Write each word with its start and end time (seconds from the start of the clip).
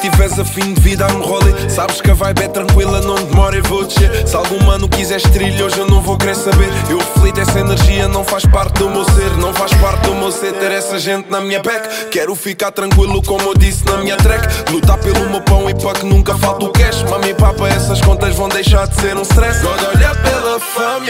tiveres 0.00 0.38
a 0.38 0.44
fim 0.44 0.72
de 0.72 0.80
vida 0.80 1.06
no 1.08 1.22
rolê. 1.24 1.68
Sabes 1.68 2.00
que 2.00 2.10
a 2.10 2.14
vibe 2.14 2.42
é 2.42 2.48
tranquila, 2.48 3.00
não 3.00 3.16
demora 3.16 3.56
e 3.56 3.60
vou 3.60 3.84
descer. 3.84 4.26
Se 4.26 4.34
algum 4.34 4.62
mano 4.64 4.88
quiseres 4.88 5.22
trilho, 5.30 5.66
hoje 5.66 5.78
eu 5.78 5.86
não 5.86 6.00
vou 6.00 6.16
querer 6.16 6.34
saber. 6.34 6.68
Eu 6.88 6.98
reflito 6.98 7.40
essa 7.40 7.58
energia, 7.60 8.08
não 8.08 8.24
faz 8.24 8.44
parte 8.46 8.78
do 8.78 8.88
meu 8.88 9.04
ser. 9.04 9.36
Não 9.38 9.52
faz 9.52 9.72
parte 9.74 10.02
do 10.08 10.14
meu 10.14 10.32
ser 10.32 10.52
ter 10.54 10.72
essa 10.72 10.98
gente 10.98 11.30
na 11.30 11.40
minha 11.40 11.62
back. 11.62 12.06
Quero 12.10 12.34
ficar 12.34 12.70
tranquilo, 12.72 13.22
como 13.22 13.42
eu 13.42 13.54
disse 13.54 13.84
na 13.84 13.98
minha 13.98 14.16
track. 14.16 14.72
Lutar 14.72 14.98
pelo 14.98 15.28
meu 15.28 15.40
pão 15.42 15.68
e 15.68 15.74
para 15.74 15.98
que 15.98 16.06
nunca 16.06 16.36
falte 16.36 16.64
o 16.64 16.70
cash. 16.70 17.02
Mami 17.04 17.34
papa, 17.34 17.68
essas 17.68 18.00
contas 18.00 18.34
vão 18.34 18.48
deixar 18.48 18.86
de 18.88 19.00
ser 19.00 19.16
um 19.16 19.22
stress. 19.22 19.62
God 19.62 19.80
olha 19.94 20.14
pela 20.14 20.60
fama 20.60 21.00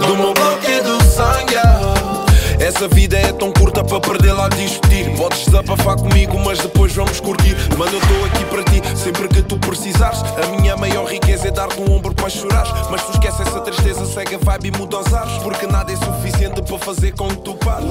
do 0.00 0.16
meu 0.16 0.34
bloco 0.34 0.70
e 0.70 0.80
do 0.80 1.02
sangue. 1.04 2.15
Essa 2.58 2.88
vida 2.88 3.16
é 3.16 3.32
tão 3.32 3.52
curta 3.52 3.84
para 3.84 4.00
perder 4.00 4.32
lá 4.32 4.46
a 4.46 4.48
discutir. 4.48 5.14
Podes 5.16 5.44
desabafar 5.44 5.96
comigo, 5.96 6.38
mas 6.44 6.58
depois 6.58 6.94
vamos 6.94 7.20
curtir. 7.20 7.54
Mano, 7.76 7.92
eu 7.92 7.98
estou 7.98 8.24
aqui 8.24 8.44
para 8.46 8.62
ti, 8.64 8.98
sempre 8.98 9.28
que 9.28 9.42
tu 9.42 9.58
precisares. 9.58 10.22
A 10.22 10.60
minha 10.60 10.76
maior 10.76 11.04
riqueza 11.04 11.48
é 11.48 11.50
dar-te 11.50 11.80
um 11.80 11.92
ombro 11.92 12.14
para 12.14 12.30
chorar. 12.30 12.66
Mas 12.90 13.04
tu 13.04 13.12
esquece 13.12 13.42
essa 13.42 13.60
tristeza, 13.60 14.06
segue 14.06 14.36
a 14.36 14.38
vibe 14.38 14.68
e 14.68 14.78
muda 14.78 14.98
os 14.98 15.12
ares. 15.12 15.34
Porque 15.42 15.66
nada 15.66 15.92
é 15.92 15.96
suficiente 15.96 16.62
para 16.62 16.78
fazer 16.78 17.12
com 17.12 17.28
que 17.28 17.36
tu 17.42 17.54
pares. 17.54 17.90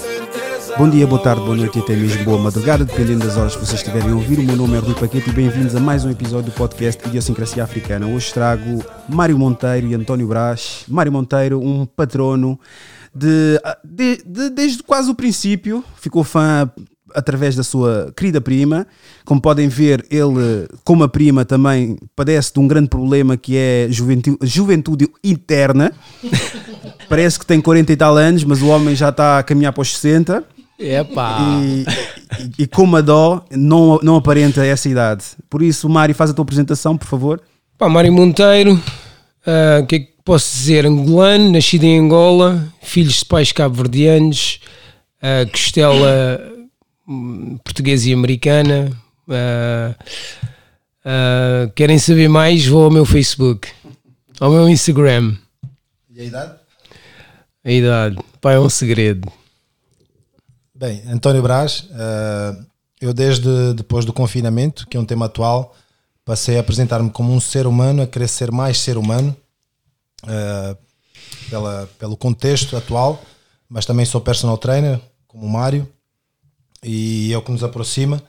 Certeza. 0.00 0.76
Bom 0.78 0.88
dia, 0.88 1.06
boa 1.06 1.20
tarde, 1.20 1.42
boa 1.42 1.56
noite 1.56 1.78
e 1.78 1.82
até 1.82 1.94
mesmo 1.94 2.24
boa 2.24 2.38
madrugada, 2.38 2.84
dependendo 2.84 3.26
das 3.26 3.36
horas 3.36 3.54
que 3.54 3.64
vocês 3.64 3.80
estiverem 3.80 4.10
a 4.10 4.14
ouvir. 4.14 4.38
O 4.38 4.42
meu 4.42 4.56
nome 4.56 4.76
é 4.76 4.78
Rui 4.78 4.94
Paquete 4.94 5.28
e 5.28 5.32
bem-vindos 5.32 5.76
a 5.76 5.80
mais 5.80 6.04
um 6.04 6.10
episódio 6.10 6.50
do 6.50 6.52
podcast 6.52 7.06
Idiosincrasia 7.06 7.62
Africana. 7.62 8.06
Hoje 8.06 8.32
trago 8.32 8.82
Mário 9.08 9.38
Monteiro 9.38 9.86
e 9.86 9.94
António 9.94 10.26
Brás. 10.26 10.84
Mário 10.88 11.12
Monteiro, 11.12 11.60
um 11.60 11.86
patrono 11.86 12.58
de, 13.14 13.60
de- 13.84 14.22
de- 14.26 14.50
desde 14.50 14.82
quase 14.82 15.10
o 15.10 15.14
princípio, 15.14 15.84
ficou 16.00 16.24
fã 16.24 16.70
através 17.14 17.54
da 17.54 17.62
sua 17.62 18.12
querida 18.16 18.40
prima. 18.40 18.86
Como 19.24 19.40
podem 19.40 19.68
ver, 19.68 20.04
ele, 20.10 20.66
como 20.82 21.04
a 21.04 21.08
prima, 21.08 21.44
também 21.44 21.96
padece 22.16 22.52
de 22.52 22.58
um 22.58 22.66
grande 22.66 22.88
problema 22.88 23.36
que 23.36 23.56
é 23.56 23.86
juventude, 23.88 24.38
juventude 24.42 25.08
interna. 25.22 25.92
Parece 27.08 27.38
que 27.38 27.46
tem 27.46 27.60
40 27.60 27.92
e 27.92 27.96
tal 27.96 28.16
anos, 28.16 28.44
mas 28.44 28.62
o 28.62 28.66
homem 28.66 28.94
já 28.96 29.10
está 29.10 29.38
a 29.38 29.42
caminhar 29.42 29.72
para 29.72 29.82
os 29.82 29.94
60 29.96 30.42
Epá! 30.78 31.38
e, 31.62 31.84
e, 32.58 32.62
e 32.64 32.66
como 32.66 32.96
a 32.96 33.00
dó 33.00 33.44
não, 33.52 34.00
não 34.02 34.16
aparenta 34.16 34.64
essa 34.64 34.88
idade. 34.88 35.24
Por 35.48 35.62
isso, 35.62 35.88
Mário, 35.88 36.14
faz 36.14 36.30
a 36.30 36.34
tua 36.34 36.42
apresentação, 36.42 36.96
por 36.96 37.06
favor. 37.06 37.40
Pá, 37.78 37.88
Mário 37.88 38.12
Monteiro, 38.12 38.80
ah, 39.46 39.80
o 39.82 39.86
que 39.86 39.96
é 39.96 39.98
que 40.00 40.13
posso 40.24 40.56
dizer? 40.56 40.86
Angolano, 40.86 41.52
nascido 41.52 41.84
em 41.84 41.98
Angola, 41.98 42.72
filhos 42.82 43.18
de 43.18 43.24
pais 43.26 43.52
cabo-verdianos, 43.52 44.60
ah, 45.20 45.46
costela 45.50 46.40
hum, 47.06 47.58
portuguesa 47.62 48.08
e 48.08 48.14
americana. 48.14 48.90
Ah, 49.28 49.94
ah, 51.04 51.70
querem 51.74 51.98
saber 51.98 52.28
mais? 52.28 52.66
Vou 52.66 52.84
ao 52.84 52.90
meu 52.90 53.04
Facebook, 53.04 53.70
ao 54.40 54.50
meu 54.50 54.68
Instagram. 54.68 55.36
E 56.10 56.22
a 56.22 56.24
idade? 56.24 56.54
A 57.62 57.70
idade, 57.70 58.18
pá, 58.40 58.52
é 58.52 58.60
um 58.60 58.68
segredo. 58.68 59.30
Bem, 60.74 61.02
António 61.06 61.40
Brás, 61.40 61.88
eh, 61.94 62.56
eu 63.00 63.14
desde 63.14 63.72
depois 63.72 64.04
do 64.04 64.12
confinamento, 64.12 64.86
que 64.86 64.98
é 64.98 65.00
um 65.00 65.04
tema 65.04 65.26
atual, 65.26 65.74
passei 66.26 66.58
a 66.58 66.60
apresentar-me 66.60 67.08
como 67.08 67.32
um 67.32 67.40
ser 67.40 67.66
humano, 67.66 68.02
a 68.02 68.06
querer 68.06 68.28
ser 68.28 68.50
mais 68.50 68.78
ser 68.78 68.98
humano, 68.98 69.34
eh, 70.26 70.76
pela, 71.48 71.88
pelo 71.98 72.16
contexto 72.16 72.76
atual, 72.76 73.22
mas 73.68 73.86
também 73.86 74.04
sou 74.04 74.20
personal 74.20 74.58
trainer, 74.58 75.00
como 75.26 75.46
o 75.46 75.50
Mário, 75.50 75.88
e 76.82 77.32
é 77.32 77.38
o 77.38 77.42
que 77.42 77.52
nos 77.52 77.64
aproxima, 77.64 78.22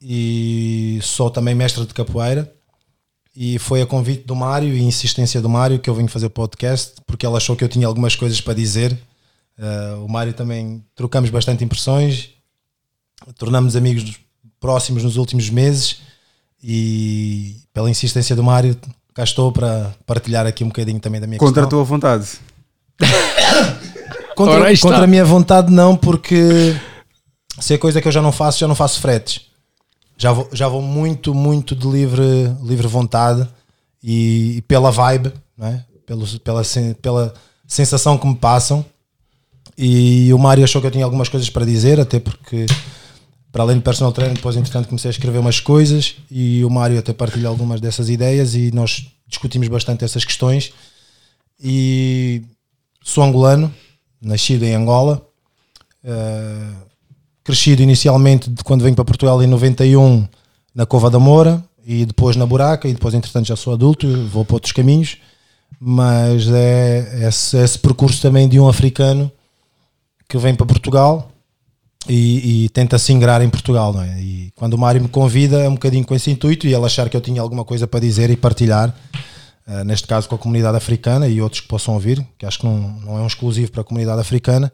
e 0.00 0.98
sou 1.02 1.30
também 1.30 1.54
mestre 1.54 1.84
de 1.84 1.94
capoeira, 1.94 2.52
e 3.34 3.58
foi 3.58 3.82
a 3.82 3.86
convite 3.86 4.24
do 4.24 4.34
Mário 4.34 4.74
e 4.74 4.82
insistência 4.82 5.40
do 5.40 5.48
Mário 5.48 5.78
que 5.78 5.90
eu 5.90 5.94
vim 5.94 6.08
fazer 6.08 6.26
o 6.26 6.30
podcast, 6.30 6.94
porque 7.06 7.26
ele 7.26 7.36
achou 7.36 7.54
que 7.56 7.64
eu 7.64 7.68
tinha 7.68 7.86
algumas 7.86 8.14
coisas 8.16 8.40
para 8.40 8.54
dizer, 8.54 8.98
Uh, 9.58 10.04
o 10.04 10.08
Mário 10.08 10.34
também 10.34 10.84
trocamos 10.94 11.30
bastante 11.30 11.64
impressões, 11.64 12.30
tornamos 13.38 13.74
amigos 13.74 14.20
próximos 14.60 15.02
nos 15.02 15.16
últimos 15.16 15.48
meses 15.48 16.02
e 16.62 17.62
pela 17.72 17.88
insistência 17.88 18.36
do 18.36 18.44
Mário 18.44 18.78
cá 19.16 19.24
estou 19.24 19.50
para 19.50 19.94
partilhar 20.04 20.46
aqui 20.46 20.62
um 20.62 20.68
bocadinho 20.68 21.00
também 21.00 21.18
da 21.18 21.26
minha 21.26 21.38
Contra 21.38 21.62
a 21.62 21.64
questão. 21.64 21.78
tua 21.78 21.84
vontade. 21.84 22.28
Contra, 24.36 24.78
contra 24.78 25.04
a 25.04 25.06
minha 25.06 25.24
vontade 25.24 25.72
não, 25.72 25.96
porque 25.96 26.76
se 27.58 27.72
é 27.72 27.78
coisa 27.78 28.02
que 28.02 28.06
eu 28.08 28.12
já 28.12 28.20
não 28.20 28.30
faço, 28.30 28.58
já 28.58 28.68
não 28.68 28.74
faço 28.74 29.00
fretes. 29.00 29.46
Já 30.18 30.32
vou, 30.32 30.48
já 30.52 30.68
vou 30.68 30.82
muito, 30.82 31.34
muito 31.34 31.74
de 31.74 31.88
livre, 31.88 32.54
livre 32.62 32.86
vontade 32.86 33.48
e, 34.02 34.58
e 34.58 34.62
pela 34.62 34.90
vibe, 34.90 35.32
não 35.56 35.68
é? 35.68 35.82
Pelo, 36.04 36.26
pela, 36.40 36.62
pela 37.00 37.34
sensação 37.66 38.18
que 38.18 38.26
me 38.26 38.36
passam. 38.36 38.84
E 39.78 40.30
o 40.34 40.38
Mário 40.38 40.64
achou 40.64 40.82
que 40.82 40.86
eu 40.86 40.90
tinha 40.90 41.04
algumas 41.06 41.30
coisas 41.30 41.48
para 41.48 41.64
dizer, 41.64 41.98
até 41.98 42.20
porque, 42.20 42.66
para 43.56 43.62
além 43.62 43.78
de 43.78 43.82
personal 43.82 44.12
trainer, 44.12 44.36
depois, 44.36 44.54
entretanto, 44.54 44.86
comecei 44.86 45.08
a 45.08 45.12
escrever 45.12 45.38
umas 45.38 45.60
coisas 45.60 46.16
e 46.30 46.62
o 46.62 46.68
Mário 46.68 46.98
até 46.98 47.14
partilha 47.14 47.48
algumas 47.48 47.80
dessas 47.80 48.10
ideias 48.10 48.54
e 48.54 48.70
nós 48.70 49.10
discutimos 49.26 49.66
bastante 49.68 50.04
essas 50.04 50.26
questões. 50.26 50.74
E 51.58 52.42
sou 53.02 53.24
angolano, 53.24 53.72
nascido 54.20 54.62
em 54.64 54.74
Angola, 54.74 55.26
eh, 56.04 56.70
crescido 57.42 57.82
inicialmente 57.82 58.50
de 58.50 58.62
quando 58.62 58.82
venho 58.82 58.94
para 58.94 59.06
Portugal 59.06 59.42
em 59.42 59.46
91 59.46 60.28
na 60.74 60.84
Cova 60.84 61.08
da 61.08 61.18
Moura 61.18 61.64
e 61.82 62.04
depois 62.04 62.36
na 62.36 62.44
Buraca 62.44 62.86
e 62.86 62.92
depois 62.92 63.14
entretanto 63.14 63.46
já 63.46 63.56
sou 63.56 63.72
adulto, 63.72 64.06
vou 64.26 64.44
para 64.44 64.56
outros 64.56 64.72
caminhos, 64.72 65.16
mas 65.80 66.46
é 66.50 67.26
esse, 67.26 67.56
esse 67.56 67.78
percurso 67.78 68.20
também 68.20 68.50
de 68.50 68.60
um 68.60 68.68
africano 68.68 69.32
que 70.28 70.36
vem 70.36 70.54
para 70.54 70.66
Portugal 70.66 71.32
e, 72.08 72.64
e 72.64 72.68
tenta 72.70 72.98
se 72.98 73.12
ingrar 73.12 73.42
em 73.42 73.50
Portugal, 73.50 73.92
não 73.92 74.02
é? 74.02 74.20
E 74.20 74.52
quando 74.54 74.74
o 74.74 74.78
Mário 74.78 75.02
me 75.02 75.08
convida 75.08 75.58
é 75.58 75.68
um 75.68 75.74
bocadinho 75.74 76.04
com 76.04 76.14
esse 76.14 76.30
intuito 76.30 76.66
e 76.66 76.74
ele 76.74 76.84
achar 76.84 77.08
que 77.08 77.16
eu 77.16 77.20
tinha 77.20 77.40
alguma 77.40 77.64
coisa 77.64 77.86
para 77.86 78.00
dizer 78.00 78.30
e 78.30 78.36
partilhar, 78.36 78.94
eh, 79.66 79.84
neste 79.84 80.06
caso 80.06 80.28
com 80.28 80.34
a 80.34 80.38
comunidade 80.38 80.76
africana 80.76 81.28
e 81.28 81.40
outros 81.40 81.60
que 81.60 81.68
possam 81.68 81.94
ouvir, 81.94 82.24
que 82.38 82.46
acho 82.46 82.58
que 82.58 82.66
não, 82.66 82.78
não 83.00 83.18
é 83.18 83.22
um 83.22 83.26
exclusivo 83.26 83.72
para 83.72 83.80
a 83.80 83.84
comunidade 83.84 84.20
africana. 84.20 84.72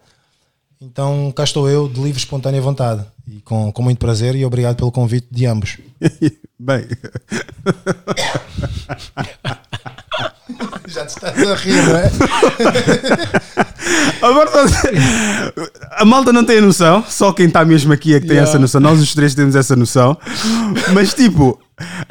Então 0.81 1.33
cá 1.35 1.45
estou 1.45 1.69
eu, 1.69 1.89
de 1.89 2.01
livre, 2.01 2.19
espontânea 2.19 2.61
vontade 2.61 3.05
e 3.27 3.41
com, 3.41 3.73
com 3.73 3.83
muito 3.83 3.99
prazer 3.99 4.35
e 4.35 4.45
obrigado 4.45 4.77
pelo 4.77 4.91
convite 4.91 5.29
de 5.31 5.47
ambos. 5.47 5.79
Bem, 6.59 6.87
Já 10.87 11.07
te 11.07 11.11
estás 11.11 11.49
a 11.49 11.55
rir, 11.55 11.83
não 11.83 11.97
é? 11.97 12.11
agora 14.23 14.51
a 15.97 16.05
malta 16.05 16.33
não 16.33 16.45
tem 16.45 16.59
a 16.59 16.63
noção, 16.63 17.05
só 17.09 17.33
quem 17.33 17.47
está 17.47 17.65
mesmo 17.65 17.93
aqui 17.93 18.15
é 18.15 18.21
que 18.21 18.27
tem 18.27 18.37
Yeah. 18.37 18.49
essa 18.51 18.59
noção. 18.59 18.81
Nós 18.81 19.01
os 19.01 19.15
três 19.15 19.35
temos 19.35 19.55
essa 19.55 19.77
noção. 19.77 20.17
Mas 20.93 21.13
tipo, 21.15 21.59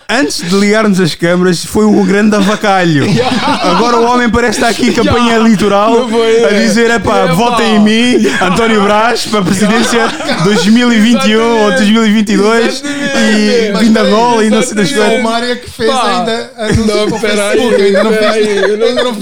antes 0.09 0.37
de 0.47 0.55
ligarmos 0.55 0.99
as 0.99 1.15
câmaras, 1.15 1.63
foi 1.65 1.85
um 1.85 2.05
grande 2.05 2.35
avacalho. 2.35 3.05
Agora 3.63 3.97
o 3.97 4.05
homem 4.05 4.29
parece 4.29 4.57
estar 4.59 4.69
aqui 4.69 4.89
em 4.89 4.93
campanha 4.93 5.21
Yeah. 5.31 5.35
eleitoral 5.45 5.91
Não 5.91 6.09
foi, 6.09 6.43
a 6.45 6.49
é. 6.51 6.59
dizer: 6.61 6.89
epá, 6.91 7.25
Epá. 7.25 7.33
votem 7.33 7.75
em 7.75 7.79
mim, 7.79 8.27
António 8.41 8.83
Brás, 8.83 9.25
para 9.25 9.39
a 9.39 9.43
presidência 9.43 10.07
2021 10.43 11.63
ou 11.63 11.71
2022 11.71 12.81
e 12.83 13.71
Mas 13.73 13.81
vindo 13.81 13.97
a 13.97 14.01
peraí, 14.01 14.13
Angola 14.13 14.45
e 14.45 14.49
não 14.49 14.61
sei 14.61 14.75
das 14.75 14.91
o 14.91 14.95
coisas. 14.95 15.21
Mário 15.23 15.51
é 15.51 15.55
que 15.55 15.69
fez 15.71 15.89
Pá. 15.91 16.19
ainda 16.19 16.51
Não, 16.85 17.05
o 17.07 17.19
peraí, 17.19 17.67
ainda 17.79 18.03
não 18.03 18.11
não 18.11 19.11
o 19.11 19.15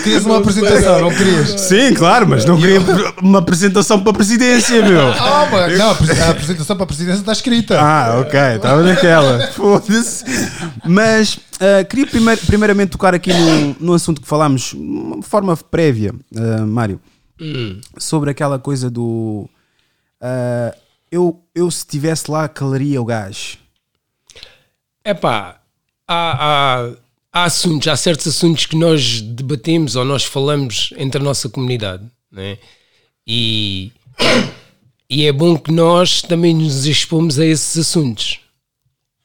querias 0.03 0.25
uma 0.25 0.37
apresentação, 0.39 1.01
não 1.01 1.09
querias? 1.09 1.49
Sim, 1.61 1.93
claro, 1.93 2.27
mas 2.27 2.45
não 2.45 2.57
queria 2.59 2.79
uma 3.21 3.39
apresentação 3.39 4.01
para 4.01 4.11
a 4.11 4.13
presidência, 4.15 4.81
meu. 4.81 5.07
Ah, 5.11 5.47
mas, 5.51 5.77
não, 5.77 5.89
a 5.89 5.91
apres- 5.91 6.21
a 6.21 6.29
apresentação 6.31 6.75
para 6.75 6.83
a 6.83 6.87
presidência 6.87 7.19
está 7.19 7.31
escrita. 7.31 7.79
Ah, 7.79 8.19
ok, 8.19 8.39
estava 8.55 8.81
naquela. 8.83 9.47
Foda-se. 9.53 10.23
Mas 10.85 11.39
ah, 11.59 11.83
queria 11.83 12.07
primeir- 12.07 12.39
primeiramente 12.45 12.89
tocar 12.91 13.13
aqui 13.13 13.31
num, 13.33 13.75
num 13.79 13.93
assunto 13.93 14.21
que 14.21 14.27
falámos 14.27 14.71
de 14.71 14.77
uma 14.77 15.21
forma 15.23 15.55
prévia, 15.57 16.13
ah, 16.35 16.65
Mário, 16.65 16.99
sobre 17.97 18.29
aquela 18.31 18.59
coisa 18.59 18.89
do. 18.89 19.49
ah, 20.21 20.73
eu, 21.11 21.41
eu, 21.55 21.71
se 21.71 21.79
estivesse 21.79 22.29
lá, 22.29 22.47
calaria 22.49 23.01
o 23.01 23.05
gás. 23.05 23.57
Epá, 25.05 25.55
há, 26.05 26.81
há, 26.85 26.89
há 27.37 27.43
assuntos, 27.45 27.87
há 27.87 27.95
certos 27.95 28.27
assuntos 28.27 28.65
que 28.65 28.75
nós 28.75 29.21
debatemos 29.21 29.95
ou 29.95 30.03
nós 30.03 30.23
falamos 30.23 30.93
entre 30.97 31.21
a 31.21 31.23
nossa 31.23 31.47
comunidade, 31.47 32.03
né? 32.31 32.57
E, 33.25 33.91
e 35.09 35.25
é 35.25 35.31
bom 35.31 35.57
que 35.57 35.71
nós 35.71 36.21
também 36.21 36.53
nos 36.53 36.85
expomos 36.85 37.37
a 37.37 37.45
esses 37.45 37.77
assuntos. 37.77 38.39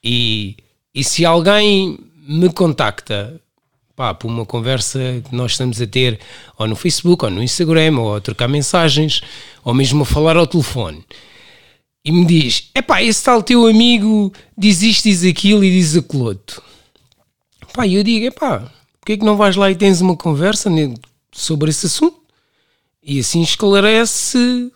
E, 0.04 0.56
e 0.94 1.02
se 1.02 1.24
alguém 1.24 1.98
me 2.26 2.52
contacta 2.52 3.40
pá, 3.94 4.12
por 4.12 4.28
uma 4.28 4.44
conversa 4.44 5.22
que 5.28 5.34
nós 5.34 5.52
estamos 5.52 5.80
a 5.80 5.86
ter 5.86 6.18
ou 6.58 6.66
no 6.66 6.76
Facebook, 6.76 7.24
ou 7.24 7.30
no 7.30 7.42
Instagram, 7.42 7.98
ou 7.98 8.16
a 8.16 8.20
trocar 8.20 8.48
mensagens, 8.48 9.22
ou 9.64 9.72
mesmo 9.72 10.02
a 10.02 10.06
falar 10.06 10.36
ao 10.36 10.46
telefone. 10.46 11.04
E 12.04 12.10
me 12.10 12.26
diz: 12.26 12.70
epá, 12.74 13.02
esse 13.02 13.22
tal 13.22 13.42
teu 13.42 13.66
amigo 13.66 14.32
diz 14.58 14.82
isto, 14.82 15.04
diz 15.04 15.24
aquilo 15.24 15.64
e 15.64 15.70
diz 15.70 15.96
aquilo 15.96 16.24
outro. 16.24 16.62
Pá, 17.72 17.86
eu 17.86 18.02
digo: 18.02 18.26
epá, 18.26 18.70
porque 19.00 19.12
é 19.12 19.16
que 19.16 19.24
não 19.24 19.36
vais 19.36 19.56
lá 19.56 19.70
e 19.70 19.74
tens 19.74 20.00
uma 20.00 20.16
conversa 20.16 20.70
sobre 21.32 21.70
esse 21.70 21.86
assunto? 21.86 22.20
E 23.02 23.18
assim 23.18 23.42
esclarece 23.42 24.70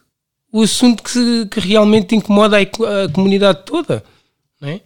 o 0.53 0.63
assunto 0.63 1.03
que, 1.03 1.47
que 1.47 1.61
realmente 1.61 2.17
incomoda 2.17 2.57
a, 2.59 3.05
a 3.05 3.09
comunidade 3.09 3.65
toda, 3.65 4.03
não 4.61 4.69
é? 4.69 4.81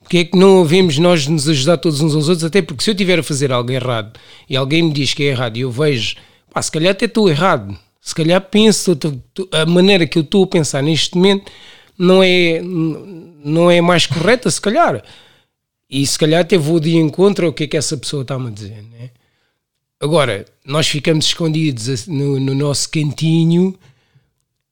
Porque 0.00 0.18
é 0.18 0.24
que 0.24 0.38
não 0.38 0.60
havemos 0.60 0.98
nós 0.98 1.26
nos 1.26 1.48
ajudar 1.48 1.78
todos 1.78 2.00
uns 2.00 2.14
aos 2.14 2.28
outros? 2.28 2.44
Até 2.44 2.62
porque 2.62 2.84
se 2.84 2.90
eu 2.90 2.92
estiver 2.92 3.18
a 3.18 3.24
fazer 3.24 3.50
algo 3.50 3.72
errado 3.72 4.18
e 4.48 4.56
alguém 4.56 4.82
me 4.82 4.92
diz 4.92 5.12
que 5.12 5.24
é 5.24 5.26
errado 5.26 5.56
e 5.56 5.62
eu 5.62 5.70
vejo, 5.70 6.14
pá, 6.52 6.62
se 6.62 6.70
calhar 6.70 6.92
até 6.92 7.06
estou 7.06 7.28
errado, 7.28 7.76
se 8.00 8.14
calhar 8.14 8.40
penso, 8.40 8.96
a 9.50 9.66
maneira 9.66 10.06
que 10.06 10.16
eu 10.16 10.22
estou 10.22 10.44
a 10.44 10.46
pensar 10.46 10.80
neste 10.80 11.16
momento 11.16 11.50
não 11.98 12.22
é, 12.22 12.62
não 12.62 13.68
é 13.68 13.80
mais 13.80 14.06
correta, 14.06 14.48
se 14.48 14.60
calhar. 14.60 15.02
E 15.88 16.06
se 16.06 16.18
calhar 16.18 16.40
até 16.40 16.58
vou 16.58 16.80
de 16.80 16.96
encontro 16.96 17.46
ao 17.46 17.52
que 17.52 17.64
é 17.64 17.66
que 17.66 17.76
essa 17.76 17.96
pessoa 17.96 18.22
está-me 18.22 18.48
a 18.48 18.50
dizer, 18.50 18.82
né? 18.82 19.10
Agora, 20.00 20.44
nós 20.64 20.86
ficamos 20.88 21.26
escondidos 21.26 22.06
no, 22.06 22.38
no 22.38 22.54
nosso 22.54 22.90
cantinho. 22.90 23.78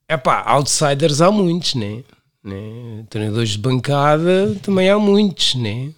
Epá, 0.07 0.43
outsiders 0.45 1.21
há 1.21 1.31
muitos, 1.31 1.73
né? 1.75 2.03
né? 2.43 3.05
Treinadores 3.09 3.49
de 3.51 3.57
bancada 3.57 4.55
também 4.61 4.89
há 4.89 4.99
muitos, 4.99 5.55
né? 5.55 5.91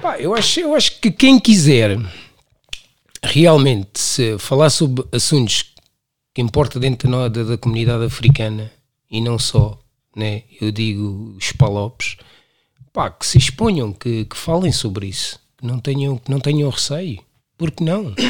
Pá, 0.00 0.18
eu, 0.18 0.34
acho, 0.34 0.60
eu 0.60 0.74
acho 0.74 0.98
que 1.00 1.10
quem 1.10 1.38
quiser 1.38 1.98
realmente 3.22 4.38
falar 4.38 4.70
sobre 4.70 5.04
assuntos 5.12 5.72
que 6.34 6.42
importa 6.42 6.80
dentro 6.80 7.10
da, 7.10 7.28
da, 7.28 7.42
da 7.44 7.58
comunidade 7.58 8.04
africana 8.04 8.72
e 9.10 9.20
não 9.20 9.38
só, 9.38 9.78
né? 10.16 10.42
Eu 10.60 10.72
digo 10.72 11.34
os 11.38 11.52
palopes, 11.52 12.16
pá, 12.94 13.10
que 13.10 13.26
se 13.26 13.36
exponham, 13.36 13.92
que, 13.92 14.24
que 14.24 14.36
falem 14.36 14.72
sobre 14.72 15.08
isso, 15.08 15.38
que 15.58 15.66
não 15.66 15.78
tenham, 15.78 16.16
que 16.16 16.30
não 16.30 16.40
tenham 16.40 16.70
receio. 16.70 17.20
Porque 17.58 17.84
não? 17.84 18.14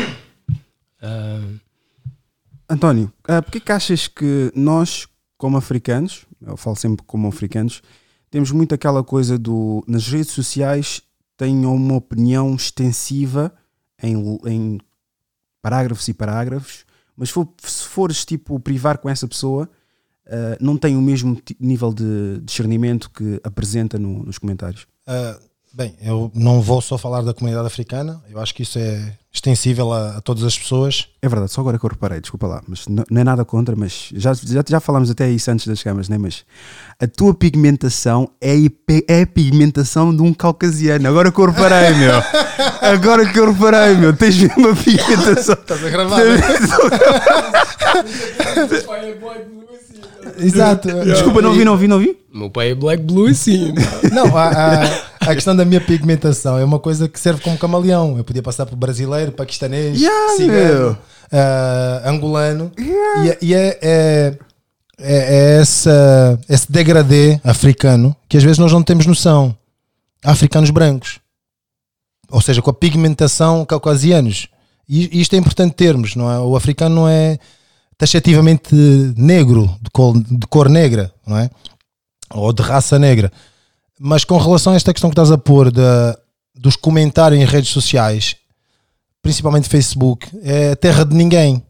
Ah, 1.06 1.46
António, 2.70 3.12
ah, 3.28 3.43
porquê 3.43 3.61
que 3.61 3.70
achas 3.70 4.08
que 4.08 4.50
nós, 4.55 5.06
como 5.37 5.58
africanos, 5.58 6.25
eu 6.40 6.56
falo 6.56 6.76
sempre 6.76 7.05
como 7.06 7.28
africanos, 7.28 7.82
temos 8.31 8.50
muito 8.50 8.75
aquela 8.75 9.05
coisa 9.05 9.38
do 9.38 9.84
nas 9.87 10.08
redes 10.08 10.32
sociais 10.32 11.02
tenham 11.37 11.75
uma 11.76 11.96
opinião 11.96 12.55
extensiva 12.55 13.55
em, 14.02 14.16
em 14.46 14.81
parágrafos 15.61 16.08
e 16.08 16.14
parágrafos, 16.14 16.87
mas 17.14 17.28
for- 17.28 17.52
se 17.62 17.84
fores 17.84 18.25
tipo 18.25 18.58
privar 18.58 18.96
com 18.96 19.11
essa 19.11 19.28
pessoa, 19.28 19.69
ah, 20.29 20.56
não 20.61 20.76
tem 20.76 20.97
o 20.97 21.03
mesmo 21.03 21.41
nível 21.61 21.93
de 21.93 22.41
discernimento 22.43 23.11
que 23.11 23.41
apresenta 23.44 23.99
no- 23.99 24.25
nos 24.25 24.38
comentários. 24.38 24.87
Ah, 25.06 25.37
bem, 25.73 25.94
eu 26.03 26.31
não 26.35 26.61
vou 26.61 26.81
só 26.81 26.97
falar 26.97 27.23
da 27.23 27.35
comunidade 27.35 27.67
africana, 27.67 28.23
eu 28.31 28.41
acho 28.41 28.55
que 28.55 28.62
isso 28.62 28.79
é 28.79 29.12
extensível 29.32 29.93
a, 29.93 30.19
a 30.19 30.21
todas 30.21 30.44
as 30.44 30.56
pessoas. 30.56 31.09
É 31.21 31.29
verdade, 31.29 31.50
só 31.50 31.61
agora 31.61 31.76
que 31.76 31.85
eu 31.85 31.91
reparei, 31.91 32.21
desculpa 32.21 32.47
lá, 32.47 32.62
mas 32.69 32.87
não, 32.87 33.03
não 33.11 33.21
é 33.21 33.25
nada 33.25 33.44
contra, 33.44 33.75
mas 33.75 34.11
já, 34.15 34.32
já, 34.32 34.62
já 34.67 34.79
falámos 34.79 35.11
até 35.11 35.29
isso 35.29 35.50
antes 35.50 35.67
das 35.67 35.82
câmaras, 35.82 36.09
né? 36.09 36.17
Mas 36.17 36.44
a 37.00 37.06
tua 37.09 37.35
pigmentação 37.35 38.31
é, 38.41 38.55
é 39.09 39.23
a 39.23 39.26
pigmentação 39.26 40.15
de 40.15 40.23
um 40.23 40.32
caucasiano. 40.32 41.09
Agora 41.09 41.32
que 41.32 41.41
eu 41.41 41.47
reparei, 41.50 41.94
meu. 41.94 42.12
Agora 42.81 43.26
que 43.31 43.38
eu 43.41 43.53
reparei, 43.53 43.97
meu. 43.97 44.17
Tens 44.17 44.37
mesmo 44.38 44.69
uma 44.69 44.76
pigmentação. 44.76 45.55
Estás 45.55 45.85
a 45.85 45.91
gravar? 45.91 46.21
Exato. 50.44 50.88
Desculpa, 51.04 51.40
não 51.42 51.52
vi, 51.52 51.64
não 51.64 51.76
vi, 51.76 51.88
não 51.88 51.98
vi. 51.98 52.16
meu 52.32 52.50
pai 52.50 52.70
é 52.70 52.75
black 52.75 53.02
blue 53.02 53.26
assim. 53.28 53.72
Não, 54.12 54.36
a, 54.36 54.48
a, 54.48 54.84
a 55.31 55.34
questão 55.34 55.54
da 55.56 55.64
minha 55.64 55.81
pigmentação 55.81 56.58
é 56.58 56.64
uma 56.64 56.78
coisa 56.78 57.08
que 57.08 57.19
serve 57.19 57.40
como 57.42 57.56
camaleão. 57.58 58.16
Eu 58.19 58.25
podia 58.25 58.42
passar 58.42 58.66
por 58.66 58.76
brasileiro, 58.76 59.32
paquistanês, 59.32 60.00
Yeah, 60.00 60.36
cigano, 60.36 60.98
ah, 61.32 62.02
angolano. 62.04 62.70
E, 62.78 63.31
é- 63.31 63.38
e 63.42 63.54
é, 63.54 63.78
é, 63.82 64.38
é, 64.98 65.16
é 65.56 65.60
essa, 65.60 66.38
esse 66.48 66.70
degradê 66.70 67.40
africano 67.42 68.14
que 68.28 68.37
às 68.37 68.42
vezes 68.42 68.58
nós 68.58 68.72
não 68.72 68.82
temos 68.82 69.06
noção. 69.06 69.56
Há 70.25 70.30
africanos 70.32 70.70
brancos. 70.70 71.19
Ou 72.30 72.40
seja, 72.40 72.60
com 72.62 72.70
a 72.70 72.75
pigmentação 72.75 73.64
caucasianos. 73.64 74.48
E 74.88 75.20
isto 75.20 75.34
é 75.34 75.38
importante 75.38 75.75
termos, 75.75 76.14
não 76.16 76.30
é? 76.30 76.38
O 76.40 76.56
africano 76.56 76.94
não 76.94 77.08
é 77.08 77.38
taxativamente 77.96 78.75
negro, 79.17 79.75
de 79.81 79.91
cor, 79.91 80.14
de 80.19 80.46
cor 80.46 80.69
negra, 80.69 81.12
não 81.26 81.38
é? 81.38 81.50
Ou 82.31 82.52
de 82.52 82.62
raça 82.62 82.99
negra. 82.99 83.32
Mas 83.99 84.25
com 84.25 84.37
relação 84.37 84.73
a 84.73 84.76
esta 84.76 84.93
questão 84.93 85.11
que 85.11 85.14
estás 85.14 85.31
a 85.31 85.38
pôr 85.38 85.70
da, 85.70 86.19
dos 86.55 86.76
comentários 86.76 87.41
em 87.41 87.44
redes 87.44 87.70
sociais, 87.70 88.37
principalmente 89.23 89.69
Facebook, 89.69 90.29
é 90.43 90.75
terra 90.75 91.05
de 91.05 91.14
ninguém. 91.14 91.62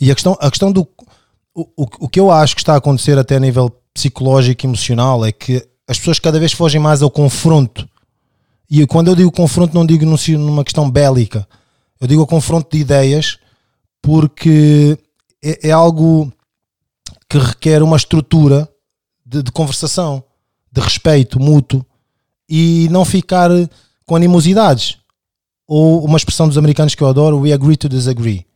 E 0.00 0.10
a 0.10 0.14
questão, 0.14 0.36
a 0.40 0.50
questão 0.50 0.72
do. 0.72 0.86
O, 1.54 1.62
o, 1.76 1.86
o 2.00 2.08
que 2.08 2.18
eu 2.18 2.30
acho 2.30 2.54
que 2.54 2.62
está 2.62 2.74
a 2.74 2.78
acontecer 2.78 3.18
até 3.18 3.36
a 3.36 3.40
nível 3.40 3.70
psicológico 3.92 4.64
e 4.64 4.66
emocional 4.66 5.24
é 5.24 5.30
que 5.30 5.66
as 5.86 5.98
pessoas 5.98 6.18
cada 6.18 6.40
vez 6.40 6.52
fogem 6.52 6.80
mais 6.80 7.02
ao 7.02 7.10
confronto. 7.10 7.88
E 8.70 8.86
quando 8.86 9.08
eu 9.08 9.14
digo 9.14 9.30
confronto, 9.30 9.74
não 9.74 9.84
digo 9.84 10.06
numa 10.06 10.64
questão 10.64 10.90
bélica. 10.90 11.46
Eu 12.00 12.06
digo 12.06 12.22
o 12.22 12.26
confronto 12.26 12.74
de 12.74 12.82
ideias 12.82 13.38
porque 14.00 14.98
é, 15.42 15.68
é 15.68 15.72
algo 15.72 16.32
que 17.28 17.38
requer 17.38 17.82
uma 17.82 17.96
estrutura 17.96 18.68
de, 19.24 19.42
de 19.42 19.50
conversação, 19.50 20.22
de 20.70 20.80
respeito 20.80 21.40
mútuo 21.40 21.84
e 22.48 22.88
não 22.90 23.04
ficar 23.04 23.50
com 24.04 24.14
animosidades. 24.14 24.98
Ou 25.66 26.04
uma 26.04 26.18
expressão 26.18 26.46
dos 26.46 26.58
americanos 26.58 26.94
que 26.94 27.02
eu 27.02 27.08
adoro, 27.08 27.40
we 27.40 27.52
agree 27.52 27.76
to 27.76 27.88
disagree. 27.88 28.46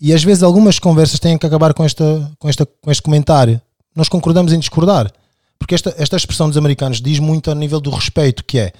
E 0.00 0.12
às 0.12 0.22
vezes 0.22 0.42
algumas 0.42 0.78
conversas 0.78 1.18
têm 1.18 1.38
que 1.38 1.46
acabar 1.46 1.74
com, 1.74 1.84
esta, 1.84 2.30
com, 2.38 2.48
esta, 2.48 2.66
com 2.66 2.90
este 2.90 3.02
comentário. 3.02 3.60
Nós 3.94 4.08
concordamos 4.08 4.52
em 4.52 4.58
discordar. 4.58 5.12
Porque 5.58 5.74
esta, 5.74 5.94
esta 5.98 6.16
expressão 6.16 6.48
dos 6.48 6.56
americanos 6.56 7.02
diz 7.02 7.18
muito 7.18 7.50
a 7.50 7.54
nível 7.54 7.80
do 7.80 7.90
respeito, 7.90 8.42
que 8.44 8.58
é 8.58 8.72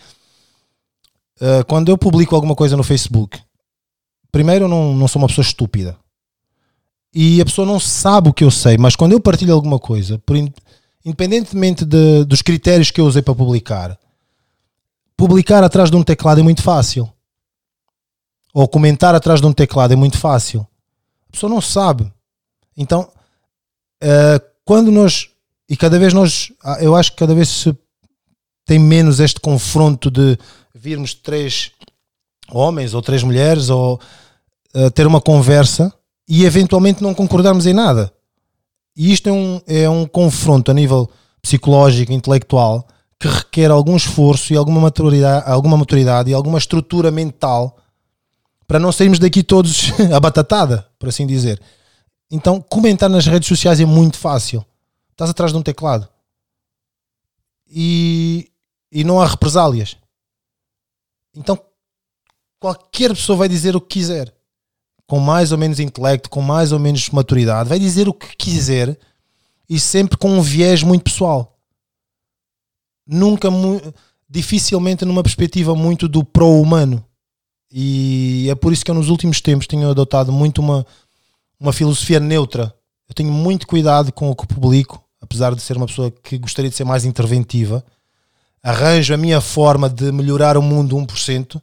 uh, 1.41 1.65
quando 1.69 1.91
eu 1.91 1.99
publico 1.99 2.35
alguma 2.35 2.55
coisa 2.55 2.75
no 2.75 2.83
Facebook, 2.83 3.39
primeiro 4.33 4.65
eu 4.65 4.69
não, 4.69 4.95
não 4.95 5.07
sou 5.07 5.21
uma 5.21 5.29
pessoa 5.29 5.45
estúpida. 5.45 5.97
E 7.15 7.41
a 7.41 7.45
pessoa 7.45 7.67
não 7.67 7.81
sabe 7.81 8.29
o 8.29 8.33
que 8.33 8.45
eu 8.45 8.51
sei, 8.51 8.79
mas 8.79 8.95
quando 8.95 9.13
eu 9.13 9.21
partilho 9.21 9.53
alguma 9.55 9.79
coisa, 9.79 10.19
por 10.19 10.37
in- 10.37 10.53
independentemente 11.05 11.85
de- 11.85 12.25
dos 12.25 12.41
critérios 12.43 12.91
que 12.91 13.01
eu 13.01 13.07
usei 13.07 13.21
para 13.23 13.35
publicar, 13.35 13.99
publicar 15.17 15.63
atrás 15.65 15.91
de 15.91 15.97
um 15.97 16.03
teclado 16.03 16.41
é 16.41 16.43
muito 16.43 16.63
fácil. 16.63 17.11
Ou 18.53 18.67
comentar 18.69 19.15
atrás 19.15 19.41
de 19.41 19.47
um 19.47 19.53
teclado 19.53 19.93
é 19.93 19.97
muito 19.97 20.19
fácil. 20.19 20.67
A 21.29 21.33
pessoa 21.33 21.51
não 21.51 21.61
sabe. 21.61 22.11
Então, 22.77 23.11
eh, 24.01 24.41
quando 24.65 24.91
nós. 24.91 25.29
E 25.69 25.77
cada 25.77 25.99
vez 25.99 26.13
nós. 26.13 26.53
ah, 26.63 26.79
Eu 26.81 26.97
acho 26.97 27.13
que 27.13 27.19
cada 27.19 27.35
vez 27.35 27.49
se 27.49 27.77
tem 28.65 28.79
menos 28.79 29.21
este 29.21 29.39
confronto 29.41 30.11
de 30.11 30.37
virmos 30.75 31.15
três 31.15 31.71
homens 32.51 32.93
ou 32.95 33.03
três 33.03 33.23
mulheres 33.23 33.69
ou 33.71 34.01
eh, 34.75 34.91
ter 34.91 35.07
uma 35.07 35.21
conversa 35.21 35.93
e 36.31 36.45
eventualmente 36.45 37.03
não 37.03 37.13
concordarmos 37.13 37.67
em 37.67 37.75
nada. 37.75 38.15
E 38.97 39.13
isto 39.13 39.29
é 39.29 39.33
um, 39.33 39.61
é 39.67 39.91
um 39.91 40.07
confronto 40.07 40.71
a 40.71 40.75
nível 40.75 41.11
psicológico, 41.43 42.13
intelectual, 42.13 42.87
que 43.19 43.27
requer 43.27 43.69
algum 43.69 43.97
esforço 43.97 44.53
e 44.53 44.57
alguma 44.57 44.81
maturidade, 44.81 45.51
alguma 45.51 45.77
maturidade 45.77 46.31
e 46.31 46.35
alguma 46.35 46.59
estrutura 46.59 47.11
mental 47.11 47.77
para 48.65 48.79
não 48.79 48.93
sairmos 48.93 49.19
daqui 49.19 49.43
todos 49.43 49.91
abatatada, 50.15 50.87
por 51.01 51.09
assim 51.09 51.27
dizer. 51.27 51.61
Então, 52.31 52.61
comentar 52.61 53.11
nas 53.11 53.27
redes 53.27 53.49
sociais 53.49 53.81
é 53.81 53.85
muito 53.85 54.17
fácil. 54.17 54.65
Estás 55.11 55.31
atrás 55.31 55.51
de 55.51 55.59
um 55.59 55.63
teclado 55.63 56.09
e, 57.69 58.49
e 58.93 59.03
não 59.03 59.21
há 59.21 59.27
represálias. 59.27 59.97
Então, 61.35 61.61
qualquer 62.61 63.11
pessoa 63.11 63.37
vai 63.37 63.49
dizer 63.49 63.75
o 63.75 63.81
que 63.81 63.99
quiser 63.99 64.33
com 65.11 65.19
mais 65.19 65.51
ou 65.51 65.59
menos 65.59 65.81
intelecto, 65.81 66.31
com 66.31 66.41
mais 66.41 66.71
ou 66.71 66.79
menos 66.79 67.11
maturidade, 67.11 67.69
vai 67.69 67.81
dizer 67.81 68.09
o 68.09 68.15
que 68.15 68.29
quiser 68.37 68.97
e 69.69 69.81
sempre 69.81 70.17
com 70.17 70.31
um 70.31 70.41
viés 70.41 70.85
muito 70.85 71.03
pessoal. 71.03 71.59
Nunca, 73.05 73.49
dificilmente 74.29 75.05
numa 75.05 75.25
perspectiva 75.25 75.75
muito 75.75 76.07
do 76.07 76.23
pro-humano. 76.23 77.05
E 77.73 78.47
é 78.49 78.55
por 78.55 78.73
isso 78.73 78.85
que 78.85 78.91
eu 78.93 78.95
nos 78.95 79.09
últimos 79.09 79.41
tempos 79.41 79.67
tenho 79.67 79.91
adotado 79.91 80.31
muito 80.31 80.61
uma, 80.61 80.87
uma 81.59 81.73
filosofia 81.73 82.21
neutra. 82.21 82.73
Eu 83.09 83.13
tenho 83.13 83.33
muito 83.33 83.67
cuidado 83.67 84.13
com 84.13 84.31
o 84.31 84.37
que 84.37 84.47
publico, 84.47 85.03
apesar 85.21 85.57
de 85.57 85.61
ser 85.61 85.77
uma 85.77 85.87
pessoa 85.87 86.13
que 86.13 86.39
gostaria 86.39 86.71
de 86.71 86.77
ser 86.77 86.85
mais 86.85 87.05
interventiva. 87.05 87.85
Arranjo 88.63 89.13
a 89.13 89.17
minha 89.17 89.41
forma 89.41 89.91
de 89.91 90.13
melhorar 90.13 90.57
o 90.57 90.63
mundo 90.63 90.95
1%, 90.97 91.55
não 91.55 91.63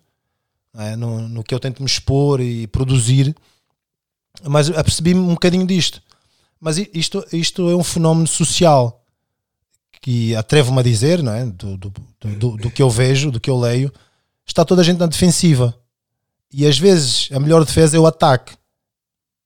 é? 0.75 0.95
no, 0.95 1.27
no 1.27 1.43
que 1.43 1.53
eu 1.53 1.59
tento 1.59 1.81
me 1.81 1.87
expor 1.87 2.39
e 2.41 2.67
produzir, 2.67 3.35
mas 4.43 4.69
apercebi-me 4.69 5.19
um 5.19 5.33
bocadinho 5.33 5.65
disto. 5.65 6.01
Mas 6.59 6.77
isto, 6.77 7.25
isto 7.31 7.69
é 7.69 7.75
um 7.75 7.83
fenómeno 7.83 8.27
social 8.27 9.03
que 10.01 10.35
atrevo-me 10.35 10.79
a 10.79 10.83
dizer, 10.83 11.21
não 11.21 11.33
é? 11.33 11.45
do, 11.45 11.77
do, 11.77 11.89
do, 12.19 12.35
do- 12.35 12.57
do 12.57 12.71
que 12.71 12.81
eu 12.81 12.89
vejo, 12.89 13.31
do 13.31 13.39
que 13.39 13.49
eu 13.49 13.57
leio, 13.59 13.91
está 14.45 14.63
toda 14.63 14.81
a 14.81 14.83
gente 14.83 14.99
na 14.99 15.05
defensiva. 15.07 15.77
E 16.51 16.65
às 16.65 16.77
vezes 16.77 17.29
a 17.31 17.39
melhor 17.39 17.63
defesa 17.65 17.97
é 17.97 17.99
o 17.99 18.05
ataque. 18.07 18.55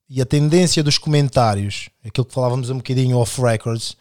E 0.08 0.20
a 0.20 0.26
tendência 0.26 0.82
dos 0.82 0.98
comentários, 0.98 1.88
aquilo 2.04 2.26
que 2.26 2.34
falávamos 2.34 2.68
um 2.70 2.76
bocadinho 2.76 3.16
off 3.16 3.40
records, 3.40 3.96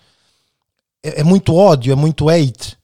é, 1.02 1.22
é 1.22 1.24
muito 1.24 1.56
ódio, 1.56 1.92
é 1.92 1.96
muito 1.96 2.30
hate. 2.30 2.78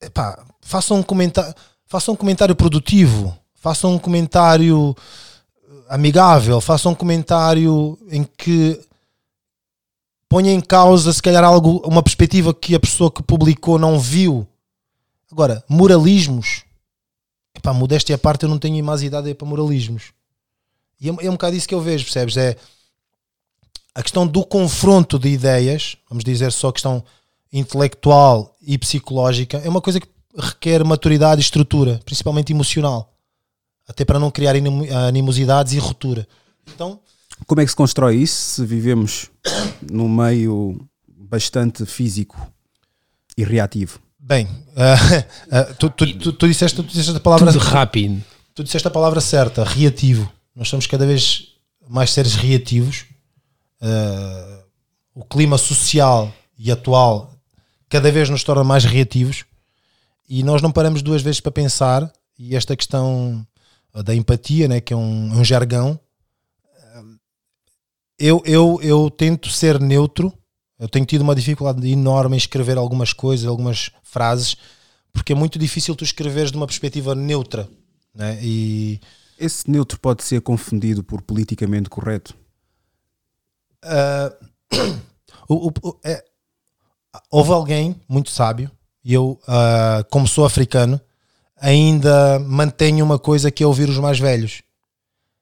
Epá, 0.00 0.44
façam 0.60 0.98
um 0.98 1.02
comentário, 1.02 1.54
façam 1.94 2.14
um 2.14 2.16
comentário 2.16 2.56
produtivo, 2.56 3.38
façam 3.54 3.94
um 3.94 3.98
comentário 4.00 4.96
eh, 5.62 5.72
amigável, 5.90 6.60
façam 6.60 6.90
um 6.90 6.94
comentário 6.94 7.96
em 8.10 8.24
que 8.24 8.80
ponha 10.28 10.52
em 10.52 10.60
causa 10.60 11.12
se 11.12 11.22
calhar 11.22 11.44
algo, 11.44 11.80
uma 11.86 12.02
perspectiva 12.02 12.52
que 12.52 12.74
a 12.74 12.80
pessoa 12.80 13.12
que 13.12 13.22
publicou 13.22 13.78
não 13.78 14.00
viu. 14.00 14.44
Agora, 15.30 15.62
moralismos, 15.68 16.64
epá, 17.54 17.72
modéstia 17.72 18.16
à 18.16 18.18
parte, 18.18 18.42
eu 18.42 18.48
não 18.48 18.58
tenho 18.58 18.84
mais 18.84 19.04
idade 19.04 19.32
para 19.32 19.46
moralismos. 19.46 20.12
E 21.00 21.08
é, 21.08 21.12
é 21.12 21.30
um 21.30 21.34
bocado 21.34 21.54
isso 21.54 21.68
que 21.68 21.74
eu 21.76 21.80
vejo, 21.80 22.02
percebes? 22.06 22.36
É 22.36 22.56
a 23.94 24.02
questão 24.02 24.26
do 24.26 24.44
confronto 24.44 25.16
de 25.16 25.28
ideias, 25.28 25.96
vamos 26.08 26.24
dizer 26.24 26.50
só 26.50 26.72
questão 26.72 27.04
intelectual 27.52 28.56
e 28.60 28.76
psicológica, 28.76 29.58
é 29.58 29.68
uma 29.68 29.80
coisa 29.80 30.00
que 30.00 30.08
requer 30.36 30.84
maturidade 30.84 31.40
e 31.40 31.44
estrutura, 31.44 32.00
principalmente 32.04 32.52
emocional, 32.52 33.12
até 33.88 34.04
para 34.04 34.18
não 34.18 34.30
criar 34.30 34.56
anim- 34.56 34.88
animosidades 34.90 35.72
e 35.72 35.78
ruptura. 35.78 36.26
Então, 36.74 37.00
Como 37.46 37.60
é 37.60 37.64
que 37.64 37.70
se 37.70 37.76
constrói 37.76 38.16
isso 38.16 38.34
se 38.56 38.66
vivemos 38.66 39.30
num 39.90 40.08
meio 40.08 40.80
bastante 41.08 41.84
físico 41.86 42.36
e 43.36 43.44
reativo? 43.44 43.98
bem, 44.18 44.48
tu, 45.78 45.90
tu, 45.90 46.18
tu, 46.18 46.32
tu 46.32 46.48
disseste, 46.48 46.76
tu 46.76 46.82
disseste 46.82 47.14
a 47.16 47.20
palavra 47.20 47.52
Tudo 47.52 47.62
rápido. 47.62 48.24
tu 48.54 48.64
disseste 48.64 48.88
a 48.88 48.90
palavra 48.90 49.20
certa, 49.20 49.62
reativo. 49.64 50.30
Nós 50.56 50.68
somos 50.68 50.86
cada 50.86 51.04
vez 51.06 51.48
mais 51.88 52.10
seres 52.10 52.34
reativos. 52.34 53.04
Uh, 53.82 54.64
o 55.14 55.24
clima 55.24 55.58
social 55.58 56.32
e 56.58 56.72
atual 56.72 57.34
cada 57.88 58.10
vez 58.10 58.30
nos 58.30 58.42
torna 58.42 58.64
mais 58.64 58.84
reativos 58.84 59.44
e 60.28 60.42
nós 60.42 60.62
não 60.62 60.72
paramos 60.72 61.02
duas 61.02 61.22
vezes 61.22 61.40
para 61.40 61.52
pensar. 61.52 62.12
E 62.38 62.56
esta 62.56 62.76
questão 62.76 63.46
uh, 63.94 64.02
da 64.02 64.14
empatia, 64.14 64.66
né, 64.68 64.80
que 64.80 64.92
é 64.92 64.96
um, 64.96 65.38
um 65.38 65.44
jargão, 65.44 65.98
uh, 66.96 67.18
eu, 68.18 68.42
eu, 68.44 68.78
eu 68.82 69.10
tento 69.10 69.48
ser 69.50 69.80
neutro. 69.80 70.32
Eu 70.78 70.88
tenho 70.88 71.06
tido 71.06 71.22
uma 71.22 71.34
dificuldade 71.34 71.88
enorme 71.88 72.34
em 72.36 72.38
escrever 72.38 72.76
algumas 72.76 73.12
coisas, 73.12 73.46
algumas 73.46 73.90
frases, 74.02 74.56
porque 75.12 75.32
é 75.32 75.36
muito 75.36 75.58
difícil 75.58 75.94
tu 75.94 76.02
escreveres 76.02 76.50
de 76.50 76.56
uma 76.56 76.66
perspectiva 76.66 77.14
neutra. 77.14 77.68
Né? 78.12 78.38
E 78.42 79.00
Esse 79.38 79.70
neutro 79.70 79.98
pode 80.00 80.24
ser 80.24 80.40
confundido 80.40 81.02
por 81.04 81.22
politicamente 81.22 81.88
correto? 81.88 82.34
ah, 83.82 84.32
o- 85.48 85.68
o- 85.68 85.72
o- 85.82 86.00
é- 86.04 86.24
houve 87.30 87.52
alguém 87.52 88.00
muito 88.08 88.30
sábio, 88.30 88.70
e 89.04 89.12
eu, 89.14 89.40
ah, 89.46 90.04
como 90.10 90.26
sou 90.26 90.44
africano, 90.44 91.00
ainda 91.56 92.38
mantenho 92.40 93.04
uma 93.04 93.18
coisa 93.18 93.50
que 93.50 93.62
é 93.62 93.66
ouvir 93.66 93.88
os 93.88 93.98
mais 93.98 94.18
velhos, 94.18 94.62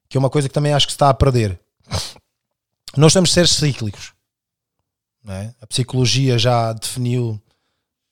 que 0.09 0.17
é 0.17 0.21
uma 0.21 0.31
coisa 0.31 0.49
que 0.49 0.55
também 0.55 0.73
acho 0.73 0.87
que 0.87 0.93
se 0.93 0.97
está 0.97 1.09
a 1.09 1.15
perder. 1.15 1.59
Nós 2.97 3.13
somos 3.13 3.33
seres 3.33 3.53
cíclicos. 3.53 4.13
é? 5.29 5.55
A 5.61 5.67
psicologia 5.67 6.39
já 6.39 6.73
definiu 6.73 7.41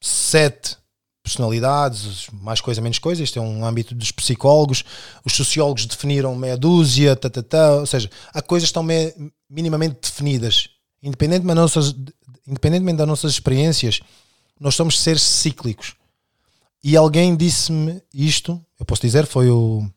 sete 0.00 0.76
personalidades, 1.23 2.28
mais 2.33 2.61
coisa, 2.61 2.80
menos 2.80 2.99
coisa. 2.99 3.23
Isto 3.23 3.38
é 3.38 3.42
um 3.42 3.64
âmbito 3.64 3.95
dos 3.95 4.11
psicólogos. 4.11 4.85
Os 5.25 5.35
sociólogos 5.35 5.85
definiram 5.87 6.35
meia 6.35 6.57
dúzia, 6.57 7.14
tá, 7.14 7.28
tá, 7.28 7.42
tá. 7.42 7.75
ou 7.75 7.87
seja, 7.87 8.11
há 8.33 8.40
coisas 8.40 8.69
que 8.69 8.71
estão 8.71 8.83
me- 8.83 9.14
minimamente 9.49 9.99
definidas. 10.02 10.71
Independentemente 11.02 11.54
nossas, 11.57 11.95
independentemente 12.47 12.99
das 12.99 13.07
nossas 13.07 13.33
experiências, 13.33 14.00
nós 14.61 14.75
somos 14.75 15.00
seres 15.00 15.23
cíclicos. 15.23 15.95
E 16.85 16.97
alguém 16.97 17.35
disse-me 17.35 18.02
isto, 18.12 18.62
eu 18.79 18.85
posso 18.85 19.02
dizer, 19.02 19.26
foi 19.26 19.50
o, 19.50 19.90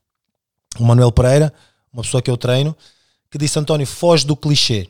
o 0.79 0.84
Manuel 0.84 1.12
Pereira, 1.12 1.53
uma 1.91 2.01
pessoa 2.01 2.22
que 2.22 2.32
eu 2.32 2.38
treino, 2.38 2.75
que 3.29 3.38
disse: 3.38 3.60
António, 3.60 3.86
foge 3.86 4.25
do 4.25 4.36
clichê. 4.36 4.89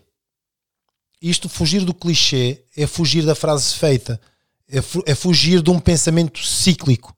Isto, 1.21 1.49
fugir 1.49 1.83
do 1.83 1.93
clichê, 1.93 2.63
é 2.75 2.85
fugir 2.85 3.25
da 3.25 3.33
frase 3.33 3.73
feita, 3.75 4.19
é, 4.69 4.79
é 5.05 5.15
fugir 5.15 5.61
de 5.61 5.69
um 5.69 5.79
pensamento 5.79 6.45
cíclico. 6.45 7.15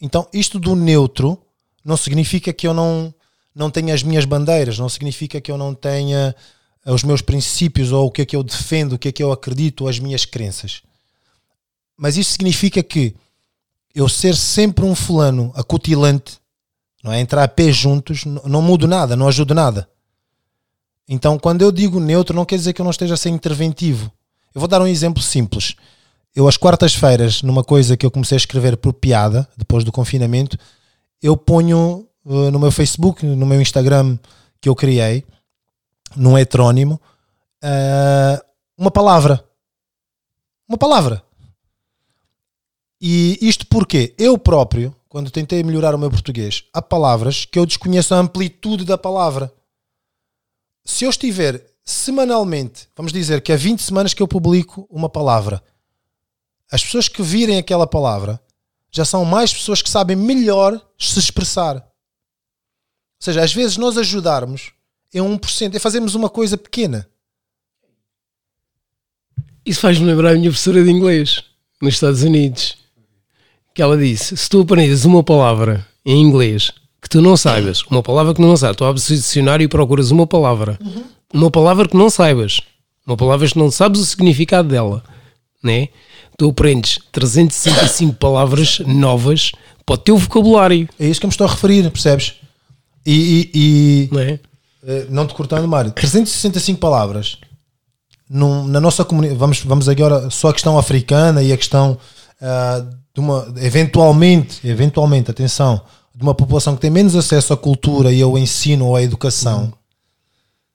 Então, 0.00 0.28
isto 0.32 0.58
do 0.58 0.74
neutro 0.74 1.40
não 1.84 1.96
significa 1.96 2.52
que 2.52 2.66
eu 2.66 2.74
não, 2.74 3.14
não 3.54 3.70
tenha 3.70 3.94
as 3.94 4.02
minhas 4.02 4.24
bandeiras, 4.24 4.78
não 4.78 4.88
significa 4.88 5.40
que 5.40 5.50
eu 5.50 5.56
não 5.56 5.74
tenha 5.74 6.34
os 6.86 7.04
meus 7.04 7.20
princípios 7.22 7.92
ou 7.92 8.06
o 8.06 8.10
que 8.10 8.22
é 8.22 8.26
que 8.26 8.34
eu 8.34 8.42
defendo, 8.42 8.94
o 8.94 8.98
que 8.98 9.08
é 9.08 9.12
que 9.12 9.22
eu 9.22 9.30
acredito, 9.30 9.86
as 9.86 9.98
minhas 9.98 10.24
crenças. 10.24 10.82
Mas 11.98 12.16
isso 12.16 12.30
significa 12.30 12.82
que 12.82 13.14
eu 13.94 14.08
ser 14.08 14.36
sempre 14.36 14.84
um 14.84 14.94
fulano 14.94 15.52
acutilante, 15.56 16.38
não 17.02 17.12
é? 17.12 17.20
entrar 17.20 17.42
a 17.42 17.48
pé 17.48 17.72
juntos, 17.72 18.24
n- 18.24 18.40
não 18.44 18.62
mudo 18.62 18.86
nada, 18.86 19.16
não 19.16 19.26
ajudo 19.26 19.52
nada. 19.54 19.88
Então, 21.08 21.38
quando 21.38 21.62
eu 21.62 21.72
digo 21.72 21.98
neutro, 21.98 22.36
não 22.36 22.44
quer 22.44 22.56
dizer 22.56 22.72
que 22.72 22.80
eu 22.80 22.84
não 22.84 22.90
esteja 22.92 23.14
a 23.14 23.16
ser 23.16 23.30
interventivo. 23.30 24.12
Eu 24.54 24.60
vou 24.60 24.68
dar 24.68 24.80
um 24.80 24.86
exemplo 24.86 25.22
simples. 25.22 25.74
Eu, 26.36 26.46
às 26.46 26.56
quartas-feiras, 26.56 27.42
numa 27.42 27.64
coisa 27.64 27.96
que 27.96 28.06
eu 28.06 28.10
comecei 28.10 28.36
a 28.36 28.38
escrever 28.38 28.76
por 28.76 28.92
piada, 28.92 29.48
depois 29.56 29.82
do 29.82 29.90
confinamento, 29.90 30.56
eu 31.20 31.36
ponho 31.36 32.06
uh, 32.24 32.50
no 32.50 32.58
meu 32.60 32.70
Facebook, 32.70 33.24
no 33.26 33.46
meu 33.46 33.60
Instagram 33.60 34.18
que 34.60 34.68
eu 34.68 34.76
criei, 34.76 35.24
num 36.14 36.38
heterónimo, 36.38 37.00
uh, 37.64 38.44
uma 38.76 38.90
palavra. 38.90 39.44
Uma 40.68 40.78
palavra. 40.78 41.22
E 43.00 43.38
isto 43.40 43.66
porque 43.66 44.14
eu 44.18 44.36
próprio, 44.36 44.94
quando 45.08 45.30
tentei 45.30 45.62
melhorar 45.62 45.94
o 45.94 45.98
meu 45.98 46.10
português, 46.10 46.64
há 46.72 46.82
palavras 46.82 47.44
que 47.44 47.58
eu 47.58 47.64
desconheço 47.64 48.14
a 48.14 48.18
amplitude 48.18 48.84
da 48.84 48.98
palavra. 48.98 49.52
Se 50.84 51.04
eu 51.04 51.10
estiver 51.10 51.64
semanalmente, 51.84 52.88
vamos 52.96 53.12
dizer 53.12 53.40
que 53.40 53.52
há 53.52 53.56
20 53.56 53.82
semanas 53.82 54.14
que 54.14 54.22
eu 54.22 54.28
publico 54.28 54.86
uma 54.90 55.08
palavra, 55.08 55.62
as 56.70 56.84
pessoas 56.84 57.08
que 57.08 57.22
virem 57.22 57.56
aquela 57.56 57.86
palavra 57.86 58.40
já 58.90 59.04
são 59.04 59.24
mais 59.24 59.52
pessoas 59.52 59.80
que 59.80 59.88
sabem 59.88 60.16
melhor 60.16 60.80
se 60.98 61.18
expressar. 61.18 61.76
Ou 61.76 63.24
seja, 63.24 63.42
às 63.42 63.52
vezes 63.52 63.76
nós 63.76 63.96
ajudarmos 63.96 64.72
é 65.12 65.18
1%, 65.18 65.74
é 65.74 65.78
fazermos 65.78 66.14
uma 66.14 66.28
coisa 66.28 66.58
pequena. 66.58 67.08
Isso 69.64 69.80
faz-me 69.80 70.06
lembrar 70.06 70.30
a 70.30 70.34
minha 70.34 70.50
professora 70.50 70.82
de 70.82 70.90
inglês 70.90 71.44
nos 71.80 71.94
Estados 71.94 72.22
Unidos. 72.22 72.76
Que 73.78 73.82
ela 73.82 73.96
disse: 73.96 74.36
se 74.36 74.50
tu 74.50 74.62
aprendes 74.62 75.04
uma 75.04 75.22
palavra 75.22 75.86
em 76.04 76.20
inglês 76.20 76.72
que 77.00 77.08
tu 77.08 77.22
não 77.22 77.36
saibas, 77.36 77.82
uma 77.84 78.02
palavra 78.02 78.34
que 78.34 78.40
não 78.40 78.56
sabes, 78.56 78.76
tu 78.76 78.84
abres 78.84 79.08
o 79.08 79.14
dicionário 79.14 79.62
e 79.62 79.68
procuras 79.68 80.10
uma 80.10 80.26
palavra, 80.26 80.76
uma 81.32 81.48
palavra 81.48 81.86
que 81.86 81.96
não 81.96 82.10
saibas, 82.10 82.60
uma 83.06 83.16
palavra 83.16 83.46
que 83.46 83.56
não 83.56 83.70
sabes 83.70 84.00
o 84.00 84.04
significado 84.04 84.68
dela, 84.68 85.04
né? 85.62 85.90
Tu 86.36 86.48
aprendes 86.48 86.98
365 87.12 88.14
palavras 88.18 88.80
novas 88.80 89.52
para 89.86 89.94
o 89.94 89.96
teu 89.96 90.16
vocabulário, 90.18 90.88
É 90.98 91.06
isso 91.06 91.20
que 91.20 91.26
eu 91.26 91.28
me 91.28 91.32
estou 91.32 91.46
a 91.46 91.50
referir, 91.50 91.88
percebes? 91.88 92.34
E, 93.06 93.12
e- 93.14 93.50
e, 93.54 94.08
não 94.12 94.20
é? 94.20 94.40
eh, 94.88 95.06
não 95.08 95.24
te 95.24 95.34
cortando, 95.34 95.68
Mário, 95.68 95.92
365 95.92 96.80
palavras 96.80 97.38
num- 98.28 98.66
na 98.66 98.80
nossa 98.80 99.04
comunidade. 99.04 99.38
Vamos, 99.38 99.60
vamos 99.60 99.88
agora 99.88 100.28
só 100.30 100.48
a 100.48 100.52
questão 100.52 100.76
africana 100.76 101.44
e 101.44 101.52
a 101.52 101.56
questão 101.56 101.96
ah, 102.42 102.84
de 103.18 103.20
uma, 103.20 103.52
eventualmente, 103.56 104.60
eventualmente, 104.66 105.28
atenção, 105.28 105.80
de 106.14 106.22
uma 106.22 106.34
população 106.34 106.76
que 106.76 106.80
tem 106.80 106.90
menos 106.90 107.16
acesso 107.16 107.52
à 107.52 107.56
cultura 107.56 108.12
e 108.12 108.22
ao 108.22 108.38
ensino 108.38 108.86
ou 108.86 108.94
à 108.94 109.02
educação. 109.02 109.72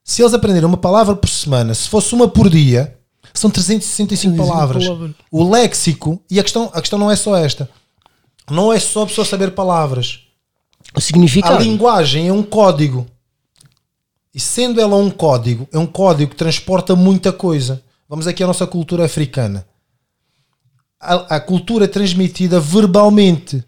Se 0.03 0.21
eles 0.21 0.33
aprenderem 0.33 0.67
uma 0.67 0.75
palavra 0.75 1.15
por 1.15 1.29
semana, 1.29 1.73
se 1.73 1.88
fosse 1.88 2.13
uma 2.13 2.27
por 2.27 2.50
dia, 2.50 2.97
são 3.33 3.50
365 3.50 4.35
palavras. 4.35 4.85
palavras. 4.85 5.12
O 5.31 5.50
léxico, 5.50 6.21
e 6.29 6.38
a 6.38 6.43
questão, 6.43 6.69
a 6.73 6.81
questão 6.81 7.00
não 7.00 7.09
é 7.09 7.15
só 7.15 7.38
esta. 7.38 7.69
Não 8.51 8.73
é 8.73 8.79
só 8.79 9.03
a 9.03 9.07
pessoa 9.07 9.23
saber 9.23 9.51
palavras. 9.51 10.19
O 10.93 11.00
significado. 11.00 11.55
A 11.55 11.59
linguagem 11.59 12.27
é 12.27 12.33
um 12.33 12.43
código. 12.43 13.07
E 14.35 14.39
sendo 14.39 14.81
ela 14.81 14.97
um 14.97 15.09
código, 15.09 15.65
é 15.71 15.79
um 15.79 15.88
código 15.88 16.31
que 16.31 16.38
transporta 16.38 16.93
muita 16.93 17.31
coisa. 17.31 17.81
Vamos 18.09 18.27
aqui 18.27 18.43
à 18.43 18.47
nossa 18.47 18.67
cultura 18.67 19.05
africana. 19.05 19.65
A, 21.03 21.36
a 21.36 21.39
cultura 21.39 21.86
é 21.86 21.88
transmitida 21.88 22.60
verbalmente. 22.60 23.63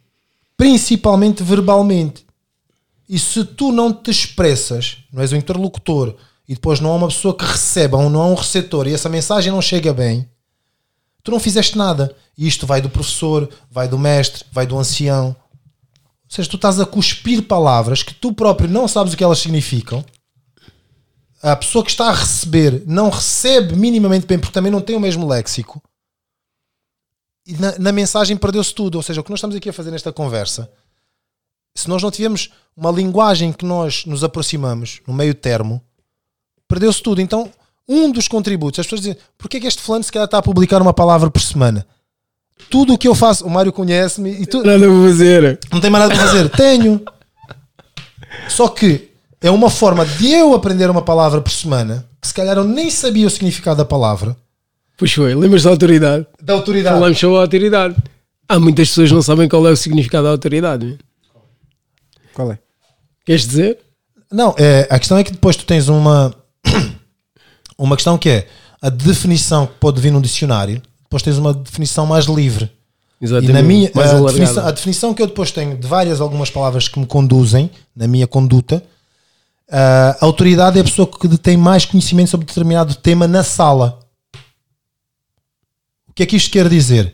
Principalmente 0.58 1.44
verbalmente. 1.44 2.26
E 3.08 3.20
se 3.20 3.44
tu 3.46 3.72
não 3.72 3.94
te 3.94 4.10
expressas, 4.10 4.98
não 5.12 5.22
és 5.22 5.32
o 5.32 5.36
interlocutor, 5.36 6.16
e 6.48 6.54
depois 6.54 6.80
não 6.80 6.92
há 6.92 6.96
uma 6.96 7.08
pessoa 7.08 7.36
que 7.36 7.46
receba, 7.46 7.98
ou 7.98 8.10
não 8.10 8.22
há 8.22 8.28
um 8.28 8.36
receptor, 8.36 8.88
e 8.88 8.94
essa 8.94 9.10
mensagem 9.10 9.52
não 9.52 9.62
chega 9.62 9.94
bem, 9.94 10.28
tu 11.24 11.32
não 11.32 11.40
fizeste 11.40 11.78
nada. 11.78 12.16
E 12.38 12.48
isto 12.48 12.66
vai 12.66 12.82
do 12.82 12.90
professor, 12.90 13.50
vai 13.70 13.88
do 13.88 13.98
mestre, 13.98 14.44
vai 14.52 14.66
do 14.66 14.78
ancião. 14.78 15.28
Ou 15.28 16.30
seja, 16.30 16.50
tu 16.50 16.56
estás 16.56 16.80
a 16.80 16.86
cuspir 16.86 17.44
palavras 17.44 18.04
que 18.04 18.14
tu 18.14 18.34
próprio 18.34 18.70
não 18.70 18.88
sabes 18.88 19.14
o 19.14 19.18
que 19.18 19.24
elas 19.24 19.40
significam. 19.40 20.04
A 21.42 21.56
pessoa 21.56 21.84
que 21.84 21.92
está 21.92 22.10
a 22.10 22.14
receber 22.14 22.84
não 22.86 23.10
recebe 23.10 23.76
minimamente 23.76 24.26
bem 24.26 24.40
porque 24.40 24.54
também 24.54 24.72
não 24.72 24.82
tem 24.82 24.96
o 24.96 25.00
mesmo 25.00 25.28
léxico. 25.28 25.82
E 27.46 27.54
na, 27.54 27.78
na 27.78 27.92
mensagem 27.92 28.36
perdeu-se 28.36 28.74
tudo. 28.74 28.96
Ou 28.96 29.04
seja, 29.04 29.22
o 29.22 29.24
que 29.24 29.30
nós 29.30 29.38
estamos 29.40 29.56
aqui 29.56 29.70
a 29.70 29.74
fazer 29.74 29.92
nesta 29.92 30.12
conversa, 30.12 30.70
se 31.76 31.88
nós 31.88 32.02
não 32.02 32.12
tivermos 32.12 32.50
uma 32.76 32.92
linguagem 32.92 33.52
que 33.54 33.66
nós 33.66 34.06
nos 34.06 34.24
aproximamos, 34.24 35.02
no 35.08 35.14
meio 35.14 35.34
termo, 35.36 35.82
perdeu-se 36.68 37.02
tudo. 37.02 37.22
Então, 37.22 37.52
um 37.88 38.12
dos 38.12 38.28
contributos, 38.28 38.80
as 38.80 38.86
pessoas 38.86 39.02
dizem, 39.02 39.18
porquê 39.38 39.58
é 39.58 39.60
que 39.60 39.68
este 39.68 39.82
fulano 39.82 40.04
se 40.04 40.12
calhar 40.12 40.26
está 40.26 40.40
a 40.40 40.42
publicar 40.42 40.82
uma 40.82 40.94
palavra 40.94 41.30
por 41.30 41.42
semana? 41.42 41.86
Tudo 42.70 42.94
o 42.94 42.98
que 42.98 43.08
eu 43.08 43.14
faço, 43.14 43.46
o 43.46 43.50
Mário 43.50 43.72
conhece-me 43.72 44.32
e 44.32 44.46
tu 44.46 44.64
Nada 44.64 44.88
a 44.88 45.08
fazer. 45.08 45.60
não 45.72 45.82
tem 45.82 45.90
mais 45.90 46.06
nada 46.06 46.16
para 46.16 46.26
fazer. 46.28 46.50
Tenho. 46.50 47.02
Só 48.48 48.68
que 48.70 49.12
é 49.42 49.52
uma 49.52 49.70
forma 49.70 50.06
de 50.06 50.32
eu 50.32 50.54
aprender 50.54 50.90
uma 50.90 51.02
palavra 51.02 51.42
por 51.42 51.52
semana, 51.52 52.08
que 52.20 52.28
se 52.28 52.34
calhar 52.34 52.58
eu 52.58 52.64
nem 52.64 52.90
sabia 52.90 53.28
o 53.28 53.30
significado 53.30 53.78
da 53.78 53.86
palavra, 53.86 54.36
Pois 54.98 55.12
foi, 55.14 55.36
lembras 55.36 55.64
da 55.64 55.70
autoridade? 55.70 56.26
da 56.42 56.54
autoridade. 56.54 56.96
Falamos 56.96 57.20
sobre 57.20 57.38
a 57.38 57.42
autoridade. 57.42 57.96
Há 58.48 58.60
muitas 58.60 58.90
pessoas 58.90 59.10
que 59.10 59.16
não 59.16 59.22
sabem 59.22 59.50
qual 59.50 59.68
é 59.68 59.72
o 59.72 59.76
significado 59.76 60.26
da 60.26 60.30
autoridade. 60.32 60.86
né? 60.86 60.98
Qual 62.34 62.52
é? 62.52 62.60
Queres 63.26 63.48
dizer? 63.48 63.80
Não, 64.32 64.56
é, 64.58 64.88
a 64.90 65.00
questão 65.00 65.18
é 65.18 65.24
que 65.24 65.32
depois 65.32 65.56
tu 65.56 65.66
tens 65.66 65.88
uma 65.88 66.34
uma 67.78 67.96
questão 67.96 68.18
que 68.18 68.30
é 68.30 68.48
a 68.82 68.90
definição 68.90 69.66
que 69.66 69.74
pode 69.80 70.00
vir 70.00 70.12
num 70.12 70.22
dicionário, 70.22 70.82
depois 71.04 71.24
tens 71.24 71.38
uma 71.38 71.54
definição 71.54 72.06
mais 72.06 72.26
livre. 72.26 72.72
Exatamente. 73.20 73.50
E 73.50 73.54
na 73.54 73.62
minha 73.62 73.92
mais 73.96 74.14
a, 74.14 74.20
definição, 74.22 74.68
a 74.68 74.72
definição 74.72 75.14
que 75.14 75.22
eu 75.22 75.28
depois 75.28 75.52
tenho 75.52 75.78
de 75.78 75.88
várias 75.88 76.22
algumas 76.22 76.50
palavras 76.50 76.88
que 76.88 77.00
me 77.00 77.06
conduzem 77.06 77.72
na 77.96 78.08
minha 78.08 78.28
conduta, 78.28 78.84
a 79.72 80.18
autoridade 80.22 80.78
é 80.78 80.82
a 80.82 80.84
pessoa 80.84 81.08
que 81.08 81.28
tem 81.38 81.58
mais 81.58 81.86
conhecimento 81.86 82.30
sobre 82.30 82.46
determinado 82.46 82.94
tema 82.96 83.28
na 83.28 83.44
sala. 83.44 84.00
Que 86.16 86.24
é 86.24 86.26
que 86.26 86.36
isto 86.38 86.50
quer 86.50 86.70
dizer? 86.70 87.14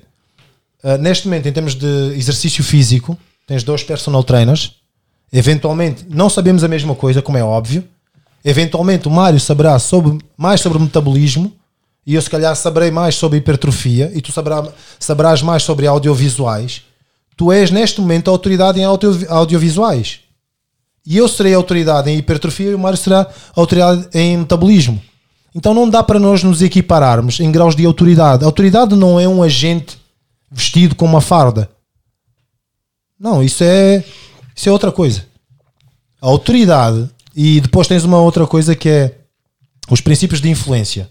Ah, 0.83 0.97
neste 0.97 1.27
momento, 1.27 1.47
em 1.47 1.51
termos 1.51 1.75
de 1.75 2.13
exercício 2.15 2.63
físico, 2.63 3.17
tens 3.47 3.63
dois 3.63 3.83
personal 3.83 4.23
trainers. 4.23 4.73
Eventualmente, 5.33 6.05
não 6.09 6.29
sabemos 6.29 6.63
a 6.63 6.67
mesma 6.67 6.93
coisa, 6.95 7.21
como 7.21 7.37
é 7.37 7.43
óbvio. 7.43 7.83
Eventualmente, 8.43 9.07
o 9.07 9.11
Mário 9.11 9.39
saberá 9.39 9.77
sobre, 9.79 10.17
mais 10.37 10.61
sobre 10.61 10.79
metabolismo 10.79 11.53
e 12.05 12.15
eu, 12.15 12.21
se 12.21 12.29
calhar, 12.29 12.55
saberei 12.55 12.89
mais 12.89 13.15
sobre 13.15 13.37
hipertrofia 13.37 14.11
e 14.13 14.21
tu 14.21 14.31
saberá, 14.31 14.67
saberás 14.99 15.41
mais 15.41 15.63
sobre 15.63 15.85
audiovisuais. 15.87 16.81
Tu 17.37 17.51
és, 17.51 17.71
neste 17.71 18.01
momento, 18.01 18.29
a 18.29 18.31
autoridade 18.31 18.79
em 18.79 18.83
audio- 18.83 19.25
audiovisuais. 19.29 20.19
E 21.05 21.17
eu 21.17 21.27
serei 21.27 21.53
a 21.53 21.57
autoridade 21.57 22.09
em 22.09 22.17
hipertrofia 22.17 22.71
e 22.71 22.75
o 22.75 22.79
Mário 22.79 22.97
será 22.97 23.21
a 23.21 23.59
autoridade 23.59 24.07
em 24.13 24.37
metabolismo. 24.37 25.01
Então 25.53 25.73
não 25.73 25.89
dá 25.89 26.01
para 26.01 26.19
nós 26.19 26.43
nos 26.43 26.61
equipararmos 26.61 27.39
em 27.39 27.51
graus 27.51 27.75
de 27.75 27.85
autoridade. 27.85 28.43
A 28.43 28.47
autoridade 28.47 28.95
não 28.95 29.19
é 29.19 29.27
um 29.27 29.43
agente 29.43 29.97
vestido 30.49 30.95
com 30.95 31.05
uma 31.05 31.21
farda. 31.21 31.69
Não, 33.19 33.43
isso 33.43 33.63
é, 33.63 34.03
isso 34.55 34.69
é 34.69 34.71
outra 34.71 34.91
coisa. 34.91 35.25
A 36.21 36.27
autoridade, 36.27 37.09
e 37.35 37.59
depois 37.61 37.87
tens 37.87 38.03
uma 38.03 38.19
outra 38.19 38.47
coisa 38.47 38.75
que 38.75 38.89
é 38.89 39.17
os 39.89 40.01
princípios 40.01 40.39
de 40.41 40.49
influência. 40.49 41.09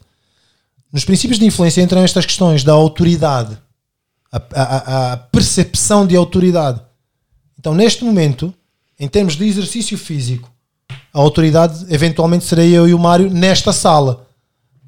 Nos 0.92 1.04
princípios 1.04 1.38
de 1.38 1.44
influência 1.46 1.82
entram 1.82 2.02
estas 2.02 2.24
questões 2.26 2.64
da 2.64 2.72
autoridade, 2.72 3.56
a, 4.32 4.36
a- 4.54 5.12
a 5.12 5.16
percepção 5.16 6.06
de 6.06 6.16
autoridade. 6.16 6.80
Então, 7.58 7.74
neste 7.74 8.04
momento, 8.04 8.52
em 8.98 9.06
termos 9.06 9.36
de 9.36 9.44
exercício 9.44 9.96
físico, 9.98 10.50
a 11.12 11.18
autoridade 11.20 11.84
eventualmente 11.92 12.44
serei 12.44 12.70
eu 12.76 12.88
e 12.88 12.94
o 12.94 12.98
Mário 12.98 13.30
nesta 13.30 13.72
sala. 13.72 14.26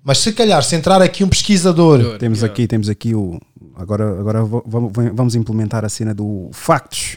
Mas 0.04 0.18
se 0.18 0.32
calhar, 0.32 0.62
se 0.62 0.74
entrar 0.74 1.00
aqui 1.00 1.22
um 1.22 1.28
pesquisador 1.28 2.18
Temos 2.18 2.42
aqui, 2.42 2.66
temos 2.66 2.88
aqui 2.88 3.14
o. 3.14 3.40
Agora, 3.76 4.18
agora 4.18 4.44
vamos, 4.44 4.92
vamos 5.14 5.34
implementar 5.34 5.84
a 5.84 5.88
cena 5.88 6.12
do 6.12 6.50
factos. 6.52 7.16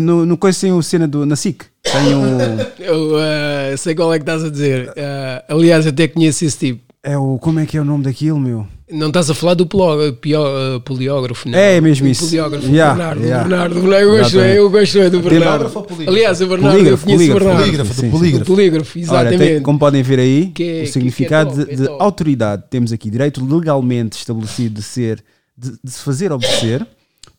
No, 0.00 0.24
no 0.24 0.36
coisa 0.36 0.60
tem 0.60 0.78
a 0.78 0.82
cena 0.82 1.08
do. 1.08 1.26
Na 1.26 1.34
SIC. 1.34 1.64
Tem 1.82 2.14
um. 2.14 2.38
Eu 2.78 3.18
eh, 3.18 3.76
sei 3.76 3.94
qual 3.94 4.12
é 4.12 4.18
que 4.18 4.22
estás 4.22 4.44
a 4.44 4.50
dizer. 4.50 4.92
Eh, 4.94 5.44
aliás, 5.48 5.86
até 5.86 6.06
conheço 6.06 6.44
esse 6.44 6.58
tipo. 6.58 6.82
É 7.02 7.16
o. 7.18 7.38
Como 7.38 7.58
é 7.58 7.66
que 7.66 7.76
é 7.76 7.80
o 7.80 7.84
nome 7.84 8.04
daquilo, 8.04 8.38
meu? 8.38 8.66
Não 8.88 9.08
estás 9.08 9.28
a 9.28 9.34
falar 9.34 9.54
do 9.54 9.66
pio- 9.66 10.46
eh, 10.46 10.78
poliógrafo, 10.84 11.48
não? 11.48 11.58
É 11.58 11.80
mesmo 11.80 12.06
O 12.06 12.10
isso. 12.10 12.24
Poliógrafo, 12.26 12.68
Yeah, 12.68 12.94
Bernardo, 12.94 13.22
yeah. 13.24 13.48
Bernardo, 13.48 13.74
Bernardo, 13.74 14.04
eu 14.04 14.10
gosto, 14.18 14.26
Exatamente. 14.36 14.56
eu 14.58 14.70
gosto 14.70 14.98
é 15.00 15.10
do 15.10 15.20
Bernardo. 15.20 15.86
Aliás, 16.06 16.40
o 16.40 16.46
Bernardo, 16.46 16.72
Polígrafo, 16.76 17.02
eu 17.10 17.16
conheço 17.16 17.24
o 17.24 17.40
polígrafo. 17.40 17.94
Bernardo. 17.94 18.10
polígrafo. 18.18 18.42
O 18.52 18.54
polígrafo, 18.56 18.98
Olha, 18.98 19.02
exatamente. 19.02 19.38
tem- 19.54 19.62
como 19.62 19.78
podem 19.80 20.02
ver 20.04 20.18
aí, 20.20 20.46
Que 20.54 20.62
é- 20.62 20.66
o 20.66 20.80
que- 20.84 20.86
significado 20.92 21.50
que 21.50 21.60
é 21.60 21.64
top, 21.64 21.76
de, 21.76 21.82
de 21.82 21.88
é 21.88 21.96
autoridade. 21.98 22.62
Temos 22.70 22.92
aqui 22.92 23.10
direito 23.10 23.44
legalmente 23.44 24.16
estabelecido 24.18 24.74
de 24.76 24.82
ser, 24.82 25.24
de, 25.58 25.72
de 25.82 25.90
se 25.90 26.00
fazer 26.02 26.30
obedecer, 26.30 26.86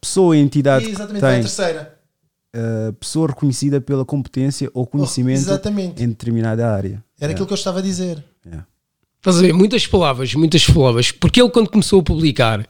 pessoa 0.02 0.28
ou 0.28 0.36
entidade 0.36 0.84
que 0.84 0.92
Exatamente, 0.92 1.24
a 1.26 1.30
tem, 1.32 1.40
terceira. 1.40 1.94
uh, 2.58 2.92
pessoa 2.94 3.28
reconhecida 3.30 3.80
pela 3.80 4.04
competência 4.04 4.70
ou 4.74 4.86
conhecimento 4.86 5.38
exatamente. 5.40 6.04
em 6.04 6.10
determinada 6.10 6.70
área. 6.70 7.02
Era 7.22 7.32
aquilo 7.32 7.48
que 7.48 7.54
eu 7.54 7.58
estava 7.58 7.80
a 7.80 7.82
dizer. 7.82 8.22
Estás 9.20 9.40
a 9.40 9.42
ver? 9.42 9.54
Muitas 9.54 9.86
palavras, 9.88 10.34
muitas 10.36 10.66
palavras. 10.66 11.12
Porque 11.12 11.42
ele, 11.42 11.50
quando 11.50 11.70
começou 11.70 12.00
a 12.00 12.04
publicar, 12.04 12.66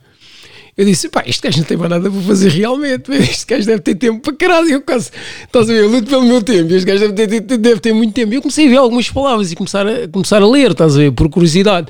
eu 0.75 0.85
disse: 0.85 1.09
pá, 1.09 1.23
este 1.25 1.41
gajo 1.43 1.57
não 1.59 1.65
tem 1.65 1.77
mais 1.77 1.89
nada 1.89 2.09
para 2.09 2.21
fazer 2.21 2.49
realmente. 2.49 3.11
Este 3.13 3.45
gajo 3.45 3.65
deve 3.65 3.81
ter 3.81 3.95
tempo 3.95 4.21
para 4.21 4.33
caralho. 4.35 4.69
Eu 4.69 4.81
quase, 4.81 5.11
estás 5.43 5.69
a 5.69 5.73
ver? 5.73 5.83
Eu 5.83 5.89
luto 5.89 6.07
pelo 6.09 6.23
meu 6.23 6.41
tempo. 6.41 6.73
Este 6.73 6.85
gajo 6.85 7.11
deve 7.11 7.41
ter, 7.41 7.57
deve 7.57 7.79
ter 7.79 7.93
muito 7.93 8.13
tempo. 8.13 8.33
Eu 8.33 8.41
comecei 8.41 8.65
a 8.67 8.69
ver 8.69 8.77
algumas 8.77 9.09
palavras 9.09 9.51
e 9.51 9.55
começar 9.55 9.85
a, 9.87 10.07
começar 10.07 10.41
a 10.41 10.47
ler, 10.47 10.71
estás 10.71 10.95
a 10.95 10.99
ver? 10.99 11.11
Por 11.11 11.29
curiosidade. 11.29 11.87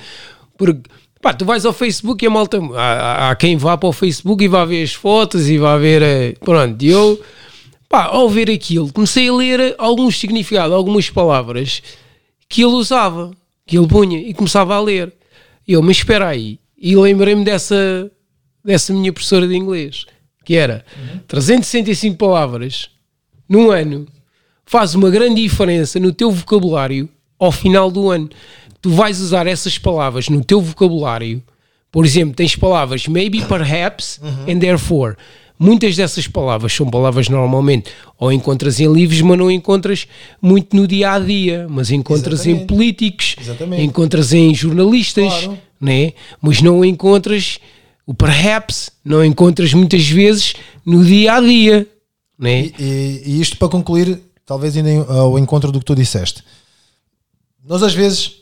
Porque, 0.57 0.81
pá, 1.21 1.33
tu 1.33 1.45
vais 1.45 1.65
ao 1.65 1.73
Facebook 1.73 2.23
e 2.23 2.27
a 2.27 2.31
malta. 2.31 2.59
Há- 2.75 3.29
há 3.29 3.35
quem 3.35 3.55
vá 3.57 3.77
para 3.77 3.89
o 3.89 3.93
Facebook 3.93 4.43
e 4.43 4.47
vá 4.47 4.65
ver 4.65 4.83
as 4.83 4.93
fotos 4.93 5.47
e 5.49 5.57
vá 5.57 5.77
ver. 5.77 6.01
eh, 6.01 6.33
Pronto, 6.43 6.83
e 6.83 6.89
eu. 6.89 7.21
Pá, 7.89 8.03
ao 8.05 8.29
ver 8.29 8.49
aquilo, 8.51 8.91
comecei 8.91 9.29
a 9.29 9.33
ler 9.33 9.73
alguns 9.77 10.19
significados, 10.19 10.75
algumas 10.75 11.09
palavras 11.09 11.81
que 12.49 12.61
ele 12.61 12.73
usava, 12.73 13.31
que 13.67 13.77
ele 13.77 13.87
punha 13.87 14.17
e 14.17 14.33
começava 14.33 14.73
a 14.73 14.81
ler. 14.81 15.13
E 15.67 15.73
eu, 15.73 15.81
mas 15.83 15.97
espera 15.97 16.29
aí. 16.29 16.59
E 16.77 16.95
lembrei-me 16.95 17.43
dessa, 17.43 18.09
dessa 18.63 18.93
minha 18.93 19.11
professora 19.11 19.47
de 19.47 19.55
inglês, 19.55 20.05
que 20.45 20.55
era 20.55 20.85
365 21.27 22.17
palavras 22.17 22.89
num 23.47 23.69
ano, 23.69 24.07
faz 24.65 24.95
uma 24.95 25.09
grande 25.09 25.41
diferença 25.41 25.99
no 25.99 26.13
teu 26.13 26.31
vocabulário 26.31 27.09
ao 27.37 27.51
final 27.51 27.91
do 27.91 28.09
ano. 28.09 28.29
Tu 28.81 28.89
vais 28.89 29.19
usar 29.19 29.47
essas 29.47 29.77
palavras 29.77 30.29
no 30.29 30.43
teu 30.43 30.61
vocabulário. 30.61 31.43
Por 31.91 32.05
exemplo, 32.05 32.35
tens 32.35 32.55
palavras 32.55 33.07
maybe, 33.07 33.43
perhaps 33.45 34.19
and 34.47 34.59
therefore. 34.59 35.15
Muitas 35.59 35.95
dessas 35.95 36.27
palavras 36.27 36.71
são 36.73 36.87
palavras 36.89 37.29
normalmente 37.29 37.89
ou 38.19 38.31
encontras 38.31 38.79
em 38.79 38.91
livros, 38.93 39.19
mas 39.21 39.37
não 39.39 39.49
encontras 39.49 40.07
muito 40.41 40.75
no 40.75 40.87
dia 40.87 41.13
a 41.13 41.19
dia, 41.19 41.65
mas 41.69 41.89
encontras 41.89 42.45
em 42.45 42.51
Exatamente. 42.51 42.67
políticos, 42.67 43.35
Exatamente. 43.41 43.81
encontras 43.83 44.33
em 44.33 44.53
jornalistas, 44.53 45.25
Claro. 45.33 45.57
né? 45.81 46.13
mas 46.39 46.61
não 46.61 46.85
encontras 46.85 47.59
o 48.05 48.13
perhaps, 48.13 48.91
não 49.03 49.25
encontras 49.25 49.73
muitas 49.73 50.07
vezes 50.07 50.53
no 50.85 51.03
dia 51.03 51.33
a 51.33 51.41
dia. 51.41 51.87
Né? 52.37 52.65
E, 52.65 52.73
e- 52.79 53.21
e 53.25 53.41
isto 53.41 53.57
para 53.57 53.67
concluir, 53.67 54.21
talvez 54.45 54.77
ainda 54.77 54.91
em- 54.91 55.05
ao 55.09 55.39
encontro 55.39 55.71
do 55.71 55.79
que 55.79 55.85
tu 55.85 55.95
disseste. 55.95 56.43
Nós 57.67 57.81
às 57.81 57.93
vezes 57.95 58.33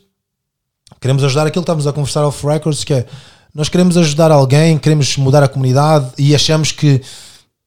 queremos 0.99 1.23
ajudar 1.23 1.47
aquilo 1.47 1.63
que 1.63 1.71
estamos 1.71 1.87
a 1.87 1.93
conversar 1.93 2.25
off 2.27 2.45
records, 2.45 2.83
que 2.83 2.93
é 2.93 3.05
nós 3.55 3.69
queremos 3.69 3.95
ajudar 3.95 4.31
alguém, 4.31 4.77
queremos 4.77 5.15
mudar 5.15 5.41
a 5.41 5.47
comunidade 5.47 6.11
e 6.17 6.35
achamos 6.35 6.73
que 6.73 7.01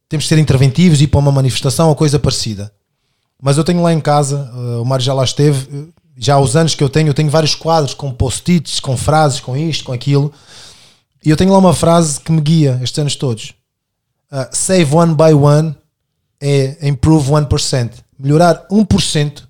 temos 0.06 0.24
de 0.24 0.28
ser 0.28 0.38
interventivos 0.38 1.00
e 1.00 1.04
ir 1.04 1.06
para 1.06 1.18
uma 1.18 1.32
manifestação 1.32 1.88
ou 1.88 1.96
coisa 1.96 2.18
parecida. 2.18 2.70
Mas 3.40 3.56
eu 3.56 3.64
tenho 3.64 3.82
lá 3.82 3.90
em 3.90 4.00
casa, 4.00 4.50
eh, 4.52 4.80
o 4.80 4.84
Mário 4.84 5.04
já 5.04 5.14
lá 5.14 5.24
esteve, 5.24 5.66
eh, 5.72 5.86
já 6.18 6.34
há 6.34 6.40
os 6.40 6.54
anos 6.56 6.74
que 6.74 6.84
eu 6.84 6.90
tenho, 6.90 7.08
eu 7.08 7.14
tenho 7.14 7.30
vários 7.30 7.54
quadros 7.54 7.94
com 7.94 8.12
post-its, 8.12 8.80
com 8.80 8.98
frases, 8.98 9.40
com 9.40 9.56
isto, 9.56 9.84
com 9.84 9.92
aquilo. 9.92 10.30
E 11.24 11.30
eu 11.30 11.36
tenho 11.36 11.52
lá 11.52 11.58
uma 11.58 11.72
frase 11.72 12.20
que 12.20 12.32
me 12.32 12.40
guia 12.40 12.78
estes 12.82 12.98
anos 12.98 13.16
todos. 13.16 13.54
Uh, 14.30 14.46
save 14.52 14.94
one 14.94 15.14
by 15.14 15.32
one 15.32 15.74
é 16.38 16.86
improve 16.86 17.30
1%. 17.30 17.92
Melhorar 18.18 18.66
1%, 18.70 19.42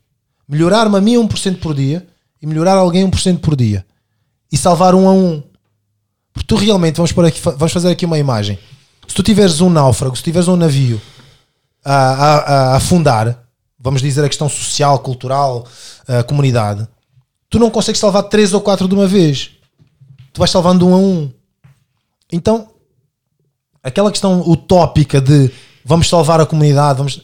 melhorar-me 0.46 0.98
a 0.98 1.00
mim 1.00 1.14
1% 1.14 1.58
por 1.58 1.74
dia 1.74 2.06
e 2.40 2.46
melhorar 2.46 2.74
alguém 2.74 3.08
1% 3.10 3.40
por 3.40 3.56
dia. 3.56 3.84
E 4.52 4.56
salvar 4.56 4.94
um 4.94 5.08
a 5.08 5.12
um. 5.12 5.42
Porque 6.38 6.46
tu 6.46 6.54
realmente, 6.54 6.96
vamos, 6.96 7.10
pôr 7.10 7.24
aqui, 7.24 7.40
vamos 7.42 7.72
fazer 7.72 7.90
aqui 7.90 8.06
uma 8.06 8.16
imagem. 8.18 8.56
Se 9.08 9.14
tu 9.14 9.24
tiveres 9.24 9.60
um 9.60 9.68
náufrago, 9.68 10.14
se 10.16 10.22
tiveres 10.22 10.46
um 10.46 10.54
navio 10.54 11.00
a, 11.84 11.94
a- 11.94 12.38
a 12.72 12.76
afundar, 12.76 13.42
vamos 13.78 14.00
dizer 14.00 14.24
a 14.24 14.28
questão 14.28 14.48
social, 14.48 15.00
cultural, 15.00 15.66
a 16.06 16.22
comunidade, 16.22 16.86
tu 17.50 17.58
não 17.58 17.70
consegues 17.70 18.00
salvar 18.00 18.22
três 18.24 18.54
ou 18.54 18.60
quatro 18.60 18.86
de 18.86 18.94
uma 18.94 19.06
vez. 19.08 19.50
Tu 20.32 20.38
vais 20.38 20.50
salvando 20.50 20.86
um 20.86 20.94
a 20.94 20.98
um. 20.98 21.32
Então, 22.32 22.68
aquela 23.82 24.10
questão 24.12 24.40
utópica 24.48 25.20
de 25.20 25.50
vamos 25.84 26.08
salvar 26.08 26.40
a 26.40 26.46
comunidade, 26.46 26.98
vamos... 26.98 27.20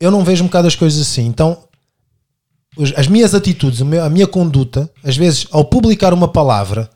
eu 0.00 0.10
não 0.10 0.24
vejo 0.24 0.42
um 0.42 0.46
bocado 0.48 0.66
as 0.66 0.74
coisas 0.74 1.00
assim. 1.00 1.26
Então, 1.26 1.62
as 2.96 3.06
minhas 3.06 3.34
atitudes, 3.36 3.80
a 3.82 4.10
minha 4.10 4.26
conduta, 4.26 4.90
às 5.04 5.16
vezes, 5.16 5.46
ao 5.52 5.64
publicar 5.64 6.12
uma 6.12 6.26
palavra, 6.28 6.90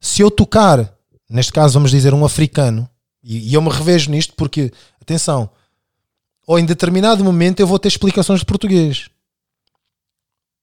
se 0.00 0.22
eu 0.22 0.30
tocar, 0.30 0.90
neste 1.32 1.52
caso 1.52 1.74
vamos 1.74 1.90
dizer 1.90 2.14
um 2.14 2.24
africano, 2.24 2.88
e, 3.22 3.50
e 3.50 3.54
eu 3.54 3.62
me 3.62 3.70
revejo 3.70 4.10
nisto 4.10 4.34
porque, 4.36 4.72
atenção, 5.00 5.50
ou 6.46 6.58
em 6.58 6.64
determinado 6.64 7.24
momento 7.24 7.60
eu 7.60 7.66
vou 7.66 7.78
ter 7.78 7.88
explicações 7.88 8.40
de 8.40 8.46
português 8.46 9.08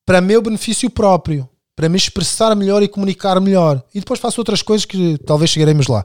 para 0.05 0.21
meu 0.21 0.41
benefício 0.41 0.89
próprio, 0.89 1.47
para 1.75 1.88
me 1.88 1.95
expressar 1.95 2.55
melhor 2.55 2.82
e 2.82 2.88
comunicar 2.88 3.39
melhor. 3.39 3.82
E 3.93 3.99
depois 3.99 4.19
faço 4.19 4.41
outras 4.41 4.62
coisas 4.62 4.84
que 4.84 5.17
talvez 5.19 5.51
chegaremos 5.51 5.88
lá. 5.88 6.03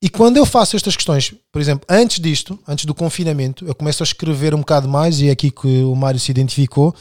E 0.00 0.08
quando 0.08 0.36
eu 0.36 0.46
faço 0.46 0.76
estas 0.76 0.94
questões, 0.94 1.34
por 1.50 1.60
exemplo, 1.60 1.84
antes 1.88 2.20
disto, 2.20 2.56
antes 2.68 2.84
do 2.84 2.94
confinamento, 2.94 3.66
eu 3.66 3.74
começo 3.74 4.02
a 4.02 4.06
escrever 4.06 4.54
um 4.54 4.60
bocado 4.60 4.88
mais, 4.88 5.20
e 5.20 5.28
é 5.28 5.32
aqui 5.32 5.50
que 5.50 5.82
o 5.82 5.94
Mário 5.96 6.20
se 6.20 6.30
identificou. 6.30 6.94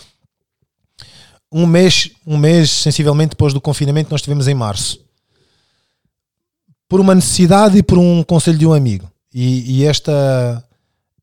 Um 1.51 1.67
mês, 1.67 2.09
um 2.25 2.37
mês 2.37 2.71
sensivelmente 2.71 3.29
depois 3.29 3.53
do 3.53 3.61
confinamento, 3.61 4.09
nós 4.09 4.19
estivemos 4.19 4.47
em 4.47 4.55
março. 4.55 5.06
Por 6.87 6.99
uma 6.99 7.15
necessidade 7.15 7.77
e 7.77 7.83
por 7.83 7.97
um 7.97 8.23
conselho 8.23 8.57
de 8.57 8.65
um 8.65 8.73
amigo. 8.73 9.09
E, 9.33 9.79
e 9.79 9.85
esta, 9.85 10.63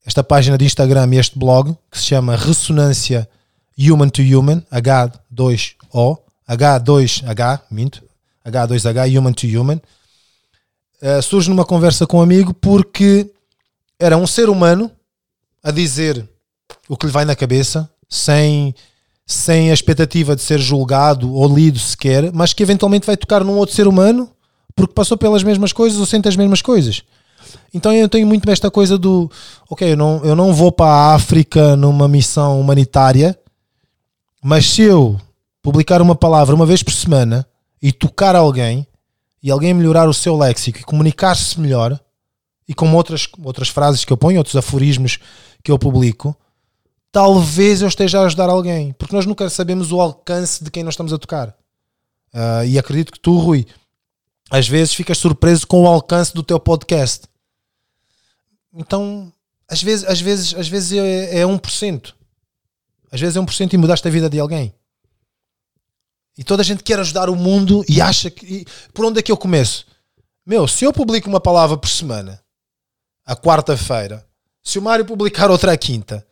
esta 0.05 0.22
página 0.22 0.59
de 0.59 0.64
Instagram 0.64 1.09
e 1.14 1.18
este 1.18 1.38
blog, 1.38 1.77
que 1.90 1.98
se 1.98 2.05
chama 2.05 2.37
Ressonância 2.37 3.29
Human 3.79 4.09
to 4.09 4.22
Human, 4.22 4.62
H2O, 4.72 6.18
H2H, 6.48 7.62
minto, 7.70 8.03
H2H, 8.46 9.18
Human 9.18 9.33
to 9.33 9.46
Human, 9.46 9.81
eh, 11.00 11.20
surge 11.20 11.50
numa 11.50 11.64
conversa 11.64 12.07
com 12.07 12.18
um 12.18 12.22
amigo 12.22 12.55
porque 12.55 13.31
era 13.98 14.16
um 14.16 14.27
ser 14.27 14.48
humano 14.48 14.90
a 15.62 15.70
dizer 15.70 16.27
o 16.88 16.96
que 16.96 17.07
lhe 17.07 17.12
vai 17.12 17.24
na 17.24 17.35
cabeça, 17.35 17.90
sem, 18.09 18.74
sem 19.27 19.70
a 19.70 19.74
expectativa 19.74 20.37
de 20.37 20.42
ser 20.42 20.59
julgado 20.59 21.33
ou 21.33 21.48
lido 21.53 21.79
sequer, 21.79 22.33
mas 22.33 22.53
que 22.53 22.62
eventualmente 22.62 23.07
vai 23.07 23.16
tocar 23.16 23.42
num 23.42 23.57
outro 23.57 23.74
ser 23.74 23.87
humano 23.87 24.31
porque 24.74 24.94
passou 24.94 25.16
pelas 25.16 25.42
mesmas 25.42 25.72
coisas 25.72 25.98
ou 25.98 26.06
sente 26.06 26.28
as 26.28 26.37
mesmas 26.37 26.60
coisas. 26.60 27.02
Então 27.72 27.92
eu 27.92 28.08
tenho 28.08 28.26
muito 28.26 28.48
esta 28.50 28.70
coisa 28.70 28.96
do 28.96 29.30
ok, 29.68 29.92
eu 29.92 29.96
não, 29.96 30.24
eu 30.24 30.34
não 30.34 30.52
vou 30.52 30.72
para 30.72 30.90
a 30.90 31.14
África 31.14 31.76
numa 31.76 32.08
missão 32.08 32.60
humanitária, 32.60 33.38
mas 34.42 34.66
se 34.66 34.82
eu 34.82 35.20
publicar 35.62 36.02
uma 36.02 36.14
palavra 36.14 36.54
uma 36.54 36.66
vez 36.66 36.82
por 36.82 36.92
semana 36.92 37.46
e 37.80 37.92
tocar 37.92 38.37
alguém 38.37 38.87
e 39.42 39.50
alguém 39.50 39.74
melhorar 39.74 40.08
o 40.08 40.14
seu 40.14 40.37
léxico 40.37 40.78
e 40.78 40.84
comunicar-se 40.84 41.60
melhor 41.60 41.98
e 42.66 42.74
com 42.74 42.92
outras, 42.94 43.28
outras 43.42 43.68
frases 43.68 44.04
que 44.04 44.12
eu 44.12 44.16
ponho, 44.16 44.38
outros 44.38 44.56
aforismos 44.56 45.18
que 45.62 45.70
eu 45.70 45.78
publico, 45.78 46.37
talvez 47.12 47.82
eu 47.82 47.88
esteja 47.88 48.20
a 48.20 48.24
ajudar 48.24 48.48
alguém, 48.48 48.92
porque 48.92 49.14
nós 49.14 49.26
nunca 49.26 49.48
sabemos 49.50 49.92
o 49.92 50.00
alcance 50.00 50.64
de 50.64 50.70
quem 50.70 50.82
nós 50.82 50.94
estamos 50.94 51.12
a 51.12 51.18
tocar. 51.18 51.54
Ah, 52.32 52.64
e 52.64 52.78
acredito 52.78 53.12
que 53.12 53.20
tu, 53.20 53.38
Rui, 53.38 53.66
às 54.50 54.68
vezes 54.68 54.94
ficas 54.94 55.18
surpreso 55.18 55.66
com 55.66 55.83
o 55.83 55.87
alcance 55.87 56.35
do 56.35 56.42
teu 56.42 56.61
podcast. 56.61 57.26
Então, 58.72 59.33
às 59.68 59.83
vezes, 59.83 60.04
às 60.07 60.20
vezes, 60.20 60.54
às 60.54 60.68
vezes 60.68 60.92
é, 60.92 61.40
é 61.40 61.44
1%. 61.44 62.14
Às 63.11 63.20
vezes 63.20 63.37
é 63.37 63.40
1% 63.40 63.72
e 63.72 63.76
mudaste 63.76 64.07
a 64.07 64.11
vida 64.11 64.28
de 64.28 64.38
alguém. 64.38 64.74
E 66.37 66.42
toda 66.42 66.62
a 66.62 66.64
gente 66.64 66.83
quer 66.83 66.98
ajudar 66.98 67.30
o 67.30 67.37
mundo 67.37 67.85
e 67.88 68.00
acha 68.00 68.28
que. 68.30 68.44
e 68.46 68.66
por 68.92 69.04
onde 69.04 69.20
é 69.20 69.22
que 69.22 69.30
eu 69.30 69.37
começo? 69.37 69.87
Meu, 70.44 70.66
se 70.66 70.85
eu 70.85 70.92
publico 70.92 71.28
uma 71.28 71.40
palavra 71.40 71.76
por 71.76 71.88
semana, 71.88 72.42
à 73.24 73.37
quarta-feira, 73.37 74.26
se 74.62 74.78
o 74.78 74.83
Mário 74.83 75.04
publicar 75.04 75.50
outra 75.50 75.72
à 75.72 75.76
quinta, 75.76 76.26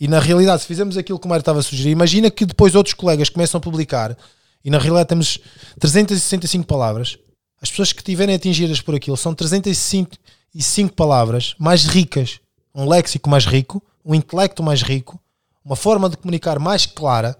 e 0.00 0.08
na 0.08 0.18
realidade, 0.18 0.62
se 0.62 0.68
fizermos 0.68 0.96
aquilo 0.96 1.18
que 1.18 1.26
o 1.26 1.28
Mário 1.28 1.42
estava 1.42 1.60
a 1.60 1.62
sugerir, 1.62 1.90
imagina 1.90 2.30
que 2.30 2.46
depois 2.46 2.74
outros 2.74 2.94
colegas 2.94 3.28
começam 3.28 3.58
a 3.58 3.60
publicar, 3.60 4.16
e 4.64 4.70
na 4.70 4.78
realidade 4.78 5.10
temos 5.10 5.38
365 5.78 6.66
palavras. 6.66 7.18
As 7.62 7.70
pessoas 7.70 7.92
que 7.92 8.00
estiverem 8.00 8.34
atingidas 8.34 8.80
por 8.80 8.92
aquilo 8.96 9.16
são 9.16 9.32
365 9.32 10.92
palavras 10.94 11.54
mais 11.60 11.84
ricas, 11.84 12.40
um 12.74 12.88
léxico 12.88 13.30
mais 13.30 13.46
rico, 13.46 13.80
um 14.04 14.16
intelecto 14.16 14.64
mais 14.64 14.82
rico, 14.82 15.20
uma 15.64 15.76
forma 15.76 16.10
de 16.10 16.16
comunicar 16.16 16.58
mais 16.58 16.86
clara. 16.86 17.38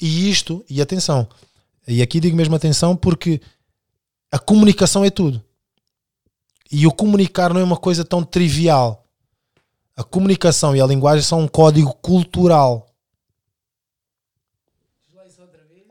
E 0.00 0.30
isto, 0.30 0.64
e 0.70 0.80
atenção, 0.80 1.28
e 1.84 2.00
aqui 2.00 2.20
digo 2.20 2.36
mesmo 2.36 2.54
atenção 2.54 2.94
porque 2.94 3.40
a 4.30 4.38
comunicação 4.38 5.04
é 5.04 5.10
tudo. 5.10 5.42
E 6.70 6.86
o 6.86 6.92
comunicar 6.92 7.52
não 7.52 7.60
é 7.60 7.64
uma 7.64 7.76
coisa 7.76 8.04
tão 8.04 8.22
trivial. 8.22 9.04
A 9.96 10.04
comunicação 10.04 10.76
e 10.76 10.80
a 10.80 10.86
linguagem 10.86 11.24
são 11.24 11.40
um 11.40 11.48
código 11.48 11.92
cultural. 11.94 12.86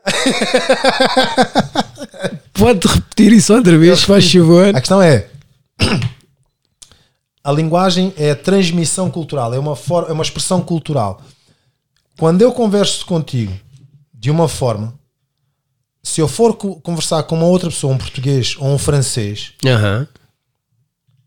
Pode 2.58 2.88
repetir 2.88 3.34
isso 3.34 3.54
outra 3.54 3.78
vez, 3.78 4.04
faz 4.04 4.32
favor. 4.32 4.76
A 4.76 4.80
questão 4.80 5.02
é: 5.02 5.28
a 7.44 7.52
linguagem 7.52 8.14
é 8.18 8.32
a 8.32 8.36
transmissão 8.36 9.10
cultural, 9.10 9.54
é 9.54 9.60
uma, 9.60 9.76
for, 9.76 10.06
é 10.10 10.12
uma 10.12 10.24
expressão 10.24 10.62
cultural. 10.62 11.22
Quando 12.18 12.42
eu 12.42 12.52
converso 12.52 13.06
contigo 13.06 13.54
de 14.14 14.30
uma 14.32 14.48
forma, 14.48 14.94
se 16.04 16.20
eu 16.20 16.28
for 16.28 16.56
co- 16.56 16.76
conversar 16.82 17.24
com 17.24 17.36
uma 17.36 17.46
outra 17.46 17.70
pessoa, 17.70 17.94
um 17.94 17.98
português 17.98 18.56
ou 18.60 18.68
um 18.74 18.78
francês, 18.78 19.54
Aham. 19.66 20.08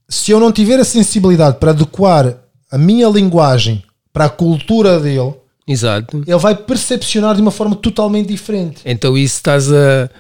se 0.09 0.33
eu 0.33 0.41
não 0.41 0.51
tiver 0.53 0.79
a 0.81 0.85
sensibilidade 0.85 1.59
para 1.59 1.71
adequar 1.71 2.37
a 2.71 2.77
minha 2.79 3.09
linguagem 3.09 3.83
para 4.13 4.25
a 4.25 4.31
cultura 4.31 4.99
dele, 4.99 5.35
Exato. 5.67 6.23
ele 6.27 6.37
vai 6.39 6.57
percepcionar 6.57 7.35
de 7.37 7.41
uma 7.41 7.51
forma 7.53 7.77
totalmente 7.77 8.27
diferente. 8.29 8.81
Então 8.85 9.17
isso 9.17 9.37
estás 9.37 9.71
a. 9.73 10.11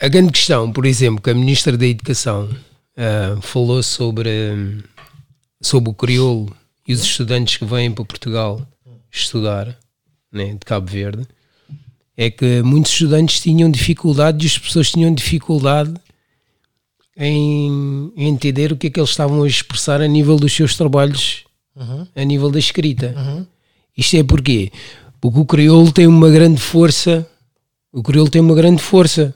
A 0.00 0.06
grande 0.06 0.30
questão, 0.30 0.70
por 0.70 0.86
exemplo, 0.86 1.20
que 1.20 1.28
a 1.28 1.34
Ministra 1.34 1.76
da 1.76 1.84
Educação 1.84 2.48
ah, 2.96 3.36
falou 3.42 3.82
sobre, 3.82 4.30
sobre 5.60 5.90
o 5.90 5.94
crioulo 5.94 6.56
e 6.86 6.92
os 6.92 7.02
estudantes 7.02 7.56
que 7.56 7.64
vêm 7.64 7.90
para 7.90 8.04
Portugal 8.04 8.64
estudar, 9.10 9.76
né, 10.30 10.52
de 10.52 10.60
Cabo 10.64 10.88
Verde, 10.88 11.26
é 12.16 12.30
que 12.30 12.62
muitos 12.62 12.92
estudantes 12.92 13.40
tinham 13.40 13.68
dificuldade 13.68 14.44
e 14.44 14.46
as 14.46 14.56
pessoas 14.56 14.92
tinham 14.92 15.12
dificuldade 15.12 15.92
em, 17.16 18.12
em 18.16 18.28
entender 18.28 18.70
o 18.70 18.76
que 18.76 18.86
é 18.86 18.90
que 18.90 19.00
eles 19.00 19.10
estavam 19.10 19.42
a 19.42 19.48
expressar 19.48 20.00
a 20.00 20.06
nível 20.06 20.36
dos 20.36 20.52
seus 20.52 20.76
trabalhos, 20.76 21.44
a 22.14 22.22
nível 22.22 22.50
da 22.52 22.58
escrita. 22.60 23.14
Isto 23.96 24.16
é 24.16 24.22
porquê? 24.22 24.70
Porque 25.20 25.40
o 25.40 25.44
crioulo 25.44 25.90
tem 25.90 26.06
uma 26.06 26.30
grande 26.30 26.60
força, 26.60 27.28
o 27.92 28.00
crioulo 28.00 28.30
tem 28.30 28.40
uma 28.40 28.54
grande 28.54 28.80
força 28.80 29.34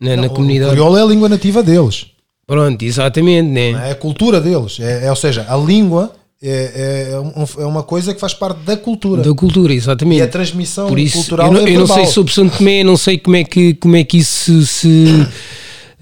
na, 0.00 0.16
na 0.16 0.26
O 0.26 0.30
comunidade. 0.30 0.70
crioulo 0.72 0.96
é 0.96 1.02
a 1.02 1.06
língua 1.06 1.28
nativa 1.28 1.62
deles. 1.62 2.06
Pronto, 2.46 2.82
exatamente, 2.84 3.48
né? 3.48 3.70
É 3.88 3.90
a 3.92 3.94
cultura 3.94 4.40
deles. 4.40 4.78
É, 4.80 5.06
é- 5.06 5.10
ou 5.10 5.16
seja, 5.16 5.46
a 5.48 5.56
língua 5.56 6.12
é, 6.42 7.10
é, 7.12 7.18
um- 7.20 7.62
é 7.62 7.66
uma 7.66 7.82
coisa 7.82 8.12
que 8.12 8.20
faz 8.20 8.34
parte 8.34 8.58
da 8.60 8.76
cultura. 8.76 9.22
Da 9.22 9.34
cultura, 9.34 9.72
exatamente. 9.72 10.18
E 10.18 10.22
a 10.22 10.28
transmissão 10.28 10.88
Por 10.88 10.98
isso, 10.98 11.16
cultural 11.18 11.46
eu 11.46 11.52
não, 11.60 11.66
é 11.66 11.70
eu 11.70 11.80
não 11.80 11.86
sei 11.86 12.04
sobre 12.06 12.32
São 12.34 12.48
Tomé, 12.48 12.84
não 12.84 12.96
sei 12.98 13.16
como 13.18 13.36
é 13.36 13.44
que, 13.44 13.74
como 13.74 13.96
é 13.96 14.04
que 14.04 14.18
isso 14.18 14.66
se. 14.66 15.26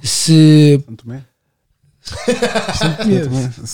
se 0.03 0.83
Santo 0.87 1.05
Tomé? 1.05 1.23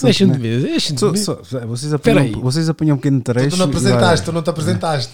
Deixa-me 0.02 0.36
ver, 0.38 0.60
deixa-me 0.60 1.00
ver. 1.00 2.36
vocês, 2.36 2.68
apanham, 2.68 2.94
um 2.94 2.98
pequeno 2.98 3.20
trecho. 3.22 3.50
Tu 3.50 3.56
não 3.56 3.64
apresentaste, 3.64 4.24
tu 4.26 4.32
não 4.32 4.42
te 4.42 4.50
apresentaste. 4.50 5.10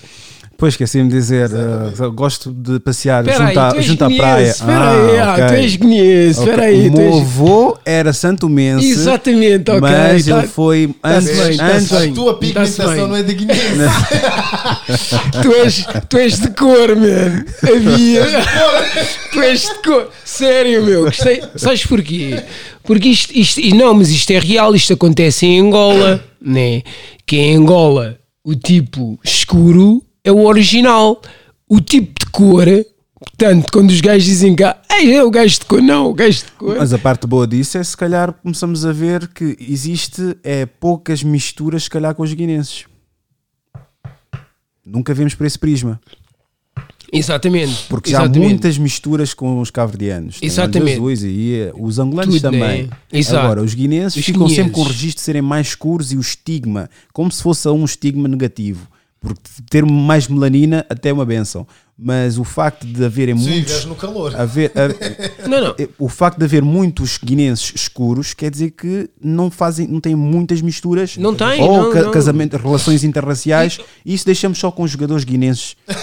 Pois 0.65 0.73
esqueci-me 0.73 1.11
de 1.11 1.15
dizer, 1.15 1.51
eh, 1.53 2.09
gosto 2.15 2.51
de 2.51 2.81
passear 2.81 3.23
Espera 3.23 3.45
aí, 3.45 3.49
junto, 3.49 3.61
à, 3.61 3.69
tu 3.69 3.77
és 3.77 3.85
junto 3.85 4.05
à 4.05 4.11
praia. 4.11 4.49
Espera 4.49 4.91
aí, 4.93 5.19
ah, 5.19 5.33
ok. 5.35 5.47
tu 5.47 5.53
és 5.53 5.75
Ok. 5.75 6.31
espera 6.31 6.63
aí. 6.63 6.89
O 6.89 6.93
meu 6.93 7.03
és... 7.03 7.21
avô 7.21 7.79
era 7.85 8.13
santomense, 8.15 8.89
Exatamente, 8.89 9.71
ok. 9.71 9.81
mas 9.83 10.25
tá- 10.25 10.39
ele 10.39 10.49
foi 10.49 10.95
tá-se 11.03 11.17
antes, 11.17 11.47
bem, 11.47 11.61
antes 11.61 11.93
bem. 11.93 12.11
A 12.11 12.15
tua 12.15 12.39
pigmentação 12.39 13.09
não 13.09 13.15
é 13.15 13.23
de 13.23 13.35
guinense. 13.35 13.61
tu, 15.43 15.53
és, 15.53 15.87
tu 16.09 16.17
és 16.17 16.41
de 16.41 16.49
cor, 16.49 16.97
man. 16.97 17.45
Havia. 17.63 18.25
tu 19.35 19.43
és 19.43 19.61
de 19.61 19.75
cor. 19.83 20.09
Sério, 20.25 20.83
meu. 20.83 21.05
Gostei. 21.05 21.43
Sabes 21.57 21.85
porquê? 21.85 22.43
Porque 22.85 23.09
isto, 23.11 23.39
isto, 23.39 23.61
e 23.61 23.75
não, 23.75 23.93
mas 23.93 24.09
isto 24.09 24.31
é 24.31 24.39
real. 24.39 24.75
Isto 24.75 24.95
acontece 24.95 25.45
em 25.45 25.61
Angola, 25.61 26.25
né? 26.41 26.81
Que 27.27 27.37
em 27.37 27.55
Angola 27.55 28.19
o 28.43 28.55
tipo 28.55 29.21
escuro 29.23 30.03
é 30.25 30.33
o 30.33 30.45
original. 30.45 31.21
O 31.69 31.81
tipo 31.81 32.13
de 32.19 32.31
cor, 32.31 32.67
Portanto, 33.25 33.73
quando 33.73 33.91
os 33.91 34.01
gajos 34.01 34.25
dizem 34.25 34.55
cá, 34.55 34.81
Ei, 34.91 35.15
é 35.15 35.25
o 35.25 35.31
gajo 35.31 35.59
de 35.61 35.65
cor, 35.65 35.81
não, 35.81 36.11
o 36.11 36.15
gajo 36.15 36.45
de 36.45 36.53
cor. 36.53 36.77
Mas 36.77 36.93
a 36.93 36.99
parte 36.99 37.27
boa 37.27 37.47
disso 37.47 37.79
é 37.79 37.83
se 37.85 37.97
calhar 37.97 38.33
começamos 38.33 38.85
a 38.85 38.93
ver 38.93 39.29
que 39.29 39.57
existe 39.59 40.37
é, 40.43 40.67
poucas 40.67 41.23
misturas, 41.23 41.85
se 41.85 41.91
calhar, 41.91 42.15
com 42.15 42.23
os 42.23 42.33
guinenses. 42.33 42.85
Nunca 44.85 45.15
vemos 45.15 45.35
por 45.35 45.47
esse 45.47 45.59
prisma. 45.59 45.99
Exatamente. 47.11 47.87
Porque 47.89 48.11
exatamente. 48.11 48.35
já 48.35 48.45
há 48.45 48.49
muitas 48.49 48.79
misturas 48.79 49.33
com 49.33 49.61
os 49.61 49.71
cabo-verdianos. 49.71 50.41
Tem 50.41 50.47
Exatamente. 50.47 50.95
azuis 50.95 51.23
e 51.23 51.55
eh, 51.55 51.73
os 51.79 51.99
angolanos 51.99 52.35
Tudo, 52.35 52.43
também. 52.43 52.91
né? 53.13 53.21
Agora, 53.31 53.63
os 53.63 53.73
guinenses 53.73 54.19
Os 54.19 54.25
ficam 54.25 54.49
sempre 54.49 54.73
com 54.73 54.81
o 54.81 54.85
registro 54.85 55.17
de 55.17 55.21
serem 55.21 55.43
mais 55.43 55.69
escuros 55.69 56.13
e 56.13 56.17
o 56.17 56.21
estigma, 56.21 56.91
como 57.13 57.31
se 57.31 57.43
fosse 57.43 57.69
um 57.69 57.85
estigma 57.85 58.29
negativo. 58.29 58.89
Porque 59.25 59.41
ter 59.71 59.85
mais 59.85 60.29
melanina 60.29 60.85
até 60.89 61.09
é 61.09 61.13
uma 61.13 61.25
benção. 61.25 61.67
Mas 61.99 62.39
o 62.39 62.45
facto 62.45 62.87
de 62.87 63.05
haverem 63.05 63.37
Se 63.39 63.49
muitos. 63.49 63.85
no 63.87 63.95
calor. 63.95 64.35
haver- 64.37 64.71
a- 64.75 64.89
Não, 65.49 65.61
não. 65.61 65.75
o 65.99 66.09
facto 66.09 66.39
de 66.39 66.45
haver 66.45 66.63
muitos 66.63 67.19
guinenses 67.23 67.73
escuros 67.75 68.35
quer 68.35 68.51
dizer 68.51 68.71
que 68.73 69.09
não 69.23 69.51
fazem, 69.51 69.87
não 69.87 70.01
têm 70.01 70.15
muitas 70.17 70.61
misturas 70.61 71.17
Não 71.17 71.35
tem, 71.35 71.61
ou 71.63 71.85
não, 71.85 71.93
ca- 71.93 72.03
não. 72.03 72.11
casamento, 72.11 72.57
relações 72.57 73.05
interraciais 73.05 73.79
e 74.05 74.13
isso 74.13 74.27
deixamos 74.27 74.59
só 74.59 74.71
com 74.71 74.83
os 74.83 74.91
jogadores 74.91 75.25
guinenses. 75.25 75.77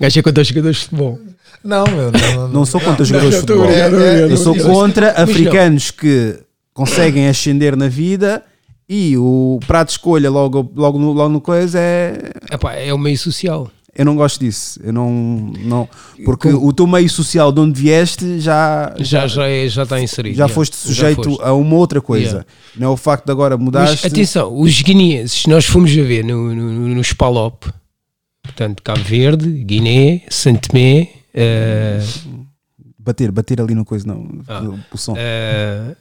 Gajo 0.00 0.18
é 0.18 0.22
contra 0.22 0.42
os 0.42 0.48
jogadores 0.48 0.76
de 0.78 0.82
futebol. 0.84 1.18
Não, 1.64 1.84
meu, 1.86 2.12
não, 2.12 2.34
não, 2.34 2.48
Não 2.48 2.66
sou 2.66 2.80
contra 2.80 3.02
os 3.02 3.08
jogadores 3.08 3.34
de 3.34 3.40
futebol. 3.40 3.66
Eu 3.70 4.36
sou 4.36 4.54
contra 4.56 5.10
africanos 5.12 5.90
que 5.90 6.38
conseguem 6.72 7.28
ascender 7.28 7.76
na 7.76 7.88
vida 7.88 8.42
e 8.88 9.16
o 9.16 9.58
prato 9.66 9.88
de 9.88 9.92
escolha 9.94 10.30
logo, 10.30 10.70
logo, 10.76 10.98
no, 10.98 11.12
logo 11.12 11.28
no 11.32 11.40
coisa 11.40 11.78
é. 11.78 12.32
Epá, 12.52 12.74
é 12.74 12.92
o 12.92 12.98
meio 12.98 13.18
social. 13.18 13.70
Eu 13.98 14.04
não 14.04 14.14
gosto 14.14 14.38
disso. 14.40 14.78
Eu 14.82 14.92
não. 14.92 15.10
não 15.64 15.88
porque 16.24 16.48
o 16.48 16.70
teu 16.72 16.86
meio 16.86 17.08
social 17.08 17.50
de 17.50 17.60
onde 17.60 17.80
vieste 17.80 18.38
já. 18.38 18.94
Já, 18.98 19.26
já, 19.26 19.48
é, 19.48 19.66
já 19.68 19.84
está 19.84 19.98
inserido. 20.00 20.36
Já 20.36 20.48
foste 20.48 20.76
sujeito 20.76 21.22
foste. 21.30 21.42
a 21.42 21.54
uma 21.54 21.76
outra 21.76 22.00
coisa. 22.02 22.26
Yeah. 22.26 22.46
Não 22.76 22.88
é 22.88 22.90
o 22.90 22.96
facto 22.96 23.24
de 23.24 23.32
agora 23.32 23.56
mudaste. 23.56 24.06
atenção, 24.06 24.54
os 24.60 24.82
guineenses, 24.82 25.46
nós 25.46 25.64
fomos 25.64 25.90
a 25.92 26.02
ver 26.02 26.22
no, 26.24 26.54
no, 26.54 26.88
no 26.88 27.00
Spalop, 27.02 27.64
portanto, 28.42 28.82
Cabo 28.82 29.00
Verde, 29.02 29.48
Guiné, 29.64 30.22
Santo 30.28 30.68
Tomé, 30.68 31.08
eh, 31.32 32.00
Bater, 32.98 33.32
bater 33.32 33.60
ali 33.60 33.74
no 33.74 33.84
coisa, 33.84 34.06
não. 34.06 34.42
Ah. 34.46 34.62
o- 34.92 34.98
som. 34.98 35.14
eh, 35.16 35.96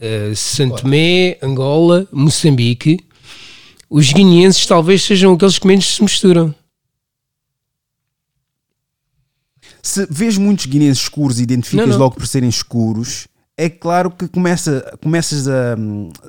eh, 0.00 0.32
Santo 0.34 0.82
Tomé, 0.82 1.38
Angola, 1.42 2.06
Moçambique. 2.12 2.98
Os 3.90 4.12
guineenses 4.12 4.66
talvez 4.66 5.02
sejam 5.02 5.32
aqueles 5.34 5.58
que 5.58 5.66
menos 5.66 5.96
se 5.96 6.02
misturam. 6.02 6.54
Se 9.82 10.06
vês 10.10 10.36
muitos 10.36 10.66
guineenses 10.66 11.02
escuros 11.04 11.40
e 11.40 11.42
identificas 11.42 11.86
Não, 11.86 11.92
não. 11.94 11.98
logo 11.98 12.16
por 12.16 12.26
serem 12.26 12.48
escuros, 12.48 13.26
é 13.56 13.68
claro 13.68 14.10
que 14.10 14.28
começa, 14.28 14.96
começas 15.02 15.48
a, 15.48 15.76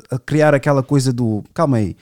a 0.09 0.17
criar 0.17 0.55
aquela 0.55 0.81
coisa 0.81 1.11
do. 1.11 1.43
Calma 1.53 1.77
aí. 1.77 1.95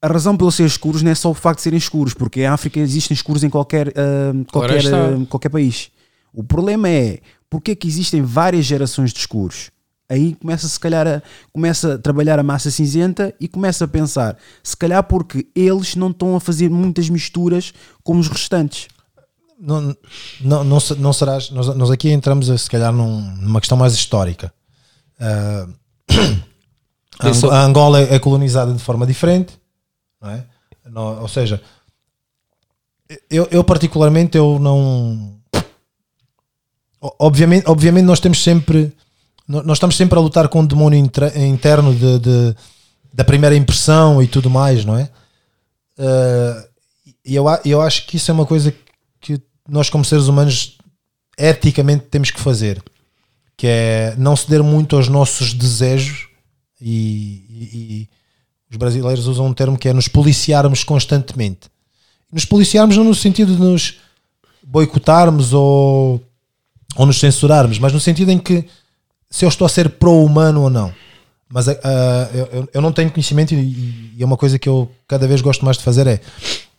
A 0.00 0.08
razão 0.08 0.36
pelo 0.36 0.52
ser 0.52 0.66
escuros 0.66 1.02
não 1.02 1.10
é 1.10 1.14
só 1.14 1.30
o 1.30 1.34
facto 1.34 1.58
de 1.58 1.62
serem 1.62 1.78
escuros, 1.78 2.14
porque 2.14 2.40
em 2.40 2.46
África 2.46 2.78
existem 2.78 3.14
escuros 3.14 3.42
em 3.42 3.50
qualquer, 3.50 3.88
ah, 3.88 4.32
qualquer, 4.52 4.94
ah, 4.94 5.26
qualquer 5.28 5.48
país. 5.48 5.90
O 6.32 6.44
problema 6.44 6.88
é 6.88 7.18
porque 7.48 7.72
é 7.72 7.74
que 7.74 7.88
existem 7.88 8.22
várias 8.22 8.66
gerações 8.66 9.12
de 9.12 9.18
escuros. 9.18 9.70
Aí 10.08 10.34
começa 10.36 10.68
se 10.68 10.78
calhar 10.78 11.06
a, 11.06 11.22
começa 11.52 11.94
a 11.94 11.98
trabalhar 11.98 12.38
a 12.38 12.42
massa 12.42 12.70
cinzenta 12.70 13.34
e 13.40 13.48
começa 13.48 13.84
a 13.84 13.88
pensar, 13.88 14.36
se 14.62 14.76
calhar 14.76 15.02
porque 15.02 15.46
eles 15.54 15.96
não 15.96 16.10
estão 16.10 16.36
a 16.36 16.40
fazer 16.40 16.70
muitas 16.70 17.08
misturas 17.08 17.72
como 18.04 18.20
os 18.20 18.28
restantes. 18.28 18.86
não, 19.58 19.96
não, 20.40 20.62
não, 20.64 20.78
não 20.98 21.12
serás. 21.12 21.50
Nós, 21.50 21.74
nós 21.74 21.90
aqui 21.90 22.10
entramos, 22.10 22.48
a, 22.50 22.56
se 22.56 22.70
calhar, 22.70 22.92
num- 22.92 23.20
numa 23.36 23.60
questão 23.60 23.76
mais 23.76 23.94
histórica. 23.94 24.52
Ah, 25.18 25.66
a. 27.18 27.28
Ango- 27.28 27.50
a 27.50 27.62
Angola 27.64 28.00
é 28.02 28.18
colonizada 28.18 28.72
de 28.72 28.78
forma 28.82 29.06
diferente, 29.06 29.58
não 30.20 30.30
é? 30.30 30.44
Não- 30.84 31.20
ou 31.22 31.28
seja, 31.28 31.60
eu, 33.30 33.48
eu 33.50 33.64
particularmente 33.64 34.36
eu 34.38 34.58
não. 34.60 35.34
Obviamente, 37.18 37.68
obviamente 37.68 38.04
nós 38.04 38.20
temos 38.20 38.42
sempre 38.42 38.92
nós 39.48 39.76
estamos 39.76 39.96
sempre 39.96 40.18
a 40.18 40.22
lutar 40.22 40.48
com 40.48 40.60
o 40.60 40.66
demónio 40.66 40.98
intra- 40.98 41.36
interno 41.38 41.94
de, 41.94 42.18
de- 42.18 42.54
da 43.12 43.24
primeira 43.24 43.54
impressão 43.56 44.22
e 44.22 44.26
tudo 44.26 44.50
mais, 44.50 44.84
não 44.84 44.96
é? 44.96 45.08
Ah, 45.98 46.64
e 47.24 47.34
eu, 47.34 47.44
eu 47.64 47.80
acho 47.80 48.06
que 48.06 48.16
isso 48.16 48.30
é 48.30 48.34
uma 48.34 48.46
coisa 48.46 48.74
que 49.20 49.40
nós 49.68 49.88
como 49.90 50.04
seres 50.04 50.26
humanos 50.26 50.76
eticamente 51.38 52.04
temos 52.06 52.30
que 52.30 52.40
fazer 52.40 52.82
que 53.56 53.66
é 53.66 54.14
não 54.18 54.36
ceder 54.36 54.62
muito 54.62 54.96
aos 54.96 55.08
nossos 55.08 55.52
desejos 55.54 56.28
e, 56.80 57.44
e- 57.50 57.70
e 58.02 58.08
os 58.70 58.76
brasileiros 58.76 59.26
usam 59.26 59.46
um 59.46 59.54
termo 59.54 59.78
que 59.78 59.88
é 59.88 59.92
nos 59.92 60.08
policiarmos 60.08 60.84
constantemente 60.84 61.68
nos 62.32 62.44
policiarmos 62.44 62.96
não 62.96 63.04
no 63.04 63.14
sentido 63.14 63.54
de 63.54 63.60
nos 63.60 63.94
boicotarmos 64.62 65.52
ou, 65.52 66.20
ou 66.96 67.06
nos 67.06 67.18
censurarmos 67.18 67.78
mas 67.78 67.92
no 67.92 68.00
sentido 68.00 68.30
em 68.30 68.38
que 68.38 68.64
se 69.36 69.44
eu 69.44 69.48
estou 69.48 69.66
a 69.66 69.68
ser 69.68 69.88
pro-humano 69.90 70.62
ou 70.62 70.70
não 70.70 70.92
mas 71.48 71.68
ah, 71.68 71.74
eu- 72.34 72.68
eu, 72.74 72.80
não 72.82 72.92
tenho 72.92 73.10
conhecimento 73.10 73.54
e, 73.54 74.12
e 74.16 74.22
é 74.22 74.24
uma 74.24 74.36
coisa 74.36 74.58
que 74.58 74.68
eu 74.68 74.90
cada 75.06 75.28
vez 75.28 75.40
gosto 75.40 75.64
mais 75.64 75.76
de 75.76 75.84
fazer 75.84 76.06
é 76.06 76.20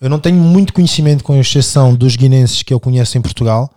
eu 0.02 0.10
não 0.10 0.20
tenho 0.20 0.36
muito 0.38 0.74
conhecimento 0.74 1.24
com 1.24 1.36
exceção 1.36 1.96
dos 1.96 2.16
guinenses 2.16 2.64
que 2.64 2.74
eu 2.74 2.80
conheço 2.80 3.18
em 3.18 3.22
Portugal 3.22 3.70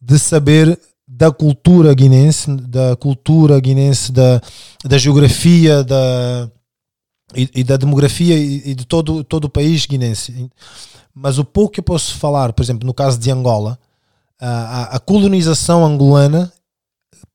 de 0.00 0.18
saber 0.18 0.78
da 1.06 1.30
cultura 1.30 1.92
guinense, 1.92 2.50
da 2.56 2.96
cultura 2.96 3.58
guinense, 3.60 4.10
da, 4.12 4.40
da 4.84 4.96
geografia 4.96 5.82
da, 5.84 6.48
e, 7.36 7.50
e 7.56 7.64
da 7.64 7.76
demografia 7.76 8.36
e, 8.36 8.70
e 8.70 8.74
de 8.74 8.86
todo, 8.86 9.22
todo 9.24 9.44
o 9.44 9.50
país 9.50 9.84
guinense. 9.86 10.48
Mas 11.14 11.36
o 11.38 11.44
pouco 11.44 11.72
que 11.74 11.80
eu 11.80 11.84
posso 11.84 12.16
falar, 12.16 12.52
por 12.52 12.62
exemplo, 12.62 12.86
no 12.86 12.94
caso 12.94 13.18
de 13.18 13.30
Angola, 13.30 13.76
a- 14.40 14.96
a 14.96 14.98
colonização 15.00 15.84
angolana 15.84 16.50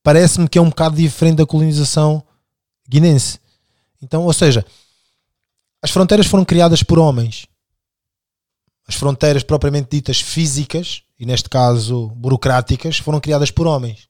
parece-me 0.06 0.48
que 0.48 0.56
é 0.56 0.62
um 0.62 0.68
bocado 0.68 0.94
diferente 0.94 1.38
da 1.38 1.44
colonização 1.44 2.22
guinense. 2.88 3.40
Então, 4.00 4.22
ou 4.22 4.32
seja, 4.32 4.64
as 5.82 5.90
fronteiras 5.90 6.28
foram 6.28 6.44
criadas 6.44 6.80
por 6.80 6.96
homens. 6.96 7.48
As 8.86 8.94
fronteiras 8.94 9.42
propriamente 9.42 9.88
ditas 9.90 10.20
físicas, 10.20 11.02
e 11.18 11.26
neste 11.26 11.48
caso 11.48 12.06
burocráticas, 12.10 12.98
foram 12.98 13.18
criadas 13.18 13.50
por 13.50 13.66
homens. 13.66 14.06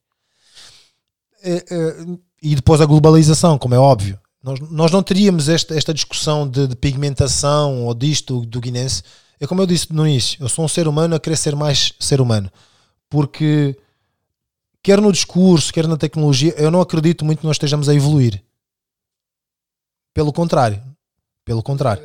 É, 1.42 1.64
é, 1.70 2.06
E 2.42 2.54
depois 2.54 2.82
a 2.82 2.86
globalização, 2.86 3.56
como 3.56 3.74
é 3.74 3.78
óbvio. 3.78 4.20
Nós, 4.42 4.60
nós 4.60 4.90
não 4.90 5.02
teríamos 5.02 5.48
esta, 5.48 5.74
esta 5.74 5.94
discussão 5.94 6.46
de, 6.46 6.66
de 6.68 6.76
pigmentação 6.76 7.86
ou 7.86 7.94
disto 7.94 8.44
do 8.44 8.60
guinense. 8.60 9.02
É 9.40 9.46
como 9.46 9.62
eu 9.62 9.66
disse 9.66 9.90
no 9.94 10.06
início, 10.06 10.42
eu 10.42 10.48
sou 10.50 10.62
um 10.62 10.68
ser 10.68 10.86
humano 10.88 11.14
a 11.14 11.20
querer 11.20 11.36
ser 11.36 11.56
mais 11.56 11.94
ser 11.98 12.20
humano. 12.20 12.52
Porque 13.08 13.78
quer 14.86 15.00
no 15.00 15.10
discurso, 15.10 15.72
quer 15.72 15.88
na 15.88 15.96
tecnologia, 15.96 16.54
eu 16.56 16.70
não 16.70 16.80
acredito 16.80 17.24
muito 17.24 17.40
que 17.40 17.44
nós 17.44 17.56
estejamos 17.56 17.88
a 17.88 17.94
evoluir. 17.94 18.40
Pelo 20.14 20.32
contrário. 20.32 20.80
Pelo 21.44 21.60
contrário. 21.60 22.04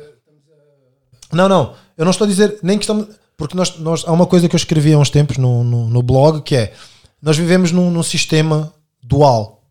Não, 1.30 1.48
não. 1.48 1.76
Eu 1.96 2.04
não 2.04 2.10
estou 2.10 2.24
a 2.24 2.28
dizer 2.28 2.58
nem 2.60 2.76
que 2.76 2.82
estamos. 2.82 3.06
Porque 3.36 3.56
nós, 3.56 3.78
nós, 3.78 4.02
há 4.04 4.10
uma 4.10 4.26
coisa 4.26 4.48
que 4.48 4.56
eu 4.56 4.58
escrevi 4.58 4.92
há 4.92 4.98
uns 4.98 5.10
tempos 5.10 5.36
no, 5.36 5.62
no, 5.62 5.88
no 5.88 6.02
blog 6.02 6.42
que 6.42 6.56
é 6.56 6.74
nós 7.22 7.36
vivemos 7.36 7.70
num, 7.70 7.88
num 7.88 8.02
sistema 8.02 8.74
dual 9.00 9.62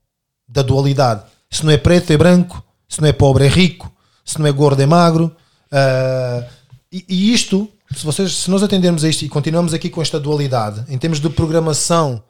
da 0.47 0.61
dualidade. 0.61 1.25
Se 1.49 1.65
não 1.65 1.71
é 1.73 1.77
preto 1.77 2.11
é 2.11 2.17
branco, 2.17 2.63
se 2.87 3.01
não 3.01 3.09
é 3.09 3.11
pobre 3.11 3.43
é 3.43 3.49
rico, 3.49 3.91
se 4.23 4.39
não 4.39 4.47
é 4.47 4.53
gordo 4.53 4.81
é 4.81 4.85
magro. 4.85 5.35
Ah, 5.69 6.47
e, 6.89 7.03
e 7.09 7.33
isto, 7.33 7.69
se, 7.93 8.05
vocês, 8.05 8.33
se 8.33 8.49
nós 8.49 8.63
atendermos 8.63 9.03
a 9.03 9.09
isto 9.09 9.25
e 9.25 9.29
continuamos 9.29 9.73
aqui 9.73 9.89
com 9.89 10.01
esta 10.01 10.17
dualidade 10.17 10.85
em 10.87 10.97
termos 10.97 11.19
de 11.19 11.29
programação 11.29 12.23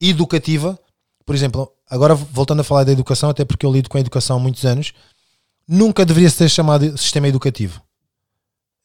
educativa, 0.00 0.78
por 1.24 1.34
exemplo, 1.34 1.70
agora 1.88 2.14
voltando 2.14 2.60
a 2.60 2.64
falar 2.64 2.84
da 2.84 2.92
educação, 2.92 3.30
até 3.30 3.44
porque 3.44 3.64
eu 3.66 3.72
lido 3.72 3.88
com 3.88 3.96
a 3.98 4.00
educação 4.00 4.36
há 4.36 4.40
muitos 4.40 4.64
anos, 4.64 4.92
nunca 5.66 6.04
deveria 6.04 6.30
ser 6.30 6.48
chamado 6.48 6.96
sistema 6.96 7.28
educativo. 7.28 7.82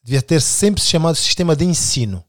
Devia 0.02 0.20
ter 0.22 0.40
sempre 0.40 0.82
se 0.82 0.88
chamado 0.88 1.14
sistema 1.14 1.54
de 1.54 1.64
ensino. 1.64 2.24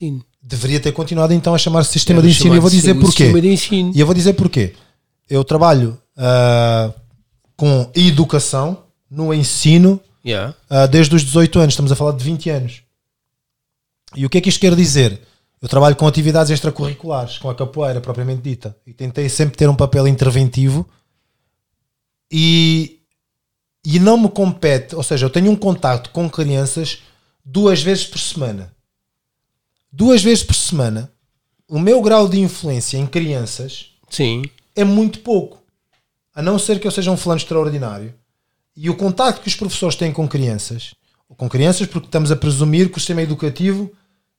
Sim. 0.00 0.22
Deveria 0.42 0.80
ter 0.80 0.92
continuado 0.92 1.32
então 1.32 1.54
a 1.54 1.58
chamar-se 1.58 1.92
sistema 1.92 2.20
Era 2.20 2.28
de 2.28 2.34
ensino. 2.34 2.54
E 2.54 2.58
eu 2.58 2.62
vou 2.62 2.70
chamado 2.70 2.80
dizer 2.80 2.94
porquê. 2.94 3.24
sistema 3.24 3.40
de 3.40 3.48
ensino. 3.48 3.92
E 3.94 4.00
eu 4.00 4.06
vou 4.06 4.14
dizer 4.14 4.32
porquê. 4.34 4.74
Eu 5.28 5.42
trabalho 5.44 5.98
ah, 6.16 6.92
com 7.56 7.90
educação 7.94 8.84
no 9.10 9.32
ensino 9.32 10.00
Yeah. 10.26 10.56
ah, 10.70 10.86
desde 10.86 11.14
os 11.14 11.22
18 11.22 11.58
anos. 11.58 11.74
Estamos 11.74 11.92
a 11.92 11.96
falar 11.96 12.12
de 12.12 12.24
20 12.24 12.48
anos. 12.48 12.82
E 14.16 14.24
o 14.24 14.30
que 14.30 14.38
é 14.38 14.40
que 14.40 14.48
isto 14.48 14.60
quer 14.60 14.74
dizer? 14.74 15.20
Eu 15.64 15.68
trabalho 15.70 15.96
com 15.96 16.06
atividades 16.06 16.50
extracurriculares, 16.50 17.38
com 17.38 17.48
a 17.48 17.54
capoeira 17.54 17.98
propriamente 17.98 18.42
dita. 18.42 18.76
E 18.86 18.92
tentei 18.92 19.30
sempre 19.30 19.56
ter 19.56 19.66
um 19.66 19.74
papel 19.74 20.06
interventivo. 20.06 20.86
E, 22.30 23.00
e 23.82 23.98
não 23.98 24.18
me 24.18 24.28
compete, 24.28 24.94
ou 24.94 25.02
seja, 25.02 25.24
eu 25.24 25.30
tenho 25.30 25.50
um 25.50 25.56
contacto 25.56 26.10
com 26.10 26.28
crianças 26.28 26.98
duas 27.42 27.82
vezes 27.82 28.04
por 28.04 28.18
semana. 28.18 28.74
Duas 29.90 30.22
vezes 30.22 30.44
por 30.44 30.54
semana, 30.54 31.10
o 31.66 31.78
meu 31.78 32.02
grau 32.02 32.28
de 32.28 32.38
influência 32.38 32.98
em 32.98 33.06
crianças 33.06 33.86
Sim. 34.10 34.42
é 34.76 34.84
muito 34.84 35.20
pouco. 35.20 35.62
A 36.34 36.42
não 36.42 36.58
ser 36.58 36.78
que 36.78 36.86
eu 36.86 36.90
seja 36.90 37.10
um 37.10 37.16
fulano 37.16 37.40
extraordinário. 37.40 38.12
E 38.76 38.90
o 38.90 38.96
contacto 38.98 39.40
que 39.40 39.48
os 39.48 39.56
professores 39.56 39.96
têm 39.96 40.12
com 40.12 40.28
crianças, 40.28 40.94
ou 41.26 41.34
com 41.34 41.48
crianças, 41.48 41.86
porque 41.86 42.08
estamos 42.08 42.30
a 42.30 42.36
presumir 42.36 42.90
que 42.90 42.98
o 42.98 43.00
sistema 43.00 43.22
educativo 43.22 43.90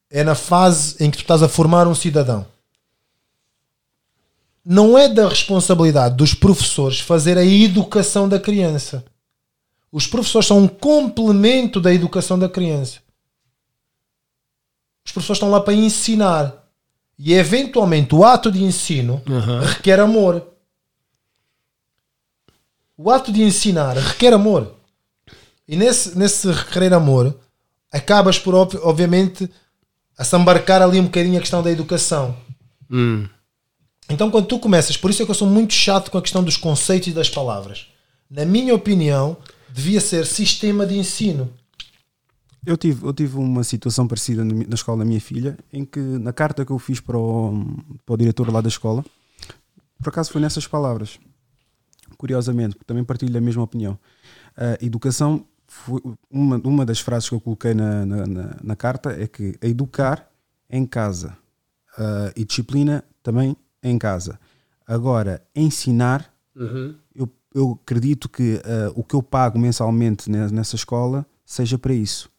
é 0.10 0.24
na 0.24 0.36
fase 0.36 1.04
em 1.04 1.10
que 1.10 1.18
tu 1.18 1.22
estás 1.22 1.42
a 1.44 1.50
formar 1.50 1.88
um 1.88 1.96
cidadão. 1.96 2.46
Não 4.64 4.98
é 4.98 5.08
da 5.08 5.28
responsabilidade 5.30 6.16
dos 6.16 6.34
professores 6.34 7.00
fazer 7.00 7.38
a 7.38 7.46
educação 7.46 8.28
da 8.28 8.40
criança. 8.40 9.06
Os 9.92 10.08
professores 10.08 10.48
são 10.48 10.60
um 10.60 10.68
complemento 10.68 11.80
da 11.80 11.94
educação 11.94 12.38
da 12.38 12.50
criança. 12.50 13.00
Os 15.06 15.12
professores 15.12 15.38
estão 15.38 15.52
lá 15.52 15.62
para 15.62 15.74
ensinar. 15.74 16.64
E 17.18 17.34
eventualmente 17.34 18.14
o 18.16 18.26
ato 18.26 18.52
de 18.52 18.64
ensino 18.64 19.22
requer 19.68 20.00
amor. 20.00 20.46
O 22.98 23.12
ato 23.12 23.32
de 23.32 23.44
ensinar 23.44 23.96
requer 23.98 24.34
amor. 24.34 24.76
E 25.68 25.76
nesse, 25.76 26.18
nesse 26.18 26.52
requerer 26.52 26.94
amor, 26.94 27.40
acabas 27.92 28.38
por, 28.40 28.54
ob- 28.56 28.80
obviamente, 28.84 29.50
a 30.18 30.24
se 30.24 30.36
embarcar 30.36 30.82
ali 30.82 31.00
um 31.00 31.06
bocadinho 31.06 31.38
a 31.38 31.42
questão 31.42 31.62
da 31.62 31.72
educação. 31.72 32.36
Hum. 32.90 33.28
Então, 34.10 34.30
quando 34.30 34.48
tu 34.48 34.60
começas, 34.60 34.96
por 34.96 35.10
isso 35.10 35.22
é 35.22 35.26
que 35.26 35.32
eu 35.32 35.36
sou 35.36 35.48
muito 35.48 35.74
chato 35.74 36.12
com 36.12 36.18
a 36.18 36.22
questão 36.22 36.44
dos 36.44 36.58
conceitos 36.58 37.08
e 37.08 37.12
das 37.12 37.30
palavras. 37.30 37.88
Na 38.30 38.46
minha 38.46 38.74
opinião, 38.74 39.38
devia 39.70 40.00
ser 40.00 40.26
sistema 40.26 40.86
de 40.86 40.98
ensino. 40.98 41.52
Eu 42.66 42.78
tive, 42.78 43.06
eu 43.06 43.14
tive 43.14 43.38
uma 43.38 43.64
situação 43.64 44.08
parecida 44.08 44.44
na 44.44 44.74
escola 44.74 45.00
da 45.00 45.06
minha 45.06 45.22
filha, 45.22 45.58
em 45.72 45.86
que 45.86 46.00
na 46.00 46.34
carta 46.34 46.66
que 46.66 46.72
eu 46.72 46.80
fiz 46.80 47.00
para 47.00 47.18
o, 47.18 47.64
para 48.06 48.14
o 48.14 48.18
diretor 48.18 48.52
lá 48.52 48.62
da 48.62 48.70
escola, 48.70 49.06
por 50.02 50.10
acaso 50.10 50.32
foi 50.32 50.42
nessas 50.42 50.66
palavras. 50.66 51.20
Curiosamente, 52.18 52.76
porque 52.76 52.86
também 52.86 53.04
partilho 53.04 53.32
da 53.32 53.42
mesma 53.42 53.64
opinião. 53.64 54.00
A 54.56 54.84
educação, 54.84 55.46
foi 55.76 56.00
uma, 56.30 56.58
uma 56.64 56.86
das 56.86 57.00
frases 57.00 57.28
que 57.30 57.36
eu 57.36 57.42
coloquei 57.42 57.74
na, 57.74 58.06
na, 58.06 58.26
na- 58.28 58.58
na 58.64 58.76
carta 58.76 59.12
é 59.12 59.28
que 59.28 59.56
educar 59.62 60.28
em 60.70 60.86
casa 60.86 61.38
ah, 61.98 62.32
e 62.36 62.44
disciplina 62.46 63.04
também 63.22 63.56
em 63.84 63.98
casa. 64.00 64.40
Agora, 64.88 65.42
ensinar 65.56 66.32
eu, 67.14 67.30
eu 67.54 67.80
acredito 67.84 68.30
que 68.30 68.62
ah, 68.64 68.92
o 68.96 69.04
que 69.04 69.16
eu 69.16 69.22
pago 69.24 69.60
mensalmente 69.60 70.30
ne- 70.30 70.50
nessa 70.52 70.76
escola 70.76 71.26
seja 71.46 71.78
para 71.78 71.94
isso. 71.94 72.30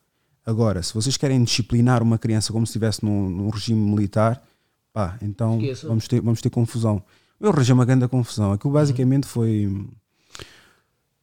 Agora, 0.44 0.83
se 0.83 0.94
vocês 0.94 1.16
querem 1.16 1.42
disciplinar 1.44 2.03
uma 2.03 2.18
criança 2.18 2.53
como 2.53 2.64
se 2.66 2.70
estivesse 2.70 3.05
num, 3.05 3.29
num 3.29 3.51
regime 3.51 3.81
militar, 3.81 4.42
pá, 4.92 5.18
então 5.20 5.59
Esqueçam. 5.61 5.88
vamos 5.90 6.07
ter, 6.09 6.20
vamos 6.20 6.40
ter 6.40 6.51
confusão. 6.51 7.03
Eu 7.40 7.51
arranjei 7.51 7.75
uma 7.75 7.85
grande 7.85 8.07
confusão. 8.09 8.53
Aquilo 8.53 8.72
basicamente 8.72 9.27
foi. 9.27 9.68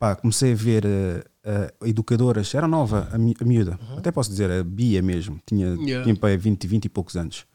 Pá, 0.04 0.16
comecei 0.18 0.52
a 0.52 0.56
ver 0.56 0.84
ah, 0.86 1.24
ah, 1.46 1.88
educadoras, 1.88 2.54
era 2.54 2.68
nova 2.68 3.08
a, 3.14 3.18
mi- 3.18 3.38
a 3.40 3.46
miúda, 3.46 3.80
até 3.98 4.12
posso 4.12 4.30
dizer, 4.30 4.52
a 4.52 4.62
Bia 4.62 5.02
mesmo, 5.02 5.40
tinha, 5.46 5.68
Yeah. 5.80 6.04
tinha 6.04 6.14
pá, 6.14 6.28
20, 6.38 6.68
20 6.68 6.84
e 6.86 6.90
poucos 6.90 7.16
anos. 7.16 7.46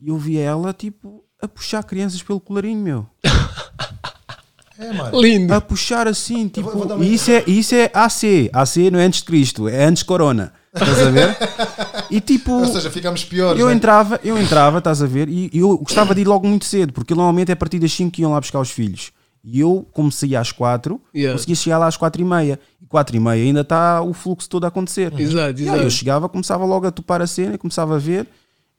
E 0.00 0.08
eu 0.08 0.16
via 0.16 0.40
ela, 0.40 0.72
tipo, 0.72 1.22
a 1.42 1.46
puxar 1.46 1.82
crianças 1.84 2.22
pelo 2.22 2.40
colarinho, 2.40 2.80
meu 2.82 3.06
É, 4.78 4.90
mano. 4.94 5.20
Lindo. 5.20 5.52
a 5.52 5.60
puxar 5.60 6.08
assim, 6.08 6.48
tipo, 6.48 6.70
vou- 6.70 6.88
vou 6.88 7.02
e 7.04 7.12
isso 7.12 7.30
é, 7.30 7.44
isso 7.46 7.74
é 7.74 7.90
AC, 7.92 8.48
AC 8.50 8.90
não 8.90 8.98
é 8.98 9.04
antes 9.04 9.20
de 9.20 9.26
Cristo, 9.26 9.68
é 9.68 9.84
antes 9.84 10.00
de 10.02 10.06
Corona, 10.06 10.54
estás 10.74 10.98
a 11.06 11.10
ver? 11.10 11.36
E 12.10 12.18
tipo, 12.18 12.50
Ou 12.64 12.64
seja, 12.66 12.90
ficamos 12.90 13.22
piores. 13.26 13.60
eu 13.60 13.66
né? 13.66 13.74
entrava, 13.74 14.18
eu 14.24 14.38
entrava, 14.38 14.78
estás 14.78 15.02
a 15.02 15.06
ver, 15.06 15.28
e 15.28 15.50
eu 15.52 15.76
gostava 15.76 16.14
de 16.14 16.22
ir 16.22 16.26
logo 16.26 16.48
muito 16.48 16.64
cedo, 16.64 16.94
porque 16.94 17.14
normalmente 17.14 17.50
é 17.50 17.52
a 17.52 17.56
partir 17.56 17.78
das 17.78 17.92
5 17.92 18.10
que 18.10 18.22
iam 18.22 18.32
lá 18.32 18.40
buscar 18.40 18.58
os 18.58 18.70
filhos. 18.70 19.12
E 19.42 19.60
eu, 19.60 19.86
saía 20.12 20.38
às 20.40 20.52
4, 20.52 21.00
Yeah. 21.14 21.34
conseguia 21.36 21.54
chegar 21.56 21.78
lá 21.78 21.86
às 21.86 21.96
4 21.96 22.20
e 22.20 22.24
meia. 22.24 22.60
E 22.82 22.86
4 22.86 23.16
e 23.16 23.20
meia 23.20 23.42
ainda 23.42 23.60
está 23.62 24.02
o 24.02 24.12
fluxo 24.12 24.48
todo 24.48 24.64
a 24.64 24.68
acontecer. 24.68 25.12
Exato, 25.18 25.60
E 25.60 25.62
aí 25.62 25.68
eu 25.68 25.74
exato. 25.76 25.90
chegava, 25.90 26.28
começava 26.28 26.64
logo 26.64 26.86
a 26.86 26.90
topar 26.90 27.22
a 27.22 27.26
cena, 27.26 27.56
começava 27.56 27.96
a 27.96 27.98
ver 27.98 28.26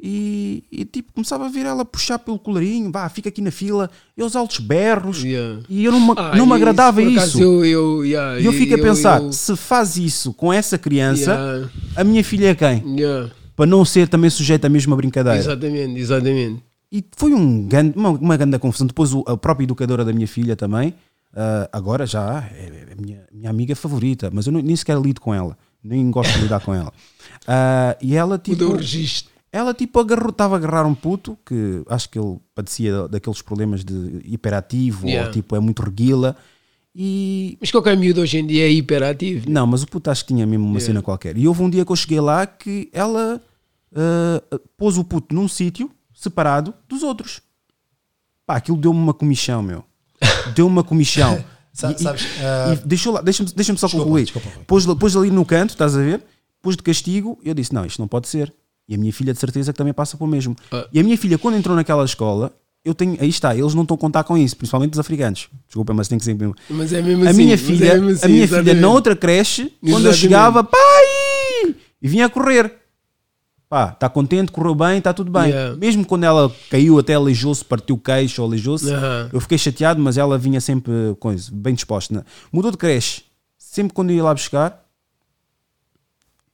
e, 0.04 0.64
e, 0.72 0.84
tipo, 0.86 1.14
começava 1.14 1.46
a 1.46 1.50
ver 1.50 1.66
ela 1.66 1.86
puxar 1.86 2.18
pelo 2.20 2.40
colarinho, 2.40 2.92
vá, 2.92 3.08
fica 3.08 3.30
aqui 3.30 3.40
na 3.42 3.52
fila, 3.52 3.90
e 4.18 4.24
os 4.24 4.36
altos 4.36 4.58
berros. 4.60 5.24
Yeah. 5.24 5.62
E 5.70 5.86
eu 5.86 5.92
não 5.92 6.00
me, 6.00 6.14
Ah, 6.18 6.36
não 6.36 6.46
me 6.48 6.54
agradava 6.54 7.02
isso. 7.04 7.18
acaso, 7.20 7.42
Eu, 7.42 7.66
eu, 7.66 8.06
yeah, 8.06 8.40
E 8.40 8.46
eu 8.46 8.52
fico 8.54 8.74
a 8.74 8.78
eu- 8.78 8.84
pensar, 8.84 9.22
eu- 9.22 9.32
se 9.32 9.56
faz 9.56 9.98
isso 9.98 10.34
com 10.34 10.52
essa 10.52 10.78
criança, 10.78 11.32
Yeah. 11.32 11.70
a 11.96 12.04
minha 12.04 12.24
filha 12.24 12.48
é 12.50 12.56
quem? 12.56 12.84
Para 13.56 13.66
não 13.68 13.86
ser 13.86 14.08
também 14.08 14.30
sujeita 14.32 14.66
à 14.66 14.70
mesma 14.70 14.96
brincadeira. 14.96 15.38
Exatamente, 15.38 16.00
exatamente. 16.00 16.64
E 16.92 17.04
foi 17.16 17.34
um 17.34 17.66
grande- 17.68 17.98
uma, 17.98 18.10
uma 18.10 18.36
grande 18.38 18.60
confusão. 18.60 18.86
Depois 18.88 19.14
o- 19.14 19.24
a 19.28 19.38
própria 19.38 19.64
educadora 19.64 20.04
da 20.04 20.12
minha 20.12 20.28
filha 20.28 20.56
também, 20.56 20.94
ah, 21.34 21.70
agora 21.72 22.06
já 22.06 22.44
é 22.54 22.94
a 22.98 23.02
minha, 23.02 23.22
minha 23.32 23.50
amiga 23.50 23.76
favorita, 23.76 24.30
mas 24.34 24.46
eu 24.48 24.52
não- 24.54 24.62
nem 24.62 24.76
sequer 24.76 25.00
lido 25.00 25.22
com 25.22 25.34
ela, 25.34 25.58
nem 25.84 26.10
gosto 26.12 26.34
de 26.34 26.42
lidar 26.42 26.60
com 26.60 26.74
ela. 26.74 26.92
Ah, 27.48 27.96
e 28.02 28.16
ela 28.16 28.38
tipo, 28.38 28.66
o 28.66 28.76
registro. 28.76 29.32
ela 29.54 29.74
tipo 29.74 30.00
agarrou, 30.00 30.32
estava 30.32 30.56
a 30.56 30.58
agarrar 30.58 30.86
um 30.86 30.94
puto 30.94 31.38
que 31.46 31.82
acho 31.90 32.10
que 32.10 32.20
ele 32.20 32.38
padecia 32.54 33.08
daqueles 33.08 33.42
problemas 33.42 33.84
de 33.86 34.22
hiperativo 34.26 35.08
Yeah. 35.08 35.28
ou 35.28 35.34
tipo 35.34 35.56
é 35.56 35.60
muito 35.62 35.82
reguila. 35.82 36.36
E 36.94 37.58
Mas 37.62 37.72
qualquer 37.72 37.96
miúdo 37.96 38.20
hoje 38.20 38.38
em 38.38 38.46
dia 38.46 38.66
é 38.66 38.70
hiperativo. 38.70 39.50
não, 39.50 39.66
mas 39.66 39.82
o 39.82 39.88
puto 39.88 40.12
acho 40.12 40.26
que 40.26 40.34
tinha 40.34 40.46
mesmo 40.46 40.66
uma 40.66 40.80
cena 40.82 41.02
qualquer. 41.02 41.38
E 41.38 41.48
houve 41.48 41.62
um 41.64 41.70
dia 41.70 41.86
que 41.86 41.92
eu 41.92 41.96
cheguei 41.96 42.20
lá 42.20 42.46
que 42.46 42.90
ela 42.92 43.42
ah, 43.96 44.60
pôs 44.78 44.98
o 44.98 45.04
puto 45.06 45.34
num 45.34 45.48
sítio 45.48 45.90
separado 46.22 46.74
dos 46.88 47.04
outros. 47.04 47.42
Pá, 48.46 48.56
aquilo 48.58 48.78
deu-me 48.78 49.00
uma 49.00 49.14
comichão, 49.14 49.62
meu. 49.64 49.84
Deu-me 50.56 50.72
uma 50.72 50.84
comichão. 50.84 51.44
Sa- 51.74 51.92
E- 51.92 51.96
e- 51.96 51.98
sabes, 52.00 52.26
lá- 53.06 53.22
Deixa-me 53.22 53.50
deixa 53.56 53.76
só 53.78 53.88
Desculpa, 53.88 54.04
concluir. 54.06 54.24
desculpa. 54.26 54.50
Pôs, 54.68 54.86
pôs 54.86 55.16
ali 55.16 55.32
no 55.32 55.46
canto, 55.46 55.70
estás 55.72 55.96
a 55.96 56.00
ver? 56.00 56.22
Pôs 56.62 56.76
de 56.76 56.84
castigo. 56.84 57.40
Eu 57.44 57.54
disse: 57.54 57.74
Não, 57.74 57.86
isto 57.86 58.00
não 58.00 58.08
pode 58.10 58.28
ser. 58.28 58.54
E 58.90 58.94
a 58.96 58.98
minha 58.98 59.14
filha, 59.14 59.32
de 59.34 59.40
certeza, 59.40 59.72
que 59.72 59.78
também 59.78 59.94
passa 59.94 60.18
pelo 60.18 60.30
mesmo. 60.30 60.54
Ah. 60.72 60.86
E 60.92 61.00
a 61.00 61.04
minha 61.04 61.18
filha, 61.18 61.38
quando 61.38 61.56
entrou 61.56 61.76
naquela 61.76 62.04
escola, 62.04 62.52
eu 62.84 62.94
tenho. 62.94 63.18
Aí 63.22 63.30
está, 63.30 63.56
eles 63.56 63.74
não 63.74 63.84
estão 63.84 63.96
a 63.96 63.98
contar 63.98 64.26
com 64.26 64.38
isso, 64.38 64.58
principalmente 64.58 64.94
os 64.94 65.00
africanos. 65.00 65.48
Desculpa, 65.66 65.94
mas 65.94 66.10
tem 66.10 66.18
que 66.18 66.26
ser 66.26 66.34
mesmo. 66.36 66.54
Mas 66.70 66.92
é 66.92 67.02
mesmo 67.02 67.26
A 67.26 67.30
assim. 67.30 67.38
minha 67.42 67.54
é 67.54 67.58
filha, 67.58 67.94
mesmo 67.94 68.10
assim, 68.10 68.26
a 68.26 68.28
minha 68.28 68.48
filha 68.48 68.58
exatamente. 68.60 68.82
na 68.82 68.90
outra 68.90 69.16
creche, 69.16 69.64
quando 69.80 69.88
eu 69.92 69.98
Exatamente. 70.12 70.18
chegava, 70.20 70.64
pai! 70.66 71.76
E 72.02 72.08
vinha 72.08 72.26
a 72.26 72.30
correr. 72.30 72.81
Pá, 73.72 73.92
está 73.94 74.10
contente, 74.10 74.52
correu 74.52 74.76
bem, 74.76 74.98
está 74.98 75.14
tudo 75.14 75.32
bem. 75.32 75.46
Yeah. 75.50 75.78
Mesmo 75.78 76.06
quando 76.06 76.26
ela 76.26 76.54
caiu, 76.70 77.00
até 77.00 77.14
aleijou-se, 77.14 77.64
partiu 77.64 77.96
o 77.96 77.98
queixo 77.98 78.42
ou 78.42 78.48
aleijou-se, 78.50 78.88
eu 79.32 79.40
fiquei 79.40 79.58
chateado, 79.58 79.98
mas 80.02 80.18
ela 80.18 80.38
vinha 80.38 80.60
sempre 80.60 80.92
coisa, 81.22 81.50
bem 81.54 81.74
disposta. 81.74 82.14
né? 82.14 82.24
Mudou 82.52 82.70
de 82.70 82.76
creche. 82.76 83.24
Sempre 83.58 83.94
quando 83.94 84.10
eu 84.10 84.18
ia 84.18 84.24
lá 84.26 84.34
buscar, 84.34 84.84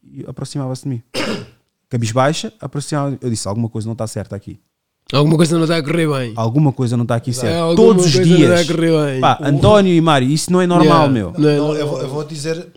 e 0.04 0.24
aproximava-se 0.28 0.84
de 0.84 0.90
mim. 0.90 1.02
Cabisbaixa, 1.90 2.54
aproximava 2.62 3.18
Eu 3.20 3.32
disse: 3.32 3.48
alguma 3.48 3.68
coisa 3.68 3.88
não 3.88 3.94
está 3.94 4.06
certa 4.06 4.36
aqui. 4.36 4.60
Alguma 5.12 5.38
coisa 5.38 5.56
não 5.56 5.64
está 5.64 5.78
a 5.78 5.82
correr 5.82 6.08
bem. 6.08 6.34
Alguma 6.36 6.72
coisa 6.72 6.96
não 6.98 7.04
está 7.04 7.16
aqui 7.16 7.32
É, 7.32 7.34
certa. 7.34 7.58
alguma 7.62 7.76
Todos 7.76 8.06
os 8.06 8.14
não 8.16 8.24
dias. 8.24 8.60
está 8.60 8.74
a 8.74 8.76
correr 8.76 9.06
bem. 9.12 9.22
Pá, 9.22 9.40
António 9.42 9.92
e 9.94 10.02
Mário, 10.02 10.30
isso 10.30 10.52
não 10.52 10.62
é 10.62 10.68
normal, 10.68 11.10
Yeah. 11.10 11.14
meu. 11.14 11.34
Não 11.36 11.50
é 11.50 11.58
Não, 11.58 11.74
eu, 11.74 11.88
vou, 11.88 12.02
eu 12.02 12.10
vou 12.10 12.24
dizer, 12.26 12.68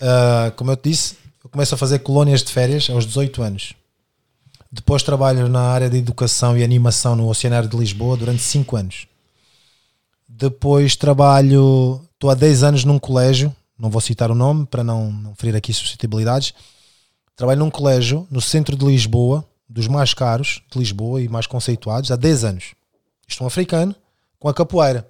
ah, 0.00 0.52
como 0.56 0.70
eu 0.72 0.76
te 0.76 0.90
disse, 0.90 1.14
eu 1.42 1.48
começo 1.48 1.74
a 1.74 1.78
fazer 1.78 2.00
colónias 2.00 2.42
de 2.42 2.52
férias 2.52 2.90
aos 2.90 3.06
18 3.06 3.40
anos. 3.40 3.72
Depois 4.70 5.02
trabalho 5.02 5.48
na 5.48 5.60
área 5.60 5.88
de 5.88 5.96
educação 5.96 6.56
e 6.56 6.64
animação 6.64 7.14
no 7.14 7.28
Oceanário 7.28 7.68
de 7.68 7.76
Lisboa 7.76 8.16
durante 8.16 8.42
5 8.42 8.76
anos. 8.76 9.06
Depois 10.28 10.96
trabalho, 10.96 12.04
estou 12.14 12.30
há 12.30 12.34
10 12.34 12.62
anos 12.62 12.84
num 12.84 12.98
colégio, 12.98 13.54
não 13.78 13.90
vou 13.90 14.00
citar 14.00 14.30
o 14.30 14.34
nome 14.34 14.66
para 14.66 14.82
não, 14.82 15.12
não 15.12 15.34
ferir 15.34 15.54
aqui 15.56 15.72
suscetibilidades. 15.72 16.52
Trabalho 17.36 17.60
num 17.60 17.70
colégio 17.70 18.26
no 18.30 18.40
centro 18.40 18.76
de 18.76 18.84
Lisboa, 18.84 19.46
dos 19.68 19.86
mais 19.86 20.14
caros 20.14 20.62
de 20.70 20.78
Lisboa 20.78 21.20
e 21.20 21.28
mais 21.28 21.46
conceituados, 21.46 22.10
há 22.10 22.16
10 22.16 22.44
anos. 22.44 22.74
Isto 23.26 23.42
é 23.42 23.44
um 23.44 23.46
africano 23.46 23.94
com 24.38 24.48
a 24.48 24.54
capoeira. 24.54 25.08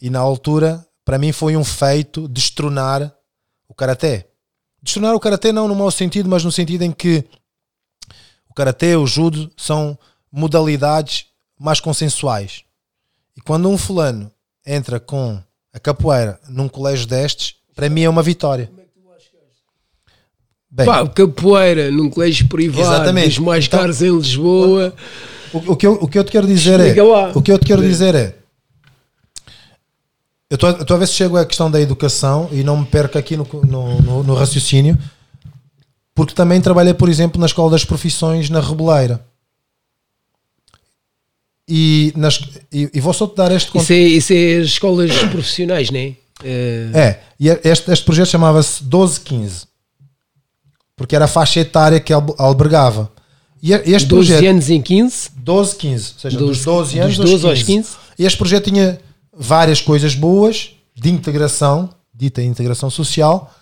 E 0.00 0.10
na 0.10 0.18
altura, 0.18 0.86
para 1.04 1.18
mim, 1.18 1.32
foi 1.32 1.56
um 1.56 1.64
feito 1.64 2.28
destronar 2.28 3.12
o 3.68 3.74
karaté. 3.74 4.26
Destronar 4.82 5.14
o 5.14 5.20
karaté 5.20 5.52
não 5.52 5.68
no 5.68 5.74
mau 5.74 5.90
sentido, 5.90 6.28
mas 6.28 6.44
no 6.44 6.52
sentido 6.52 6.82
em 6.82 6.92
que 6.92 7.24
o 8.56 8.64
karaté, 8.64 8.96
o 8.96 9.06
judo 9.06 9.50
são 9.54 9.98
modalidades 10.32 11.26
mais 11.60 11.78
consensuais. 11.78 12.62
E 13.36 13.40
quando 13.42 13.68
um 13.68 13.76
fulano 13.76 14.30
entra 14.66 14.98
com 14.98 15.38
a 15.74 15.78
capoeira 15.78 16.40
num 16.48 16.66
colégio 16.66 17.06
destes, 17.06 17.56
para 17.74 17.90
mim 17.90 18.00
é 18.04 18.08
uma 18.08 18.22
vitória. 18.22 18.70
Bem, 20.70 20.86
Pá, 20.86 21.06
capoeira 21.06 21.90
num 21.90 22.08
colégio 22.08 22.48
privado, 22.48 22.80
Exatamente. 22.94 23.28
dos 23.28 23.38
mais 23.40 23.66
Então- 23.66 23.78
caros 23.80 24.00
em 24.00 24.16
Lisboa. 24.16 24.94
O, 25.52 25.72
o 25.72 25.76
que 25.76 25.86
eu, 25.86 25.92
o 25.92 26.08
que 26.08 26.18
eu 26.18 26.24
te 26.24 26.32
quero 26.32 26.46
dizer 26.46 26.80
é. 26.80 27.02
Lá. 27.02 27.32
O 27.34 27.42
que 27.42 27.52
eu 27.52 27.58
te 27.58 27.66
quero 27.66 27.82
dizer 27.82 28.14
é. 28.14 28.36
Eu 30.48 30.54
estou 30.54 30.70
a- 30.70 30.72
eu 30.72 30.80
estou 30.82 30.96
a 30.96 31.00
ver 31.00 31.06
se 31.08 31.12
chego 31.14 31.36
à 31.36 31.44
questão 31.44 31.70
da 31.70 31.78
educação 31.80 32.48
e 32.52 32.62
não 32.62 32.78
me 32.78 32.86
perco 32.86 33.18
aqui 33.18 33.36
no, 33.36 33.46
no, 33.66 34.00
no- 34.00 34.22
no 34.22 34.34
raciocínio. 34.34 34.96
Porque 36.16 36.34
também 36.34 36.60
trabalhei, 36.60 36.94
por 36.94 37.08
exemplo, 37.08 37.38
na 37.38 37.46
Escola 37.46 37.70
das 37.70 37.84
Profissões 37.84 38.50
na 38.50 38.58
Reboleira. 38.60 39.24
E, 41.68 42.12
nas, 42.16 42.40
e, 42.72 42.88
e 42.94 43.00
vou 43.00 43.12
só 43.12 43.26
te 43.26 43.34
dar 43.36 43.50
este 43.52 43.76
Isso 43.76 43.92
é, 43.92 43.96
isso 43.98 44.32
é 44.32 44.56
as 44.58 44.66
escolas 44.66 45.10
profissionais, 45.30 45.90
não 45.90 45.98
é? 45.98 46.14
Eh, 46.44 46.90
É, 46.94 47.20
e 47.40 47.48
este, 47.48 47.90
este 47.90 48.04
projeto 48.04 48.28
chamava-se 48.28 48.82
1215, 48.84 49.66
porque 50.96 51.16
era 51.16 51.24
a 51.24 51.28
faixa 51.28 51.60
etária 51.60 51.98
que 51.98 52.12
alb- 52.12 52.34
albergava. 52.38 53.10
E 53.62 53.72
e 53.72 53.94
este 53.94 54.06
12 54.06 54.30
projeto, 54.32 54.48
anos 54.50 54.70
em 54.70 54.80
15. 54.80 55.30
12, 55.36 55.76
15, 55.76 56.12
ou 56.14 56.20
seja, 56.20 56.38
dos 56.38 56.64
12 56.64 56.64
12 56.64 56.98
anos 57.00 57.16
dos 57.16 57.30
12 57.30 57.46
aos 57.48 57.62
15. 57.62 57.88
E 58.18 58.24
este 58.24 58.38
projeto 58.38 58.64
tinha 58.70 59.00
várias 59.36 59.80
coisas 59.80 60.14
boas 60.14 60.70
de 60.94 61.10
integração, 61.10 61.90
dita 62.14 62.42
integração 62.42 62.88
social. 62.90 63.52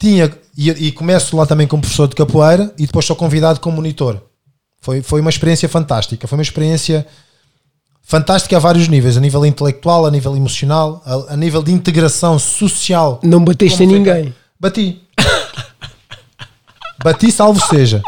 Tinha, 0.00 0.32
e, 0.56 0.70
e 0.70 0.92
começo 0.92 1.36
lá 1.36 1.44
também 1.44 1.66
como 1.66 1.82
professor 1.82 2.08
de 2.08 2.14
capoeira 2.14 2.72
e 2.78 2.86
depois 2.86 3.04
sou 3.04 3.14
convidado 3.14 3.60
como 3.60 3.76
monitor. 3.76 4.20
Foi, 4.80 5.02
foi 5.02 5.20
uma 5.20 5.28
experiência 5.28 5.68
fantástica. 5.68 6.26
Foi 6.26 6.38
uma 6.38 6.42
experiência 6.42 7.06
fantástica 8.02 8.56
a 8.56 8.60
vários 8.60 8.88
níveis: 8.88 9.18
a 9.18 9.20
nível 9.20 9.44
intelectual, 9.44 10.06
a 10.06 10.10
nível 10.10 10.34
emocional, 10.34 11.02
a, 11.04 11.34
a 11.34 11.36
nível 11.36 11.62
de 11.62 11.70
integração 11.70 12.38
social. 12.38 13.20
Não 13.22 13.44
bateste 13.44 13.76
foi 13.76 13.86
ninguém. 13.86 14.34
Bati. 14.58 15.02
Bati, 17.04 17.30
salvo 17.30 17.60
seja. 17.68 18.02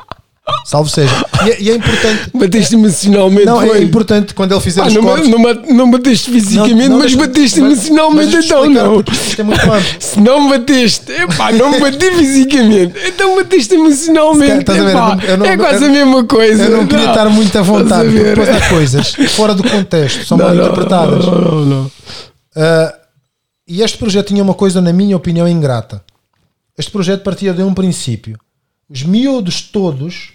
Salvo 0.65 0.89
seja. 0.89 1.13
E, 1.47 1.51
é- 1.51 1.63
e 1.63 1.71
é 1.71 1.75
importante. 1.77 2.31
Bateste 2.35 2.75
emocionalmente. 2.75 3.47
Não, 3.47 3.63
é 3.63 3.83
importante 3.83 4.35
quando 4.35 4.53
ele 4.53 4.61
fizer 4.61 4.83
Ah, 4.83 4.87
os 4.87 4.95
não, 4.95 5.03
cortes. 5.03 5.29
não, 5.29 5.39
não 5.75 5.91
bateste 5.91 6.31
fisicamente, 6.31 6.89
Não, 6.89 6.89
não, 6.91 6.99
mas 6.99 7.15
bateste 7.15 7.61
mas- 7.61 7.73
emocionalmente, 7.73 8.37
mas 8.37 8.45
então 8.45 8.71
não. 8.71 8.81
é 8.85 8.89
muito. 8.89 9.13
Se 10.01 10.21
não 10.21 10.49
bateste, 10.49 11.13
epá, 11.13 11.53
não 11.53 11.79
bati 11.81 12.11
fisicamente, 12.13 12.95
então 13.07 13.37
bateste 13.37 13.75
emocionalmente. 13.75 14.59
Estás 14.61 14.81
a 14.81 14.85
ver, 14.85 14.91
epá, 14.91 15.19
eu 15.27 15.37
não- 15.39 15.47
eu 15.47 15.53
é 15.53 15.57
quase 15.57 15.85
eu- 15.85 15.89
a 15.91 15.93
mesma 15.93 16.25
coisa. 16.25 16.63
Eu 16.65 16.77
não 16.79 16.87
queria 16.87 17.09
estar 17.09 17.29
muito 17.29 17.59
à 17.59 17.63
vontade, 17.63 18.09
porque 18.11 18.25
depois 18.25 18.49
há 18.49 18.69
coisas 18.69 19.15
fora 19.35 19.55
do 19.55 19.63
contexto, 19.69 20.25
são 20.27 20.39
mal 20.39 20.55
interpretadas. 20.55 21.27
Não, 21.27 21.41
não, 21.41 21.65
não. 21.65 21.85
Uh, 21.87 22.93
e 23.67 23.83
este 23.83 23.97
projeto 23.99 24.29
tinha 24.29 24.43
uma 24.43 24.55
coisa, 24.55 24.81
na 24.81 24.93
minha 24.93 25.17
opinião, 25.17 25.49
ingrata. 25.49 26.03
Este 26.79 26.91
projeto 26.91 27.23
partia 27.23 27.53
de 27.53 27.63
um 27.63 27.73
princípio. 27.75 28.39
Os 28.89 29.03
miúdos 29.03 29.63
todos 29.63 30.31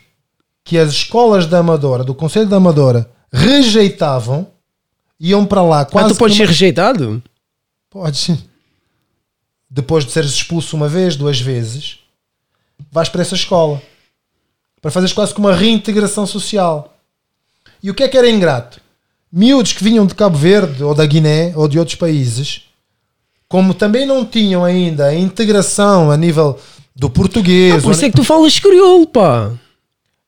que 0.68 0.78
as 0.78 0.92
escolas 0.92 1.48
da 1.48 1.60
Amadora, 1.60 2.04
do 2.04 2.14
Conselho 2.14 2.46
da 2.46 2.58
Amadora, 2.58 3.10
rejeitavam, 3.32 4.48
iam 5.18 5.46
para 5.46 5.62
lá 5.62 5.80
Ah, 5.80 5.86
quase 5.86 6.14
tu 6.14 6.18
podes 6.18 6.36
que 6.36 6.44
ser 6.44 6.50
rejeitado? 6.50 7.24
Podes. 7.90 8.38
Depois 9.70 10.06
de 10.06 10.12
seres 10.12 10.32
expulso 10.32 10.76
uma 10.76 10.90
vez, 10.90 11.16
duas 11.16 11.40
vezes, 11.40 12.00
vais 12.92 13.08
para 13.08 13.22
essa 13.22 13.34
escola. 13.34 13.82
Para 14.82 14.92
fazeres 14.92 15.14
quase 15.14 15.34
que 15.34 15.40
uma 15.40 15.56
reintegração 15.56 16.28
social. 16.28 16.94
E 17.82 17.90
o 17.90 17.94
que 17.94 18.04
é 18.04 18.10
que 18.10 18.18
era 18.18 18.30
ingrato? 18.30 18.82
Miúdos 19.32 19.72
que 19.72 19.84
vinham 19.84 20.06
de 20.06 20.16
Cabo 20.16 20.38
Verde, 20.38 20.84
ou 20.84 20.94
da 20.94 21.06
Guiné, 21.06 21.54
ou 21.56 21.70
de 21.70 21.80
outros 21.80 21.96
países, 21.96 22.64
como 23.48 23.74
também 23.74 24.06
não 24.06 24.26
tinham 24.26 24.66
ainda 24.66 25.06
a 25.06 25.16
integração 25.16 26.12
a 26.12 26.18
nível 26.18 26.60
do 26.94 27.10
português. 27.10 27.76
Ah, 27.76 27.82
por 27.82 27.94
isso 27.94 28.04
é 28.04 28.10
que 28.10 28.18
tu 28.18 28.24
falas 28.26 28.60
crioulo, 28.60 29.08
pá. 29.08 29.54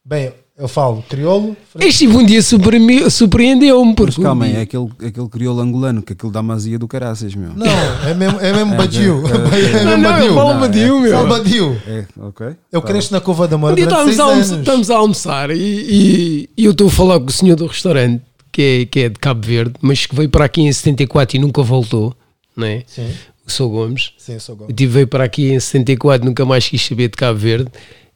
Bem, 0.10 0.32
eu 0.58 0.68
falo 0.68 1.04
crioulo. 1.08 1.56
Este 1.80 2.08
um 2.08 2.26
dia 2.26 2.42
surpreende- 2.42 3.12
surpreendeu-me. 3.12 3.90
Mas 3.90 3.96
Porque 3.96 4.22
calma, 4.24 4.46
aí, 4.46 4.56
é 4.56 4.62
aquele, 4.62 4.90
aquele 5.06 5.30
crioulo 5.30 5.62
angolano, 5.62 6.02
que 6.02 6.14
aquilo 6.14 6.32
dá 6.32 6.42
mazia 6.42 6.80
do 6.80 6.88
caraças, 6.88 7.36
meu. 7.36 7.52
Não, 7.56 7.66
é 8.08 8.14
mesmo, 8.16 8.40
é 8.40 8.52
mesmo 8.52 8.76
Badiu. 8.76 9.24
É 9.28 9.84
Não, 9.84 9.98
mesmo 9.98 10.04
não, 10.04 10.18
eu 10.18 10.34
Badiu. 10.34 10.34
falo 10.34 10.52
é- 10.52 11.02
meu. 11.02 11.12
Fala 11.14 11.30
Badiu. 11.30 11.78
É, 11.88 12.06
ok. 12.18 12.48
Eu 12.72 12.82
cresci 12.82 13.12
na 13.12 13.22
Cova 13.22 13.48
da 13.48 13.56
Moura 13.56 13.76
Um 13.76 13.78
estamos 13.78 14.06
seis 14.06 14.20
a, 14.20 14.24
almoçar, 14.24 14.54
anos. 14.54 14.60
estamos 14.68 14.90
a 14.92 14.98
almoçar 14.98 15.52
e, 15.52 15.56
e- 15.60 16.50
e 16.58 16.66
eu 16.66 16.72
estou 16.72 16.88
a 16.88 16.92
falar 16.92 17.20
com 17.20 17.28
o 17.28 17.32
senhor 17.32 17.56
do 17.56 17.68
restaurante, 17.68 18.24
que 18.52 18.62
é, 18.62 18.86
que 18.88 19.00
é 19.02 19.10
de 19.10 19.20
Cabo 19.20 19.46
Verde, 19.46 19.76
mas 19.80 20.08
que 20.08 20.16
veio 20.16 20.28
para 20.30 20.46
aqui 20.46 20.62
em 20.64 20.72
74 20.74 21.38
e 21.38 21.40
nunca 21.40 21.62
voltou, 21.62 22.16
não 22.58 22.66
é? 22.66 22.84
Sim, 22.88 23.08
O 23.46 23.52
Sou 23.52 23.70
Gomes. 23.70 24.12
sim, 24.18 24.34
eu 24.34 24.40
sou 24.40 24.54
Eu 24.56 24.60
Gomes. 24.62 24.76
tive, 24.76 24.92
veio 24.92 25.08
para 25.08 25.24
aqui 25.24 25.52
em 25.52 25.60
74, 25.60 26.26
nunca 26.26 26.44
mais 26.46 26.68
quis 26.68 26.84
saber 26.84 27.10
de 27.10 27.16
Cabo 27.16 27.38
Verde. 27.38 27.70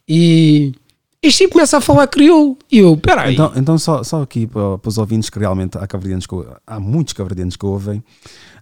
E 0.09 0.73
este 1.23 1.45
tipo 1.45 1.53
começa 1.53 1.77
a 1.77 1.81
falar 1.81 2.05
crioulo. 2.07 2.57
E 2.69 2.79
eu, 2.79 2.97
peraí. 2.97 3.33
Então, 3.33 3.53
então 3.55 3.77
só, 3.77 4.03
só 4.03 4.21
aqui 4.21 4.45
para, 4.45 4.77
para 4.77 4.89
os 4.89 4.97
ouvintes 4.97 5.29
que 5.29 5.39
realmente 5.39 5.77
há 5.77 5.87
caverdianos 5.87 6.27
que, 6.27 6.35
há 6.67 6.79
muitos 6.81 7.13
caverdianos 7.13 7.55
que 7.55 7.65
ouvem, 7.65 8.03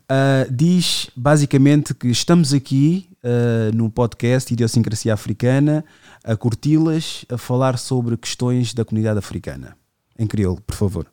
ah, 0.08 0.46
diz 0.50 1.08
basicamente 1.16 1.94
que 1.96 2.08
estamos 2.08 2.54
aqui 2.54 3.10
ah, 3.24 3.72
no 3.74 3.90
podcast 3.90 4.54
Idiosincrasia 4.54 5.12
Africana 5.14 5.84
a 6.24 6.36
curti-las, 6.36 7.26
a 7.30 7.38
falar 7.38 7.80
sobre 7.80 8.16
questões 8.16 8.76
da 8.76 8.86
comunidade 8.86 9.18
africana. 9.18 9.76
Em 10.20 10.28
crioulo, 10.28 10.62
por 10.62 10.76
favor. 10.76 11.08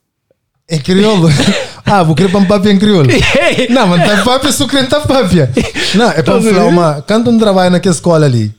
Em 0.69 0.79
crioulo? 0.79 1.29
ah, 1.87 2.03
vou 2.03 2.15
querer 2.15 2.31
para 2.31 2.45
papia 2.45 2.73
em 2.73 2.79
crioulo. 2.79 3.09
Não, 3.71 3.87
mas 3.87 4.07
tá 4.07 4.23
papia, 4.23 4.53
sou 4.53 4.69
crente 4.69 4.91
papia. 4.91 5.51
Não, 5.95 6.11
é 6.11 6.23
para 6.23 6.43
falar 6.43 6.67
uma. 6.67 7.01
Quando 7.01 7.31
um 7.31 7.39
trabalho 7.39 7.71
naquela 7.71 7.95
escola 7.95 8.27
ali, 8.27 8.55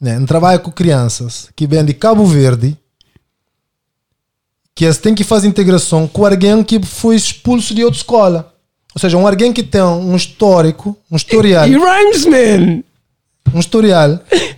né, 0.00 0.18
trabalho 0.26 0.60
com 0.60 0.70
crianças 0.70 1.48
que 1.56 1.66
vêm 1.66 1.84
de 1.84 1.94
Cabo 1.94 2.24
Verde, 2.26 2.76
que 4.74 4.84
eles 4.84 4.98
têm 4.98 5.14
que 5.14 5.24
fazer 5.24 5.48
integração 5.48 6.06
com 6.06 6.26
alguém 6.26 6.62
que 6.62 6.80
foi 6.84 7.16
expulso 7.16 7.74
de 7.74 7.82
outra 7.84 7.98
escola. 7.98 8.52
Ou 8.94 9.00
seja, 9.00 9.16
um 9.16 9.26
alguém 9.26 9.52
que 9.52 9.62
tem 9.62 9.82
um 9.82 10.14
histórico, 10.16 10.96
um 11.10 11.16
historial, 11.16 11.66
E 11.68 11.72
rhymes, 11.76 12.24
man! 12.26 12.82
um 13.54 13.58
historial. 13.60 14.20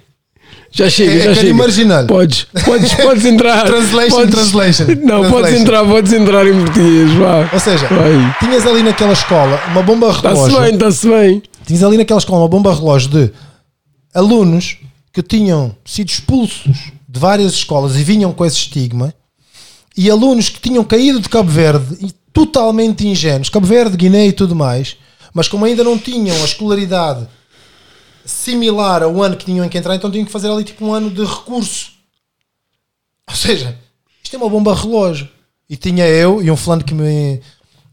Já 0.70 0.88
chega, 0.90 1.10
É- 1.12 1.16
é 1.16 1.20
já 1.22 1.30
aquele 1.30 1.46
chega. 1.46 1.54
marginal. 1.54 2.04
Podes, 2.06 2.46
podes, 2.64 2.92
podes 2.94 3.24
entrar. 3.24 3.64
Translation, 3.66 4.10
podes, 4.16 4.34
translation. 4.34 4.84
Não, 5.02 5.20
podes 5.22 5.30
Translation. 5.30 5.56
entrar, 5.62 5.84
podes 5.86 6.12
entrar 6.12 6.46
em 6.46 6.60
português, 6.62 7.10
vá. 7.14 7.48
Ou 7.54 7.58
seja, 7.58 7.86
Vai. 7.88 8.36
tinhas 8.38 8.66
ali 8.66 8.82
naquela 8.82 9.14
escola 9.14 9.58
uma 9.68 9.82
bomba 9.82 10.10
Está-se 10.10 10.34
relógio. 10.36 10.60
bem, 10.60 10.74
está-se 10.74 11.08
bem. 11.08 11.42
Tinhas 11.66 11.82
ali 11.82 11.96
naquela 11.96 12.18
escola 12.18 12.42
uma 12.42 12.48
bomba 12.48 12.74
relógio 12.74 13.08
de 13.08 13.32
alunos 14.14 14.76
que 15.18 15.22
tinham 15.36 15.74
sido 15.84 16.08
expulsos 16.10 16.92
de 17.08 17.18
várias 17.18 17.52
escolas 17.52 17.96
e 17.96 18.04
vinham 18.04 18.32
com 18.32 18.46
esse 18.46 18.56
estigma, 18.56 19.12
e 19.96 20.08
alunos 20.08 20.48
que 20.48 20.60
tinham 20.60 20.84
caído 20.84 21.18
de 21.18 21.28
Cabo 21.28 21.50
Verde 21.50 21.96
e 22.00 22.12
totalmente 22.32 23.04
ingênuos, 23.04 23.50
Cabo 23.50 23.66
Verde, 23.66 23.96
Guiné 23.96 24.28
e 24.28 24.32
tudo 24.32 24.54
mais, 24.54 24.96
mas 25.34 25.48
como 25.48 25.64
ainda 25.64 25.82
não 25.82 25.98
tinham 25.98 26.36
a 26.40 26.44
escolaridade 26.44 27.26
similar 28.24 29.02
ao 29.02 29.20
ano 29.20 29.36
que 29.36 29.44
tinham 29.44 29.68
que 29.68 29.76
entrar, 29.76 29.96
então 29.96 30.08
tinham 30.08 30.24
que 30.24 30.30
fazer 30.30 30.48
ali 30.50 30.62
tipo 30.62 30.86
um 30.86 30.92
ano 30.92 31.10
de 31.10 31.24
recurso. 31.24 31.90
Ou 33.28 33.34
seja, 33.34 33.76
isto 34.22 34.36
é 34.36 34.38
uma 34.38 34.48
bomba 34.48 34.72
relógio. 34.72 35.28
E 35.68 35.76
tinha 35.76 36.06
eu 36.06 36.40
e 36.40 36.50
um 36.50 36.56
fulano 36.56 36.84
que 36.84 36.94
me. 36.94 37.40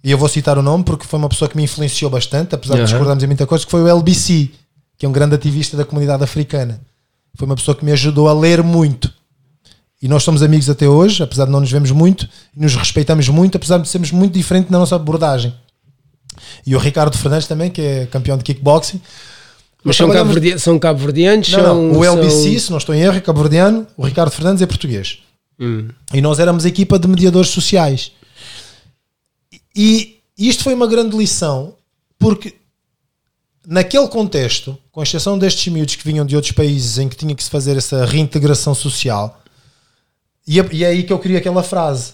E 0.04 0.12
eu 0.12 0.18
vou 0.18 0.30
citar 0.30 0.58
o 0.58 0.62
nome 0.62 0.84
porque 0.84 1.08
foi 1.08 1.18
uma 1.18 1.28
pessoa 1.28 1.50
que 1.50 1.58
me 1.58 1.64
influenciou 1.64 2.12
bastante, 2.12 2.54
apesar 2.54 2.76
de 2.76 2.82
Aham. 2.82 2.86
discordarmos 2.86 3.24
em 3.24 3.28
muita 3.28 3.48
coisa, 3.48 3.66
que 3.66 3.72
foi 3.72 3.82
o 3.82 3.88
LBC, 3.88 4.52
que 4.98 5.06
é 5.06 5.10
um 5.10 5.12
grande 5.12 5.34
ativista 5.34 5.76
da 5.76 5.84
comunidade 5.84 6.24
africana. 6.24 6.80
Foi 7.36 7.46
uma 7.46 7.56
pessoa 7.56 7.76
que 7.76 7.84
me 7.86 7.92
ajudou 7.92 8.28
a 8.28 8.34
ler 8.34 8.64
muito. 8.64 9.12
E 10.02 10.08
nós 10.08 10.24
somos 10.24 10.44
amigos 10.44 10.70
até 10.70 10.88
hoje, 10.88 11.24
apesar 11.24 11.46
de 11.46 11.52
não 11.52 11.60
nos 11.60 11.72
vemos 11.72 11.92
muito, 11.92 12.28
e 12.56 12.60
nos 12.60 12.76
respeitamos 12.76 13.28
muito, 13.30 13.56
apesar 13.58 13.78
de 13.80 13.88
sermos 13.88 14.12
muito 14.12 14.34
diferentes 14.34 14.70
na 14.70 14.78
nossa 14.78 14.96
abordagem. 14.96 15.54
E 16.66 16.76
o 16.76 16.80
Ricardo 16.80 17.18
Fernandes 17.18 17.48
também, 17.48 17.70
que 17.72 17.82
é 17.82 18.06
campeão 18.06 18.38
de 18.38 18.44
kickboxing. 18.44 19.02
Mas 19.84 19.96
são, 19.96 20.08
trabalhamos- 20.08 20.34
cabo-verdi- 20.36 20.60
são 20.60 20.80
cabo-verdianos? 20.80 21.50
não, 21.52 21.60
são, 21.64 21.82
não. 21.94 22.00
O 22.00 22.04
LBC, 22.06 22.52
são- 22.52 22.60
se 22.60 22.72
não 22.72 22.78
estou 22.78 22.94
em 22.96 23.02
erro, 23.02 23.18
é 23.18 23.22
cabo-verdiano, 23.22 23.88
o 23.96 24.06
Ricardo 24.06 24.32
Fernandes 24.32 24.62
é 24.62 24.66
português. 24.66 25.20
Hum. 25.60 25.88
E 26.14 26.22
nós 26.22 26.40
éramos 26.40 26.66
a 26.66 26.68
equipa 26.68 27.00
de 27.00 27.08
mediadores 27.08 27.50
sociais. 27.52 28.12
E 29.76 30.18
isto 30.38 30.64
foi 30.64 30.74
uma 30.74 30.88
grande 30.88 31.16
lição, 31.18 31.76
porque 32.20 32.56
naquele 33.68 34.08
contexto, 34.08 34.78
com 34.92 35.02
exceção 35.04 35.38
destes 35.38 35.72
miúdos 35.72 35.96
que 35.96 36.04
vinham 36.08 36.26
de 36.26 36.36
outros 36.36 36.52
países 36.54 36.98
em 36.98 37.08
que 37.10 37.16
tinha 37.16 37.34
que 37.36 37.44
se 37.44 37.50
fazer 37.50 37.78
essa 37.78 38.06
reintegração 38.06 38.74
social, 38.76 39.42
e 40.48 40.60
é, 40.60 40.70
e 40.72 40.84
é 40.84 40.88
aí 40.88 41.04
que 41.04 41.12
eu 41.14 41.20
queria 41.20 41.40
aquela 41.40 41.64
frase. 41.64 42.14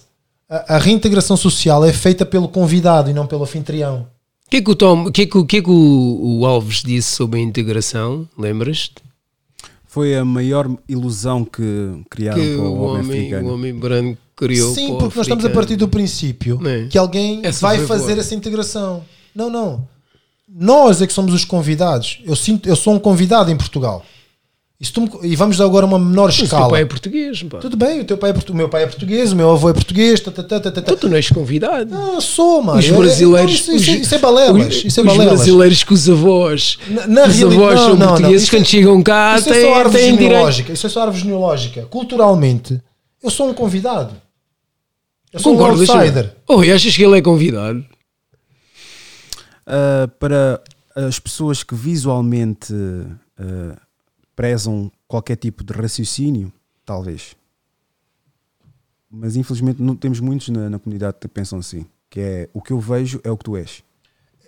A, 0.50 0.76
a 0.76 0.78
reintegração 0.78 1.36
social 1.38 1.84
é 1.86 1.92
feita 1.94 2.26
pelo 2.26 2.48
convidado 2.48 3.10
e 3.10 3.14
não 3.14 3.28
pelo 3.28 3.44
anfitrião. 3.44 4.08
O 4.48 4.50
que 4.52 4.58
é 4.58 4.62
que 4.62 4.72
o, 4.72 4.76
Tom, 4.76 5.10
que 5.12 5.22
é 5.22 5.26
que, 5.26 5.38
o, 5.38 5.46
que 5.46 5.58
é 5.58 5.62
que 5.62 5.70
o, 5.70 6.40
o 6.40 6.46
Alves 6.46 6.82
disse 6.84 7.16
sobre 7.16 7.40
a 7.40 7.44
integração? 7.44 8.28
Lembras-te? 8.38 8.96
Foi 9.88 10.16
a 10.16 10.24
maior 10.26 10.70
ilusão 10.88 11.44
que 11.44 11.62
criaram 12.10 12.42
Que 12.42 12.56
com 12.56 12.62
o 12.64 12.78
o 12.78 12.82
homem 12.84 13.02
africano. 13.20 13.50
o 13.50 13.54
homem 13.54 13.74
branco 13.74 14.18
criou. 14.36 14.74
Sim, 14.74 14.88
para 14.88 14.96
o 14.96 14.98
porque 15.00 15.18
nós 15.20 15.28
estamos 15.28 15.46
a 15.46 15.50
partir 15.50 15.76
do 15.76 15.88
princípio 15.88 16.60
É. 16.66 16.88
que 16.88 16.98
alguém 16.98 17.42
Essa 17.44 17.60
vai 17.62 17.86
fazer 17.86 18.14
boa. 18.14 18.20
essa 18.22 18.34
integração. 18.36 19.04
Não, 19.36 19.50
não. 19.50 19.88
Nós 20.54 21.02
é 21.02 21.08
que 21.08 21.14
somos 21.14 21.34
os 21.34 21.46
convidados. 21.46 22.20
Eu, 22.26 22.36
sinto, 22.36 22.68
eu 22.68 22.76
sou 22.76 22.94
um 22.94 23.00
convidado 23.00 23.50
em 23.52 23.56
Portugal. 23.56 24.04
E, 24.80 25.00
me- 25.00 25.32
e 25.32 25.36
vamos 25.36 25.58
dar 25.58 25.66
agora 25.66 25.86
uma 25.86 26.00
menor 26.00 26.26
Mas 26.26 26.34
o 26.34 26.38
teu 26.40 26.46
escala. 26.46 26.70
pai 26.70 26.82
é 26.82 26.86
português, 26.86 27.44
pá. 27.44 27.60
Tudo 27.60 27.78
bem, 27.78 28.00
o 28.00 28.04
teu 28.04 28.18
pai 28.18 28.32
é 28.32 28.34
portu- 28.34 28.52
o 28.52 28.56
meu 28.56 28.68
pai 28.68 28.82
é 28.84 28.88
português, 28.88 29.32
o 29.32 29.36
meu 29.36 29.52
avô 29.52 29.70
é 29.70 29.74
português. 29.74 30.20
Tá, 30.20 30.32
tá, 30.32 30.42
tá, 30.42 30.60
tá, 30.60 30.72
tá, 30.72 30.72
tá. 30.72 30.82
Então 30.82 30.98
tu 30.98 31.08
não 31.08 31.16
és 31.16 31.30
convidado. 31.30 31.86
Não, 31.94 32.16
eu 32.16 32.22
sou, 32.22 32.64
mano. 32.64 32.80
Os 32.80 32.88
Eu- 32.88 32.96
eu- 32.96 33.00
brasileiros. 33.02 33.54
Isso, 33.54 33.76
os- 33.76 33.88
isso 33.88 34.16
é 34.16 34.18
balelas. 34.18 34.68
os- 34.78 34.86
Isso 34.86 35.00
é 35.00 35.04
os 35.04 35.08
balelas. 35.08 35.36
brasileiros 35.36 35.84
que 35.84 35.94
os 35.94 36.10
avós. 36.10 36.80
Na, 36.90 37.06
na 37.08 37.26
os 37.28 37.36
reali- 37.38 37.56
avós 37.56 37.76
não, 37.76 37.82
são 37.86 37.90
não, 37.90 37.98
não. 38.00 38.08
portugueses, 38.08 38.42
Isso 38.42 38.52
quando 38.52 38.62
é- 38.64 38.66
chegam 38.66 39.04
cá, 39.04 39.36
Isso 39.38 39.54
é 39.54 39.62
só 39.62 39.76
árvore 39.76 40.04
genealógica. 40.04 40.74
Isso 40.74 40.88
é 40.88 40.90
só 40.90 41.02
árvore 41.04 41.20
genealógica. 41.22 41.82
Culturalmente, 41.84 42.82
eu 43.24 43.30
sou 43.30 43.50
um 43.50 43.54
convidado. 43.54 44.16
Eu 45.32 45.40
sou 45.40 45.54
Concordo, 45.54 45.78
um 45.78 45.96
outsider. 45.96 46.34
Oh, 46.48 46.64
e 46.64 46.72
achas 46.72 46.94
que 46.96 47.04
ele 47.04 47.20
é 47.20 47.22
convidado? 47.22 47.86
Ah, 49.74 50.08
para 50.20 50.62
as 50.96 51.18
pessoas 51.18 51.64
que 51.64 51.74
visualmente 51.74 52.74
ah, 53.40 53.78
prezam 54.36 54.92
qualquer 55.08 55.38
tipo 55.38 55.64
de 55.64 55.72
raciocínio, 55.74 56.52
talvez. 56.86 57.36
Mas 59.10 59.36
infelizmente 59.36 59.82
não 59.82 59.96
temos 59.96 60.20
muitos 60.20 60.50
na, 60.50 60.70
na 60.70 60.80
comunidade 60.80 61.18
que 61.20 61.28
pensam 61.28 61.60
assim. 61.60 61.86
Que 62.10 62.20
é 62.20 62.50
o 62.54 62.62
que 62.62 62.72
eu 62.74 62.80
vejo 62.80 63.22
é 63.24 63.32
o 63.32 63.38
que 63.38 63.44
tu 63.46 63.56
és. 63.56 63.82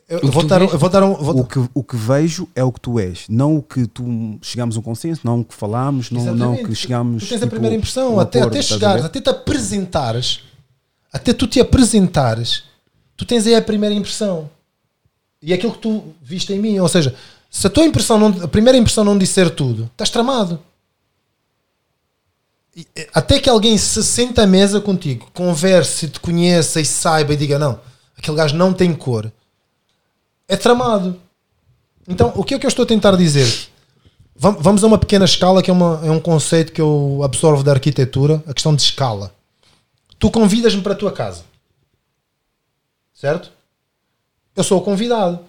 Eu, 0.07 0.19
que 0.19 0.27
vou 0.27 0.43
dar, 0.45 0.57
um- 0.57 0.59
vês? 0.59 0.73
eu 0.73 0.79
vou 0.79 0.89
dar 0.89 1.03
um. 1.03 1.13
vou- 1.15 1.39
O 1.39 1.45
que, 1.45 1.59
o 1.73 1.83
que 1.83 1.95
vejo 1.95 2.47
é 2.53 2.63
o 2.63 2.71
que 2.73 2.79
tu 2.81 2.99
és. 2.99 3.25
Não 3.29 3.55
o 3.57 3.63
que 3.63 3.87
tu 3.87 4.37
chegamos 4.41 4.75
a 4.75 4.79
um 4.79 4.83
consenso, 4.83 5.21
não 5.23 5.39
o 5.39 5.45
que 5.45 5.53
falamos, 5.55 6.11
não, 6.11 6.35
não 6.35 6.53
o 6.55 6.63
que 6.65 6.75
chegamos. 6.75 7.23
Tu 7.23 7.29
tens 7.29 7.37
a 7.37 7.45
tipo, 7.45 7.51
primeira 7.51 7.75
impressão, 7.75 8.15
um 8.15 8.19
até, 8.19 8.39
acordo, 8.39 8.53
até 8.53 8.59
a 8.59 8.63
chegares, 8.63 9.05
até 9.05 9.21
te 9.21 9.29
apresentares, 9.29 10.41
até 11.11 11.33
tu 11.33 11.47
te 11.47 11.59
apresentares, 11.61 12.63
tu 13.15 13.25
tens 13.25 13.47
aí 13.47 13.55
a 13.55 13.61
primeira 13.61 13.95
impressão. 13.95 14.49
E 15.43 15.51
é 15.51 15.55
aquilo 15.55 15.73
que 15.73 15.79
tu 15.79 16.03
viste 16.21 16.53
em 16.53 16.59
mim. 16.59 16.79
Ou 16.79 16.87
seja, 16.87 17.13
se 17.51 17.67
a 17.67 17.69
tua 17.69 17.83
impressão, 17.85 18.17
não, 18.17 18.43
a 18.43 18.47
primeira 18.47 18.77
impressão 18.77 19.03
não 19.03 19.17
disser 19.17 19.49
tudo, 19.49 19.89
estás 19.91 20.09
tramado. 20.09 20.59
E, 22.75 22.87
eh, 22.95 23.09
Até 23.13 23.39
que 23.39 23.49
alguém 23.49 23.77
se 23.77 24.03
sente 24.03 24.39
à 24.39 24.47
mesa 24.47 24.81
contigo, 24.81 25.29
converse, 25.33 26.07
te 26.07 26.19
conheça 26.19 26.79
e 26.81 26.85
saiba 26.85 27.33
e 27.33 27.37
diga: 27.37 27.59
não, 27.59 27.79
aquele 28.17 28.37
gajo 28.37 28.55
não 28.55 28.73
tem 28.73 28.93
cor, 28.93 29.31
é 30.47 30.55
tramado. 30.55 31.19
Então, 32.07 32.33
o 32.35 32.43
que 32.43 32.55
é 32.55 32.59
que 32.59 32.65
eu 32.65 32.69
estou 32.69 32.83
a 32.83 32.87
tentar 32.87 33.15
dizer? 33.15 33.69
Vam- 34.35 34.57
Vamos 34.59 34.83
a 34.83 34.87
uma 34.87 34.97
pequena 34.97 35.25
escala, 35.25 35.61
que 35.61 35.69
é, 35.69 35.73
uma- 35.73 36.01
é 36.03 36.09
um 36.09 36.19
conceito 36.19 36.71
que 36.73 36.81
eu 36.81 37.21
absorvo 37.23 37.63
da 37.63 37.71
arquitetura, 37.71 38.43
a 38.47 38.53
questão 38.53 38.75
de 38.75 38.81
escala. 38.81 39.33
Tu 40.17 40.31
convidas-me 40.31 40.81
para 40.81 40.93
a 40.93 40.97
tua 40.97 41.11
casa, 41.11 41.43
certo? 43.13 43.51
Eu 44.55 44.63
sou 44.63 44.77
o 44.79 44.81
convidado. 44.81 45.39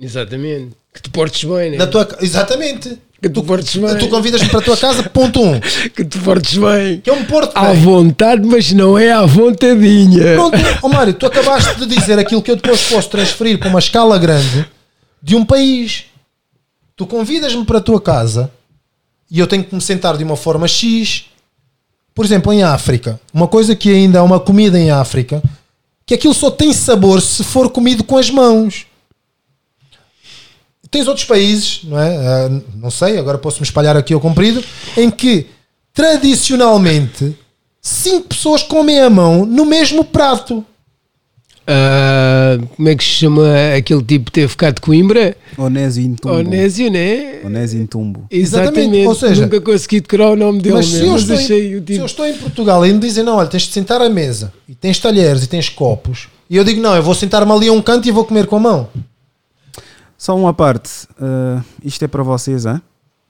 Exatamente. 0.00 0.70
Que 0.92 1.02
te 1.02 1.10
portes 1.10 1.44
bem, 1.44 1.70
né? 1.72 1.76
Na 1.78 1.86
tua, 1.86 2.08
exatamente. 2.20 2.98
Que 3.20 3.28
tu 3.30 3.42
portes 3.42 3.76
bem. 3.76 3.96
Tu 3.98 4.08
convidas-me 4.08 4.48
para 4.48 4.58
a 4.60 4.62
tua 4.62 4.76
casa, 4.76 5.02
ponto 5.04 5.42
um. 5.42 5.58
Que 5.94 6.04
te 6.04 6.18
portes 6.18 6.56
bem. 6.58 7.00
Que 7.00 7.10
é 7.10 7.12
um 7.12 7.24
porto 7.24 7.56
À 7.56 7.72
bem. 7.72 7.80
vontade, 7.82 8.46
mas 8.46 8.72
não 8.72 8.98
é 8.98 9.10
à 9.10 9.24
vontadinha. 9.24 10.34
Pronto, 10.34 10.56
ó 10.82 10.88
Mário, 10.88 11.14
tu 11.14 11.26
acabaste 11.26 11.76
de 11.80 11.86
dizer 11.86 12.18
aquilo 12.18 12.42
que 12.42 12.50
eu 12.50 12.56
depois 12.56 12.82
posso 12.88 13.08
transferir 13.08 13.58
para 13.58 13.68
uma 13.68 13.78
escala 13.78 14.18
grande 14.18 14.66
de 15.22 15.34
um 15.34 15.44
país. 15.44 16.04
Tu 16.94 17.06
convidas-me 17.06 17.64
para 17.64 17.78
a 17.78 17.82
tua 17.82 18.00
casa 18.00 18.50
e 19.30 19.38
eu 19.38 19.46
tenho 19.46 19.64
que 19.64 19.74
me 19.74 19.80
sentar 19.80 20.16
de 20.16 20.24
uma 20.24 20.36
forma 20.36 20.68
X. 20.68 21.26
Por 22.14 22.24
exemplo, 22.24 22.52
em 22.52 22.62
África, 22.62 23.20
uma 23.32 23.48
coisa 23.48 23.74
que 23.76 23.90
ainda 23.90 24.18
é 24.18 24.22
uma 24.22 24.40
comida 24.40 24.78
em 24.78 24.90
África, 24.90 25.42
que 26.06 26.14
aquilo 26.14 26.32
só 26.32 26.50
tem 26.50 26.72
sabor 26.72 27.20
se 27.20 27.42
for 27.42 27.68
comido 27.68 28.04
com 28.04 28.16
as 28.16 28.30
mãos. 28.30 28.86
Tens 30.88 31.08
outros 31.08 31.26
países, 31.26 31.80
não 31.82 31.98
é? 31.98 32.16
Ah, 32.16 32.48
não 32.76 32.90
sei, 32.90 33.18
agora 33.18 33.36
posso 33.36 33.60
me 33.60 33.64
espalhar 33.64 33.96
aqui 33.96 34.14
ao 34.14 34.20
comprido, 34.20 34.64
em 34.96 35.10
que 35.10 35.48
tradicionalmente 35.92 37.36
cinco 37.82 38.28
pessoas 38.28 38.62
comem 38.62 39.00
a 39.00 39.10
mão 39.10 39.44
no 39.44 39.66
mesmo 39.66 40.04
prato. 40.04 40.64
Ah, 41.68 42.58
como 42.76 42.88
é 42.88 42.94
que 42.94 43.02
se 43.02 43.10
chama 43.10 43.42
aquele 43.76 44.02
tipo 44.02 44.26
que 44.26 44.32
teve 44.32 44.48
ficado 44.48 44.76
de 44.76 44.80
Coimbra? 44.80 45.36
Onésio 45.58 46.04
Intumbo. 46.04 46.34
Onésio, 46.36 46.90
né? 46.90 47.40
Onésio 47.44 47.80
Intumbo. 47.82 48.26
Exatamente. 48.30 48.78
Exatamente, 48.78 49.08
ou 49.08 49.14
seja- 49.14 49.42
Nunca 49.42 49.60
consegui 49.60 50.00
decorar 50.00 50.30
o 50.30 50.36
nome 50.36 50.60
dele, 50.60 50.76
Mas 50.76 50.86
se 50.86 50.92
mesmo, 50.94 51.06
eu, 51.06 51.12
mas 51.12 51.22
estou 51.22 51.36
achei 51.36 51.72
em, 51.72 51.74
o 51.74 51.78
se 51.78 51.84
tipo. 51.84 52.00
eu 52.02 52.06
estou 52.06 52.26
em 52.26 52.34
Portugal 52.34 52.86
e 52.86 52.92
me 52.92 52.98
dizem, 53.00 53.24
não, 53.24 53.36
olha, 53.36 53.48
tens 53.48 53.62
de 53.64 53.72
sentar 53.72 54.00
à 54.00 54.08
mesa 54.08 54.52
e 54.68 54.74
tens 54.74 54.98
talheres 55.00 55.42
e 55.42 55.46
tens 55.48 55.68
copos, 55.68 56.28
e 56.48 56.56
eu 56.56 56.62
digo, 56.62 56.80
não, 56.80 56.94
eu 56.94 57.02
vou 57.02 57.14
sentar-me 57.14 57.50
ali 57.50 57.66
a 57.68 57.72
um 57.72 57.82
canto 57.82 58.06
e 58.08 58.12
vou 58.12 58.24
comer 58.24 58.46
com 58.46 58.56
a 58.56 58.60
mão. 58.60 58.88
Só 60.16 60.36
uma 60.36 60.54
parte. 60.54 60.90
ah, 61.20 61.62
isto 61.84 62.04
é 62.04 62.08
para 62.08 62.22
vocês, 62.22 62.64
hein? 62.64 62.80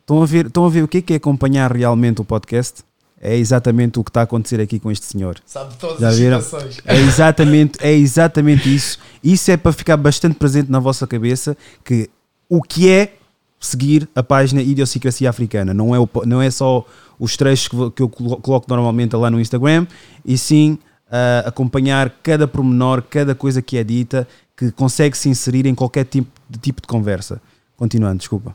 Estão 0.02 0.22
a, 0.22 0.26
ver, 0.26 0.46
estão 0.46 0.64
a 0.64 0.68
ver 0.68 0.84
o 0.84 0.88
que 0.88 0.98
é, 0.98 1.02
que 1.02 1.12
é 1.14 1.16
acompanhar 1.16 1.72
realmente 1.72 2.20
o 2.20 2.24
podcast? 2.24 2.82
É 3.28 3.36
exatamente 3.36 3.98
o 3.98 4.04
que 4.04 4.10
está 4.10 4.20
a 4.20 4.22
acontecer 4.22 4.60
aqui 4.60 4.78
com 4.78 4.88
este 4.88 5.04
senhor. 5.04 5.36
Sabe 5.44 5.74
todas 5.80 5.98
Já 5.98 6.10
viram? 6.12 6.38
É 6.84 6.96
exatamente, 6.96 7.78
é 7.80 7.92
exatamente 7.92 8.72
isso. 8.72 8.98
Isso 9.22 9.50
é 9.50 9.56
para 9.56 9.72
ficar 9.72 9.96
bastante 9.96 10.36
presente 10.36 10.70
na 10.70 10.78
vossa 10.78 11.08
cabeça 11.08 11.56
que 11.84 12.08
o 12.48 12.62
que 12.62 12.88
é 12.88 13.14
seguir 13.58 14.08
a 14.14 14.22
página 14.22 14.62
Idiosincrasia 14.62 15.28
Africana. 15.28 15.74
Não 15.74 15.92
é, 15.92 15.98
o 15.98 16.08
não 16.24 16.40
é 16.40 16.50
só 16.52 16.86
os 17.18 17.36
trechos 17.36 17.66
que, 17.66 17.90
que 17.96 18.02
eu 18.02 18.08
colo- 18.08 18.36
coloco 18.36 18.66
normalmente 18.68 19.16
lá 19.16 19.28
no 19.28 19.40
Instagram, 19.40 19.88
e 20.24 20.38
sim 20.38 20.78
ah, 21.10 21.42
acompanhar 21.46 22.10
cada 22.22 22.46
pormenor, 22.46 23.02
cada 23.02 23.34
coisa 23.34 23.60
que 23.60 23.76
é 23.76 23.82
dita, 23.82 24.28
que 24.56 24.70
consegue 24.70 25.16
se 25.18 25.28
inserir 25.28 25.66
em 25.66 25.74
qualquer 25.74 26.04
tipo 26.04 26.30
tipo 26.60 26.80
de 26.80 26.86
conversa. 26.86 27.40
Continuando, 27.76 28.18
desculpa. 28.18 28.54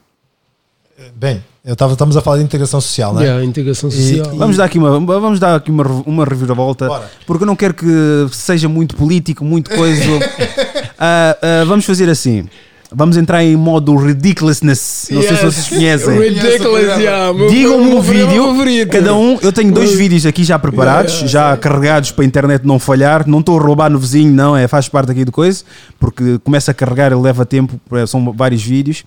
Bem, 1.16 1.44
eu 1.66 1.74
estava, 1.74 1.94
estamos 1.94 2.16
a 2.18 2.22
falar 2.22 2.38
de 2.38 2.44
integração 2.44 2.80
social, 2.82 3.14
não 3.14 3.22
é? 3.22 3.26
Yeah, 3.26 3.46
integração 3.46 3.90
social. 3.92 4.36
Vamos 4.36 4.58
dar 4.58 4.66
aqui 4.66 4.78
uma, 4.78 5.00
vamos 5.00 5.40
dar 5.40 5.56
aqui 5.56 5.72
uma, 5.72 5.84
uma 6.06 6.26
reviravolta, 6.26 6.88
Bora. 6.88 7.10
porque 7.26 7.44
eu 7.44 7.48
não 7.48 7.56
quero 7.56 7.74
que 7.74 7.86
seja 8.32 8.68
muito 8.68 8.96
político, 8.96 9.44
muito 9.46 9.70
coisa. 9.76 10.04
Ah, 11.04 11.36
ah, 11.42 11.66
vamos 11.66 11.84
fazer 11.84 12.08
assim. 12.12 12.46
Vamos 12.94 13.18
entrar 13.18 13.44
em 13.44 13.56
modo 13.56 13.96
ridiculousness. 13.96 15.08
Não 15.10 15.22
sei 15.24 15.30
se 15.30 15.34
Yes. 15.34 15.42
vocês 15.56 15.68
conhecem. 15.70 16.20
Ridiculous, 16.20 17.00
yeah. 17.00 17.34
Digam-me 17.50 17.96
um 17.96 18.02
vídeo, 18.02 18.46
favorito. 18.46 18.92
cada 18.92 19.16
um. 19.16 19.40
Eu 19.42 19.52
tenho 19.52 19.74
dois 19.74 19.94
vídeos 19.96 20.28
aqui 20.28 20.44
já 20.44 20.60
preparados, 20.60 21.14
Yeah, 21.14 21.28
já 21.28 21.58
carregados 21.58 22.12
para 22.12 22.24
a 22.24 22.28
internet 22.28 22.68
não 22.68 22.78
falhar. 22.78 23.28
Não 23.28 23.40
estou 23.40 23.58
a 23.60 23.64
roubar 23.64 23.90
no 23.90 23.98
vizinho, 23.98 24.32
não, 24.32 24.56
é, 24.56 24.68
faz 24.68 24.88
parte 24.88 25.10
aqui 25.12 25.26
do 25.26 25.32
coisa, 25.32 25.64
porque 26.00 26.38
começa 26.44 26.70
a 26.70 26.74
carregar, 26.74 27.12
ele 27.12 27.22
leva 27.22 27.48
tempo, 27.48 27.82
são 28.08 28.32
vários 28.32 28.62
vídeos. 28.62 29.04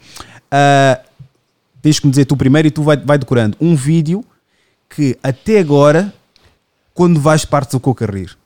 Ah, 0.50 0.98
tens 1.84 2.00
que 2.00 2.06
me 2.06 2.10
dizer 2.10 2.24
tu 2.24 2.34
primeiro 2.36 2.66
e 2.66 2.70
tu 2.70 2.82
vai, 2.82 2.96
vai 2.96 3.18
decorando 3.18 3.56
um 3.60 3.76
vídeo 3.76 4.24
que 4.88 5.16
até 5.22 5.58
agora, 5.58 6.12
quando 6.94 7.20
vais 7.20 7.44
partes 7.44 7.74
o 7.74 7.80
coco 7.80 8.02
a 8.04 8.06
rir. 8.06 8.36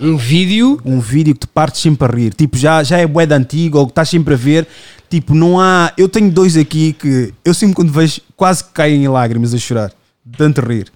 Um 0.00 0.16
vídeo. 0.16 0.80
Um 0.84 1.00
vídeo 1.00 1.34
que 1.34 1.40
te 1.40 1.46
partes 1.46 1.80
sempre 1.80 2.06
a 2.06 2.10
rir. 2.10 2.34
Tipo, 2.34 2.56
já, 2.56 2.82
já 2.82 2.98
é 2.98 3.06
bué 3.06 3.24
de 3.26 3.34
antigo 3.34 3.78
ou 3.78 3.86
que 3.86 3.92
estás 3.92 4.08
sempre 4.08 4.34
a 4.34 4.36
ver. 4.36 4.66
Tipo, 5.08 5.34
não 5.34 5.60
há. 5.60 5.92
Eu 5.96 6.08
tenho 6.08 6.30
dois 6.30 6.56
aqui 6.56 6.92
que 6.94 7.32
eu 7.44 7.52
sempre 7.54 7.74
quando 7.76 7.92
vejo 7.92 8.20
quase 8.36 8.64
que 8.64 8.70
caem 8.72 9.04
em 9.04 9.08
lágrimas 9.08 9.54
a 9.54 9.58
chorar. 9.58 9.90
De 10.24 10.36
tanto 10.36 10.60
rir. 10.60 10.90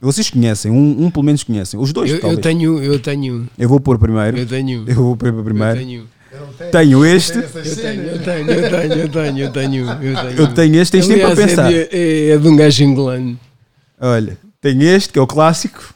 Vocês 0.00 0.28
conhecem, 0.28 0.70
um, 0.70 1.04
um 1.06 1.10
pelo 1.10 1.24
menos 1.24 1.42
conhecem. 1.42 1.80
Os 1.80 1.90
dois, 1.92 2.10
Eu, 2.10 2.16
eu 2.16 2.20
talvez. 2.22 2.40
tenho, 2.42 2.82
eu 2.82 2.98
tenho, 3.00 3.48
Eu 3.58 3.68
vou 3.68 3.80
pôr 3.80 3.98
primeiro. 3.98 4.36
eu 4.36 4.46
tenho, 4.46 4.84
Eu 4.86 4.94
vou 4.96 5.16
pôr 5.16 5.32
primeiro. 5.42 5.76
eu 5.80 5.86
tenho, 5.86 6.08
Tenho 6.70 7.04
este. 7.04 7.38
eu 7.38 7.48
tenho, 7.48 8.02
eu 8.02 8.18
tenho, 8.22 8.50
eu 8.50 8.70
tenho, 8.70 8.92
eu 8.94 9.08
tenho, 9.08 9.38
eu 9.38 9.50
tenho, 9.50 9.90
eu 9.90 10.14
tenho. 10.14 10.38
Eu 10.38 10.46
tenho 10.48 10.80
este, 10.80 10.92
tens 10.92 11.06
tempo 11.06 11.20
para 11.20 11.30
Aliás, 11.30 11.50
pensar. 11.50 11.72
É, 11.72 11.84
de, 11.84 12.30
é 12.30 12.38
de 12.38 12.48
um 12.48 12.56
gajo 12.56 12.84
angolano. 12.84 13.40
Olha, 14.00 14.38
tenho 14.60 14.82
este 14.82 15.12
que 15.12 15.18
é 15.18 15.22
o 15.22 15.26
clássico. 15.26 15.94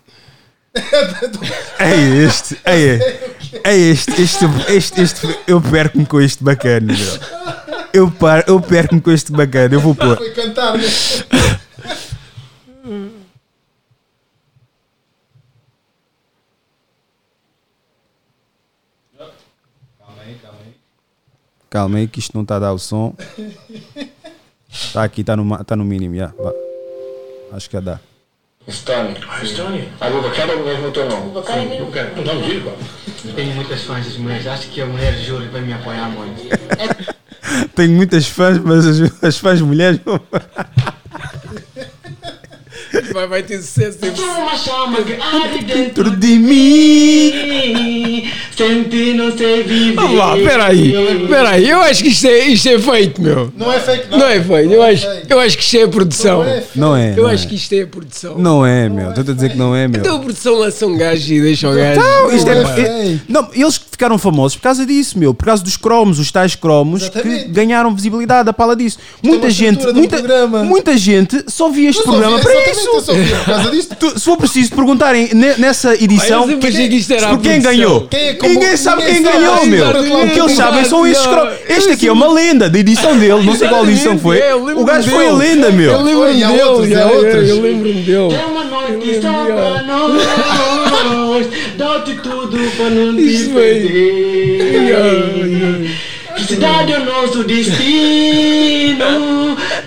É 1.78 1.94
este, 2.24 2.58
é 2.64 2.78
este, 2.78 3.60
é 3.64 3.76
este, 3.76 4.22
este, 4.22 4.44
este, 4.68 5.00
este 5.00 5.38
eu 5.46 5.60
perco-me 5.60 6.06
com 6.06 6.20
este 6.20 6.44
bacana. 6.44 6.92
meu. 6.92 7.18
Eu, 7.92 8.10
par, 8.10 8.44
eu 8.46 8.60
perco-me 8.60 9.00
com 9.00 9.10
este 9.10 9.32
bacana, 9.32 9.74
eu 9.74 9.80
vou 9.80 9.94
pôr. 9.94 10.16
Foi 10.16 10.30
cantar, 10.30 10.74
Calma 21.70 21.98
aí 21.98 22.08
que 22.08 22.18
isto 22.18 22.34
não 22.34 22.42
está 22.42 22.56
a 22.56 22.60
dar 22.60 22.72
o 22.72 22.78
som. 22.78 23.14
Está 24.70 25.04
aqui, 25.04 25.22
está 25.22 25.36
no, 25.36 25.64
tá 25.64 25.76
no 25.76 25.84
mínimo, 25.84 26.14
já. 26.16 26.32
Acho 27.52 27.68
que 27.68 27.76
já 27.76 27.80
dá. 27.80 28.00
Stone? 28.70 29.14
Abubakar 30.00 30.48
é 30.50 30.54
o 30.54 30.64
mesmo 30.64 30.90
teu 30.90 31.08
nome? 31.08 31.22
Abubakar 31.22 31.58
é. 31.58 32.20
O 32.20 32.24
nome 32.24 32.46
dele, 32.46 32.60
pá. 32.60 33.32
Tenho 33.34 33.54
muitas 33.54 33.82
fãs 33.82 34.04
das 34.04 34.16
mulheres. 34.18 34.46
Acho 34.46 34.68
que 34.68 34.80
a 34.82 34.86
mulher 34.86 35.14
júri 35.14 35.48
vai 35.48 35.62
me 35.62 35.72
apoiar 35.72 36.10
muito. 36.10 36.42
Tenho 37.74 37.92
muitas 37.92 38.26
fãs, 38.26 38.58
mas 38.58 38.86
as, 38.86 39.24
as 39.24 39.38
fãs 39.38 39.60
mulheres. 39.62 40.00
Vai, 43.12 43.26
vai 43.26 43.42
ter 43.42 43.58
sucesso. 43.58 43.98
tem 43.98 44.14
Sou 44.14 44.24
uma 44.24 44.56
chama 44.56 45.02
que 45.02 45.12
arde 45.14 45.64
dentro 45.64 45.88
Dentro 45.88 46.16
de 46.16 46.38
mim. 46.38 47.32
não 49.14 49.36
sei 49.36 49.62
viver. 49.62 49.94
Vamos 49.94 50.18
lá, 50.18 50.34
peraí. 50.36 50.92
Peraí, 51.28 51.68
eu 51.68 51.80
acho 51.80 52.02
que 52.02 52.08
isto 52.10 52.26
é, 52.26 52.38
isto 52.46 52.68
é 52.68 52.78
feito, 52.78 53.20
meu. 53.20 53.52
Não 53.56 53.72
é 53.72 53.78
fake, 53.80 54.10
Não 54.10 54.26
é 54.26 54.40
feito, 54.42 54.72
eu 54.72 54.82
acho, 54.82 55.06
eu 55.28 55.40
acho 55.40 55.56
que 55.58 55.64
isto 55.64 55.76
é 55.76 55.82
a 55.82 55.88
produção. 55.88 56.44
Não 56.74 56.96
é. 56.96 57.12
Eu 57.16 57.24
não 57.24 57.30
acho 57.30 57.44
é. 57.44 57.48
que 57.48 57.54
isto 57.56 57.72
é 57.74 57.82
a 57.82 57.86
produção. 57.86 58.38
Não 58.38 58.64
é, 58.66 58.88
meu. 58.88 59.10
Estou 59.10 59.22
a 59.22 59.34
dizer 59.34 59.50
que 59.50 59.56
não 59.58 59.74
é, 59.74 59.88
meu. 59.88 60.00
Então 60.00 60.16
a 60.16 60.20
produção 60.20 60.54
lança 60.54 60.86
um 60.86 60.96
gajo 60.96 61.32
e 61.32 61.40
deixa 61.40 61.68
o 61.68 61.74
gajo. 61.74 62.00
Não, 62.00 62.34
isto 62.34 62.46
Não 62.46 62.52
é, 62.52 62.80
é 62.80 63.12
é- 63.12 63.18
não, 63.28 63.48
eles 63.54 63.76
ficaram 63.76 64.18
famosos 64.18 64.56
por 64.56 64.62
causa 64.62 64.86
disso, 64.86 65.18
meu, 65.18 65.34
por 65.34 65.46
causa 65.46 65.62
dos 65.62 65.76
cromos, 65.76 66.18
os 66.18 66.30
tais 66.30 66.54
cromos 66.54 67.08
que 67.08 67.18
Exatamente. 67.18 67.48
ganharam 67.48 67.94
visibilidade 67.94 68.48
a 68.48 68.52
pala 68.52 68.76
disso. 68.76 68.98
Muita 69.22 69.50
gente, 69.50 69.84
muita, 69.92 70.16
programa. 70.18 70.62
muita 70.64 70.96
gente 70.96 71.44
só 71.48 71.68
via 71.68 71.90
este 71.90 72.00
Eu 72.00 72.06
programa 72.06 72.38
para 72.38 72.52
exatamente, 72.52 72.77
isso. 72.78 73.10
eu 73.12 73.38
por 73.38 73.44
causa 73.44 73.70
disto. 73.70 73.96
Tu- 73.96 74.18
se 74.18 74.24
for 74.24 74.36
preciso 74.36 74.70
perguntarem 74.74 75.30
ne- 75.34 75.54
nessa 75.58 75.94
edição 75.94 76.42
eu 76.42 76.48
sempre 76.48 76.68
achei 76.68 76.88
que 76.88 76.96
isto 76.96 77.12
era 77.12 77.26
a 77.26 77.30
por 77.30 77.40
quem 77.40 77.60
produção. 77.60 77.72
ganhou. 77.72 78.00
Quem 78.08 78.20
é 78.20 78.38
ninguém 78.48 78.76
sabe 78.76 79.02
ninguém 79.04 79.14
quem 79.22 79.24
sabe, 79.32 79.38
ganhou, 79.38 79.66
meu. 79.66 79.84
sabe, 79.86 79.98
O 79.98 80.30
que 80.30 80.40
eles 80.40 80.52
sabem 80.52 80.84
são 80.84 81.06
esses 81.06 81.26
Não. 81.26 81.48
Este 81.68 81.88
eu 81.88 81.94
aqui 81.94 82.08
é 82.08 82.12
uma 82.12 82.32
lenda 82.32 82.68
da 82.70 82.78
edição 82.78 83.16
dele, 83.18 83.42
não 83.42 83.54
sei 83.56 83.68
qual 83.68 83.84
edição 83.86 84.18
foi. 84.18 84.38
É, 84.38 84.52
eu 84.52 84.64
O 84.78 84.84
gajo 84.84 85.10
foi 85.10 85.26
a 85.26 85.30
dele. 85.32 85.38
lenda, 85.54 85.66
Eu 85.68 85.72
meu. 85.72 86.02
lembro-me 86.02 86.38
E 86.38 86.44
há 86.44 86.48
dele, 86.48 86.62
outros, 86.62 86.88
e 86.88 86.94
há 86.94 86.98
já, 86.98 87.06
outros. 87.06 87.48
eu 87.48 87.60
lembro-me 87.60 88.02
dele. 88.02 88.34
É 88.34 88.46
uma 88.46 88.64
noite 88.64 89.20
só 89.20 89.44
pra 89.44 89.82
nós. 89.82 90.26
Dá-te 91.76 92.14
tudo 92.22 92.58
pra 92.76 92.90
não 92.90 93.14
te 93.16 93.22
Isso 93.34 93.50
perder. 93.50 95.18
Felicidade 96.34 96.92
é 96.92 96.98
o 96.98 97.04
nosso 97.04 97.42
destino. 97.44 99.04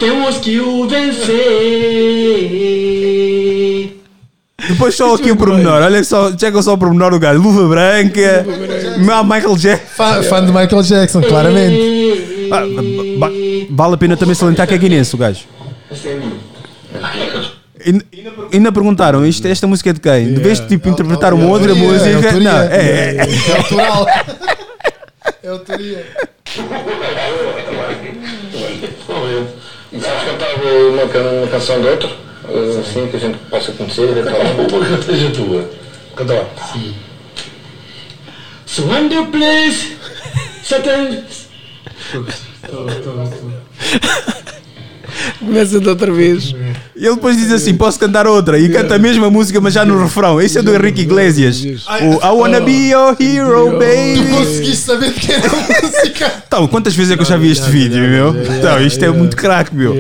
Temos 0.02 0.38
que 0.40 0.60
o 0.60 0.88
vencer. 0.90 1.32
Depois 4.68 4.96
só 4.96 5.14
aqui 5.14 5.30
o 5.32 5.36
pormenor, 5.36 5.82
olha 5.84 6.04
só, 6.04 6.36
checa 6.36 6.60
só 6.64 6.74
o 6.74 6.78
pormenor 6.78 7.12
do 7.12 7.20
gajo. 7.20 7.40
Luva 7.40 7.68
branca, 7.68 8.44
Michael 8.98 9.56
Jackson. 9.58 9.86
Fã, 9.96 10.24
fã 10.24 10.44
de 10.44 10.52
Michael 10.52 10.82
Jackson, 10.82 11.22
claramente. 11.22 12.50
Ah, 12.52 12.62
vale 13.70 13.94
a 13.94 13.98
pena 13.98 14.18
também 14.18 14.34
salientar 14.34 14.68
que 14.68 14.74
é 14.74 14.78
guinense 14.80 15.14
o 15.14 15.20
gajo. 15.20 15.42
Ainda- 17.86 18.06
Ainda 18.54 18.72
perguntaram, 18.72 19.24
isto, 19.26 19.48
esta 19.48 19.66
música 19.68 19.92
é 19.92 19.94
de 19.94 20.00
quem? 20.00 20.34
De 20.34 20.42
vez 20.42 20.60
de 20.60 20.68
tipo 20.68 20.90
interpretar 20.90 21.32
uma 21.34 21.46
outra 21.48 21.72
autoria, 21.72 21.88
música. 21.92 22.10
é 22.10 22.16
autoria. 22.16 22.40
não, 22.52 22.60
é, 22.60 22.66
é, 22.76 23.16
É 23.18 23.58
autoral. 23.58 24.08
É 25.44 25.48
autoria. 25.48 26.06
E 29.94 30.00
sabes 30.00 30.24
cantar 30.24 30.54
uma, 30.56 31.08
can- 31.08 31.20
uma 31.42 31.48
canção 31.48 31.82
de 31.82 31.88
outro? 31.88 32.10
Assim 32.80 33.08
que 33.08 33.18
a 33.18 33.20
gente 33.20 33.38
possa 33.50 33.72
conhecer 33.74 34.04
eventualmente. 34.10 34.74
Uma 34.76 34.98
que 34.98 35.04
seja 35.06 35.30
tua. 35.32 35.70
Canta 36.16 36.34
lá. 36.34 36.46
So 38.66 38.84
when 38.84 39.10
the 39.10 39.26
place 39.32 39.98
certain 40.64 41.24
Começa 45.42 45.80
de 45.80 45.90
outra 45.90 46.12
vez. 46.12 46.54
E 46.96 47.04
ele 47.04 47.16
depois 47.16 47.36
diz 47.36 47.52
assim: 47.52 47.76
posso 47.76 48.00
cantar 48.00 48.28
outra? 48.28 48.60
E 48.60 48.70
canta 48.70 48.96
a 48.96 49.00
mesma 49.00 49.30
música, 49.30 49.60
mas 49.60 49.74
já 49.74 49.84
no 49.84 50.00
refrão. 50.02 50.40
Esse 50.40 50.60
é 50.60 50.62
do 50.62 50.74
Henrique 50.74 51.02
Iglesias. 51.02 51.64
O 51.64 52.26
I 52.26 52.32
wanna 52.32 52.60
be 52.60 52.90
your 52.92 53.16
hero, 53.20 53.72
Tu 53.72 53.80
baby. 53.80 54.30
conseguiste 54.32 54.86
saber 54.86 55.12
de 55.12 55.20
quem 55.20 55.36
era 55.36 55.48
a 55.48 55.82
música. 55.82 56.44
Então, 56.48 56.68
quantas 56.68 56.96
vezes 56.96 57.14
é 57.14 57.16
que 57.16 57.24
eu 57.24 57.26
já 57.26 57.38
vi 57.38 57.52
este 57.52 57.70
vídeo, 57.72 58.08
meu? 58.08 58.36
Então, 58.58 58.80
isto 58.86 59.04
é 59.04 59.10
muito 59.10 59.36
craque, 59.36 59.76
meu. 59.76 59.96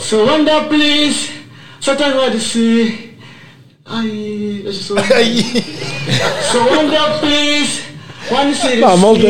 So 0.00 0.24
when 0.24 0.44
the 0.44 0.60
place 0.68 1.30
certain 1.80 2.16
what 2.16 2.38
see 2.38 3.14
Ai, 3.86 4.60
deixa 4.64 4.82
só 4.82 4.94
So 6.50 6.64
when 6.70 6.90
the 6.90 7.18
place 7.20 7.82
One 8.30 8.54
city 8.54 8.82
a 8.84 8.96
malta, 8.96 9.26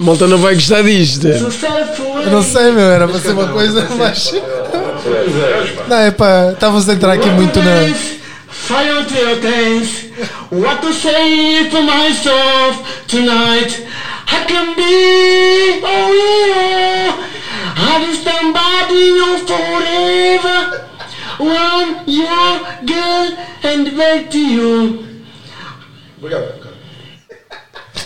a 0.00 0.02
malta 0.02 0.26
não 0.26 0.38
vai 0.38 0.54
gostar 0.54 0.82
disto. 0.82 1.26
Eu 1.28 2.30
não 2.30 2.42
sei, 2.42 2.72
meu, 2.72 2.84
era 2.90 3.06
para 3.06 3.20
ser 3.20 3.32
uma 3.32 3.48
coisa 3.48 3.86
mais. 3.96 4.32
Não, 5.88 5.96
é 5.96 6.10
pá, 6.10 6.52
estávamos 6.52 6.88
a 6.88 6.94
entrar 6.94 7.12
aqui 7.12 7.28
muito 7.28 7.60
na. 7.60 8.20
Fire 8.50 9.04
to 9.04 9.14
your 9.14 9.36
things 9.40 10.06
What 10.50 10.82
to 10.82 10.92
say 10.92 11.70
for 11.70 11.82
myself 11.82 12.84
tonight 13.08 13.86
I 14.28 14.44
can 14.46 14.74
be 14.76 15.80
Oh 15.82 16.12
yeah 16.12 17.16
I 17.76 18.12
stand 18.12 18.52
by 18.52 18.86
you 18.92 19.38
forever 19.46 20.84
One 21.38 22.04
your 22.06 22.60
girl 22.84 23.36
and 23.62 23.96
back 23.96 24.30
to 24.30 24.38
you 24.38 25.04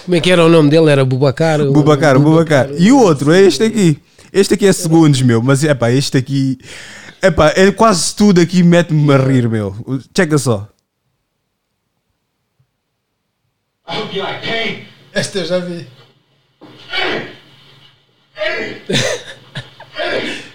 Como 0.04 0.14
é 0.16 0.20
que 0.20 0.30
era 0.30 0.44
o 0.44 0.48
nome 0.48 0.70
dele? 0.70 0.90
Era 0.90 1.04
Bubacar? 1.04 1.60
o- 1.60 1.72
Bubacar, 1.72 2.18
Bubacar. 2.18 2.68
E 2.78 2.90
o 2.92 2.98
outro 3.00 3.32
é 3.32 3.40
este 3.42 3.62
aqui. 3.64 3.98
Este 4.32 4.54
aqui 4.54 4.66
é 4.66 4.72
segundos, 4.72 5.22
meu. 5.22 5.40
Mas 5.42 5.62
é 5.64 5.74
pá, 5.74 5.90
este 5.90 6.16
aqui. 6.18 6.58
É 7.22 7.30
pá, 7.30 7.52
é 7.56 7.70
quase 7.70 8.14
tudo 8.14 8.40
aqui 8.40 8.62
mete-me 8.62 9.12
a 9.12 9.16
rir, 9.16 9.48
meu. 9.48 9.74
Checa 10.16 10.36
só. 10.38 10.68
I 13.88 13.98
hope 14.00 14.16
you 14.16 14.22
like 14.24 14.46
pain. 14.46 14.84
Esta 15.12 15.38
eu 15.38 15.44
já 15.46 15.58
vi. 15.58 15.86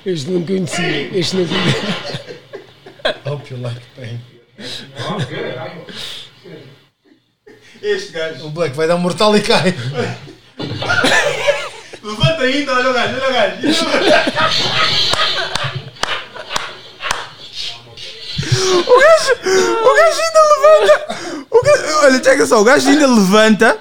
Este 0.06 0.30
não 0.32 0.44
conhecia. 0.46 1.18
Este 1.18 1.36
não 1.38 1.46
conhecia. 1.48 1.90
Hope 3.26 3.54
you 3.54 3.62
like 3.62 3.82
pain. 3.96 4.20
Este 7.82 8.12
gajo. 8.12 8.46
O 8.48 8.50
Black 8.50 8.76
vai 8.76 8.88
dar 8.88 8.96
um 8.96 9.00
mortal 9.00 9.36
e 9.36 9.42
cai. 9.42 9.74
Levanta 12.04 12.44
ainda, 12.44 12.74
olha 12.74 12.90
o 12.90 12.94
gajo, 12.94 13.16
olha 13.16 13.30
o 13.30 13.34
gajo. 13.34 13.86
O 18.88 19.00
gajo, 19.00 19.34
o 19.84 19.96
gajo 19.96 20.22
ainda 20.22 20.42
levanta. 20.50 20.96
O 21.50 21.62
gajo, 21.62 21.98
olha, 22.04 22.24
checa 22.24 22.46
só, 22.46 22.62
o 22.62 22.64
gajo 22.64 22.90
ainda 22.90 23.08
levanta. 23.08 23.78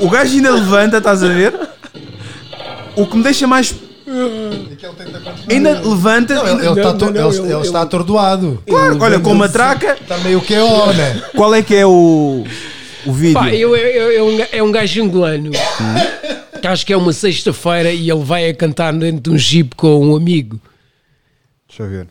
O 0.00 0.10
gajo 0.10 0.34
ainda 0.34 0.50
levanta, 0.50 0.98
estás 0.98 1.22
a 1.22 1.28
ver? 1.28 1.54
O 2.96 3.06
que 3.06 3.16
me 3.16 3.22
deixa 3.22 3.46
mais. 3.46 3.74
Ainda 5.50 5.80
levanta. 5.80 6.34
Não, 6.34 6.42
ele, 6.46 6.54
ele 6.56 6.64
Não, 6.64 6.72
está 6.76 6.92
não, 6.94 7.08
ele- 7.08 7.38
ele- 7.38 7.52
ele 7.54 7.62
está 7.62 7.82
atordoado. 7.82 8.62
Claro, 8.66 8.98
olha, 9.00 9.20
com 9.20 9.32
uma 9.32 9.48
traca. 9.48 9.96
Está 10.00 10.18
meio 10.18 10.40
que 10.40 10.56
ó, 10.56 10.92
né? 10.92 11.22
Qual 11.34 11.54
é 11.54 11.62
que 11.62 11.74
é 11.74 11.86
o, 11.86 12.44
o 13.04 13.12
vídeo? 13.12 13.34
Pá, 13.34 13.52
eu, 13.54 13.76
eu, 13.76 14.10
eu, 14.12 14.18
é 14.18 14.22
um 14.32 14.36
ga- 14.36 14.48
é 14.52 14.62
um 14.62 14.72
gajo 14.72 15.02
angolano. 15.02 15.50
Que 16.60 16.66
acho 16.66 16.86
que 16.86 16.92
é 16.92 16.96
uma 16.96 17.12
sexta-feira 17.12 17.90
e 17.92 18.10
ele 18.10 18.24
vai 18.24 18.48
a 18.48 18.54
cantar 18.54 18.92
dentro 18.92 19.20
de 19.20 19.30
um 19.30 19.38
jeep 19.38 19.74
com 19.76 20.06
um 20.06 20.16
amigo. 20.16 20.60
Deixa 21.68 21.82
eu 21.82 21.88
ver. 21.88 22.06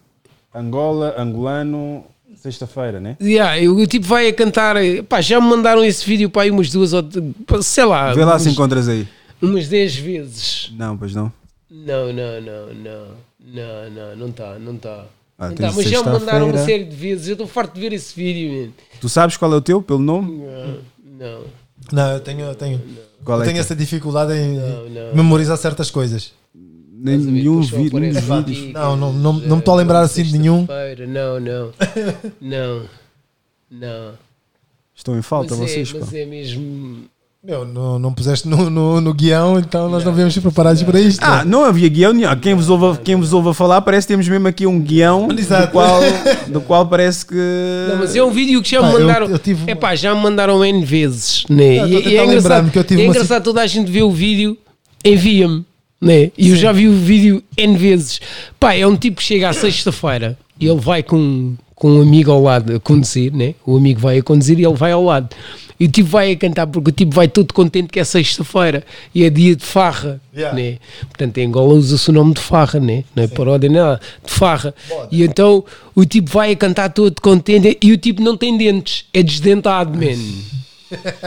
Angola, 0.54 1.16
angolano, 1.18 2.04
sexta-feira, 2.38 3.00
né? 3.00 3.18
Yeah, 3.22 3.70
o 3.72 3.86
tipo 3.88 4.06
vai 4.06 4.28
a 4.28 4.34
cantar. 4.34 4.76
Pá, 5.10 5.20
já 5.22 5.42
me 5.42 5.48
mandaram 5.48 5.84
esse 5.84 6.06
vídeo 6.06 6.30
para 6.30 6.44
aí 6.44 6.52
umas 6.52 6.70
duas 6.70 6.94
ou 6.94 7.04
sei 7.62 7.84
lá, 7.86 8.14
Vê 8.14 8.24
lá 8.24 8.34
umas, 8.34 8.42
se 8.44 8.50
encontras 8.50 8.88
aí. 8.88 9.08
umas 9.42 9.68
10 9.68 9.96
vezes. 9.96 10.72
Não, 10.78 10.96
pois 10.96 11.14
não. 11.16 11.32
Não, 11.86 12.14
não, 12.14 12.42
não, 12.42 12.74
não, 12.74 13.08
não, 13.46 13.90
não, 13.92 14.16
não 14.16 14.28
está, 14.30 14.58
não 14.60 14.76
está. 14.76 15.06
Ah, 15.38 15.50
Não 15.50 15.56
tá, 15.56 15.72
mas 15.76 15.86
já 15.90 16.02
me 16.02 16.10
mandaram 16.12 16.50
uma 16.50 16.58
série 16.60 16.86
de 16.86 16.96
vezes. 16.96 17.28
Eu 17.28 17.34
estou 17.34 17.48
farto 17.48 17.74
de 17.74 17.82
ver 17.82 17.92
esse 17.92 18.16
vídeo, 18.16 18.68
man. 18.68 18.72
Tu 19.02 19.10
sabes 19.10 19.36
qual 19.36 19.52
é 19.52 19.56
o 19.58 19.62
teu, 19.62 19.82
pelo 19.82 20.00
nome? 20.00 20.42
Não, 21.04 21.44
Não, 21.92 22.12
eu 22.14 22.20
tenho, 22.22 22.40
eu 22.42 22.56
tenho, 22.56 22.82
Qual 23.24 23.38
eu 23.40 23.42
é 23.44 23.46
tenho 23.46 23.56
que 23.56 23.60
é? 23.60 23.62
essa 23.62 23.76
dificuldade 23.76 24.32
em 24.34 24.56
Não, 24.58 24.90
não. 24.90 25.16
memorizar 25.16 25.58
certas 25.58 25.92
coisas. 25.92 26.34
Nem-? 26.54 27.18
Nenhum 27.18 27.60
vídeo. 27.62 28.72
Não, 28.74 28.96
não- 28.96 29.12
não- 29.14 29.34
não 29.34 29.56
me 29.58 29.60
estou 29.60 29.74
a 29.74 29.78
lembrar 29.78 30.02
assim 30.02 30.24
de 30.24 30.38
nenhum. 30.38 30.66
Não, 31.10 31.40
não, 31.42 31.74
não, 32.42 32.86
não. 33.70 34.14
Estão 34.96 35.18
em 35.18 35.22
falta 35.22 35.54
Mas, 35.58 35.70
vocês, 35.72 35.90
é, 35.90 35.94
pá. 35.94 36.00
mas 36.00 36.14
é 36.14 36.26
mesmo. 36.26 37.04
Meu, 37.46 37.64
não, 37.64 38.00
não 38.00 38.12
puseste 38.12 38.48
no, 38.48 38.72
no, 38.72 39.00
no 39.00 39.14
guião, 39.14 39.60
então 39.60 39.88
nós 39.88 40.04
não 40.04 40.12
viemos 40.12 40.36
preparados 40.36 40.82
para 40.82 41.00
isto. 41.00 41.22
Ah, 41.24 41.46
não 41.46 41.64
havia 41.64 41.88
guião 41.88 42.12
nenhum. 42.12 42.36
Quem 42.38 42.56
vos, 42.56 42.70
ouve, 42.70 43.00
quem 43.02 43.16
vos 43.16 43.34
ouve 43.34 43.50
a 43.50 43.54
falar, 43.54 43.82
parece 43.82 44.08
que 44.08 44.14
temos 44.14 44.28
mesmo 44.28 44.48
aqui 44.48 44.66
um 44.66 44.80
guião 44.82 45.28
do 45.28 45.40
Exato. 45.40 45.72
qual, 45.72 46.00
do 46.48 46.60
qual 46.62 46.88
parece 46.88 47.24
que. 47.24 47.36
Não, 47.88 47.98
mas 47.98 48.16
é 48.16 48.24
um 48.24 48.32
vídeo 48.32 48.64
que 48.64 48.72
já 48.72 48.82
Pá, 48.82 48.88
me 48.88 48.94
eu- 48.96 49.00
mandaram. 49.02 49.28
eu 49.30 49.38
tive- 49.38 49.70
É 49.70 49.76
pá, 49.76 49.96
já 49.96 50.16
me 50.16 50.22
mandaram 50.22 50.66
N 50.66 50.84
vezes, 50.84 51.44
né? 51.48 51.82
Ah, 51.82 51.88
E, 51.88 51.96
a 51.96 52.00
e 52.00 52.04
tentar 52.04 52.10
é 52.10 52.26
lembrar-me 52.26 52.32
engraçado, 52.32 52.72
que 52.72 52.80
eu 52.80 52.84
tive 52.84 53.02
é 53.02 53.06
uma 53.06 53.12
engraçado 53.12 53.44
toda 53.44 53.62
a 53.62 53.68
gente 53.68 53.92
vê 53.92 54.02
o 54.02 54.10
vídeo, 54.10 54.58
envia-me, 55.04 55.64
né? 56.02 56.32
E 56.36 56.50
eu 56.50 56.56
já 56.56 56.72
vi 56.72 56.88
o 56.90 56.94
vídeo 56.94 57.44
N 57.56 57.78
vezes. 57.78 58.20
Pá, 58.60 58.74
é 58.74 58.88
um 58.88 58.96
tipo 58.98 59.18
que 59.18 59.24
chega 59.24 59.50
à 59.50 59.54
sexta-feira 59.54 60.36
e 60.60 60.66
ele 60.68 60.80
vai 60.80 61.04
com, 61.04 61.54
com 61.76 61.92
um 61.92 62.02
amigo 62.02 62.32
ao 62.32 62.42
lado 62.42 62.76
a 62.76 62.80
conduzir, 62.80 63.34
né? 63.34 63.54
O 63.66 63.76
amigo 63.78 64.00
vai 64.00 64.20
a 64.20 64.24
conduzir 64.24 64.58
e 64.58 64.66
ele 64.66 64.76
vai 64.76 64.92
ao 64.92 65.04
lado. 65.04 65.30
E 65.78 65.86
o 65.86 65.88
tipo 65.90 66.08
vai 66.08 66.32
a 66.32 66.36
cantar 66.38 66.68
porque 66.68 66.90
o 66.90 66.94
tipo 66.94 67.14
vai 67.14 67.28
todo 67.28 67.54
contente 67.54 67.90
que 67.90 68.00
é 68.00 68.04
sexta-feira 68.06 68.82
e 69.14 69.26
é 69.26 69.30
dia 69.30 69.56
de 69.56 69.66
farra, 69.66 70.22
Yeah. 70.34 70.58
né? 70.58 70.78
Portanto, 71.02 71.38
em 71.38 71.48
Angola 71.48 71.74
usa-se 71.74 72.10
o 72.10 72.14
nome 72.14 72.34
de 72.34 72.42
farra, 72.42 72.80
né? 72.80 73.04
Não 73.16 73.24
é 73.24 73.28
paródia, 73.28 73.70
nem 73.70 73.82
nada, 73.82 74.02
de 74.26 74.32
farra. 74.32 74.74
E 75.12 75.24
então 75.24 75.64
o 75.94 76.06
tipo 76.06 76.30
vai 76.30 76.52
a 76.52 76.56
cantar 76.56 76.90
todo 76.90 77.22
contente 77.22 77.78
e 77.82 77.92
o 77.92 77.98
tipo 77.98 78.22
não 78.22 78.36
tem 78.36 78.58
dentes, 78.58 79.06
é 79.14 79.22
desdentado, 79.22 79.98
man. 79.98 80.18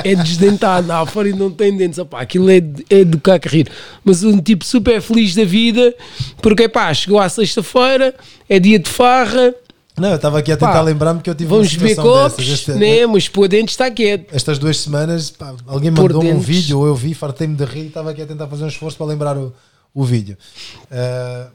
É 0.05 0.15
desdentado, 0.15 0.87
lá 0.87 1.05
fora 1.05 1.29
e 1.29 1.33
não 1.33 1.51
tem 1.51 1.77
dentes. 1.77 1.99
Opá, 1.99 2.21
aquilo 2.21 2.49
é, 2.51 2.63
é 2.89 3.05
do 3.05 3.19
que 3.19 3.31
rir. 3.49 3.69
Mas 4.05 4.23
um 4.23 4.39
tipo 4.39 4.65
super 4.65 5.01
feliz 5.03 5.35
da 5.35 5.45
vida, 5.45 5.95
porque 6.41 6.69
pá, 6.69 6.93
chegou 6.95 7.19
à 7.19 7.29
sexta-feira, 7.29 8.15
é 8.49 8.59
dia 8.59 8.79
de 8.79 8.89
farra, 8.89 9.55
Não, 10.01 10.09
eu 10.11 10.17
estava 10.17 10.39
aqui 10.39 10.53
a 10.53 10.57
tentar 10.57 10.81
lembrar-me 10.83 11.21
que 11.21 11.29
eu 11.31 11.35
tive 11.35 11.51
vamos 11.51 11.73
uma 11.73 11.89
situação 11.89 12.25
dessas. 12.29 12.49
Este- 12.49 12.73
né? 12.73 13.07
Mas 13.07 13.29
pôr 13.29 13.49
dentes 13.49 13.75
está 13.75 13.91
quieto. 13.91 14.35
Estas 14.35 14.59
duas 14.59 14.79
semanas, 14.79 15.31
pá, 15.31 15.55
alguém 15.67 15.93
Por 15.93 16.05
mandou-me 16.05 16.33
um 16.33 16.41
vídeo, 16.41 16.79
ou 16.79 16.87
eu 16.87 16.95
vi, 16.95 17.15
fartei-me 17.15 17.55
de 17.57 17.65
rir 17.65 17.85
e 17.85 17.87
estava 17.89 18.11
aqui 18.11 18.23
a 18.23 18.27
tentar 18.27 18.47
fazer 18.47 18.65
um 18.65 18.69
esforço 18.69 18.97
para 18.97 19.07
lembrar 19.07 19.37
o, 19.37 19.53
o 19.95 20.05
vídeo. 20.05 20.37
Ah, 20.91 21.47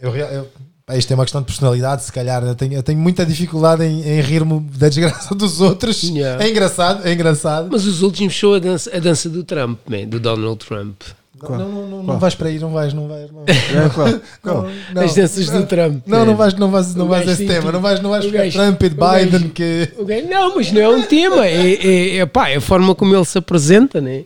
eu, 0.00 0.14
eu- 0.16 0.48
pá, 0.86 0.96
isto 0.96 1.10
é 1.10 1.14
uma 1.14 1.24
questão 1.24 1.40
de 1.40 1.46
personalidade, 1.46 2.02
se 2.04 2.12
calhar. 2.12 2.42
Eu 2.42 2.54
tenho, 2.54 2.74
eu 2.74 2.82
tenho 2.82 2.98
muita 2.98 3.24
dificuldade 3.26 3.84
em, 3.84 4.00
em 4.02 4.20
rir-me 4.20 4.60
da 4.60 4.88
desgraça 4.88 5.34
dos 5.34 5.60
outros. 5.60 6.02
Yeah. 6.02 6.42
É 6.44 6.48
engraçado, 6.48 7.06
é 7.06 7.12
engraçado. 7.12 7.68
Mas 7.70 7.84
os 7.86 8.02
últimos 8.02 8.32
show 8.32 8.54
a 8.54 8.58
dança, 8.58 8.90
a 8.96 8.98
dança 8.98 9.28
do 9.28 9.44
Trump, 9.44 9.78
man, 9.88 10.06
do 10.06 10.18
Donald 10.20 10.64
Trump. 10.64 11.02
Não, 11.40 11.58
não, 11.58 11.68
não, 11.68 11.86
não, 11.88 12.02
não 12.02 12.18
vais 12.18 12.34
para 12.34 12.48
aí, 12.48 12.58
não 12.58 12.70
vais, 12.72 12.92
não 12.94 13.06
vais. 13.08 13.30
Não, 13.30 13.42
É, 13.46 13.88
qual? 13.94 14.08
Qual? 14.42 14.62
não, 14.64 14.70
não. 14.94 15.02
As 15.02 15.14
danças 15.14 15.48
do 15.50 15.66
Trump. 15.66 16.02
Não, 16.06 16.24
não 16.26 16.36
vais, 16.36 16.54
não 16.54 16.70
vais, 16.70 16.94
não 16.94 17.06
vais 17.08 17.28
a 17.28 17.32
esse 17.32 17.46
tem 17.46 17.56
tema, 17.56 17.70
não 17.72 17.80
vais, 17.80 18.00
não 18.00 18.10
vais 18.10 18.24
O 18.24 18.28
ficar 18.28 18.44
gajo- 18.44 18.58
Trump 18.58 18.82
e 18.82 18.88
de 18.88 18.94
o 18.94 18.98
gajo- 18.98 19.24
Biden 19.30 19.48
que. 19.50 19.92
O 19.98 20.04
gajo- 20.04 20.28
Não, 20.28 20.56
mas 20.56 20.72
não 20.72 20.80
é 20.80 20.88
um 20.88 21.02
tema, 21.02 21.46
é, 21.46 21.72
é, 21.74 22.16
é, 22.18 22.26
pá, 22.26 22.48
é 22.48 22.56
a 22.56 22.60
forma 22.60 22.94
como 22.94 23.14
ele 23.14 23.24
se 23.24 23.38
apresenta, 23.38 24.00
né? 24.00 24.24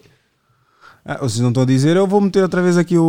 Ah, 1.05 1.19
vocês 1.19 1.41
não 1.41 1.49
estão 1.49 1.65
a 1.65 1.67
dizer, 1.67 1.97
eu 1.97 2.07
vou 2.07 2.21
meter 2.21 2.43
outra 2.43 2.63
vez 2.63 2.79
aqui 2.79 2.97
o, 2.97 3.03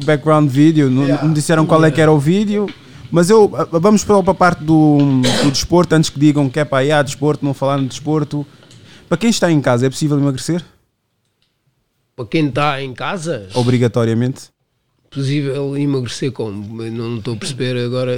o 0.00 0.04
background 0.04 0.48
vídeo. 0.48 0.88
Não, 0.88 1.06
não 1.08 1.28
me 1.28 1.34
disseram 1.34 1.66
qual 1.66 1.84
é 1.84 1.90
que 1.90 2.00
era 2.00 2.12
o 2.12 2.18
vídeo. 2.18 2.68
Mas 3.10 3.28
eu 3.28 3.52
ah, 3.56 3.66
vamos 3.78 4.04
para 4.04 4.22
para 4.22 4.30
a 4.30 4.34
parte 4.34 4.62
do, 4.64 4.96
do 5.42 5.50
desporto, 5.50 5.94
antes 5.94 6.08
que 6.08 6.18
digam 6.20 6.48
que 6.48 6.58
é 6.60 6.64
para 6.64 6.78
aí, 6.78 6.92
há 6.92 7.02
desporto, 7.02 7.44
não 7.44 7.52
falaram 7.52 7.82
de 7.82 7.88
desporto. 7.88 8.46
Para 9.08 9.18
quem 9.18 9.28
está 9.28 9.50
em 9.50 9.60
casa, 9.60 9.86
é 9.86 9.90
possível 9.90 10.16
emagrecer? 10.18 10.64
Para 12.14 12.26
quem 12.26 12.48
está 12.48 12.82
em 12.82 12.92
casa, 12.92 13.48
Obrigatoriamente. 13.54 14.50
possível 15.10 15.76
emagrecer 15.76 16.32
como? 16.32 16.82
Não 16.90 17.18
estou 17.18 17.34
a 17.34 17.36
perceber 17.36 17.76
agora. 17.78 18.14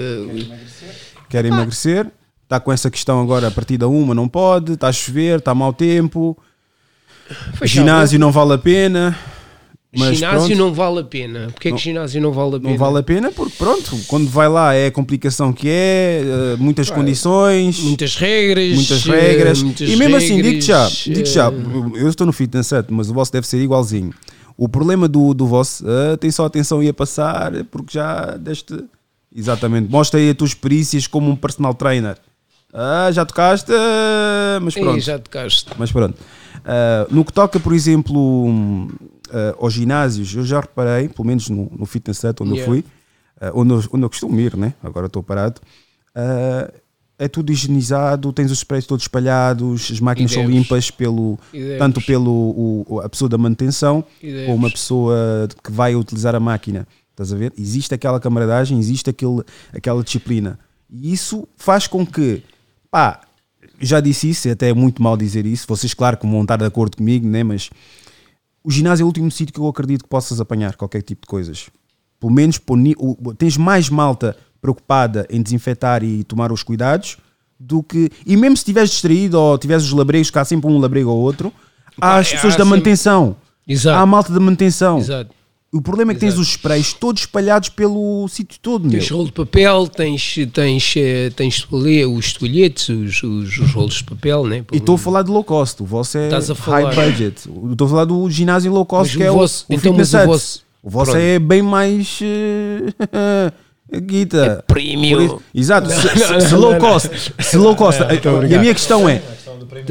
Quer 1.28 1.44
emagrecer? 1.44 2.10
Está 2.42 2.60
com 2.60 2.70
essa 2.72 2.90
questão 2.90 3.22
agora, 3.22 3.48
a 3.48 3.50
partir 3.50 3.78
da 3.78 3.88
uma 3.88 4.14
não 4.14 4.28
pode, 4.28 4.72
está 4.74 4.88
a 4.88 4.92
chover, 4.92 5.38
está 5.38 5.54
mau 5.54 5.72
tempo, 5.72 6.36
ginásio 7.62 8.18
não 8.18 8.30
vale 8.30 8.52
a 8.52 8.58
pena. 8.58 9.18
Mas 9.96 10.16
ginásio 10.16 10.46
pronto, 10.46 10.58
não 10.58 10.74
vale 10.74 11.00
a 11.00 11.04
pena. 11.04 11.48
Porquê 11.52 11.72
que 11.72 11.78
ginásio 11.78 12.20
não 12.20 12.32
vale 12.32 12.56
a 12.56 12.60
pena? 12.60 12.70
não 12.70 12.78
vale 12.78 12.98
a 12.98 13.02
pena 13.02 13.30
porque 13.30 13.54
pronto, 13.56 13.96
quando 14.06 14.28
vai 14.28 14.48
lá 14.48 14.74
é 14.74 14.86
a 14.86 14.90
complicação 14.90 15.52
que 15.52 15.68
é, 15.68 16.22
eh, 16.24 16.56
muitas 16.58 16.90
condições. 16.90 17.78
Muitas 17.80 18.16
regras. 18.16 18.74
muitas 18.74 19.06
eh, 19.06 19.10
regras. 19.10 19.62
muitas 19.62 19.88
e 19.88 19.96
mesmo 19.96 20.16
assim, 20.16 20.36
regras, 20.36 20.52
digo 20.52 20.62
já, 20.62 20.88
digo 20.88 21.26
já, 21.26 21.48
eh, 21.48 22.02
eu 22.02 22.08
estou 22.08 22.26
no 22.26 22.32
fitness 22.32 22.66
set, 22.66 22.86
mas 22.90 23.10
o 23.10 23.14
vosso 23.14 23.32
deve 23.32 23.46
ser 23.46 23.62
igualzinho. 23.62 24.12
O 24.56 24.68
problema 24.68 25.08
do, 25.08 25.34
do 25.34 25.46
vosso, 25.46 25.84
ah, 25.86 26.16
tem 26.16 26.30
só 26.30 26.44
atenção 26.44 26.82
e 26.82 26.88
a 26.88 26.94
passar, 26.94 27.52
porque 27.70 27.94
já 27.94 28.36
deste. 28.36 28.84
Exatamente, 29.36 29.90
mostra 29.90 30.20
aí 30.20 30.30
as 30.30 30.36
tuas 30.36 30.54
perícias 30.54 31.08
como 31.08 31.28
um 31.28 31.34
personal 31.34 31.74
trainer. 31.74 32.16
Ah, 32.72 33.10
já 33.12 33.24
tocaste, 33.24 33.70
mas 34.62 34.76
ei, 34.76 34.82
pronto. 34.82 35.00
já 35.00 35.18
tocaste. 35.18 35.70
Mas 35.76 35.90
pronto. 35.90 36.16
Ah, 36.64 37.06
no 37.10 37.24
que 37.24 37.32
toca, 37.32 37.60
por 37.60 37.72
exemplo, 37.74 38.88
ah, 39.32 39.54
aos 39.58 39.72
ginásios, 39.72 40.34
eu 40.34 40.44
já 40.44 40.60
reparei, 40.60 41.08
pelo 41.08 41.26
menos 41.26 41.48
no, 41.48 41.70
no 41.76 41.86
fitness 41.86 42.18
set 42.18 42.40
onde 42.42 42.52
eu 42.52 42.56
Yeah. 42.56 42.72
fui, 42.72 42.84
ah, 43.40 43.50
onde, 43.54 43.72
eu, 43.72 43.82
onde 43.92 44.04
eu 44.04 44.10
costumo 44.10 44.38
ir, 44.40 44.56
né? 44.56 44.74
agora 44.82 45.06
estou 45.06 45.22
parado, 45.22 45.60
ah, 46.14 46.72
é 47.16 47.28
tudo 47.28 47.52
higienizado, 47.52 48.32
tens 48.32 48.50
os 48.50 48.58
sprays 48.58 48.86
todos 48.86 49.04
espalhados, 49.04 49.88
as 49.92 50.00
máquinas 50.00 50.32
são 50.32 50.48
limpas 50.48 50.90
pelo, 50.90 51.38
tanto 51.78 52.00
pelo 52.00 52.84
o- 52.88 53.00
a 53.04 53.08
pessoa 53.08 53.28
da 53.28 53.38
manutenção 53.38 54.04
E 54.20 54.26
deves. 54.32 54.46
como 54.46 54.66
a 54.66 54.70
pessoa 54.70 55.48
que 55.62 55.70
vai 55.70 55.94
utilizar 55.94 56.34
a 56.34 56.40
máquina. 56.40 56.86
Estás 57.12 57.32
a 57.32 57.36
ver? 57.36 57.52
Existe 57.56 57.94
aquela 57.94 58.18
camaradagem, 58.18 58.76
existe 58.80 59.08
aquele, 59.10 59.42
aquela 59.72 60.02
disciplina. 60.02 60.58
E 60.90 61.12
isso 61.12 61.46
faz 61.56 61.86
com 61.86 62.04
que, 62.04 62.42
pá, 62.90 63.20
já 63.80 64.00
disse 64.00 64.28
isso, 64.30 64.48
e 64.48 64.50
até 64.50 64.70
é 64.70 64.74
muito 64.74 65.00
mal 65.00 65.16
dizer 65.16 65.46
isso. 65.46 65.66
Vocês, 65.68 65.94
claro, 65.94 66.16
que 66.16 66.26
vão 66.26 66.42
estar 66.42 66.56
de 66.56 66.64
acordo 66.64 66.96
comigo, 66.96 67.26
né? 67.28 67.44
mas 67.44 67.70
o 68.64 68.70
ginásio 68.70 69.02
é 69.02 69.04
o 69.04 69.06
último 69.06 69.30
sítio 69.30 69.52
que 69.52 69.60
eu 69.60 69.68
acredito 69.68 70.04
que 70.04 70.08
possas 70.08 70.40
apanhar 70.40 70.74
qualquer 70.74 71.02
tipo 71.02 71.22
de 71.22 71.28
coisas. 71.28 71.68
Pelo 72.18 72.32
menos 72.32 72.58
tens 73.36 73.58
mais 73.58 73.90
malta 73.90 74.34
preocupada 74.60 75.26
em 75.28 75.42
desinfetar 75.42 76.02
e 76.02 76.24
tomar 76.24 76.50
os 76.50 76.62
cuidados 76.62 77.18
do 77.60 77.82
que. 77.82 78.10
E 78.26 78.36
mesmo 78.36 78.56
se 78.56 78.62
estiveres 78.62 78.90
distraído 78.90 79.38
ou 79.38 79.58
tiveres 79.58 79.84
os 79.84 79.92
labregos, 79.92 80.30
que 80.30 80.38
há 80.38 80.44
sempre 80.44 80.70
um 80.70 80.78
labrego 80.78 81.10
ou 81.10 81.18
outro, 81.18 81.52
há 82.00 82.16
as 82.16 82.28
há 82.28 82.30
pessoas 82.32 82.56
da 82.56 82.64
manutenção. 82.64 83.36
Exato. 83.68 83.98
Há 83.98 84.00
a 84.00 84.06
malta 84.06 84.32
da 84.32 84.40
manutenção. 84.40 84.98
Exato. 84.98 85.34
O 85.74 85.82
problema 85.82 86.12
é 86.12 86.14
que 86.14 86.20
tens 86.20 86.28
Exato. 86.34 86.42
os 86.42 86.48
sprays 86.50 86.92
todos 86.92 87.22
espalhados 87.22 87.68
pelo 87.68 88.28
sítio 88.28 88.58
todo, 88.62 88.82
meu. 88.88 88.92
Tens 88.92 89.10
rolo 89.10 89.24
de 89.26 89.32
papel, 89.32 89.88
tens, 89.88 90.36
tens, 90.52 90.94
eh, 90.96 91.30
tens 91.34 91.66
os 91.68 92.32
toalhetes, 92.32 92.88
os, 92.88 93.22
os, 93.22 93.58
os 93.58 93.70
rolos 93.72 93.94
de 93.94 94.04
papel, 94.04 94.46
né? 94.46 94.64
E 94.72 94.76
estou 94.76 94.94
a 94.94 94.98
falar 94.98 95.22
de 95.22 95.30
low 95.32 95.42
cost, 95.42 95.82
o 95.82 95.86
vosso 95.86 96.16
é 96.16 96.26
Estás 96.26 96.48
a 96.50 96.54
high 96.54 96.82
falar. 96.92 96.94
budget. 96.94 97.48
Eu 97.48 97.72
Estou 97.72 97.86
a 97.86 97.90
falar 97.90 98.04
do 98.04 98.30
ginásio 98.30 98.72
low 98.72 98.86
cost, 98.86 99.08
Mas 99.12 99.16
que 99.16 99.22
o 99.24 99.26
é 99.26 99.30
o- 99.32 99.34
vosso- 99.34 99.66
o, 99.68 99.74
então, 99.74 99.92
mas 99.92 100.14
o 100.14 100.24
vosso- 100.26 100.62
O 100.82 100.90
vosso 100.90 101.10
pronto. 101.10 101.22
é 101.24 101.38
bem 101.40 101.60
mais. 101.62 102.20
eh, 102.22 103.52
guita. 104.00 104.62
É 104.66 104.72
premium. 104.72 105.38
Exato. 105.54 105.88
Não, 105.88 105.96
se, 106.00 106.06
não, 106.06 106.40
se 106.40 106.52
não, 106.52 106.60
low 106.60 106.76
cost. 106.78 107.10
Se 107.40 107.56
low 107.56 107.74
cost. 107.76 108.00
e 108.48 108.54
a 108.54 108.58
minha 108.60 108.74
questão 108.74 109.08
é. 109.08 109.20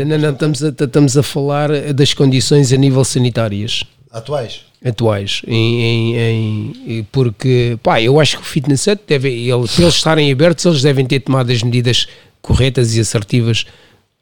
Não, 0.06 0.18
não, 0.18 0.30
estamos 0.32 0.64
a, 0.64 0.70
estamos 0.70 1.18
a 1.18 1.24
falar 1.24 1.70
das 1.94 2.14
condições 2.14 2.72
a 2.72 2.78
nível 2.78 3.04
sanitárias 3.04 3.84
Atuais. 4.14 4.62
atuais. 4.86 5.42
Em, 5.48 6.16
em- 6.16 6.74
em- 7.00 7.04
porque, 7.12 7.78
pá, 7.82 8.00
eu 8.02 8.20
acho 8.20 8.38
que 8.38 8.44
o 8.44 8.46
fitness 8.46 8.82
set 8.82 9.02
deve, 9.08 9.30
ele, 9.30 9.68
para 9.68 9.82
eles 9.84 9.96
estarem 9.96 10.32
abertos, 10.32 10.64
eles 10.66 10.82
devem 10.84 11.06
ter 11.06 11.20
tomado 11.22 11.52
as 11.52 11.64
medidas 11.64 12.08
corretas 12.42 12.96
e 12.96 13.00
assertivas 13.00 13.66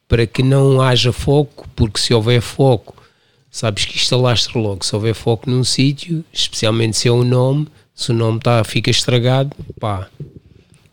para 0.08 0.26
que 0.26 0.42
não 0.42 0.80
haja 0.80 1.12
foco, 1.12 1.68
porque 1.76 2.00
se 2.00 2.12
houver 2.14 2.40
foco, 2.40 2.94
sabes 3.50 3.84
que 3.84 3.96
isto 3.96 4.14
alastra 4.14 4.58
logo. 4.58 4.84
Se 4.84 4.94
houver 4.96 5.14
foco 5.14 5.48
num 5.50 5.62
sítio, 5.64 6.24
especialmente 6.32 6.96
se 6.96 7.08
é 7.08 7.12
um 7.12 7.24
nome, 7.24 7.66
se 7.94 8.10
o 8.10 8.14
nome 8.14 8.40
tá, 8.40 8.62
fica 8.64 8.90
estragado, 8.90 9.54
pá, 9.78 10.08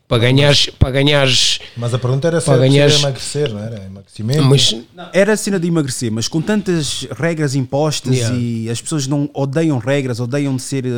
para 0.10 0.18
ganhares, 0.18 0.66
para 0.72 0.90
ganhares, 0.90 1.60
Mas 1.78 1.94
a 1.94 2.00
pergunta 2.00 2.28
era 2.28 2.40
se 2.42 2.46
Para 2.48 2.56
era 2.56 2.68
ganhares- 2.68 2.94
possível 2.96 3.10
emagrecer, 3.10 3.54
não 3.54 3.60
era? 3.64 3.86
Emagrecimento. 3.86 4.44
mas 4.44 4.76
Era 5.14 5.34
a 5.34 5.38
cena 5.38 5.60
de 5.60 5.68
emagrecer, 5.68 6.12
mas 6.12 6.28
com 6.28 6.42
tantas 6.42 7.08
regras 7.12 7.54
impostas 7.56 8.16
Yeah. 8.16 8.36
e 8.36 8.70
as 8.72 8.82
pessoas 8.82 9.06
não 9.06 9.30
odeiam 9.36 9.78
regras, 9.78 10.20
odeiam 10.20 10.56
de 10.56 10.64
ser 10.64 10.84
eh, 10.86 10.90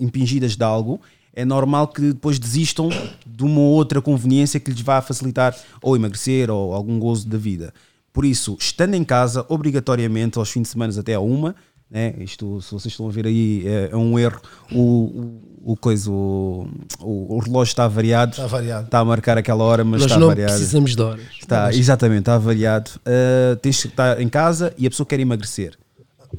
impingidas 0.00 0.56
de 0.56 0.64
algo, 0.64 1.00
é 1.32 1.44
normal 1.44 1.86
que 1.86 2.00
depois 2.12 2.36
desistam 2.36 2.88
de 3.24 3.44
uma 3.44 3.60
outra 3.60 4.02
conveniência 4.02 4.58
que 4.58 4.72
lhes 4.72 4.80
vá 4.80 5.00
facilitar 5.00 5.56
ou 5.80 5.94
emagrecer 5.94 6.50
ou 6.50 6.74
algum 6.74 6.98
gozo 6.98 7.28
da 7.28 7.38
vida. 7.38 7.72
Por 8.12 8.24
isso, 8.24 8.56
estando 8.58 8.94
em 8.94 9.04
casa, 9.04 9.46
obrigatoriamente, 9.48 10.36
aos 10.36 10.50
fins 10.50 10.62
de 10.62 10.68
semana 10.68 10.92
até 10.98 11.14
a 11.14 11.20
uma, 11.20 11.54
né? 11.90 12.14
isto, 12.18 12.60
se 12.62 12.70
vocês 12.72 12.92
estão 12.92 13.08
a 13.08 13.10
ver 13.10 13.26
aí, 13.26 13.62
é, 13.66 13.90
é 13.92 13.96
um 13.96 14.18
erro. 14.18 14.40
O, 14.72 14.78
o, 14.80 15.72
o 15.72 15.76
coisa, 15.76 16.10
o, 16.10 16.68
o, 17.00 17.36
o 17.36 17.38
relógio 17.38 17.70
está 17.72 17.86
variado, 17.88 18.32
Está 18.32 18.46
variado. 18.46 18.84
está 18.86 18.98
a 19.00 19.04
marcar 19.04 19.38
aquela 19.38 19.64
hora, 19.64 19.84
mas 19.84 20.00
nós 20.02 20.10
está 20.10 20.18
não 20.20 20.28
variado. 20.28 20.52
precisamos 20.52 20.94
de 20.94 21.02
horas. 21.02 21.24
Está, 21.40 21.72
exatamente, 21.74 22.20
está 22.20 22.38
variado. 22.38 22.90
Uh, 23.00 23.56
tens 23.56 23.80
que 23.82 23.88
estar 23.88 24.20
em 24.20 24.28
casa 24.28 24.72
e 24.78 24.86
a 24.86 24.90
pessoa 24.90 25.06
quer 25.06 25.18
emagrecer. 25.20 25.76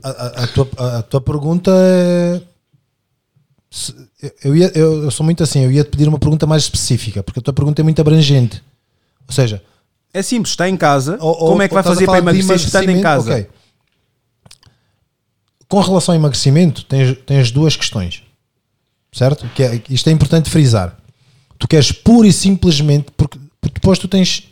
A, 0.03 0.09
a- 0.09 0.43
a 0.43 0.47
tua, 0.47 0.69
a- 0.77 0.97
a 0.99 1.01
tua 1.03 1.19
pergunta 1.21 1.71
é. 1.75 2.41
se- 3.71 3.95
eu, 4.43 4.55
ia, 4.55 4.71
eu, 4.75 5.03
eu 5.03 5.11
sou 5.11 5.23
muito 5.23 5.43
assim, 5.43 5.63
eu 5.63 5.71
ia 5.71 5.83
te 5.83 5.89
pedir 5.89 6.07
uma 6.07 6.19
pergunta 6.19 6.45
mais 6.45 6.63
específica, 6.63 7.21
porque 7.23 7.39
a 7.39 7.43
tua 7.43 7.53
pergunta 7.53 7.81
é 7.81 7.83
muito 7.83 7.99
abrangente. 7.99 8.61
Ou 9.27 9.33
seja, 9.33 9.61
É 10.13 10.21
simples, 10.21 10.51
está 10.53 10.67
em 10.69 10.77
casa. 10.77 11.17
ou- 11.19 11.35
como 11.35 11.61
é 11.61 11.67
que 11.67 11.73
vai 11.73 11.83
fazer 11.83 12.05
para 12.05 12.19
emagrecer 12.19 12.55
estando 12.55 12.89
em 12.89 13.01
casa? 13.01 13.31
ok. 13.31 13.47
Com 15.69 15.79
relação 15.79 16.13
ao 16.13 16.19
emagrecimento, 16.19 16.83
tens, 16.83 17.15
tens 17.25 17.51
duas 17.51 17.75
questões, 17.75 18.23
certo? 19.13 19.47
Que 19.55 19.63
é, 19.63 19.81
isto 19.89 20.09
é 20.09 20.11
importante 20.11 20.49
frisar. 20.49 20.97
Tu 21.57 21.67
queres 21.67 21.91
pura 21.91 22.27
e 22.27 22.33
simplesmente, 22.33 23.07
porque, 23.15 23.37
porque 23.61 23.75
depois 23.75 23.97
tu 23.97 24.07
tens 24.07 24.43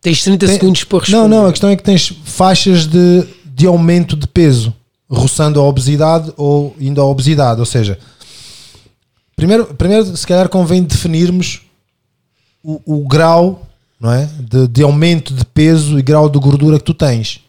Tens 0.00 0.22
30 0.22 0.46
Tem- 0.46 0.54
segundos 0.54 0.84
para 0.84 1.00
responder. 1.00 1.18
Não, 1.20 1.28
não, 1.28 1.46
a 1.46 1.50
questão 1.50 1.68
é 1.68 1.76
que 1.76 1.82
tens 1.82 2.12
faixas 2.24 2.86
de, 2.86 3.26
de 3.44 3.66
aumento 3.66 4.16
de 4.16 4.26
peso, 4.26 4.72
roçando 5.10 5.60
a 5.60 5.62
obesidade 5.64 6.32
ou 6.36 6.74
indo 6.80 7.00
à 7.00 7.04
obesidade. 7.04 7.58
Ou 7.60 7.66
seja, 7.66 7.98
primeiro, 9.34 9.66
primeiro 9.74 10.16
se 10.16 10.26
calhar 10.26 10.48
convém 10.48 10.82
definirmos 10.82 11.62
o, 12.62 12.80
o 13.02 13.08
grau 13.08 13.66
não 14.00 14.12
é? 14.12 14.28
De, 14.40 14.68
de 14.68 14.82
aumento 14.82 15.34
de 15.34 15.44
peso 15.44 15.98
e 15.98 16.02
grau 16.02 16.28
de 16.28 16.38
gordura 16.38 16.78
que 16.78 16.84
tu 16.84 16.94
tens. 16.94 17.40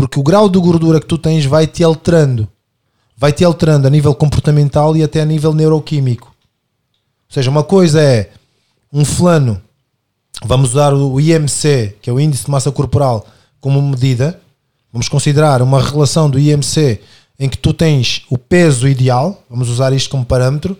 Porque 0.00 0.18
o 0.18 0.22
grau 0.22 0.48
de 0.48 0.58
gordura 0.58 0.98
que 0.98 1.06
tu 1.06 1.18
tens 1.18 1.44
vai 1.44 1.66
te 1.66 1.84
alterando. 1.84 2.48
Vai 3.18 3.34
te 3.34 3.44
alterando 3.44 3.86
a 3.86 3.90
nível 3.90 4.14
comportamental 4.14 4.96
e 4.96 5.02
até 5.02 5.20
a 5.20 5.26
nível 5.26 5.52
neuroquímico. 5.52 6.28
Ou 6.28 7.34
seja, 7.34 7.50
uma 7.50 7.62
coisa 7.62 8.00
é 8.00 8.30
um 8.90 9.04
fulano, 9.04 9.60
vamos 10.42 10.70
usar 10.70 10.94
o 10.94 11.20
IMC, 11.20 11.98
que 12.00 12.08
é 12.08 12.12
o 12.14 12.18
índice 12.18 12.46
de 12.46 12.50
massa 12.50 12.72
corporal, 12.72 13.26
como 13.60 13.82
medida. 13.82 14.40
Vamos 14.90 15.06
considerar 15.06 15.60
uma 15.60 15.82
relação 15.82 16.30
do 16.30 16.38
IMC 16.38 16.98
em 17.38 17.46
que 17.46 17.58
tu 17.58 17.74
tens 17.74 18.24
o 18.30 18.38
peso 18.38 18.88
ideal, 18.88 19.44
vamos 19.50 19.68
usar 19.68 19.92
isto 19.92 20.08
como 20.08 20.24
parâmetro, 20.24 20.78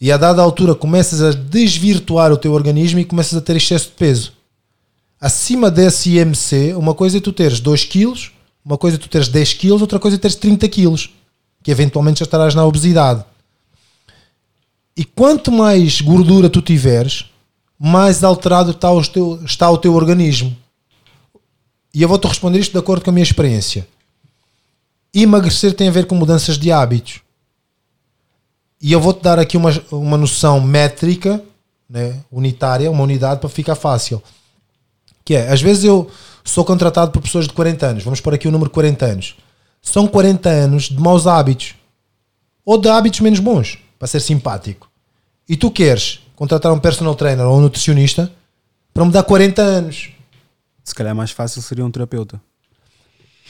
e 0.00 0.12
a 0.12 0.16
dada 0.16 0.40
altura 0.40 0.76
começas 0.76 1.20
a 1.20 1.32
desvirtuar 1.32 2.30
o 2.30 2.36
teu 2.36 2.52
organismo 2.52 3.00
e 3.00 3.04
começas 3.04 3.36
a 3.36 3.40
ter 3.40 3.56
excesso 3.56 3.86
de 3.86 3.94
peso. 3.96 4.39
Acima 5.20 5.70
desse 5.70 6.16
IMC, 6.16 6.74
uma 6.74 6.94
coisa 6.94 7.18
é 7.18 7.20
tu 7.20 7.30
teres 7.30 7.60
2 7.60 7.84
kg, 7.84 8.30
uma 8.64 8.78
coisa 8.78 8.96
é 8.96 8.98
tu 8.98 9.08
teres 9.08 9.28
10 9.28 9.54
kg, 9.54 9.72
outra 9.72 9.98
coisa 9.98 10.16
é 10.16 10.18
teres 10.18 10.36
30 10.36 10.66
kg, 10.66 11.10
que 11.62 11.70
eventualmente 11.70 12.20
já 12.20 12.24
estarás 12.24 12.54
na 12.54 12.64
obesidade. 12.64 13.22
E 14.96 15.04
quanto 15.04 15.52
mais 15.52 16.00
gordura 16.00 16.48
tu 16.48 16.62
tiveres, 16.62 17.26
mais 17.78 18.24
alterado 18.24 18.70
está 18.70 18.90
o 18.90 19.02
teu, 19.06 19.42
está 19.44 19.70
o 19.70 19.76
teu 19.76 19.94
organismo. 19.94 20.56
E 21.92 22.00
eu 22.00 22.08
vou-te 22.08 22.26
responder 22.26 22.58
isto 22.58 22.72
de 22.72 22.78
acordo 22.78 23.04
com 23.04 23.10
a 23.10 23.12
minha 23.12 23.22
experiência. 23.22 23.86
Emagrecer 25.12 25.74
tem 25.74 25.88
a 25.88 25.92
ver 25.92 26.06
com 26.06 26.14
mudanças 26.14 26.56
de 26.56 26.72
hábitos. 26.72 27.20
E 28.80 28.92
eu 28.92 29.00
vou-te 29.00 29.22
dar 29.22 29.38
aqui 29.38 29.56
uma, 29.56 29.70
uma 29.90 30.16
noção 30.16 30.60
métrica, 30.60 31.42
né, 31.88 32.20
unitária, 32.30 32.90
uma 32.90 33.02
unidade 33.02 33.40
para 33.40 33.50
ficar 33.50 33.74
fácil. 33.74 34.22
Que 35.30 35.36
é, 35.36 35.48
às 35.48 35.62
vezes 35.62 35.84
eu 35.84 36.10
sou 36.42 36.64
contratado 36.64 37.12
por 37.12 37.22
pessoas 37.22 37.46
de 37.46 37.52
40 37.52 37.86
anos, 37.86 38.02
vamos 38.02 38.20
pôr 38.20 38.34
aqui 38.34 38.48
o 38.48 38.50
número 38.50 38.68
40 38.68 39.06
anos. 39.06 39.36
São 39.80 40.08
40 40.08 40.48
anos 40.48 40.88
de 40.88 40.98
maus 40.98 41.24
hábitos. 41.24 41.76
Ou 42.64 42.76
de 42.76 42.88
hábitos 42.88 43.20
menos 43.20 43.38
bons, 43.38 43.78
para 43.96 44.08
ser 44.08 44.18
simpático. 44.18 44.90
E 45.48 45.56
tu 45.56 45.70
queres 45.70 46.18
contratar 46.34 46.72
um 46.72 46.80
personal 46.80 47.14
trainer 47.14 47.46
ou 47.46 47.58
um 47.58 47.60
nutricionista 47.60 48.28
para 48.92 49.04
mudar 49.04 49.22
40 49.22 49.62
anos. 49.62 50.10
Se 50.82 50.92
calhar 50.96 51.14
mais 51.14 51.30
fácil 51.30 51.62
seria 51.62 51.86
um 51.86 51.92
terapeuta. 51.92 52.40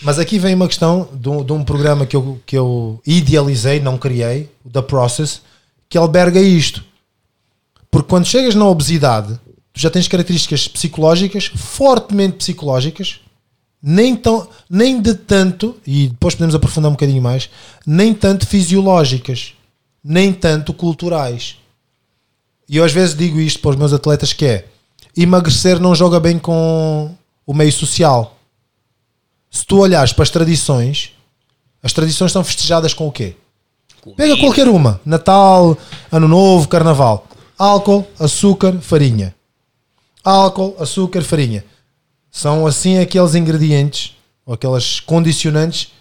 Mas 0.02 0.18
aqui 0.18 0.38
vem 0.38 0.54
uma 0.54 0.68
questão 0.68 1.08
de 1.14 1.30
um, 1.30 1.42
de 1.42 1.52
um 1.54 1.64
programa 1.64 2.04
que 2.04 2.14
eu, 2.14 2.38
que 2.44 2.58
eu 2.58 3.00
idealizei, 3.06 3.80
não 3.80 3.96
criei, 3.96 4.50
o 4.62 4.68
The 4.68 4.82
Process, 4.82 5.40
que 5.88 5.96
alberga 5.96 6.42
isto. 6.42 6.84
Porque 7.90 8.10
quando 8.10 8.26
chegas 8.26 8.54
na 8.54 8.66
obesidade, 8.66 9.40
já 9.80 9.90
tens 9.90 10.08
características 10.08 10.68
psicológicas, 10.68 11.46
fortemente 11.46 12.36
psicológicas, 12.36 13.20
nem, 13.82 14.14
tão, 14.14 14.48
nem 14.68 15.00
de 15.00 15.14
tanto, 15.14 15.76
e 15.86 16.08
depois 16.08 16.34
podemos 16.34 16.54
aprofundar 16.54 16.90
um 16.90 16.94
bocadinho 16.94 17.22
mais, 17.22 17.48
nem 17.86 18.12
tanto 18.12 18.46
fisiológicas, 18.46 19.54
nem 20.02 20.32
tanto 20.32 20.72
culturais. 20.74 21.56
E 22.68 22.76
eu 22.76 22.84
às 22.84 22.92
vezes 22.92 23.16
digo 23.16 23.40
isto 23.40 23.60
para 23.60 23.70
os 23.70 23.76
meus 23.76 23.92
atletas 23.92 24.32
que 24.32 24.44
é 24.44 24.66
emagrecer 25.16 25.80
não 25.80 25.94
joga 25.94 26.20
bem 26.20 26.38
com 26.38 27.14
o 27.46 27.52
meio 27.52 27.72
social 27.72 28.36
se 29.50 29.66
tu 29.66 29.78
olhares 29.78 30.12
para 30.12 30.22
as 30.22 30.30
tradições, 30.30 31.12
as 31.82 31.92
tradições 31.92 32.30
são 32.30 32.44
festejadas 32.44 32.94
com 32.94 33.08
o 33.08 33.12
quê? 33.12 33.34
Pega 34.16 34.36
qualquer 34.38 34.68
uma: 34.68 35.00
Natal, 35.04 35.76
Ano 36.10 36.28
Novo, 36.28 36.68
Carnaval. 36.68 37.26
Álcool, 37.58 38.06
açúcar, 38.18 38.78
farinha. 38.80 39.34
Álcool, 40.24 40.76
açúcar, 40.78 41.22
farinha. 41.22 41.64
São 42.30 42.66
assim 42.66 42.98
aqueles 42.98 43.34
ingredientes 43.34 44.16
ou 44.46 44.54
aquelas 44.54 45.00
condicionantes 45.00 45.92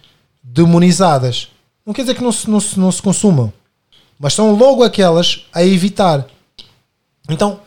demonizadas. 0.42 1.48
Não 1.84 1.92
quer 1.94 2.02
dizer 2.02 2.14
que 2.14 2.22
não 2.22 2.32
se, 2.32 2.48
não 2.48 2.60
se, 2.60 2.78
não 2.78 2.92
se 2.92 3.00
consumam, 3.02 3.52
mas 4.18 4.34
são 4.34 4.54
logo 4.54 4.82
aquelas 4.82 5.46
a 5.52 5.64
evitar. 5.64 6.26
Então, 7.28 7.60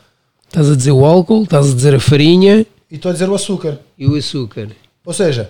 Estás 0.48 0.70
a 0.70 0.76
dizer 0.76 0.92
o 0.92 1.04
álcool, 1.04 1.44
estás 1.44 1.72
a 1.72 1.74
dizer 1.74 1.96
a 1.96 2.00
farinha 2.00 2.64
e 2.92 2.96
estou 2.96 3.10
a 3.10 3.14
dizer 3.14 3.28
o 3.28 3.34
açúcar. 3.34 3.80
e 3.98 4.06
o 4.06 4.16
açúcar. 4.16 4.70
Ou 5.04 5.12
seja, 5.14 5.50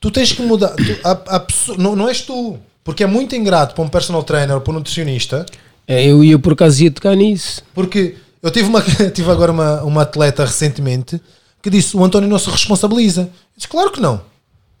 tu 0.00 0.12
tens 0.12 0.32
que 0.32 0.42
mudar. 0.42 0.68
tu- 0.76 1.00
a, 1.02 1.36
a 1.36 1.46
não, 1.76 1.96
não 1.96 2.08
és 2.08 2.20
tu. 2.22 2.56
Porque 2.84 3.02
é 3.02 3.06
muito 3.06 3.34
ingrato 3.34 3.74
para 3.74 3.82
um 3.82 3.88
personal 3.88 4.22
trainer 4.22 4.54
ou 4.54 4.60
para 4.60 4.70
um 4.72 4.76
nutricionista. 4.76 5.44
É, 5.88 6.04
Eu 6.06 6.22
ia 6.22 6.38
por 6.38 6.52
acaso 6.52 6.84
ia 6.84 6.90
tocar 6.90 7.16
nisso. 7.16 7.62
Porque 7.74 8.14
eu 8.44 8.50
tive, 8.50 8.68
uma, 8.68 8.82
tive 9.10 9.30
agora 9.30 9.50
uma, 9.50 9.82
uma 9.82 10.02
atleta 10.02 10.44
recentemente 10.44 11.18
que 11.62 11.70
disse: 11.70 11.96
o 11.96 12.04
António 12.04 12.28
não 12.28 12.38
se 12.38 12.50
responsabiliza. 12.50 13.22
Eu 13.22 13.30
disse: 13.56 13.68
claro 13.68 13.90
que 13.90 14.00
não. 14.00 14.22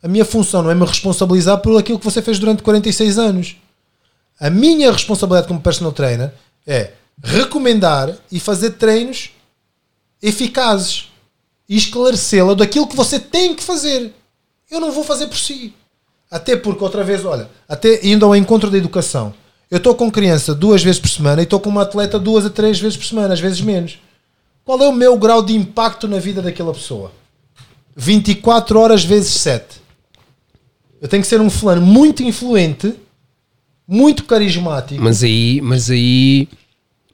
A 0.02 0.06
minha 0.06 0.24
função 0.24 0.62
não 0.62 0.70
é 0.70 0.74
me 0.74 0.84
responsabilizar 0.84 1.58
por 1.62 1.78
aquilo 1.78 1.98
que 1.98 2.04
você 2.04 2.20
fez 2.20 2.38
durante 2.38 2.62
46 2.62 3.18
anos. 3.18 3.56
A 4.38 4.50
minha 4.50 4.92
responsabilidade 4.92 5.48
como 5.48 5.60
personal 5.60 5.92
trainer 5.92 6.30
é 6.66 6.90
recomendar 7.22 8.14
e 8.30 8.38
fazer 8.38 8.72
treinos 8.72 9.30
eficazes 10.20 11.08
e 11.66 11.74
esclarecê-la 11.74 12.52
daquilo 12.52 12.86
que 12.86 12.96
você 12.96 13.18
tem 13.18 13.54
que 13.54 13.62
fazer. 13.62 14.12
Eu 14.70 14.78
não 14.78 14.92
vou 14.92 15.04
fazer 15.04 15.26
por 15.26 15.38
si. 15.38 15.72
Até 16.30 16.54
porque, 16.54 16.84
outra 16.84 17.02
vez, 17.02 17.24
olha, 17.24 17.48
até 17.66 18.06
indo 18.06 18.26
ao 18.26 18.36
encontro 18.36 18.70
da 18.70 18.76
educação, 18.76 19.32
eu 19.70 19.78
estou 19.78 19.94
com 19.94 20.10
criança 20.10 20.54
duas 20.54 20.82
vezes 20.82 21.00
por 21.00 21.08
semana 21.08 21.40
e 21.40 21.44
estou 21.44 21.60
com 21.60 21.70
uma 21.70 21.82
atleta 21.82 22.18
duas 22.18 22.46
a 22.46 22.50
três 22.50 22.78
vezes 22.78 22.96
por 22.96 23.06
semana, 23.06 23.34
às 23.34 23.40
vezes 23.40 23.60
menos. 23.60 23.98
Qual 24.64 24.80
é 24.82 24.88
o 24.88 24.92
meu 24.92 25.18
grau 25.18 25.42
de 25.42 25.54
impacto 25.54 26.08
na 26.08 26.18
vida 26.18 26.40
daquela 26.40 26.72
pessoa? 26.72 27.12
24 27.96 28.78
horas 28.78 29.04
vezes 29.04 29.32
7. 29.34 29.82
Eu 31.00 31.08
tenho 31.08 31.22
que 31.22 31.28
ser 31.28 31.40
um 31.40 31.50
fulano 31.50 31.82
muito 31.82 32.22
influente, 32.22 32.94
muito 33.86 34.24
carismático. 34.24 35.02
Mas 35.02 35.22
aí, 35.22 35.60
mas 35.60 35.90
aí, 35.90 36.48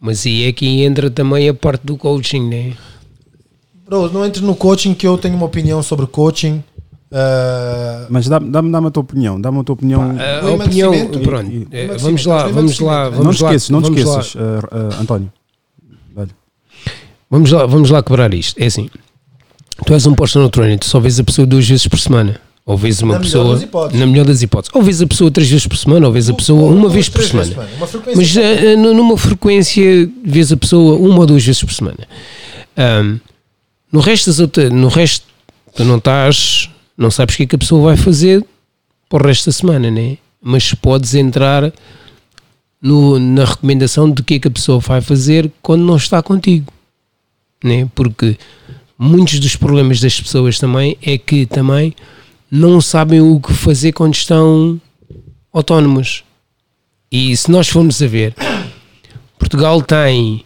mas 0.00 0.24
aí 0.24 0.44
é 0.44 0.52
que 0.52 0.82
entra 0.82 1.10
também 1.10 1.48
a 1.48 1.54
parte 1.54 1.84
do 1.84 1.96
coaching, 1.96 2.48
né? 2.48 2.76
Bro, 3.84 4.12
não 4.12 4.24
entres 4.24 4.44
no 4.44 4.54
coaching 4.54 4.94
que 4.94 5.06
eu 5.06 5.18
tenho 5.18 5.34
uma 5.34 5.46
opinião 5.46 5.82
sobre 5.82 6.06
coaching. 6.06 6.62
Ah, 7.12 8.06
Mas 8.08 8.28
dá- 8.28 8.38
dá-me 8.38 8.70
dá-me 8.70 8.86
a 8.86 8.90
tua 8.90 9.00
opinião. 9.02 9.40
Dá-me 9.40 9.58
a 9.60 9.64
tua 9.64 9.72
opinião. 9.74 10.02
A, 10.02 10.44
O 10.44 10.48
a 10.48 10.54
opinião, 10.64 10.92
pronto. 11.22 11.50
e- 11.50 11.66
vamos 11.98 12.24
lá, 12.24 12.46
vamos 12.48 12.78
lá, 12.78 13.08
vamos 13.08 13.24
não 13.26 13.32
te 13.34 13.42
lá. 13.42 13.48
esqueças, 13.50 13.70
não 13.70 13.80
lá. 13.80 13.88
esqueças, 13.88 14.36
ah, 14.36 14.68
ah, 14.70 15.00
António. 15.02 15.32
Velho. 16.14 16.30
Vamos 17.30 17.50
lá, 17.50 17.66
vamos 17.66 17.90
lá 17.90 18.02
quebrar 18.02 18.32
isto. 18.34 18.58
É 18.60 18.66
assim, 18.66 18.88
tu 19.84 19.92
és 19.92 20.06
um 20.06 20.14
personal 20.14 20.48
trainer, 20.50 20.78
tu 20.78 20.86
só 20.86 21.00
vês 21.00 21.18
a 21.18 21.24
pessoa 21.24 21.46
duas 21.46 21.66
vezes 21.68 21.86
por 21.88 21.98
semana. 21.98 22.40
Ou 22.66 22.76
vês 22.76 23.00
uma 23.02 23.14
Na 23.14 23.18
melhor 23.18 23.24
pessoa, 23.26 23.54
das 23.54 23.62
hipóteses. 23.64 24.00
na 24.00 24.06
melhor 24.06 24.24
das 24.26 24.42
hipóteses, 24.42 24.70
ou 24.76 24.82
vês 24.82 25.02
a 25.02 25.06
pessoa 25.06 25.30
três 25.30 25.48
vezes 25.50 25.66
por 25.66 25.76
semana, 25.76 26.06
ou 26.06 26.12
vês 26.12 26.28
a 26.30 26.34
pessoa 26.34 26.70
uma 26.70 26.82
duas, 26.82 26.92
vez 26.92 27.08
por 27.08 27.22
semana. 27.24 27.48
semana. 27.50 27.70
Uma 27.76 27.86
frequência 27.88 28.16
Mas 28.16 28.36
eh, 28.36 28.76
numa 28.76 29.16
frequência, 29.16 30.10
vês 30.24 30.52
a 30.52 30.56
pessoa 30.56 30.96
uma 30.96 31.18
ou 31.20 31.26
duas 31.26 31.44
vezes 31.44 31.64
por 31.64 31.72
semana. 31.72 31.98
Ahm, 32.76 33.16
no 33.90 33.98
resto 33.98 34.26
das 34.30 34.38
outras, 34.38 34.70
no 34.70 34.86
resto, 34.88 35.26
tu 35.74 35.84
não 35.84 35.96
estás, 35.96 36.70
não 37.00 37.10
sabes 37.10 37.34
o 37.34 37.38
que 37.38 37.42
é 37.44 37.46
que 37.46 37.56
a 37.56 37.58
pessoa 37.58 37.82
vai 37.82 37.96
fazer 37.96 38.44
para 39.08 39.24
o 39.24 39.26
resto 39.26 39.46
da 39.46 39.52
semana, 39.52 39.90
né? 39.90 40.18
Mas 40.42 40.74
podes 40.74 41.14
entrar 41.14 41.72
no- 42.80 43.18
na 43.18 43.44
recomendação 43.44 44.10
de 44.10 44.22
que 44.22 44.34
é 44.34 44.38
que 44.38 44.48
a 44.48 44.50
pessoa 44.50 44.78
vai 44.80 45.00
fazer 45.00 45.50
quando 45.62 45.82
não 45.82 45.96
está 45.96 46.22
contigo, 46.22 46.72
né? 47.64 47.88
Porque 47.94 48.36
muitos 48.98 49.40
dos 49.40 49.56
problemas 49.56 49.98
das 49.98 50.20
pessoas 50.20 50.58
também 50.58 50.96
é 51.02 51.16
que 51.16 51.46
também 51.46 51.94
não 52.50 52.80
sabem 52.80 53.20
o 53.20 53.40
que 53.40 53.52
fazer 53.54 53.92
quando 53.92 54.14
estão 54.14 54.80
autónomos. 55.52 56.22
E 57.10 57.34
se 57.36 57.50
nós 57.50 57.68
formos 57.68 58.00
a 58.02 58.06
ver, 58.06 58.34
Portugal 59.38 59.80
tem 59.82 60.44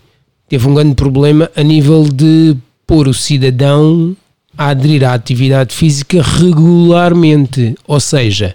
teve 0.48 0.68
um 0.68 0.74
grande 0.74 0.94
problema 0.94 1.50
a 1.56 1.62
nível 1.62 2.04
de 2.04 2.56
pôr 2.86 3.08
o 3.08 3.14
cidadão 3.14 4.16
a 4.56 4.68
aderir 4.68 5.04
à 5.04 5.14
atividade 5.14 5.74
física 5.74 6.22
regularmente. 6.22 7.74
Ou 7.86 8.00
seja, 8.00 8.54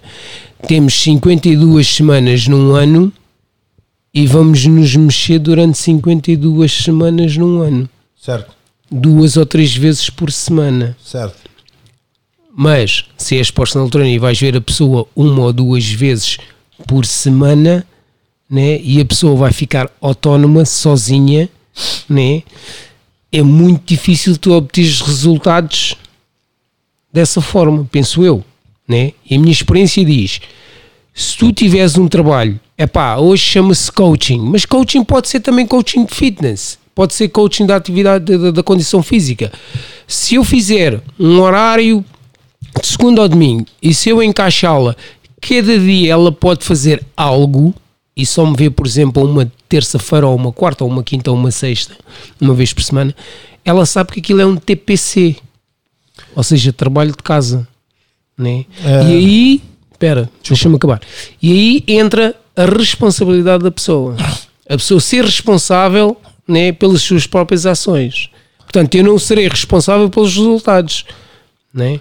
temos 0.66 0.94
52 1.02 1.86
semanas 1.86 2.46
num 2.46 2.74
ano 2.74 3.12
e 4.12 4.26
vamos 4.26 4.64
nos 4.66 4.94
mexer 4.96 5.38
durante 5.38 5.78
52 5.78 6.72
semanas 6.72 7.36
num 7.36 7.60
ano. 7.60 7.88
Certo, 8.20 8.50
Duas 8.90 9.36
ou 9.36 9.46
três 9.46 9.74
vezes 9.74 10.10
por 10.10 10.32
semana. 10.32 10.96
certo. 11.02 11.48
Mas 12.52 13.04
se 13.16 13.36
és 13.36 13.50
personal 13.50 13.88
trainer 13.88 14.12
e 14.14 14.18
vais 14.18 14.38
ver 14.38 14.56
a 14.56 14.60
pessoa 14.60 15.06
uma 15.14 15.44
ou 15.44 15.52
duas 15.52 15.88
vezes 15.88 16.36
por 16.86 17.06
semana, 17.06 17.86
né? 18.50 18.80
E 18.82 19.00
a 19.00 19.04
pessoa 19.04 19.36
vai 19.36 19.52
ficar 19.52 19.88
autónoma, 20.00 20.64
sozinha, 20.64 21.48
né? 22.08 22.42
É 23.32 23.42
muito 23.42 23.82
difícil 23.86 24.36
tu 24.36 24.52
obteres 24.52 25.00
resultados 25.00 25.94
dessa 27.12 27.40
forma, 27.40 27.88
penso 27.90 28.24
eu, 28.24 28.44
né? 28.88 29.12
E 29.28 29.36
a 29.36 29.38
minha 29.38 29.52
experiência 29.52 30.04
diz: 30.04 30.40
se 31.14 31.36
tu 31.36 31.52
tiveres 31.52 31.96
um 31.96 32.08
trabalho, 32.08 32.58
é 32.76 32.86
pá, 32.86 33.16
hoje 33.16 33.42
chama-se 33.42 33.90
coaching, 33.92 34.40
mas 34.40 34.64
coaching 34.64 35.04
pode 35.04 35.28
ser 35.28 35.40
também 35.40 35.66
coaching 35.66 36.04
de 36.04 36.14
fitness, 36.14 36.78
pode 36.94 37.14
ser 37.14 37.28
coaching 37.28 37.66
da 37.66 37.76
atividade 37.76 38.36
da, 38.36 38.50
da 38.50 38.62
condição 38.62 39.02
física. 39.02 39.52
Se 40.06 40.36
eu 40.36 40.44
fizer 40.44 41.00
um 41.18 41.40
horário 41.40 42.04
de 42.80 42.86
segunda 42.86 43.22
ao 43.22 43.28
domingo 43.28 43.66
e 43.82 43.92
se 43.92 44.08
eu 44.08 44.22
encaixá-la, 44.22 44.96
cada 45.40 45.78
dia 45.78 46.12
ela 46.12 46.32
pode 46.32 46.64
fazer 46.64 47.04
algo 47.16 47.74
e 48.16 48.26
só 48.26 48.44
me 48.44 48.56
ver, 48.56 48.70
por 48.70 48.86
exemplo, 48.86 49.24
uma 49.24 49.50
terça-feira 49.68 50.26
ou 50.26 50.36
uma 50.36 50.52
quarta 50.52 50.84
ou 50.84 50.90
uma 50.90 51.02
quinta 51.02 51.30
ou 51.30 51.36
uma 51.36 51.50
sexta, 51.50 51.96
uma 52.40 52.54
vez 52.54 52.72
por 52.72 52.82
semana, 52.82 53.14
ela 53.64 53.86
sabe 53.86 54.12
que 54.12 54.20
aquilo 54.20 54.40
é 54.40 54.46
um 54.46 54.56
TPC, 54.56 55.36
ou 56.34 56.42
seja, 56.42 56.72
trabalho 56.72 57.12
de 57.12 57.22
casa, 57.22 57.66
né? 58.36 58.64
É. 58.84 59.04
E 59.04 59.12
aí, 59.12 59.62
espera, 59.90 60.30
deixa-me 60.46 60.76
acabar. 60.76 61.00
E 61.40 61.52
aí 61.52 61.84
entra 61.86 62.34
a 62.56 62.64
responsabilidade 62.64 63.62
da 63.62 63.70
pessoa, 63.70 64.16
a 64.68 64.76
pessoa 64.76 65.00
ser 65.00 65.24
responsável, 65.24 66.16
né, 66.46 66.72
pelas 66.72 67.02
suas 67.02 67.26
próprias 67.26 67.64
ações. 67.64 68.28
Portanto, 68.58 68.94
eu 68.94 69.04
não 69.04 69.18
serei 69.18 69.48
responsável 69.48 70.10
pelos 70.10 70.34
resultados, 70.36 71.04
né? 71.72 72.00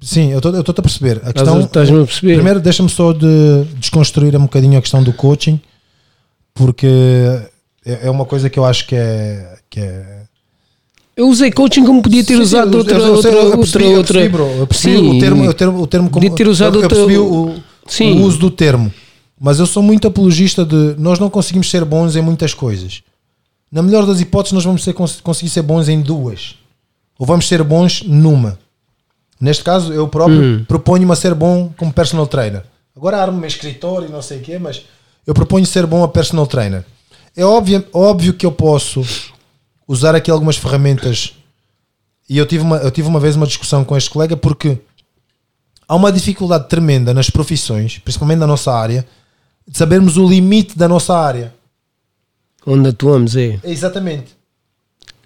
Sim, 0.00 0.30
eu 0.30 0.38
estou 0.38 0.52
a 0.78 0.82
perceber. 0.82 1.16
A 1.24 1.30
Estás- 1.30 1.32
questão, 1.34 1.60
Estás-me 1.60 2.02
a 2.02 2.04
perceber? 2.06 2.34
Primeiro, 2.34 2.60
deixa-me 2.60 2.88
só 2.88 3.12
de 3.12 3.64
desconstruir 3.78 4.36
um 4.36 4.42
bocadinho 4.42 4.78
a 4.78 4.80
questão 4.80 5.02
do 5.02 5.12
coaching, 5.12 5.60
porque 6.54 6.86
é 7.84 8.06
é 8.06 8.10
uma 8.10 8.24
coisa 8.24 8.48
que 8.50 8.58
eu 8.58 8.64
acho 8.64 8.86
que 8.86 8.94
é. 8.94 9.58
Que 9.70 9.80
é 9.80 10.22
Eu 11.16 11.28
usei 11.28 11.50
coaching 11.50 11.84
como 11.84 12.00
podia 12.02 12.22
ter 12.22 12.36
Sim, 12.36 12.42
usado 12.42 12.72
eu- 12.74 12.78
outra, 12.78 12.96
eu- 12.96 13.06
eu 13.06 13.14
outra, 13.14 13.30
eu 13.32 13.36
outra, 13.44 13.58
percebi, 13.58 13.84
eu 13.84 13.96
outra. 13.98 14.12
percebi, 14.14 14.32
bro, 14.32 14.46
eu 14.46 14.66
percebi 14.66 14.96
Sim, 14.96 15.16
o 15.16 15.20
termo, 15.20 15.48
o 15.48 15.54
termo, 15.54 15.82
o 15.82 15.86
termo 15.86 16.10
como, 16.10 16.22
podia 16.22 16.36
ter 16.36 16.48
usado 16.48 16.76
eu, 16.78 16.82
eu 16.82 16.88
percebi 16.88 17.18
outra- 17.18 17.58
o, 17.58 17.62
Sim. 17.88 18.20
o 18.20 18.22
uso 18.24 18.38
do 18.38 18.50
termo, 18.52 18.92
mas 19.40 19.58
eu 19.58 19.66
sou 19.66 19.82
muito 19.82 20.06
apologista 20.06 20.64
de 20.64 20.94
nós 20.96 21.18
não 21.18 21.28
conseguimos 21.28 21.68
ser 21.70 21.84
bons 21.84 22.14
em 22.14 22.22
muitas 22.22 22.54
coisas. 22.54 23.02
Na 23.70 23.82
melhor 23.82 24.06
das 24.06 24.20
hipóteses, 24.20 24.52
nós 24.52 24.64
vamos 24.64 24.84
ser, 24.84 24.92
cons- 24.92 25.20
conseguir 25.20 25.50
ser 25.50 25.62
bons 25.62 25.88
em 25.88 26.00
duas, 26.00 26.54
ou 27.18 27.26
vamos 27.26 27.48
ser 27.48 27.62
bons 27.64 28.02
numa. 28.06 28.56
Neste 29.40 29.62
caso, 29.62 29.92
eu 29.92 30.08
próprio 30.08 30.40
Hum. 30.42 30.64
proponho-me 30.66 31.12
a 31.12 31.16
ser 31.16 31.34
bom 31.34 31.72
como 31.76 31.92
personal 31.92 32.26
trainer. 32.26 32.62
Agora 32.96 33.18
armo-me 33.22 33.44
em 33.44 33.48
escritório 33.48 34.08
e 34.08 34.12
não 34.12 34.20
sei 34.22 34.38
o 34.38 34.42
quê, 34.42 34.58
mas 34.58 34.82
eu 35.26 35.32
proponho 35.34 35.64
ser 35.64 35.86
bom 35.86 36.02
a 36.02 36.08
personal 36.08 36.46
trainer. 36.46 36.84
É 37.36 37.44
óbvio, 37.44 37.84
óbvio 37.92 38.34
que 38.34 38.44
eu 38.44 38.50
posso 38.50 39.02
usar 39.86 40.14
aqui 40.14 40.30
algumas 40.30 40.56
ferramentas 40.56 41.34
e 42.28 42.36
eu 42.36 42.44
tive, 42.44 42.62
uma, 42.64 42.78
eu 42.78 42.90
tive 42.90 43.06
uma 43.06 43.20
vez 43.20 43.36
uma 43.36 43.46
discussão 43.46 43.84
com 43.84 43.96
este 43.96 44.10
colega 44.10 44.36
porque 44.36 44.78
há 45.86 45.94
uma 45.94 46.10
dificuldade 46.10 46.68
tremenda 46.68 47.14
nas 47.14 47.30
profissões, 47.30 47.98
principalmente 47.98 48.38
na 48.40 48.46
nossa 48.46 48.72
área, 48.72 49.06
de 49.66 49.78
sabermos 49.78 50.16
o 50.16 50.28
limite 50.28 50.76
da 50.76 50.88
nossa 50.88 51.16
área. 51.16 51.54
Onde 52.66 52.88
atuamos 52.88 53.36
é. 53.36 53.58
É 53.62 53.70
exatamente. 53.70 54.36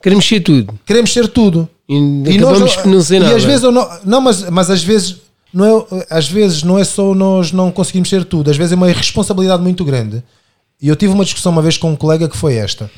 Queremos 0.02 0.26
ser 0.28 0.40
tudo. 0.40 0.78
Queremos 0.84 1.12
ser 1.12 1.28
tudo. 1.28 1.68
E, 1.88 1.94
E 1.94 2.36
acabamos 2.36 2.60
nós- 2.76 2.84
não 2.86 3.00
ser 3.00 3.20
nada. 3.20 3.32
E 3.32 3.36
às 3.36 3.44
vezes 3.44 3.62
não, 3.62 4.00
não 4.04 4.20
mas, 4.20 4.48
mas 4.50 4.70
às 4.70 4.82
vezes 4.82 5.16
não 5.52 5.86
é, 5.90 6.06
às 6.08 6.28
vezes 6.28 6.62
não 6.62 6.78
é 6.78 6.84
só 6.84 7.14
nós 7.14 7.52
não 7.52 7.70
conseguimos 7.70 8.08
ser 8.08 8.24
tudo, 8.24 8.50
às 8.50 8.56
vezes 8.56 8.72
é 8.72 8.76
uma 8.76 8.90
irresponsabilidade 8.90 9.62
muito 9.62 9.84
grande. 9.84 10.22
E 10.80 10.88
eu 10.88 10.96
tive 10.96 11.12
uma 11.12 11.24
discussão 11.24 11.52
uma 11.52 11.62
vez 11.62 11.76
com 11.76 11.90
um 11.90 11.96
colega 11.96 12.28
que 12.28 12.36
foi 12.36 12.54
esta. 12.54 12.90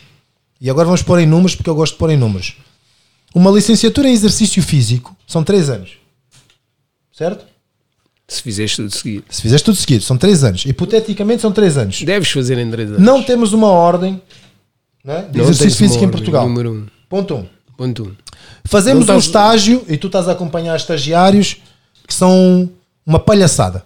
E 0.60 0.70
agora 0.70 0.86
vamos 0.86 1.02
pôr 1.02 1.18
em 1.18 1.26
números 1.26 1.54
porque 1.54 1.68
eu 1.68 1.74
gosto 1.74 1.92
de 1.94 1.98
pôr 1.98 2.10
em 2.10 2.16
números. 2.16 2.56
Uma 3.34 3.50
licenciatura 3.50 4.08
em 4.08 4.12
exercício 4.12 4.62
físico 4.62 5.14
são 5.26 5.42
3 5.42 5.68
anos. 5.68 5.90
Certo? 7.12 7.44
Se 8.26 8.40
fizeres 8.40 8.74
tudo 8.76 8.90
seguido. 8.90 9.24
Se 9.28 9.42
fizeres 9.42 9.62
tudo 9.62 9.76
seguido, 9.76 10.02
são 10.02 10.16
3 10.16 10.44
anos. 10.44 10.64
Hipoteticamente 10.64 11.42
são 11.42 11.52
3 11.52 11.76
anos. 11.76 12.02
Deves 12.02 12.30
fazer 12.30 12.56
em 12.58 12.70
3 12.70 12.90
anos. 12.90 13.02
Não 13.02 13.22
temos 13.22 13.52
uma 13.52 13.68
ordem 13.68 14.22
né, 15.04 15.28
de 15.30 15.38
Não 15.38 15.44
exercício 15.44 15.78
físico 15.78 15.98
uma 15.98 16.04
em 16.04 16.06
ordem, 16.06 16.10
Portugal. 16.10 16.48
Número 16.48 16.72
1. 16.72 16.74
Um. 16.76 16.86
Ponto 17.08 17.34
1. 17.34 17.38
Um. 17.38 17.46
Ponto 17.76 18.02
1. 18.04 18.06
Um. 18.06 18.16
Fazemos 18.66 19.08
um 19.08 19.18
estágio 19.18 19.84
e 19.88 19.96
tu 19.96 20.06
estás 20.06 20.28
a 20.28 20.32
acompanhar 20.32 20.74
estagiários 20.76 21.56
que 22.06 22.14
são 22.14 22.68
uma 23.06 23.18
palhaçada. 23.18 23.84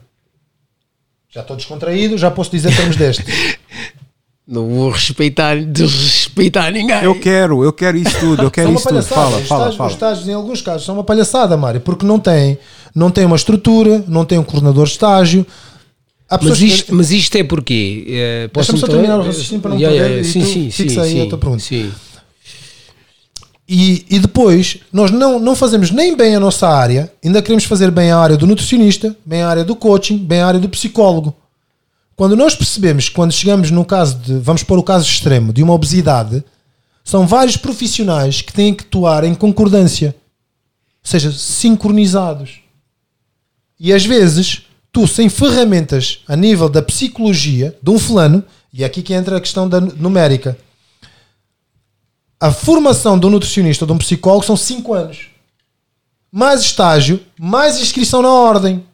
Já 1.30 1.40
estou 1.42 1.56
descontraído, 1.56 2.16
já 2.16 2.30
posso 2.30 2.50
dizer 2.50 2.74
termos 2.74 2.96
deste. 2.96 3.24
Não 4.46 4.66
vou 4.66 4.90
respeitar, 4.90 5.62
desrespeitar 5.62 6.72
ninguém. 6.72 7.02
Eu 7.04 7.20
quero, 7.20 7.62
eu 7.62 7.70
quero 7.70 7.98
isso 7.98 8.18
tudo, 8.18 8.44
eu 8.44 8.50
quero 8.50 8.72
isso 8.72 8.88
tudo. 8.88 9.02
Fala, 9.02 9.36
Os 9.36 9.46
fala, 9.46 9.60
estágios, 9.68 9.76
fala. 9.76 9.88
os 9.88 9.94
estágios, 9.94 10.28
em 10.28 10.32
alguns 10.32 10.62
casos, 10.62 10.86
são 10.86 10.94
uma 10.94 11.04
palhaçada, 11.04 11.54
Mário, 11.54 11.82
porque 11.82 12.06
não 12.06 12.18
tem, 12.18 12.56
não 12.94 13.10
tem 13.10 13.26
uma 13.26 13.36
estrutura, 13.36 14.02
não 14.08 14.24
tem 14.24 14.38
um 14.38 14.42
coordenador 14.42 14.86
de 14.86 14.92
estágio. 14.92 15.46
Há 16.30 16.38
pessoas 16.38 16.60
Mas 16.60 16.68
que- 16.70 16.74
isto, 16.76 16.94
mas 16.94 17.10
isto 17.10 17.36
é 17.36 17.44
porque. 17.44 18.06
eh, 18.08 18.50
Deixa-me 18.54 18.78
só 18.78 18.86
terminar 18.86 19.18
o 19.18 19.22
raciocínio 19.22 19.60
para 19.60 19.70
não 19.72 19.76
Yeah, 19.78 19.98
perder 19.98 20.14
yeah, 20.16 20.28
e 20.28 20.32
Sim, 20.32 20.44
sim, 20.44 20.70
sim. 20.70 20.84
fixa 20.84 21.02
aí 21.02 21.12
sim, 21.12 21.26
a 21.26 21.28
tua 21.28 21.38
pergunta. 21.38 21.62
Sim. 21.62 21.92
E, 23.68 24.06
e 24.08 24.18
depois, 24.18 24.78
nós 24.90 25.10
não, 25.10 25.38
não 25.38 25.54
fazemos 25.54 25.90
nem 25.90 26.16
bem 26.16 26.34
a 26.34 26.40
nossa 26.40 26.66
área, 26.66 27.12
ainda 27.22 27.42
queremos 27.42 27.64
fazer 27.64 27.90
bem 27.90 28.10
a 28.10 28.16
área 28.16 28.36
do 28.36 28.46
nutricionista, 28.46 29.14
bem 29.26 29.42
a 29.42 29.48
área 29.48 29.64
do 29.64 29.76
coaching, 29.76 30.16
bem 30.16 30.40
a 30.40 30.46
área 30.46 30.60
do 30.60 30.70
psicólogo. 30.70 31.36
Quando 32.16 32.34
nós 32.34 32.54
percebemos 32.54 33.10
que 33.10 33.14
quando 33.14 33.30
chegamos 33.30 33.70
no 33.70 33.84
caso 33.84 34.16
de, 34.20 34.38
vamos 34.38 34.62
pôr 34.62 34.78
o 34.78 34.82
caso 34.82 35.06
extremo, 35.06 35.52
de 35.52 35.62
uma 35.62 35.74
obesidade, 35.74 36.42
são 37.04 37.26
vários 37.26 37.58
profissionais 37.58 38.40
que 38.40 38.54
têm 38.54 38.74
que 38.74 38.84
atuar 38.84 39.22
em 39.22 39.34
concordância, 39.34 40.16
ou 41.04 41.10
seja, 41.10 41.30
sincronizados. 41.30 42.60
E 43.78 43.92
às 43.92 44.04
vezes, 44.04 44.62
tu 44.90 45.06
sem 45.06 45.28
ferramentas 45.28 46.20
a 46.26 46.34
nível 46.34 46.70
da 46.70 46.82
psicologia 46.82 47.76
de 47.82 47.90
um 47.90 47.98
fulano, 47.98 48.42
e 48.72 48.82
é 48.82 48.86
aqui 48.86 49.02
que 49.02 49.12
entra 49.12 49.36
a 49.36 49.40
questão 49.40 49.68
da 49.68 49.78
numérica, 49.78 50.58
a 52.40 52.50
formação 52.52 53.18
de 53.18 53.26
um 53.26 53.30
nutricionista 53.30 53.84
ou 53.84 53.86
de 53.86 53.92
um 53.92 53.98
psicólogo 53.98 54.44
são 54.44 54.56
5 54.56 54.94
anos. 54.94 55.26
Mais 56.30 56.60
estágio, 56.60 57.20
mais 57.38 57.80
inscrição 57.80 58.22
na 58.22 58.32
ordem. 58.32 58.84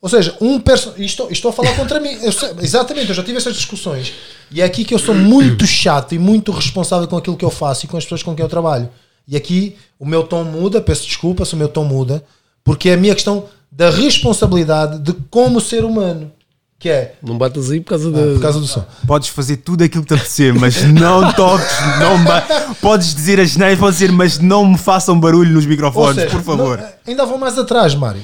Ou 0.00 0.08
seja, 0.08 0.36
um 0.40 0.62
e 0.98 1.04
estou, 1.04 1.28
a 1.48 1.52
falar 1.52 1.74
contra 1.74 1.98
mim. 1.98 2.10
Eu 2.22 2.30
sei- 2.30 2.54
exatamente, 2.60 3.08
eu 3.08 3.14
já 3.14 3.24
tive 3.24 3.38
essas 3.38 3.56
discussões. 3.56 4.12
E 4.50 4.60
é 4.60 4.64
aqui 4.64 4.84
que 4.84 4.94
eu 4.94 4.98
sou 4.98 5.14
muito 5.14 5.66
chato 5.66 6.14
e 6.14 6.18
muito 6.18 6.52
responsável 6.52 7.08
com 7.08 7.16
aquilo 7.16 7.36
que 7.36 7.44
eu 7.44 7.50
faço 7.50 7.84
e 7.84 7.88
com 7.88 7.96
as 7.96 8.04
pessoas 8.04 8.22
com 8.22 8.34
quem 8.34 8.44
eu 8.44 8.48
trabalho. 8.48 8.88
E 9.26 9.36
aqui 9.36 9.76
o 9.98 10.06
meu 10.06 10.22
tom 10.22 10.44
muda, 10.44 10.80
peço 10.80 11.06
desculpa 11.06 11.44
se 11.44 11.54
o 11.54 11.56
meu 11.56 11.68
tom 11.68 11.84
muda, 11.84 12.24
porque 12.62 12.90
é 12.90 12.94
a 12.94 12.96
minha 12.96 13.14
questão 13.14 13.48
da 13.72 13.90
responsabilidade 13.90 15.00
de 15.00 15.12
como 15.28 15.60
ser 15.60 15.84
humano. 15.84 16.30
Que 16.78 16.90
é, 16.90 17.14
Não 17.22 17.38
batas 17.38 17.70
aí 17.70 17.80
por 17.80 17.88
causa 17.90 18.10
da. 18.10 18.18
por 18.34 18.40
causa 18.40 18.60
do 18.60 18.66
som. 18.66 18.84
Podes 19.06 19.28
fazer 19.30 19.56
tudo 19.58 19.82
aquilo 19.82 20.02
que 20.02 20.08
te 20.08 20.14
apetecer, 20.14 20.54
mas 20.54 20.82
não 20.84 21.32
toques, 21.32 21.66
não 21.98 22.22
ba- 22.22 22.42
podes 22.82 23.14
dizer 23.14 23.40
as 23.40 23.56
neiras, 23.56 23.78
podes 23.78 23.98
dizer, 23.98 24.12
mas 24.12 24.38
não 24.38 24.66
me 24.66 24.76
façam 24.78 25.18
barulho 25.18 25.52
nos 25.52 25.64
microfones, 25.64 26.16
seja, 26.16 26.30
por 26.30 26.42
favor. 26.42 26.76
não- 26.78 26.88
ainda 27.06 27.24
vou 27.24 27.38
mais 27.38 27.56
atrás, 27.58 27.94
Mário. 27.94 28.20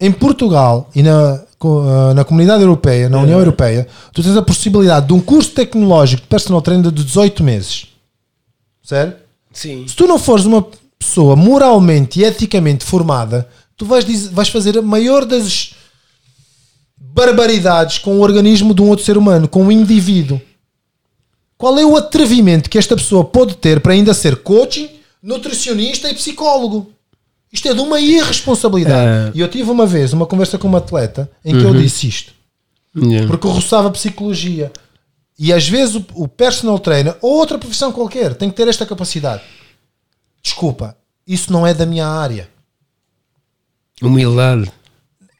Em 0.00 0.12
Portugal 0.12 0.88
e 0.94 1.02
na, 1.02 1.40
ah, 1.64 2.14
na 2.14 2.24
comunidade 2.24 2.62
europeia, 2.62 3.08
na 3.08 3.18
União 3.18 3.38
Europeia, 3.40 3.88
tu 4.12 4.22
tens 4.22 4.36
a 4.36 4.42
possibilidade 4.42 5.06
de 5.08 5.12
um 5.12 5.20
curso 5.20 5.50
tecnológico 5.50 6.22
de 6.22 6.28
personal 6.28 6.62
trainer 6.62 6.90
de 6.92 7.04
18 7.04 7.42
meses. 7.42 7.88
Sério? 8.84 9.14
Sim. 9.52 9.84
Se 9.88 9.94
tu 9.96 10.06
não 10.06 10.18
fores 10.18 10.44
uma 10.44 10.64
pessoa 10.98 11.34
moralmente 11.36 12.20
e 12.20 12.24
eticamente 12.24 12.84
formada, 12.84 13.48
tu 13.76 13.84
vais, 13.84 14.04
dizer- 14.04 14.30
vais 14.30 14.48
fazer 14.48 14.78
a 14.78 14.82
maior 14.82 15.24
das 15.24 15.74
barbaridades 17.14 17.98
com 17.98 18.16
o 18.16 18.20
organismo 18.20 18.74
de 18.74 18.82
um 18.82 18.88
outro 18.88 19.04
ser 19.04 19.16
humano, 19.16 19.46
com 19.46 19.64
um 19.64 19.72
indivíduo. 19.72 20.40
Qual 21.56 21.78
é 21.78 21.84
o 21.84 21.96
atrevimento 21.96 22.68
que 22.68 22.78
esta 22.78 22.96
pessoa 22.96 23.24
pode 23.24 23.56
ter 23.56 23.80
para 23.80 23.92
ainda 23.92 24.14
ser 24.14 24.36
coaching, 24.36 24.90
nutricionista 25.22 26.10
e 26.10 26.14
psicólogo? 26.14 26.90
Isto 27.52 27.68
é 27.68 27.74
de 27.74 27.80
uma 27.80 28.00
irresponsabilidade. 28.00 29.30
É. 29.30 29.32
E 29.34 29.40
eu 29.40 29.48
tive 29.48 29.70
uma 29.70 29.86
vez 29.86 30.12
uma 30.12 30.26
conversa 30.26 30.58
com 30.58 30.66
uma 30.66 30.78
atleta 30.78 31.30
em 31.44 31.56
que 31.56 31.64
eu 31.64 31.74
disse 31.74 32.08
isto 32.08 32.32
Yeah. 32.94 33.26
porque 33.26 33.48
roçava 33.48 33.90
psicologia. 33.90 34.70
E 35.38 35.52
às 35.52 35.66
vezes 35.66 35.94
o, 35.94 36.04
o 36.14 36.28
personal 36.28 36.78
trainer 36.78 37.16
ou 37.22 37.38
outra 37.38 37.58
profissão 37.58 37.90
qualquer 37.90 38.34
tem 38.34 38.50
que 38.50 38.56
ter 38.56 38.68
esta 38.68 38.84
capacidade. 38.84 39.42
Desculpa, 40.42 40.96
isso 41.26 41.50
não 41.52 41.66
é 41.66 41.72
da 41.72 41.86
minha 41.86 42.06
área. 42.06 42.48
Humildade. 44.02 44.70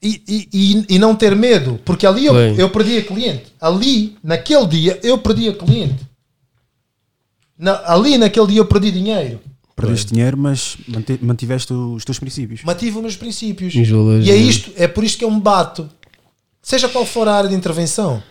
E, 0.03 0.49
e, 0.53 0.87
e, 0.97 0.99
não 0.99 1.15
ter 1.15 1.37
medo, 1.37 1.79
porque 1.85 2.05
ali 2.05 2.27
eu, 2.27 2.35
eu 2.59 2.69
perdi 2.71 2.99
a 2.99 3.05
cliente. 3.05 3.45
Ali, 3.61 4.17
naquele 4.23 4.67
dia, 4.67 4.99
eu 5.03 5.17
perdi 5.19 5.49
a 5.49 5.53
cliente. 5.55 6.05
Na- 7.57 7.81
ali, 7.87 8.19
naquele 8.19 8.47
dia, 8.49 8.59
eu 8.59 8.65
perdi 8.67 8.91
dinheiro. 8.91 9.41
Perdeste 9.77 10.13
dinheiro, 10.13 10.37
mas 10.37 10.77
mantiveste 11.21 11.73
os 11.73 12.05
teus 12.05 12.19
princípios. 12.19 12.63
Mantive 12.65 12.97
os 12.97 13.03
meus 13.03 13.17
princípios. 13.17 13.75
Valores, 13.89 14.27
E 14.27 14.31
é 14.31 14.35
né? 14.35 14.39
isto, 14.41 14.73
é 14.77 14.89
por 14.89 15.05
isto 15.05 15.19
que 15.19 15.25
eu 15.25 15.31
me 15.31 15.41
bato. 15.41 15.89
Seja 16.61 16.89
qual 16.89 17.07
for 17.07 17.27
a 17.29 17.35
área 17.35 17.49
de 17.49 17.55
intervenção. 17.55 18.23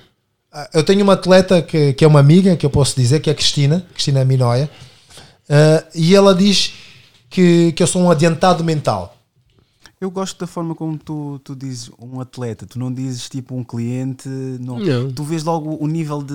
Ah, 0.52 0.70
Eu 0.74 0.84
tenho 0.84 1.02
uma 1.04 1.14
atleta 1.14 1.62
que, 1.62 1.94
que 1.94 2.04
é 2.04 2.08
uma 2.08 2.20
amiga, 2.20 2.56
que 2.58 2.66
eu 2.66 2.70
posso 2.70 2.96
dizer, 2.96 3.22
que 3.22 3.30
é 3.30 3.34
a 3.34 3.36
Cristina, 3.36 3.86
Cristina 3.94 4.24
Minóia, 4.26 4.70
ah, 5.50 5.84
e 5.96 6.14
ela 6.16 6.36
diz 6.36 6.74
que, 7.30 7.72
que 7.72 7.82
eu 7.82 7.88
sou 7.88 8.02
um 8.02 8.12
adiantado 8.12 8.62
mental. 8.64 9.18
Eu 10.02 10.10
gosto 10.10 10.40
da 10.40 10.48
forma 10.48 10.74
como 10.74 10.98
tu, 10.98 11.40
tu 11.44 11.56
dizes 11.56 11.92
um 12.02 12.20
atleta, 12.20 12.66
tu 12.66 12.80
não 12.80 12.92
dizes 12.92 13.30
tipo 13.30 13.56
um 13.56 13.64
cliente, 13.64 14.28
não. 14.28 14.80
Não. 14.80 15.12
Tu 15.12 15.24
vês 15.24 15.44
logo 15.44 15.78
o 15.80 15.88
nível 15.88 16.24
de 16.24 16.34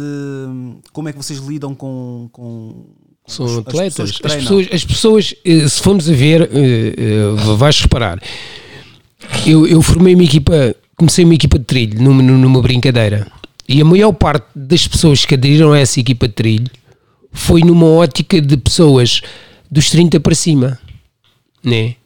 como 0.92 1.08
é 1.08 1.12
que 1.12 1.18
vocês 1.18 1.40
lidam 1.40 1.74
com. 1.74 2.28
com 2.32 2.86
com 3.24 3.32
São 3.32 3.44
as- 3.46 3.52
as 3.52 3.58
atletas. 3.58 4.12
pessoas 4.12 4.32
As 4.32 4.36
pessoas, 4.36 4.68
as 4.72 4.84
pessoas, 4.84 5.34
eh, 5.44 5.68
se 5.68 5.82
formos 5.82 6.08
a 6.08 6.12
ver, 6.12 6.42
eh, 6.42 6.94
eh, 6.96 7.54
vais 7.56 7.80
reparar. 7.80 8.22
Eu, 9.44 9.66
eu 9.66 9.82
formei 9.82 10.14
uma 10.14 10.22
equipa, 10.22 10.72
comecei 10.96 11.24
uma 11.24 11.34
equipa 11.34 11.58
de 11.58 11.64
trilho 11.64 12.00
numa, 12.00 12.22
numa 12.22 12.62
brincadeira. 12.62 13.26
E 13.68 13.80
a 13.80 13.84
maior 13.84 14.12
parte 14.12 14.46
das 14.54 14.86
pessoas 14.86 15.24
que 15.24 15.34
aderiram 15.34 15.72
a 15.72 15.78
essa 15.80 15.98
equipa 15.98 16.28
de 16.28 16.34
trilho 16.34 16.70
foi 17.32 17.62
numa 17.62 17.86
ótica 17.86 18.40
de 18.40 18.56
pessoas 18.56 19.20
dos 19.68 19.90
30 19.90 20.20
para 20.20 20.34
cima. 20.36 20.78
Né? 21.64 21.96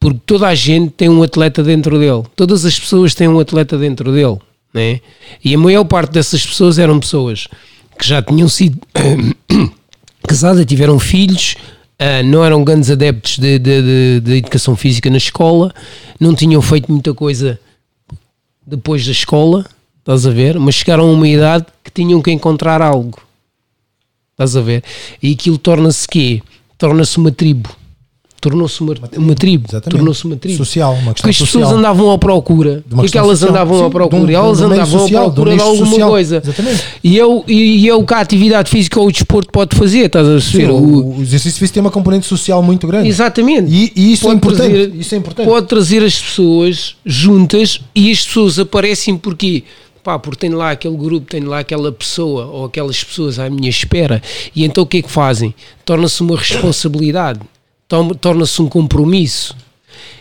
Porque 0.00 0.20
toda 0.24 0.46
a 0.46 0.54
gente 0.54 0.90
tem 0.92 1.08
um 1.08 1.22
atleta 1.22 1.62
dentro 1.62 1.98
dele. 1.98 2.22
Todas 2.36 2.64
as 2.64 2.78
pessoas 2.78 3.14
têm 3.14 3.26
um 3.28 3.38
atleta 3.40 3.76
dentro 3.76 4.12
dele. 4.12 4.38
Né? 4.72 5.00
E 5.44 5.54
a 5.54 5.58
maior 5.58 5.84
parte 5.84 6.12
dessas 6.12 6.44
pessoas 6.46 6.78
eram 6.78 7.00
pessoas 7.00 7.48
que 7.98 8.06
já 8.06 8.22
tinham 8.22 8.48
sido 8.48 8.78
casadas, 10.26 10.64
tiveram 10.66 10.98
filhos, 10.98 11.56
ah, 11.98 12.22
não 12.22 12.44
eram 12.44 12.62
grandes 12.62 12.90
adeptos 12.90 13.38
de, 13.38 13.58
de- 13.58 13.82
de- 13.82 14.20
de 14.20 14.36
educação 14.36 14.76
física 14.76 15.10
na 15.10 15.16
escola, 15.16 15.74
não 16.20 16.34
tinham 16.34 16.62
feito 16.62 16.92
muita 16.92 17.12
coisa 17.12 17.58
depois 18.64 19.04
da 19.04 19.10
escola, 19.12 19.66
estás 19.98 20.26
a 20.26 20.30
ver? 20.30 20.58
Mas 20.60 20.76
chegaram 20.76 21.08
a 21.08 21.12
uma 21.12 21.26
idade 21.26 21.66
que 21.82 21.90
tinham 21.90 22.22
que 22.22 22.30
encontrar 22.30 22.80
algo, 22.82 23.18
estás 24.32 24.54
a 24.56 24.60
ver? 24.60 24.84
E 25.20 25.32
aquilo 25.32 25.58
torna-se 25.58 26.06
quê? 26.06 26.42
Torna-se 26.76 27.16
uma 27.18 27.32
tribo. 27.32 27.68
Tornou-se 28.40 28.80
uma, 28.80 28.94
uma 29.16 29.34
tribo. 29.34 29.66
Tornou-se 29.90 30.24
uma 30.24 30.36
tribo. 30.36 30.56
Social, 30.58 30.92
uma 30.94 31.12
Porque 31.12 31.22
questão 31.28 31.30
as 31.30 31.36
pessoas 31.38 31.64
social. 31.64 31.78
andavam 31.78 32.12
à 32.12 32.18
procura. 32.18 32.84
O 32.92 33.02
que 33.02 33.18
é 33.18 33.20
elas 33.20 33.38
social. 33.40 33.50
andavam 33.50 33.78
Sim, 33.80 33.84
à 33.86 33.90
procura? 33.90 34.22
um- 34.22 34.30
elas 34.30 34.60
andavam 34.60 34.86
social, 35.00 35.26
à 35.26 35.30
procura 35.30 35.56
de 35.56 35.60
alguma 35.62 35.86
social. 35.86 36.08
coisa. 36.10 36.42
Exatamente. 36.44 36.84
E 37.02 37.18
é, 37.18 37.26
o, 37.26 37.44
e, 37.48 37.84
e 37.86 37.90
é 37.90 38.02
que 38.04 38.14
a 38.14 38.20
atividade 38.20 38.70
física 38.70 39.00
ou 39.00 39.08
o 39.08 39.12
desporto 39.12 39.50
pode 39.50 39.76
fazer, 39.76 40.06
estás 40.06 40.26
a 40.26 40.30
perceber? 40.30 40.70
O- 40.70 41.16
o, 41.16 41.20
exercício 41.22 41.58
físico 41.58 41.74
tem 41.74 41.80
uma 41.80 41.90
componente 41.90 42.26
social 42.26 42.62
muito 42.62 42.86
grande. 42.86 43.08
Exatamente. 43.08 43.72
E, 43.72 43.92
e 43.96 44.12
isso, 44.12 44.28
é 44.28 44.32
importante, 44.32 44.70
trazer- 44.70 44.94
isso 44.94 45.14
é 45.14 45.18
importante. 45.18 45.46
Pode 45.48 45.66
trazer 45.66 46.04
as 46.04 46.16
pessoas 46.20 46.94
juntas 47.04 47.80
e 47.92 48.10
as 48.12 48.24
pessoas 48.24 48.58
aparecem 48.60 49.16
porque 49.16 49.64
pá, 50.04 50.16
porque 50.16 50.38
tem 50.38 50.50
lá 50.50 50.70
aquele 50.70 50.96
grupo, 50.96 51.26
tem 51.28 51.40
lá 51.42 51.58
aquela 51.58 51.90
pessoa 51.90 52.46
ou 52.46 52.64
aquelas 52.66 53.02
pessoas 53.02 53.38
à 53.40 53.50
minha 53.50 53.68
espera. 53.68 54.22
E 54.54 54.64
então 54.64 54.84
o 54.84 54.86
que 54.86 54.98
é 54.98 55.02
que 55.02 55.10
fazem? 55.10 55.52
Torna-se 55.84 56.22
uma 56.22 56.36
responsabilidade, 56.36 57.40
torna-se 57.88 58.60
um 58.62 58.68
compromisso. 58.68 59.56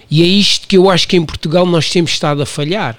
E 0.10 0.24
é 0.24 0.26
isto 0.26 0.68
que 0.68 0.78
eu 0.78 0.90
acho 0.90 1.08
que 1.08 1.18
em 1.18 1.26
Portugal 1.26 1.66
nós 1.66 1.90
temos 1.90 2.12
estado 2.12 2.42
a 2.42 2.46
falhar. 2.46 2.98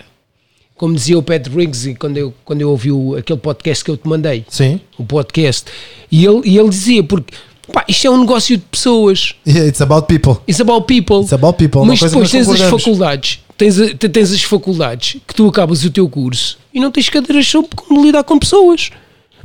Como 0.77 0.95
dizia 0.95 1.19
o 1.19 1.23
Pat 1.23 1.49
Briggs 1.49 1.95
quando 1.95 2.17
eu, 2.19 2.33
quando 2.45 2.61
eu 2.61 2.71
ouvi 2.71 2.93
o- 2.93 3.17
aquele 3.17 3.39
podcast 3.39 3.83
que 3.83 3.91
eu 3.91 3.97
te 3.97 4.07
mandei 4.07 4.45
Sim. 4.49 4.81
o 4.97 5.05
podcast. 5.05 5.65
E 6.13 6.25
ele, 6.25 6.43
e 6.45 6.57
ele 6.59 6.69
dizia, 6.69 7.03
porque 7.03 7.35
pá, 7.73 7.85
isto 7.89 8.07
é 8.07 8.11
um 8.11 8.21
negócio 8.21 8.57
de 8.57 8.63
pessoas. 8.71 9.35
Yeah, 9.47 9.67
It's 9.69 9.81
about 9.81 10.07
people. 10.07 10.37
It's 10.47 10.61
about 10.61 10.87
people. 10.87 11.21
It's 11.23 11.33
about 11.33 11.59
people. 11.59 11.81
uma 11.81 11.89
Mas 11.89 12.01
depois 12.01 12.31
tens 12.31 12.49
as 12.49 12.61
faculdades, 12.61 13.41
tens, 13.57 13.75
tens 14.13 14.33
as 14.33 14.43
faculdades 14.43 15.17
que 15.27 15.35
tu 15.35 15.49
acabas 15.49 15.83
o 15.85 15.91
teu 15.91 16.09
curso 16.09 16.59
e 16.73 16.79
não 16.79 16.93
tens 16.93 17.09
cadeiras 17.09 17.47
sobre 17.49 17.71
como 17.75 18.05
lidar 18.05 18.23
com 18.23 18.39
pessoas. 18.39 18.91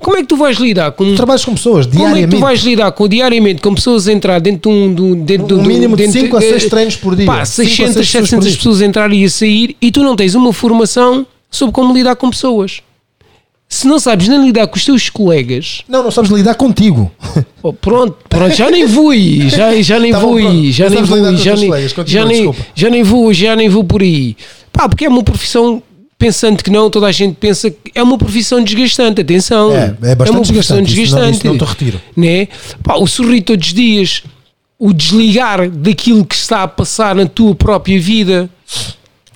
Como 0.04 0.18
é 0.18 0.22
que 0.22 0.28
tu 0.28 0.36
vais 0.38 0.58
lidar 0.58 0.92
com 0.92 1.06
Tu 1.06 1.16
trabalhas 1.16 1.44
com 1.46 1.54
pessoas 1.56 1.86
como 1.86 1.98
é 1.98 2.02
que 2.02 2.06
diariamente. 2.14 2.36
tu 2.36 2.40
vais 2.42 2.60
lidar 2.62 2.92
com, 2.92 3.08
diariamente 3.08 3.62
com 3.62 3.74
pessoas 3.74 4.08
a 4.08 4.12
entrar 4.14 4.40
dentro 4.40 4.70
de 4.72 4.76
um. 4.78 4.94
de 4.94 5.02
um- 5.02 5.16
Dentro 5.26 5.48
de 5.48 5.54
Um 5.56 5.64
mínimo 5.64 5.96
de 5.96 6.04
dentro- 6.04 6.20
5 6.22 6.38
a 6.38 6.42
6 6.42 6.66
eh, 6.66 6.70
treinos 6.70 6.96
por 6.96 7.16
dia. 7.16 7.26
Pá, 7.26 7.34
5 7.34 7.42
a 7.42 7.46
6 7.46 7.76
600, 7.76 7.94
pessoas 7.96 8.06
por 8.06 8.12
700 8.12 8.48
dia. 8.48 8.58
pessoas 8.58 8.82
a 8.82 8.86
entrar 8.86 9.12
e 9.14 9.24
a 9.26 9.30
sair 9.30 9.76
e 9.82 9.92
tu 9.92 10.04
não 10.04 10.16
tens 10.16 10.36
uma 10.36 10.52
formação 10.54 11.26
sobre 11.50 11.74
como 11.74 11.94
lidar 11.94 12.16
com 12.16 12.30
pessoas. 12.30 12.82
Se 13.70 13.88
não 13.88 13.98
sabes 13.98 14.28
nem 14.28 14.44
lidar 14.46 14.68
com 14.68 14.76
os 14.78 14.86
teus 14.86 15.10
colegas, 15.10 15.82
Não, 15.90 16.04
não 16.04 16.12
sabes 16.12 16.30
lidar 16.30 16.54
contigo. 16.54 17.12
Oh, 17.64 17.74
pronto, 17.74 18.16
pronto, 18.30 18.54
já 18.56 18.70
nem 18.70 18.86
vou 18.86 19.10
aí, 19.10 19.50
já, 19.50 19.82
já 19.82 19.98
nem 20.00 20.12
Tá 20.12 20.20
bom, 20.20 20.28
vou 20.28 20.38
aí, 20.38 20.72
já 20.72 20.90
Não 20.90 20.96
nem 20.98 21.04
vou 21.06 21.18
já 21.38 21.56
já, 22.06 22.26
nem, 22.26 22.54
já 22.76 22.90
nem 22.90 23.04
vou, 23.04 23.34
já 23.34 23.56
nem 23.56 23.70
vou 23.70 23.84
por 23.84 24.02
aí. 24.04 24.36
Pá, 24.72 24.88
porque 24.88 25.06
é 25.06 25.10
uma 25.10 25.24
profissão, 25.24 25.82
pensando 26.24 26.64
que 26.64 26.70
não, 26.70 26.90
toda 26.90 27.08
a 27.08 27.12
gente 27.12 27.36
pensa 27.36 27.70
que 27.70 27.92
é 27.94 28.02
uma 28.02 28.18
profissão 28.18 28.64
desgastante, 28.64 29.20
atenção. 29.22 29.72
É, 29.74 29.96
é 30.04 30.16
bastante 30.16 30.30
uma 30.38 30.42
profissão 30.42 30.82
desgastante, 30.82 31.04
isso 31.04 31.16
não- 31.16 31.30
isso 31.30 31.48
não 31.48 31.58
te 31.58 31.64
retiro. 31.66 32.02
Né? 32.16 32.48
Pá, 32.82 32.96
o 32.96 33.06
sorrir 33.06 33.42
todos 33.42 33.68
os 33.68 33.74
dias, 33.74 34.24
o 34.80 34.94
desligar 34.94 35.70
daquilo 35.70 36.26
que 36.26 36.36
está 36.36 36.64
a 36.64 36.68
passar 36.68 37.14
na 37.16 37.26
tua 37.26 37.54
própria 37.54 38.00
vida, 38.00 38.50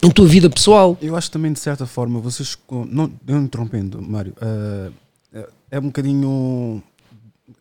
na 0.01 0.09
tua 0.11 0.25
vida 0.27 0.49
pessoal. 0.49 0.97
Eu 1.01 1.15
acho 1.15 1.29
também, 1.29 1.51
de 1.51 1.59
certa 1.59 1.85
forma, 1.85 2.19
vocês. 2.19 2.57
Não, 2.89 3.11
eu 3.27 3.37
interrompendo, 3.37 4.01
Mário, 4.01 4.33
é- 4.41 4.89
é 5.71 5.79
um 5.79 5.83
bocadinho. 5.83 6.81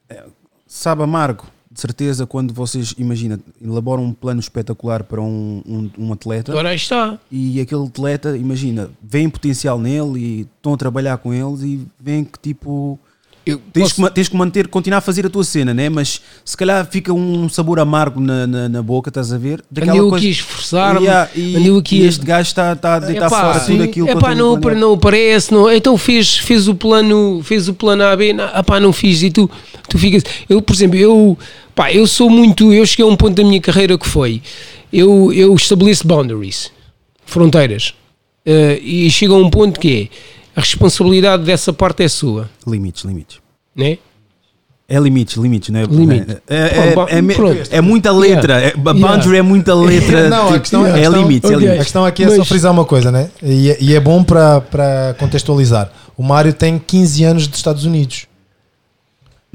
é, 0.09 0.23
sabe 0.69 1.03
amargo, 1.03 1.45
de 1.77 1.81
certeza, 1.83 2.27
quando 2.27 2.55
vocês, 2.55 2.95
imagina, 2.99 3.39
elaboram 3.63 4.03
um 4.03 4.13
plano 4.13 4.41
espetacular 4.41 5.05
para 5.05 5.21
um, 5.21 5.63
um, 5.69 5.91
um 5.99 6.13
atleta 6.15 6.51
Agora 6.51 6.75
está. 6.75 7.19
e 7.31 7.61
aquele 7.61 7.85
atleta, 7.85 8.35
imagina, 8.35 8.89
vêem 9.03 9.29
potencial 9.29 9.79
nele 9.79 10.19
e 10.19 10.41
estão 10.57 10.73
a 10.73 10.77
trabalhar 10.79 11.19
com 11.19 11.35
eles 11.35 11.61
e 11.63 11.87
veem 12.01 12.25
que 12.25 12.39
tipo. 12.41 12.99
Eu 13.45 13.61
Tens 13.73 13.93
posso- 13.93 14.03
que, 14.09 14.11
tens 14.15 14.29
que 14.29 14.37
manter, 14.37 14.67
continuar 14.67 14.99
a 14.99 15.01
fazer 15.01 15.25
a 15.25 15.31
tua 15.31 15.45
cena, 15.45 15.73
né? 15.73 15.89
Mas 15.89 16.21
se 16.45 16.57
calhar 16.57 16.85
fica 16.91 17.13
um 17.13 17.49
sabor 17.49 17.79
amargo 17.79 18.21
na, 18.21 18.45
na, 18.45 18.69
na 18.69 18.83
boca, 18.83 19.09
estás 19.09 19.33
a 19.33 19.39
ver? 19.39 19.63
Andei 19.71 20.01
eu 20.01 20.13
aqui 20.13 20.27
a 20.27 20.31
esforçar-me, 20.31 21.03
Yeah, 21.07 21.31
e, 21.33 21.65
eu 21.69 21.77
aqui 21.77 21.99
e 22.01 22.07
este 22.07 22.25
gajo 22.27 22.49
está 22.49 22.73
está 22.73 22.95
a 22.97 22.99
deitar 22.99 23.27
Epá, 23.29 23.41
fora 23.43 23.61
tudo 23.61 23.77
sim. 23.77 23.83
aquilo 23.85 24.07
que 24.07 24.13
eu 24.15 24.19
Epá, 24.19 24.35
não, 24.35 24.59
planeado. 24.61 24.81
não 24.85 24.95
aparece, 24.95 25.53
não. 25.55 25.71
Então 25.71 25.97
fez, 25.97 26.37
fez 26.39 26.67
o 26.67 26.75
plano, 26.75 27.41
fez 27.45 27.69
o 27.69 27.75
plano 27.75 28.03
A, 28.03 28.17
B, 28.17 28.33
não, 28.33 28.47
epá, 28.49 28.81
não 28.81 28.93
fiz 28.93 29.23
e 29.23 29.31
tu, 29.31 29.49
tu 29.89 29.97
ficas. 29.97 30.25
Eu, 30.49 30.61
por 30.61 30.75
exemplo, 30.75 30.97
eu, 30.99 31.39
pá, 31.77 31.93
eu 31.93 32.07
sou 32.09 32.29
muito, 32.29 32.73
eu 32.73 32.85
cheguei 32.85 33.05
a 33.05 33.09
um 33.09 33.15
ponto 33.17 33.35
da 33.41 33.45
minha 33.49 33.61
carreira 33.61 33.97
que 33.97 34.09
foi, 34.09 34.43
eu, 34.93 35.33
eu 35.33 35.55
estabeleço 35.55 36.05
boundaries, 36.07 36.73
fronteiras, 37.25 37.95
Eh, 38.49 38.79
e 38.81 39.11
chega 39.11 39.33
a 39.35 39.37
um 39.39 39.51
ponto 39.51 39.81
que 39.81 40.09
é, 40.55 40.59
a 40.59 40.61
responsabilidade 40.61 41.43
dessa 41.43 41.73
parte 41.73 42.05
é 42.05 42.09
sua, 42.09 42.49
Limites, 42.65 43.03
limites. 43.05 43.39
né? 43.75 43.99
É 44.89 45.01
limites, 45.01 45.37
limites, 45.37 45.71
não 45.71 45.81
é? 45.81 45.85
Limite. 45.85 46.37
É, 46.49 46.55
é, 46.57 46.59
é, 46.59 47.75
é, 47.75 47.79
é 47.79 47.81
muita 47.81 48.13
letra. 48.13 48.55
Yeah. 48.61 48.69
É, 48.69 48.89
a 48.89 48.95
boundary 48.95 49.39
é 49.39 49.43
muita 49.43 49.75
letra. 49.91 50.29
Não, 50.29 50.43
a 50.43 50.47
tipo, 50.47 50.61
questão, 50.61 50.85
a 50.85 50.89
é 50.91 50.93
questão- 51.01 51.21
limites, 51.23 51.51
é 51.51 51.55
ok. 51.55 51.57
A 51.57 51.61
limites. 51.61 51.85
questão 51.87 52.05
aqui 52.05 52.23
é 52.23 52.29
só 52.31 52.37
Mas- 52.39 52.49
frisar 52.49 52.71
uma 52.71 52.85
coisa, 52.85 53.11
né? 53.11 53.31
E, 53.43 53.69
é- 53.73 53.79
e 53.81 53.95
é 53.97 53.99
bom 53.99 54.23
para- 54.23 54.61
para 54.61 55.17
contextualizar. 55.19 55.91
O 56.17 56.23
Mário 56.23 56.53
tem 56.55 56.79
15 56.79 57.25
anos 57.25 57.49
dos 57.49 57.59
Estados 57.59 57.85
Unidos. 57.85 58.29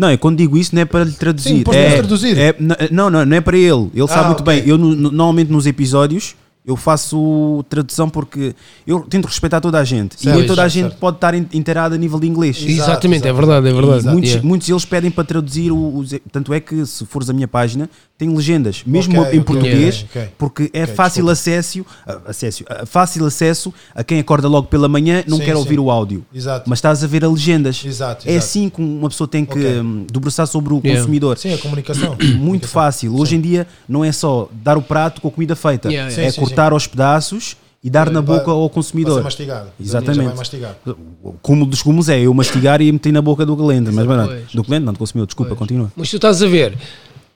Não, 0.02 0.12
eu 0.12 0.18
quando 0.18 0.38
digo 0.38 0.58
isso 0.58 0.74
não 0.74 0.82
é 0.82 0.86
para 0.86 1.04
lhe 1.04 1.12
traduzir. 1.12 1.50
Sim, 1.50 1.64
é, 1.72 1.98
traduzir. 1.98 2.36
é- 2.38 2.56
não, 2.90 3.08
não, 3.12 3.24
não 3.24 3.38
é 3.38 3.40
para 3.40 3.56
ele. 3.56 3.92
Ele 3.94 4.08
sabe 4.08 4.22
Ah, 4.24 4.28
muito 4.30 4.42
ok. 4.42 4.60
bem. 4.62 4.68
Eu, 4.68 4.76
no- 4.76 4.96
no- 4.96 5.12
normalmente 5.12 5.52
nos 5.52 5.68
episódios, 5.68 6.36
eu 6.66 6.76
faço 6.76 7.64
tradução 7.70 8.10
porque 8.10 8.56
eu 8.86 9.02
tento 9.02 9.26
respeitar 9.26 9.60
toda 9.62 9.78
a 9.80 9.84
gente. 9.84 10.16
e 10.16 10.22
Certo, 10.24 10.38
nem 10.38 10.48
toda 10.48 10.64
a 10.64 10.68
gente 10.68 10.86
certo. 10.90 10.98
pode 11.00 11.18
estar 11.18 11.34
in- 11.36 11.46
inteirada 11.54 11.96
a 11.96 11.98
nível 11.98 12.20
de 12.20 12.28
inglês. 12.28 12.58
Exato, 12.58 12.72
Exatamente, 12.92 13.26
é 13.26 13.30
exato. 13.30 13.36
verdade, 13.46 13.68
é 13.68 13.74
verdade. 13.74 14.06
Muitos, 14.08 14.30
Yeah. 14.30 14.48
muitos 14.48 14.68
deles 14.68 14.86
pedem 14.86 15.12
para 15.12 15.24
traduzir 15.24 15.72
o- 15.72 15.98
os. 15.98 16.14
Tanto 16.32 16.52
é 16.54 16.60
que, 16.60 16.84
se 16.86 17.06
fores 17.06 17.30
à 17.30 17.34
minha 17.34 17.48
página, 17.48 17.90
tem 18.22 18.30
legendas, 18.36 18.84
mesmo 18.86 19.20
Ok, 19.20 19.40
em 19.40 19.42
português, 19.42 20.06
ok, 20.08 20.22
ok. 20.22 20.34
porque 20.38 20.70
é 20.74 20.86
fácil 20.86 21.26
desculpa. 21.26 21.32
acesso, 21.32 21.86
ah, 22.06 22.20
acesso, 22.28 22.64
ah, 22.70 22.86
fácil 22.86 23.26
acesso 23.26 23.74
a 23.96 24.04
quem 24.04 24.20
acorda 24.20 24.48
logo 24.48 24.68
pela 24.68 24.88
manhã, 24.88 25.24
não 25.28 25.38
Sim, 25.38 25.44
quer 25.46 25.54
sim. 25.54 25.58
ouvir 25.58 25.80
o 25.80 25.90
áudio. 25.90 26.24
Exato. 26.32 26.70
Mas 26.70 26.78
estás 26.78 27.04
a 27.04 27.08
ver 27.08 27.26
a 27.26 27.28
legendas. 27.28 27.84
Exato, 27.84 28.28
É 28.28 28.34
exato. 28.34 28.46
assim 28.46 28.70
que 28.70 28.80
uma 28.80 29.10
pessoa 29.10 29.28
tem 29.28 29.44
que 29.44 29.58
Ok. 29.58 29.80
hum, 29.80 30.06
debruçar 30.12 30.46
sobre 30.46 30.72
o 30.72 30.78
Yeah. 30.78 31.00
consumidor. 31.02 31.38
Sim, 31.40 31.52
a 31.54 31.58
comunicação. 31.58 32.16
Muito 32.38 32.68
fácil. 32.68 33.16
Hoje 33.20 33.36
em 33.36 33.42
dia 33.42 33.66
não 33.90 34.06
é 34.06 34.12
só 34.12 34.48
dar 34.52 34.78
o 34.78 34.84
prato 34.84 35.20
com 35.20 35.28
a 35.30 35.32
comida 35.32 35.56
feita, 35.56 35.90
Yeah, 35.90 36.12
é 36.12 36.14
yeah. 36.16 36.32
Sim, 36.32 36.36
sim, 36.36 36.42
cortar 36.46 36.72
aos 36.74 36.86
pedaços 36.86 37.58
e 37.84 37.90
dar 37.90 38.12
na 38.12 38.22
boca 38.22 38.52
ao 38.52 38.60
Vai 38.60 38.68
ser 38.68 38.74
consumidor. 38.76 39.24
mastigado. 39.24 39.70
Exatamente. 39.80 40.36
Mastigar. 40.38 40.76
O 41.24 41.34
cúmulo 41.42 41.66
dos 41.68 41.82
cúmulos 41.82 42.08
é 42.10 42.20
eu 42.20 42.32
mastigar 42.36 42.80
e 42.82 42.92
meter 42.92 43.12
na 43.12 43.24
boca 43.24 43.44
do 43.44 43.58
cliente, 43.58 43.90
mas 43.92 44.06
Pois. 44.06 44.18
não, 44.20 44.28
do 44.54 44.64
cliente 44.64 44.86
não, 44.86 44.94
do 44.94 45.00
consumidor, 45.00 45.26
desculpa, 45.26 45.56
continua. 45.56 45.92
Mas 45.96 46.08
tu 46.12 46.18
estás 46.18 46.44
a 46.44 46.48
ver, 46.48 46.78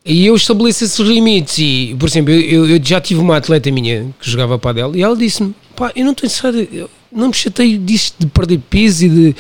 e 0.06 0.26
eu 0.26 0.36
estabeleço 0.36 0.84
esses 0.84 1.00
limites. 1.00 1.58
E, 1.58 1.96
por 2.00 2.08
exemplo, 2.08 2.32
eu, 2.32 2.66
eu- 2.68 2.76
eu 2.78 2.82
já 2.84 3.02
tive 3.02 3.20
uma 3.20 3.38
atleta 3.38 3.72
minha 3.72 4.14
que 4.20 4.30
jogava 4.30 4.60
para 4.60 4.74
dela 4.74 4.96
e 4.98 5.02
ela 5.02 5.16
disse-me: 5.18 5.56
pá, 5.76 5.92
eu 5.96 6.06
não 6.06 6.12
estou 6.12 6.28
interessado, 6.28 6.60
eu 6.72 6.90
não 7.12 7.28
me 7.30 7.34
chateio 7.34 7.78
disto 7.80 8.16
de 8.20 8.28
perder 8.28 8.60
peso 8.70 9.06
e 9.06 9.10
de. 9.10 9.36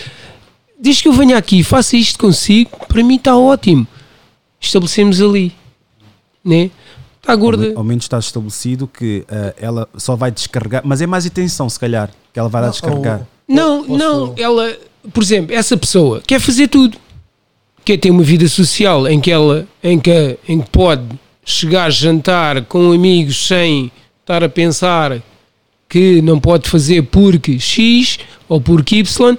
Desde 0.80 1.04
que 1.04 1.08
eu 1.08 1.14
venha 1.14 1.38
aqui 1.38 1.60
e 1.60 1.64
faça 1.64 1.96
isto 1.96 2.20
consigo, 2.20 2.72
para 2.88 3.04
mim 3.04 3.16
está 3.16 3.36
ótimo. 3.38 3.88
Estabelecemos 4.60 5.22
ali, 5.22 5.54
né? 6.44 6.70
Está 7.22 7.36
gorda. 7.36 7.72
Ao 7.76 7.84
menos 7.84 8.06
está 8.06 8.20
estabelecido 8.20 8.88
que 8.88 9.24
ah, 9.30 9.54
ela 9.60 9.88
só 9.98 10.16
vai 10.16 10.32
descarregar, 10.32 10.82
mas 10.86 11.02
é 11.02 11.08
mais 11.08 11.26
atenção, 11.26 11.68
se 11.70 11.80
calhar, 11.80 12.10
que 12.34 12.40
ela 12.40 12.50
vai 12.50 12.62
Não, 12.64 12.70
descarregar. 12.72 13.28
Não, 13.48 13.84
não, 13.88 14.34
ela, 14.38 14.76
por 15.14 15.24
exemplo, 15.24 15.56
essa 15.56 15.76
pessoa 15.78 16.22
quer 16.26 16.40
fazer 16.40 16.68
tudo. 16.68 16.98
Quer 17.86 17.98
ter 17.98 18.10
uma 18.10 18.24
vida 18.24 18.48
social 18.48 19.07
em 19.07 19.22
que 19.22 19.30
ela 19.32 19.68
em 19.84 19.99
que, 19.99 20.38
em 20.49 20.60
que 20.60 20.70
pode 20.72 21.03
chegar 21.45 21.86
a 21.86 21.90
jantar 21.91 22.64
com 22.66 22.91
amigos 22.91 23.48
sem 23.48 23.91
estar 24.22 24.44
a 24.44 24.49
pensar 24.49 25.22
que 25.88 26.20
não 26.24 26.40
pode 26.40 26.68
fazer 26.68 27.03
porque 27.03 27.60
X 27.60 28.18
ou 28.49 28.60
porque 28.60 28.95
Y 28.98 29.38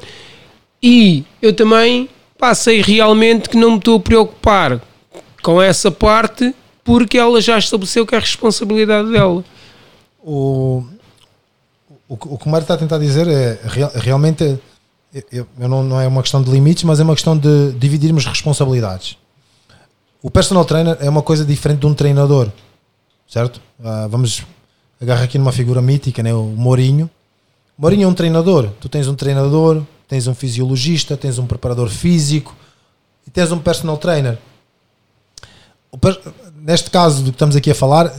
e 0.81 1.25
eu 1.43 1.53
também 1.53 2.09
passei 2.39 2.81
realmente 2.81 3.49
que 3.49 3.57
não 3.57 3.73
me 3.73 3.79
estou 3.79 3.97
a 3.97 4.01
preocupar 4.01 4.81
com 5.43 5.61
essa 5.61 5.91
parte 5.91 6.55
porque 6.85 7.19
ela 7.19 7.41
já 7.41 7.59
estabeleceu 7.59 8.07
que 8.07 8.15
é 8.15 8.19
a 8.19 8.21
responsabilidade 8.21 9.11
dela. 9.11 9.45
o, 10.23 10.85
o, 12.09 12.17
que- 12.17 12.29
o 12.29 12.39
que 12.39 12.47
o 12.47 12.49
Mário 12.49 12.63
está 12.65 12.75
a 12.75 12.79
tentar 12.79 12.99
dizer 12.99 13.27
é 13.27 13.59
real- 13.67 13.91
realmente 13.97 14.57
eu- 15.33 15.47
eu, 15.59 15.69
não, 15.69 15.83
não 15.83 16.01
é 16.01 16.07
uma 16.07 16.23
questão 16.23 16.43
de 16.43 16.51
limites, 16.51 16.85
mas 16.85 17.01
é 17.01 17.03
uma 17.03 17.15
questão 17.15 17.37
de 17.37 17.73
dividirmos 17.73 18.25
responsabilidades. 18.27 19.17
O 20.23 20.31
personal 20.31 20.65
trainer 20.65 20.97
é 21.01 21.09
uma 21.09 21.23
coisa 21.23 21.45
diferente 21.45 21.81
de 21.81 21.87
um 21.87 21.95
treinador, 21.95 22.51
certo? 23.29 23.61
Ah, 23.83 24.07
vamos 24.11 24.43
agarrar 25.01 25.25
aqui 25.25 25.39
numa 25.39 25.53
figura 25.53 25.81
mítica, 25.83 26.23
né? 26.23 26.35
o 26.35 26.45
Mourinho. 26.45 27.09
Mourinho 27.79 28.05
é 28.05 28.09
um 28.09 28.15
treinador. 28.15 28.71
Tu 28.81 28.89
tens 28.89 29.07
um 29.09 29.15
treinador, 29.15 29.83
tens 30.09 30.27
um 30.27 30.35
fisiologista, 30.35 31.17
tens 31.17 31.39
um 31.39 31.47
preparador 31.47 31.89
físico 31.89 32.57
e 33.27 33.31
tens 33.31 33.53
um 33.53 33.59
personal 33.59 33.97
trainer. 33.99 34.39
O 35.91 35.99
per- 35.99 36.21
neste 36.61 36.91
caso 36.91 37.23
do 37.23 37.31
que 37.31 37.37
estamos 37.37 37.55
aqui 37.57 37.71
a 37.71 37.75
falar, 37.75 38.13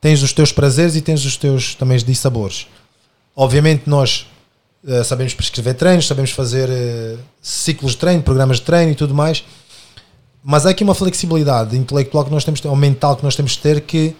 tens 0.00 0.22
os 0.22 0.32
teus 0.32 0.52
prazeres 0.52 0.96
e 0.96 1.00
tens 1.00 1.24
os 1.24 1.36
teus 1.36 1.74
também 1.74 1.96
dissabores. 1.98 2.66
Obviamente 3.34 3.84
nós 3.88 4.26
eh, 4.86 5.04
sabemos 5.04 5.34
prescrever 5.34 5.74
treinos, 5.74 6.06
sabemos 6.06 6.30
fazer 6.30 6.68
eh, 6.70 7.16
ciclos 7.40 7.92
de 7.92 7.98
treino, 7.98 8.22
programas 8.22 8.58
de 8.58 8.62
treino 8.62 8.92
e 8.92 8.94
tudo 8.94 9.14
mais, 9.14 9.44
mas 10.42 10.66
há 10.66 10.70
aqui 10.70 10.84
uma 10.84 10.94
flexibilidade 10.94 11.76
intelectual 11.76 12.24
que 12.24 12.30
nós 12.30 12.44
temos, 12.44 12.64
ou 12.64 12.76
mental 12.76 13.16
que 13.16 13.24
nós 13.24 13.36
temos 13.36 13.52
de 13.52 13.58
ter 13.58 13.80
que 13.80 14.14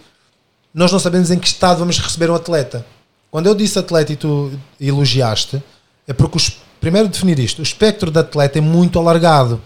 nós 0.75 0.93
não 0.93 0.99
sabemos 0.99 1.31
em 1.31 1.39
que 1.39 1.47
estado 1.47 1.79
vamos 1.79 1.99
receber 1.99 2.31
um 2.31 2.35
atleta. 2.35 2.85
Quando 3.31 3.47
eu 3.47 3.55
disse 3.55 3.79
atleta 3.79 4.13
e 4.13 4.17
tu 4.17 4.53
elogiaste, 4.81 5.63
é 6.07 6.13
porque 6.13 6.37
os, 6.37 6.59
primeiro 6.81 7.09
definir 7.09 7.39
isto, 7.39 7.61
o 7.61 7.63
espectro 7.63 8.11
de 8.11 8.19
atleta 8.19 8.59
é 8.59 8.61
muito 8.61 8.99
alargado. 8.99 9.61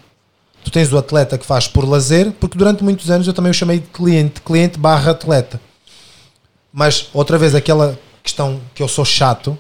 Tu 0.63 0.71
tens 0.71 0.93
o 0.93 0.99
atleta 0.99 1.37
que 1.37 1.45
faz 1.45 1.67
por 1.67 1.89
lazer, 1.89 2.31
porque 2.39 2.57
durante 2.57 2.85
muitos 2.85 3.11
anos 3.11 3.27
eu 3.27 3.33
também 3.33 3.51
o 3.51 3.55
chamei 3.55 3.81
de 3.81 3.89
cliente, 3.89 4.41
cliente 4.41 4.79
barra 4.79 5.11
atleta. 5.11 5.61
Mas 6.73 7.09
outra 7.13 7.37
vez 7.37 7.55
aquela 7.55 7.99
questão 8.23 8.61
que 8.75 8.83
eu 8.83 8.87
sou 8.87 9.05
chato, 9.05 9.59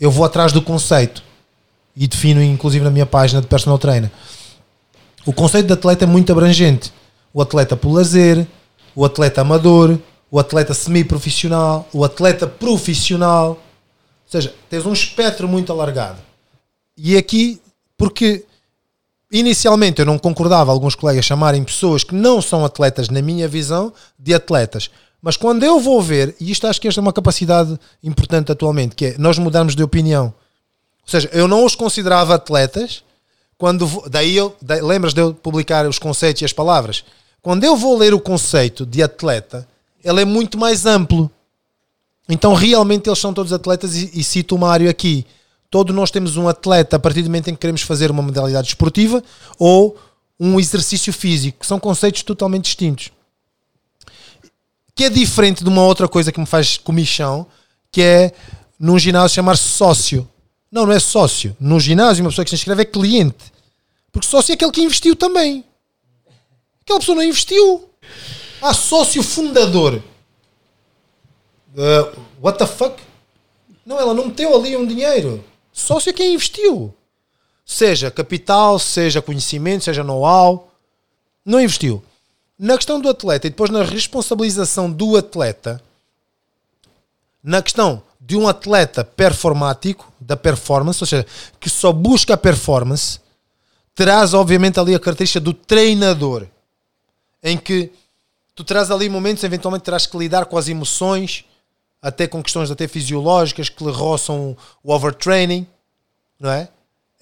eu 0.00 0.10
vou 0.10 0.24
atrás 0.24 0.52
do 0.52 0.62
conceito 0.62 1.22
e 1.96 2.06
defino 2.06 2.42
inclusive 2.42 2.84
na 2.84 2.90
minha 2.90 3.06
página 3.06 3.40
de 3.40 3.46
personal 3.46 3.78
trainer. 3.78 4.10
O 5.26 5.32
conceito 5.32 5.66
de 5.66 5.72
atleta 5.72 6.04
é 6.04 6.06
muito 6.06 6.32
abrangente. 6.32 6.92
O 7.34 7.42
atleta 7.42 7.76
por 7.76 7.92
lazer, 7.92 8.46
o 8.94 9.04
atleta 9.04 9.40
amador, 9.40 9.98
o 10.30 10.38
atleta 10.38 10.72
semi-profissional, 10.72 11.88
o 11.92 12.04
atleta 12.04 12.46
profissional. 12.46 13.50
Ou 13.50 13.58
seja, 14.30 14.54
tens 14.70 14.86
um 14.86 14.92
espectro 14.92 15.48
muito 15.48 15.72
alargado. 15.72 16.18
E 16.96 17.16
aqui, 17.16 17.60
porque 17.96 18.44
inicialmente 19.30 20.00
eu 20.00 20.06
não 20.06 20.18
concordava 20.18 20.72
alguns 20.72 20.94
colegas 20.94 21.24
chamarem 21.24 21.62
pessoas 21.64 22.02
que 22.02 22.14
não 22.14 22.40
são 22.40 22.64
atletas, 22.64 23.08
na 23.08 23.20
minha 23.20 23.46
visão, 23.46 23.92
de 24.18 24.34
atletas. 24.34 24.90
Mas 25.20 25.36
quando 25.36 25.64
eu 25.64 25.80
vou 25.80 26.00
ver, 26.00 26.36
e 26.40 26.50
isto 26.50 26.66
acho 26.66 26.80
que 26.80 26.86
esta 26.86 27.00
é 27.00 27.02
uma 27.02 27.12
capacidade 27.12 27.78
importante 28.02 28.52
atualmente, 28.52 28.94
que 28.94 29.06
é 29.06 29.18
nós 29.18 29.36
mudarmos 29.38 29.74
de 29.74 29.82
opinião. 29.82 30.26
Ou 31.02 31.10
seja, 31.10 31.28
eu 31.32 31.48
não 31.48 31.64
os 31.64 31.74
considerava 31.74 32.34
atletas, 32.34 33.02
quando 33.56 33.86
daí 34.08 34.36
eu, 34.36 34.54
daí- 34.62 34.80
lembras 34.80 35.12
de 35.12 35.20
eu 35.20 35.34
publicar 35.34 35.86
os 35.88 35.98
conceitos 35.98 36.42
e 36.42 36.44
as 36.44 36.52
palavras? 36.52 37.04
Quando 37.42 37.64
eu 37.64 37.76
vou 37.76 37.96
ler 37.98 38.14
o 38.14 38.20
conceito 38.20 38.86
de 38.86 39.02
atleta, 39.02 39.66
ele 40.04 40.20
é 40.20 40.24
muito 40.24 40.56
mais 40.56 40.86
amplo. 40.86 41.30
Então 42.28 42.54
realmente 42.54 43.08
eles 43.08 43.18
são 43.18 43.32
todos 43.34 43.52
atletas 43.52 43.96
e, 43.96 44.10
e 44.14 44.22
cito 44.22 44.54
o 44.54 44.58
Mário 44.58 44.88
aqui. 44.88 45.26
Todos 45.70 45.94
nós 45.94 46.10
temos 46.10 46.36
um 46.36 46.46
atleta 46.46 46.96
a 46.96 46.98
partir 46.98 47.22
do 47.22 47.26
momento 47.26 47.48
em 47.48 47.54
que 47.54 47.60
queremos 47.60 47.82
fazer 47.82 48.10
uma 48.10 48.22
modalidade 48.22 48.68
esportiva 48.68 49.22
ou 49.58 49.96
um 50.38 50.60
exercício 50.60 51.12
físico, 51.12 51.60
que 51.60 51.66
são 51.66 51.80
conceitos 51.80 52.22
totalmente 52.22 52.64
distintos. 52.64 53.10
Que 54.98 55.04
é 55.04 55.08
diferente 55.08 55.62
de 55.62 55.70
uma 55.70 55.84
outra 55.84 56.08
coisa 56.08 56.32
que 56.32 56.40
me 56.40 56.44
faz 56.44 56.76
comichão, 56.76 57.46
que 57.92 58.02
é 58.02 58.32
num 58.76 58.98
ginásio 58.98 59.36
chamar-se 59.36 59.68
sócio. 59.68 60.28
Não, 60.72 60.86
não 60.86 60.92
é 60.92 60.98
sócio. 60.98 61.56
No 61.60 61.78
ginásio, 61.78 62.24
uma 62.24 62.30
pessoa 62.30 62.44
que 62.44 62.50
se 62.50 62.56
inscreve 62.56 62.82
é 62.82 62.84
cliente. 62.84 63.52
Porque 64.10 64.26
sócio 64.26 64.50
é 64.50 64.54
aquele 64.56 64.72
que 64.72 64.80
investiu 64.80 65.14
também. 65.14 65.64
Aquela 66.82 66.98
pessoa 66.98 67.14
não 67.14 67.22
investiu. 67.22 67.88
Ah, 68.60 68.74
sócio 68.74 69.22
fundador. 69.22 70.02
Uh, 71.76 72.20
what 72.42 72.58
the 72.58 72.66
fuck? 72.66 73.00
Não, 73.86 74.00
ela 74.00 74.12
não 74.12 74.26
meteu 74.26 74.52
ali 74.52 74.76
um 74.76 74.84
dinheiro. 74.84 75.44
Sócio 75.72 76.10
é 76.10 76.12
quem 76.12 76.34
investiu. 76.34 76.92
Seja 77.64 78.10
capital, 78.10 78.80
seja 78.80 79.22
conhecimento, 79.22 79.84
seja 79.84 80.02
know-how. 80.02 80.72
Não 81.44 81.60
investiu. 81.60 82.02
Na 82.58 82.76
questão 82.76 83.00
do 83.00 83.08
atleta 83.08 83.46
e 83.46 83.50
depois 83.50 83.70
na 83.70 83.84
responsabilização 83.84 84.90
do 84.90 85.16
atleta, 85.16 85.80
na 87.42 87.62
questão 87.62 88.02
de 88.20 88.36
um 88.36 88.48
atleta 88.48 89.04
performático, 89.04 90.12
da 90.20 90.36
performance, 90.36 91.02
ou 91.02 91.06
seja, 91.06 91.24
que 91.60 91.70
só 91.70 91.92
busca 91.92 92.34
a 92.34 92.36
performance, 92.36 93.20
terás 93.94 94.34
obviamente 94.34 94.78
ali 94.78 94.94
a 94.94 94.98
característica 94.98 95.40
do 95.40 95.54
treinador, 95.54 96.46
em 97.42 97.56
que 97.56 97.92
tu 98.54 98.64
terás 98.64 98.90
ali 98.90 99.08
momentos, 99.08 99.44
eventualmente 99.44 99.84
terás 99.84 100.06
que 100.06 100.18
lidar 100.18 100.46
com 100.46 100.58
as 100.58 100.68
emoções, 100.68 101.44
até 102.02 102.26
com 102.26 102.42
questões 102.42 102.70
até 102.70 102.86
fisiológicas 102.88 103.68
que 103.68 103.84
lhe 103.84 103.90
roçam 103.90 104.56
o 104.82 104.92
overtraining, 104.92 105.66
não 106.38 106.50
é? 106.50 106.68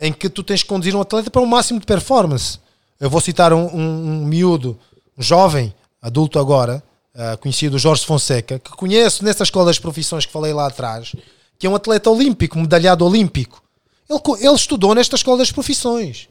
Em 0.00 0.12
que 0.12 0.28
tu 0.28 0.42
tens 0.42 0.62
que 0.62 0.68
conduzir 0.68 0.94
um 0.96 1.00
atleta 1.00 1.30
para 1.30 1.42
o 1.42 1.46
máximo 1.46 1.78
de 1.78 1.86
performance. 1.86 2.58
Eu 2.98 3.08
vou 3.08 3.20
citar 3.20 3.52
um, 3.52 3.66
um, 3.66 4.22
um 4.22 4.24
miúdo, 4.24 4.78
um 4.95 4.95
jovem, 5.18 5.74
adulto 6.00 6.38
agora, 6.38 6.82
uh, 7.14 7.38
conhecido 7.38 7.78
Jorge 7.78 8.04
Fonseca, 8.04 8.58
que 8.58 8.70
conheço 8.70 9.24
nessa 9.24 9.42
escola 9.42 9.66
das 9.66 9.78
profissões 9.78 10.26
que 10.26 10.32
falei 10.32 10.52
lá 10.52 10.66
atrás, 10.66 11.14
que 11.58 11.66
é 11.66 11.70
um 11.70 11.74
atleta 11.74 12.10
olímpico, 12.10 12.58
medalhado 12.58 13.04
olímpico. 13.04 13.62
Ele, 14.08 14.20
ele 14.40 14.54
estudou 14.54 14.94
nesta 14.94 15.16
escola 15.16 15.38
das 15.38 15.50
profissões. 15.50 16.28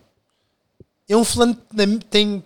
É 1.07 1.16
um 1.16 1.24
que 1.24 2.06
tem 2.10 2.44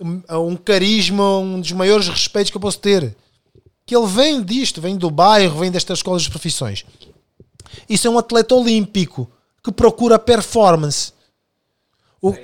um, 0.00 0.22
um 0.38 0.56
carisma, 0.56 1.38
um 1.38 1.60
dos 1.60 1.72
maiores 1.72 2.08
respeitos 2.08 2.50
que 2.50 2.56
eu 2.56 2.60
posso 2.60 2.78
ter. 2.78 3.14
Que 3.86 3.96
ele 3.96 4.06
vem 4.06 4.42
disto, 4.42 4.80
vem 4.80 4.96
do 4.96 5.10
bairro, 5.10 5.60
vem 5.60 5.70
destas 5.70 5.98
escolas 5.98 6.22
de 6.22 6.30
profissões. 6.30 6.84
Isso 7.88 8.06
é 8.06 8.10
um 8.10 8.18
atleta 8.18 8.54
olímpico 8.54 9.30
que 9.62 9.72
procura 9.72 10.18
performance. 10.18 11.12
O, 12.20 12.34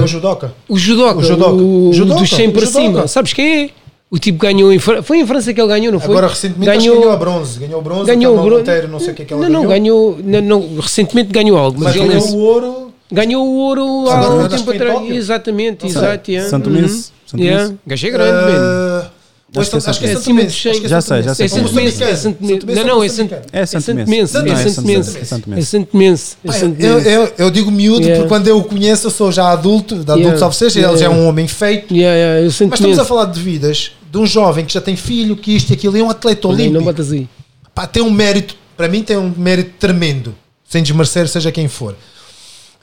o 0.00 0.06
judoca. 0.06 0.52
O 0.68 0.78
judoca, 0.78 1.18
O 1.18 1.22
judoca. 1.22 1.52
o, 1.52 1.92
Judoca, 1.92 2.20
dos 2.20 2.30
100 2.30 2.48
o 2.48 2.52
para 2.52 2.66
judoca. 2.66 2.82
cima. 2.86 3.08
Sabes 3.08 3.32
quem 3.32 3.64
é? 3.64 3.70
O 4.10 4.18
tipo 4.18 4.38
ganhou 4.38 4.70
em 4.72 4.78
França. 4.78 5.02
Foi 5.02 5.18
em 5.18 5.26
França 5.26 5.52
que 5.54 5.60
ele 5.60 5.68
ganhou, 5.68 5.90
não 5.92 5.98
foi? 6.00 6.10
Agora 6.10 6.28
recentemente 6.28 6.70
acho 6.70 6.80
que 6.80 6.88
ganhou 6.94 7.10
a 7.12 7.16
bronze. 7.16 7.58
Ganhou 7.58 7.80
o 7.80 7.82
bronze, 7.82 8.06
ganhou 8.06 8.34
o 8.34 8.38
o 8.38 8.42
bronze. 8.42 8.56
Monteiro, 8.58 8.88
não 8.88 9.00
sei 9.00 9.12
o 9.12 9.14
que 9.14 9.22
é 9.22 9.24
que 9.24 9.32
ela 9.32 9.48
não, 9.48 9.62
não, 9.62 9.68
ganhou. 9.68 10.18
Não, 10.22 10.40
não, 10.42 10.76
recentemente 10.80 11.32
ganhou 11.32 11.56
algo, 11.56 11.78
mas, 11.80 11.96
Mas 11.96 12.04
ele 12.04 12.08
ganhou 12.14 12.28
o 12.36 12.38
ouro. 12.40 12.92
ganhou 13.10 13.46
o 13.46 13.56
ouro 13.56 14.10
há 14.10 14.48
que 14.48 14.56
tempo 14.56 14.70
atrás. 14.70 15.10
Exatamente, 15.10 15.86
exato. 15.86 16.30
Santo 16.48 16.68
Mense, 16.70 17.10
Uhum. 17.32 17.40
Santo. 17.40 17.78
Gajo 17.86 18.06
é 18.06 18.10
grande, 18.10 18.52
man. 18.52 19.10
Ou 19.54 19.62
que 19.62 19.68
é 19.76 19.80
Santo- 19.80 19.90
Acho 19.90 20.00
que 20.00 20.06
é 20.06 20.14
Santo 20.14 20.34
Mense. 20.34 20.68
É 20.68 20.88
Já 20.88 21.00
sei, 21.02 21.22
já 21.22 21.34
sei 21.34 21.44
É 21.44 21.48
Santo 21.48 21.68
é. 21.68 21.72
Mense, 21.82 22.02
é 22.02 22.16
Santo 22.16 22.42
Mense. 22.42 22.66
Não, 22.74 22.84
não, 22.86 23.02
é 23.04 23.08
Santo? 23.08 23.34
É 23.34 23.42
é 23.52 23.66
Santo 23.66 23.82
Santo 23.84 24.08
Mense. 24.08 24.34
Não, 24.34 24.46
É 24.46 24.50
é 24.50 24.56
Santo 24.56 24.86
Mense. 24.86 25.18
É 25.18 25.24
Santo 25.24 25.48
É 25.94 25.98
Mense. 25.98 26.36
É 26.44 26.52
Santo 26.52 26.80
eu, 26.80 26.94
Mense. 26.96 27.08
eu, 27.10 27.32
eu 27.36 27.50
digo 27.50 27.70
miúdo 27.70 28.06
porque 28.08 28.28
quando 28.28 28.48
eu 28.48 28.58
o 28.58 28.64
conheço 28.64 29.08
eu 29.08 29.10
sou 29.10 29.30
já 29.30 29.50
adulto, 29.52 29.96
de 29.96 30.00
adulto 30.02 30.18
Yeah. 30.20 30.38
salvo 30.38 30.54
seja, 30.54 30.80
ele 30.88 30.96
já 30.96 31.04
é 31.06 31.08
um 31.10 31.26
homem 31.28 31.46
feito. 31.46 31.94
É 31.94 32.42
Mas 32.42 32.60
estamos 32.60 32.98
a 32.98 33.04
falar 33.04 33.26
de 33.26 33.40
vidas 33.40 33.92
de 34.10 34.18
um 34.18 34.24
jovem 34.26 34.64
que 34.64 34.72
já 34.72 34.80
tem 34.80 34.96
filho, 34.96 35.36
que 35.36 35.54
isto 35.54 35.70
e 35.70 35.74
aquilo, 35.74 35.96
e 35.96 36.00
é 36.00 36.02
um 36.04 36.10
atleta 36.10 36.48
Não 36.48 36.54
olímpico. 36.54 36.84
botas 36.84 37.12
aí. 37.12 37.28
Pá, 37.74 37.86
tem 37.86 38.02
um 38.02 38.10
mérito, 38.10 38.56
para 38.76 38.88
mim 38.88 39.02
tem 39.02 39.16
um 39.18 39.32
mérito 39.36 39.72
tremendo, 39.78 40.34
sem 40.68 40.82
desmerecer 40.82 41.28
seja 41.28 41.50
quem 41.52 41.68
for. 41.68 41.94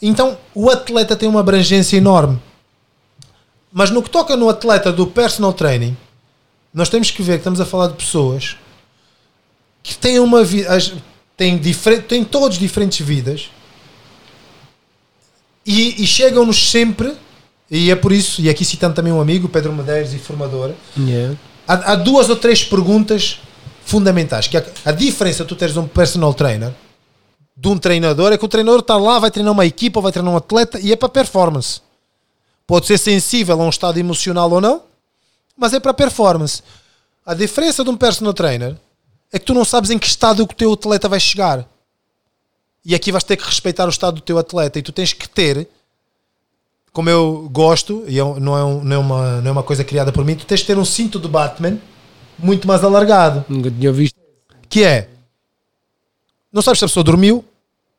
Então, 0.02 0.38
o 0.56 0.70
atleta 0.70 1.16
tem 1.16 1.28
uma 1.28 1.40
abrangência 1.40 1.98
enorme. 1.98 2.40
Mas 3.72 3.92
no 3.92 4.02
que 4.02 4.10
toca 4.10 4.36
no 4.36 4.50
atleta 4.50 4.92
do 4.92 5.06
personal 5.06 5.54
training, 5.54 5.96
nós 6.80 6.90
temos 6.90 7.12
que 7.12 7.22
ver 7.22 7.34
que 7.34 7.40
estamos 7.40 7.60
a 7.62 7.66
falar 7.66 7.88
de 7.88 7.94
pessoas 7.94 8.56
que 9.84 9.96
têm 9.96 10.20
uma 10.20 10.44
vida, 10.44 10.78
têm, 11.36 11.58
diferente, 11.58 12.04
têm 12.04 12.24
todos 12.24 12.58
diferentes 12.58 13.06
vidas 13.06 13.50
e, 15.66 16.02
e 16.02 16.08
chegam-nos 16.08 16.72
sempre, 16.72 17.14
e 17.70 17.92
é 17.92 17.96
por 17.96 18.12
isso, 18.12 18.42
e 18.42 18.50
aqui 18.50 18.66
citando 18.66 18.96
também 18.96 19.14
um 19.14 19.22
amigo, 19.22 19.48
Pedro 19.48 19.74
Medeiros 19.74 20.14
e 20.14 20.18
formador, 20.18 20.74
Yeah. 20.98 21.36
há, 21.68 21.92
há 21.92 21.96
duas 21.96 22.30
ou 22.30 22.36
três 22.36 22.64
perguntas 22.64 23.40
fundamentais. 23.86 24.48
Que 24.48 24.58
a, 24.58 24.66
a 24.86 24.92
diferença 24.92 25.44
de 25.44 25.50
tu 25.50 25.56
teres 25.56 25.78
um 25.78 25.88
personal 25.88 26.34
trainer 26.34 26.74
de 27.56 27.68
um 27.68 27.78
treinador 27.78 28.32
é 28.32 28.38
que 28.38 28.46
o 28.46 28.48
treinador 28.48 28.80
está 28.80 28.96
lá, 28.96 29.20
vai 29.20 29.30
treinar 29.30 29.52
uma 29.52 29.66
equipa, 29.66 30.00
ou 30.00 30.04
vai 30.04 30.12
treinar 30.12 30.34
um 30.34 30.38
atleta 30.38 30.80
e 30.80 30.92
é 30.94 30.96
para 30.96 31.10
performance. 31.10 31.82
Pode 32.66 32.88
ser 32.88 32.98
sensível 32.98 33.62
a 33.62 33.66
um 33.66 33.70
estado 33.70 34.00
emocional 34.00 34.50
ou 34.50 34.62
não, 34.62 34.82
mas 35.60 35.74
é 35.74 35.80
para 35.80 35.94
performance. 35.94 36.64
A 37.26 37.34
diferença 37.34 37.84
de 37.84 37.90
um 37.90 37.98
personal 37.98 38.34
trainer 38.34 38.76
é 39.32 39.38
que 39.38 39.46
tu 39.46 39.54
não 39.54 39.66
sabes 39.66 39.90
em 39.92 40.00
que 40.00 40.08
estado 40.08 40.48
que 40.48 40.54
o 40.54 40.58
teu 40.58 40.74
atleta 40.74 41.08
vai 41.10 41.20
chegar. 41.20 41.68
E 42.84 42.96
aqui 42.96 43.12
vais 43.12 43.24
ter 43.24 43.36
que 43.38 43.44
respeitar 43.46 43.86
o 43.86 43.90
estado 43.90 44.16
do 44.16 44.22
teu 44.22 44.38
atleta 44.38 44.80
e 44.80 44.82
tu 44.82 44.92
tens 44.92 45.14
que 45.14 45.28
ter, 45.28 45.68
como 46.94 47.10
eu 47.10 47.48
gosto, 47.52 48.04
e 48.08 48.18
eu- 48.18 48.40
não 48.40 48.58
é, 48.58 48.64
um- 48.64 48.84
não, 48.84 48.96
é 48.96 49.00
uma, 49.00 49.42
não 49.42 49.50
é 49.50 49.52
uma 49.52 49.64
coisa 49.64 49.84
criada 49.84 50.12
por 50.12 50.24
mim, 50.26 50.36
tu 50.36 50.46
tens 50.46 50.62
de 50.62 50.66
ter 50.66 50.78
um 50.78 50.86
cinto 50.86 51.20
de 51.20 51.28
Batman 51.28 51.78
muito 52.38 52.68
mais 52.68 52.84
alargado. 52.84 53.46
Nunca 53.50 53.70
tinha 53.70 53.92
visto. 53.92 54.18
Que 54.70 54.84
é, 54.84 55.10
não 56.52 56.62
sabes 56.62 56.80
se 56.80 56.86
a 56.86 56.88
pessoa 56.88 57.04
dormiu, 57.04 57.44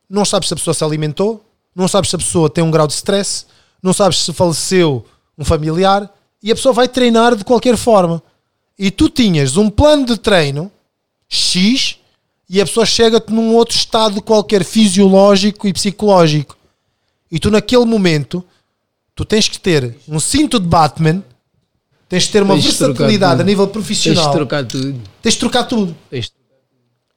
não 0.09 0.24
sabes 0.24 0.49
se 0.49 0.55
a 0.55 0.57
pessoa 0.57 0.74
se 0.74 0.82
alimentou, 0.82 1.45
não 1.77 1.87
sabes 1.87 2.11
se 2.11 2.16
a 2.16 2.19
pessoa 2.19 2.51
tem 2.51 2.65
um 2.65 2.70
grau 2.70 2.87
de 2.87 2.95
stress, 2.95 3.47
não 3.82 3.93
sabes 3.93 4.19
se 4.19 4.32
faleceu 4.32 5.07
um 5.39 5.45
familiar, 5.45 6.11
e 6.43 6.51
a 6.51 6.55
pessoa 6.55 6.73
vai 6.73 6.89
treinar 6.89 7.37
de 7.37 7.45
qualquer 7.45 7.77
forma. 7.77 8.23
E 8.79 8.91
tu 8.91 9.09
tinhas 9.09 9.57
um 9.57 9.69
plano 9.69 10.07
de 10.07 10.17
treino 10.17 10.71
X 11.29 11.97
e 12.49 12.61
a 12.61 12.67
pessoa 12.67 12.87
chega-te 12.87 13.33
num 13.33 13.55
outro 13.55 13.77
estado 13.77 14.23
qualquer 14.23 14.65
fisiológico 14.65 15.69
e 15.69 15.73
psicológico. 15.73 16.57
E 17.31 17.39
tu 17.39 17.51
naquele 17.51 17.85
momento 17.85 18.45
tu 19.15 19.25
tens 19.25 19.49
que 19.49 19.61
ter 19.61 19.97
um 20.09 20.19
cinto 20.19 20.59
de 20.59 20.67
Batman, 20.67 21.23
tens 22.09 22.25
de 22.25 22.31
ter 22.31 22.43
uma 22.43 22.55
Tens 22.55 22.65
versatilidade 22.65 23.43
a 23.43 23.45
nível 23.45 23.67
Tens 23.67 23.73
profissional, 23.73 24.31
de 24.31 24.37
trocar 24.37 24.65
tudo. 24.65 25.01
tens 25.23 25.35
de 25.35 25.41
trocar 25.41 25.65
tudo. 25.65 25.95
Tens 26.09 26.33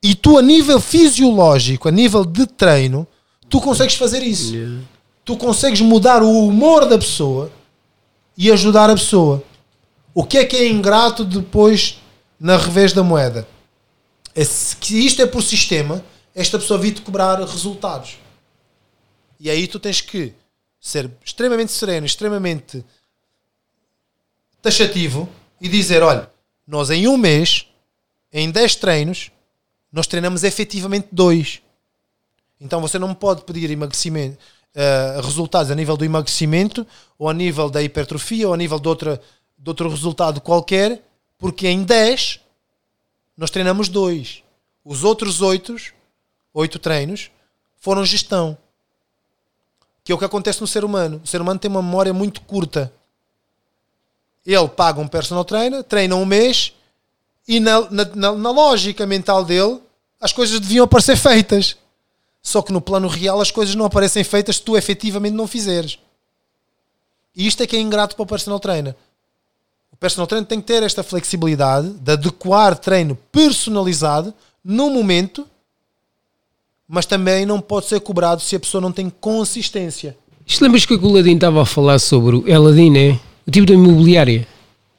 E 0.04 0.14
tu, 0.14 0.38
a 0.38 0.42
nível 0.42 0.82
fisiológico, 0.82 1.88
a 1.88 1.92
nível 1.92 2.26
de 2.26 2.46
treino, 2.46 3.08
tu 3.50 3.62
consegues 3.62 3.96
fazer 3.96 4.22
isso. 4.22 4.54
Tu 5.24 5.38
consegues 5.38 5.80
mudar 5.80 6.22
o 6.22 6.46
humor 6.46 6.86
da 6.86 6.98
pessoa 6.98 7.50
e 8.38 8.52
ajudar 8.52 8.90
a 8.90 8.96
pessoa. 8.96 9.44
O 10.14 10.24
que 10.24 10.38
é 10.38 10.46
que 10.46 10.56
é 10.56 10.68
ingrato 10.68 11.24
depois 11.24 12.02
na 12.40 12.58
revés 12.58 12.94
da 12.94 13.04
moeda? 13.04 13.48
É 14.36 14.44
se 14.44 14.78
isto 15.06 15.22
é 15.22 15.26
por 15.26 15.42
sistema, 15.42 16.04
esta 16.34 16.58
pessoa 16.58 16.80
vir-te 16.80 17.02
cobrar 17.02 17.40
resultados. 17.40 18.18
E 19.40 19.50
aí 19.50 19.68
tu 19.68 19.80
tens 19.80 20.02
que 20.02 20.34
ser 20.80 21.10
extremamente 21.24 21.72
sereno, 21.72 22.06
extremamente 22.06 22.84
taxativo 24.62 25.30
e 25.62 25.68
dizer: 25.68 26.02
olha, 26.02 26.30
nós 26.66 26.90
em 26.90 27.08
um 27.08 27.18
mês, 27.18 27.68
em 28.32 28.50
10 28.50 28.76
treinos, 28.78 29.32
nós 29.92 30.08
treinamos 30.08 30.44
efetivamente 30.44 31.08
dois. 31.12 31.62
Então 32.60 32.82
você 32.82 32.98
não 32.98 33.14
pode 33.14 33.44
pedir 33.44 33.70
emagrecimento, 33.70 34.38
eh, 34.76 35.20
resultados 35.24 35.72
a 35.72 35.76
nível 35.76 35.96
do 35.98 36.06
emagrecimento, 36.06 36.86
ou 37.18 37.30
a 37.30 37.34
nível 37.34 37.70
da 37.70 37.82
hipertrofia, 37.82 38.48
ou 38.48 38.54
a 38.54 38.58
nível 38.58 38.80
de, 38.80 38.88
outra, 38.88 39.22
de 39.58 39.70
outro 39.70 39.90
resultado 39.90 40.42
qualquer, 40.42 41.02
porque 41.38 41.68
em 41.68 41.84
10 41.84 42.40
nós 43.38 43.50
treinamos 43.52 43.88
dois. 43.90 44.44
Os 44.86 45.04
outros 45.04 45.42
oito, 45.42 45.76
oito 46.54 46.80
treinos 46.80 47.32
foram 47.80 48.06
gestão. 48.06 48.58
Que 50.04 50.12
é 50.12 50.16
o 50.16 50.18
que 50.18 50.26
acontece 50.26 50.60
no 50.62 50.68
ser 50.68 50.84
humano. 50.84 51.22
O 51.24 51.28
ser 51.28 51.40
humano 51.42 51.60
tem 51.60 51.72
uma 51.72 51.82
memória 51.82 52.14
muito 52.14 52.42
curta. 52.42 52.92
Ele 54.46 54.68
paga 54.68 55.00
um 55.00 55.08
personal 55.08 55.46
trainer, 55.46 55.84
treina 55.84 56.16
um 56.16 56.26
mês 56.26 56.74
e 57.48 57.60
na, 57.60 57.82
na, 57.90 58.06
na- 58.14 58.32
na 58.34 58.52
lógica 58.52 59.06
mental 59.06 59.46
dele 59.46 59.80
as 60.20 60.32
coisas 60.34 60.60
deviam 60.60 60.84
aparecer 60.86 61.16
feitas. 61.18 61.78
Só 62.44 62.62
que 62.62 62.74
no 62.74 62.82
plano 62.82 63.08
real 63.08 63.40
as 63.40 63.50
coisas 63.50 63.74
não 63.74 63.86
aparecem 63.86 64.24
feitas 64.24 64.58
se 64.58 64.62
tu 64.62 64.76
efetivamente 64.76 65.34
não 65.34 65.48
fizeres. 65.48 65.98
E 67.36 67.48
isto 67.48 67.64
é 67.64 67.68
que 67.68 67.76
é 67.76 67.80
ingrato 67.80 68.16
para 68.16 68.24
o 68.24 68.28
personal 68.28 68.60
trainer. 68.60 68.94
O 69.92 69.96
personal 69.96 70.28
trainer 70.28 70.48
tem 70.48 70.60
que 70.60 70.68
ter 70.68 70.84
esta 70.84 71.02
flexibilidade 71.02 71.90
de 71.90 72.12
adequar 72.12 72.78
treino 72.78 73.18
personalizado 73.32 74.34
no 74.64 74.90
momento, 74.90 75.48
mas 76.88 77.06
também 77.06 77.46
não 77.46 77.62
pode 77.62 77.88
ser 77.88 78.02
cobrado 78.02 78.42
se 78.42 78.56
a 78.56 78.60
pessoa 78.60 78.82
não 78.82 78.92
tem 78.92 79.10
consistência. 79.10 80.16
Isto 80.46 80.64
lembras 80.64 80.86
que 80.86 80.94
o 80.94 81.12
Ladinho 81.12 81.36
estava 81.36 81.62
a 81.62 81.66
falar 81.66 81.98
sobre 82.00 82.36
o 82.36 82.48
Eladin, 82.48 82.92
né? 82.92 83.20
O 83.48 83.52
tipo 83.52 83.66
da 83.66 83.74
imobiliária 83.74 84.46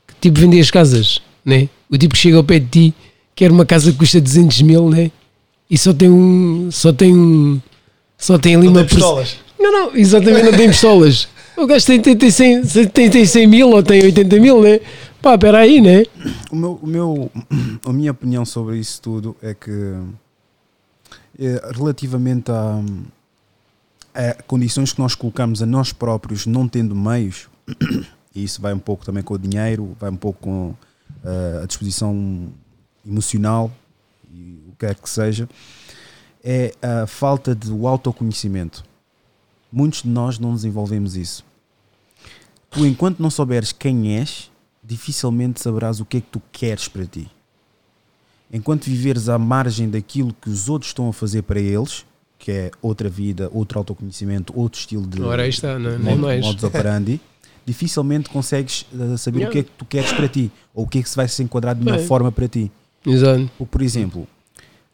que 0.07 0.15
tipo 0.31 0.41
vende 0.41 0.59
as 0.59 0.71
casas, 0.71 1.21
né? 1.45 1.69
O 1.91 1.99
tipo 1.99 2.15
que 2.15 2.21
chega 2.21 2.39
ao 2.39 2.45
pé 2.45 2.59
de 2.59 2.67
ti, 2.67 2.95
quer 3.35 3.51
uma 3.51 3.67
casa 3.67 3.93
que 3.93 3.99
custa 3.99 4.21
200 4.21 4.63
mil, 4.63 4.89
né? 4.89 5.11
E 5.69 5.79
só 5.79 5.93
tem 5.93 6.11
um. 6.11 6.71
Só 6.71 6.93
tem 6.93 7.15
um. 7.17 7.61
Só 8.19 8.39
tem 8.39 8.55
ali 8.55 8.67
Não 8.67 8.73
uma. 8.73 8.81
tem 8.81 8.89
pistolas. 8.89 9.37
Não, 9.59 9.73
não, 9.73 9.97
exatamente, 9.97 10.45
não 10.45 10.53
tem 10.53 10.69
pistolas. 10.69 11.29
O 11.57 11.69
gajo 11.69 11.87
tem, 11.87 12.01
tem, 12.01 12.17
tem, 12.17 12.33
100, 12.33 12.89
tem, 12.89 13.09
tem 13.09 13.25
100 13.25 13.47
mil 13.47 13.71
ou 13.71 13.81
tem 13.81 14.03
80 14.03 14.41
mil, 14.41 14.61
né? 14.61 14.81
Pá, 15.23 15.35
espera 15.35 15.59
aí, 15.59 15.81
né? 15.81 16.03
O 16.51 16.57
meu, 16.57 16.81
o 16.83 16.87
meu, 16.87 17.31
a 17.87 17.93
minha 17.93 18.11
opinião 18.11 18.45
sobre 18.45 18.77
isso 18.77 19.01
tudo 19.01 19.37
é 19.41 19.55
que 19.55 19.71
é, 21.39 21.71
relativamente 21.73 22.51
a, 22.51 22.83
a 24.15 24.43
condições 24.49 24.93
que 24.93 24.99
nós 24.99 25.15
colocamos 25.15 25.63
a 25.63 25.67
nós 25.67 25.93
próprios 25.93 26.45
não 26.45 26.67
tendo 26.67 26.93
meios, 26.93 27.49
e 28.35 28.43
isso 28.43 28.61
vai 28.61 28.75
um 28.75 28.79
pouco 28.81 29.07
também 29.07 29.23
com 29.23 29.35
o 29.35 29.39
dinheiro, 29.39 29.97
vai 30.01 30.11
um 30.11 30.17
pouco 30.17 30.41
com 30.41 30.75
eh, 31.25 31.61
a 31.63 31.67
disposição 31.67 32.49
emocional 33.07 33.71
quer 34.85 34.95
que 34.95 35.09
seja, 35.09 35.49
é 36.43 36.73
a 36.83 37.07
falta 37.07 37.55
do 37.55 37.87
autoconhecimento. 37.87 38.85
Muitos 39.73 40.03
de 40.03 40.09
nós 40.09 40.39
não 40.39 40.55
desenvolvemos 40.55 41.17
isso. 41.17 41.45
Tu, 42.71 42.87
enquanto 42.87 43.21
não 43.21 43.31
souberes 43.31 43.73
quem 43.73 44.19
és, 44.19 44.51
dificilmente 44.83 45.61
saberás 45.61 46.01
o 46.01 46.05
que 46.05 46.19
é 46.19 46.21
que 46.21 46.27
tu 46.31 46.43
queres 46.53 46.87
para 46.89 47.07
ti. 47.07 47.29
Enquanto 48.53 48.85
viveres 48.85 49.29
à 49.29 49.39
margem 49.39 49.89
daquilo 49.89 50.35
que 50.41 50.49
os 50.51 50.69
outros 50.69 50.91
estão 50.91 51.09
a 51.09 51.13
fazer 51.13 51.43
para 51.43 51.59
eles, 51.59 52.05
que 52.39 52.53
é 52.53 52.71
outra 52.83 53.09
vida, 53.09 53.49
outro 53.53 53.79
autoconhecimento, 53.79 54.53
outro 54.57 54.79
estilo 54.79 55.07
de 55.07 55.23
Ora, 55.23 55.49
está, 55.49 55.79
não, 55.79 55.99
nem 55.99 56.15
modo- 56.15 56.27
mais. 56.27 56.45
modus 56.45 56.63
operandi, 56.63 57.21
dificilmente 57.65 58.29
consegues 58.29 58.87
eh, 58.93 59.17
saber 59.17 59.49
o 59.49 59.51
que 59.51 59.59
é 59.61 59.63
que 59.63 59.71
tu 59.71 59.85
queres 59.87 60.13
para 60.13 60.29
ti, 60.29 60.53
ou 60.75 60.85
o 60.85 60.89
que 60.89 60.99
é 60.99 61.03
que 61.03 61.09
se 61.09 61.17
vai 61.17 61.27
se 61.27 61.43
enquadrar 61.43 61.75
de 61.75 61.83
melhor 61.83 61.99
Bem. 61.99 62.07
forma 62.07 62.31
para 62.31 62.47
ti. 62.47 62.71
Exato. 63.07 63.51
Porque, 63.57 63.71
por 63.71 63.83
exemplo, 63.83 64.29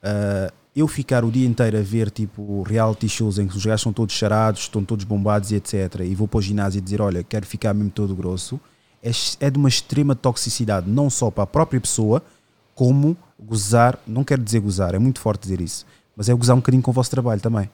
ah, 0.03 0.53
eu 0.75 0.87
ficar 0.87 1.25
o 1.25 1.31
dia 1.31 1.47
inteiro 1.47 1.77
a 1.79 1.83
ver 1.83 2.11
tipo 2.11 2.63
reality 2.63 3.09
shows 3.09 3.39
em 3.39 3.47
que 3.49 3.57
os 3.57 3.65
gajos 3.67 3.83
são 3.83 3.93
todos 3.93 4.15
charados, 4.15 4.63
estão 4.63 4.85
todos 4.85 5.05
bombados 5.05 5.51
e 5.51 5.57
etc. 5.57 6.01
E 6.05 6.15
vou 6.15 6.29
para 6.29 6.39
o 6.39 6.43
ginásio 6.43 6.79
e 6.79 6.81
dizer: 6.81 7.01
Olha, 7.01 7.23
quero 7.23 7.45
ficar 7.47 7.75
mesmo 7.75 7.91
todo 7.91 8.15
grosso, 8.15 8.61
é, 9.03 9.11
é 9.41 9.51
de 9.51 9.59
uma 9.59 9.69
extrema 9.69 10.15
toxicidade, 10.15 10.89
não 10.89 11.11
só 11.11 11.31
para 11.31 11.45
a 11.45 11.47
própria 11.47 11.81
pessoa, 11.81 12.23
como 12.75 13.17
gozar. 13.39 13.99
Não 14.07 14.23
quero 14.25 14.43
dizer 14.43 14.61
gozar, 14.61 14.95
é 14.95 14.99
muito 14.99 15.21
forte 15.21 15.43
dizer 15.43 15.61
isso, 15.61 15.85
mas 16.17 16.29
é 16.29 16.35
gozar 16.35 16.55
um 16.55 16.61
bocadinho 16.61 16.83
com 16.83 16.91
o 16.91 16.95
vosso 16.95 17.11
trabalho 17.11 17.41
também. 17.41 17.69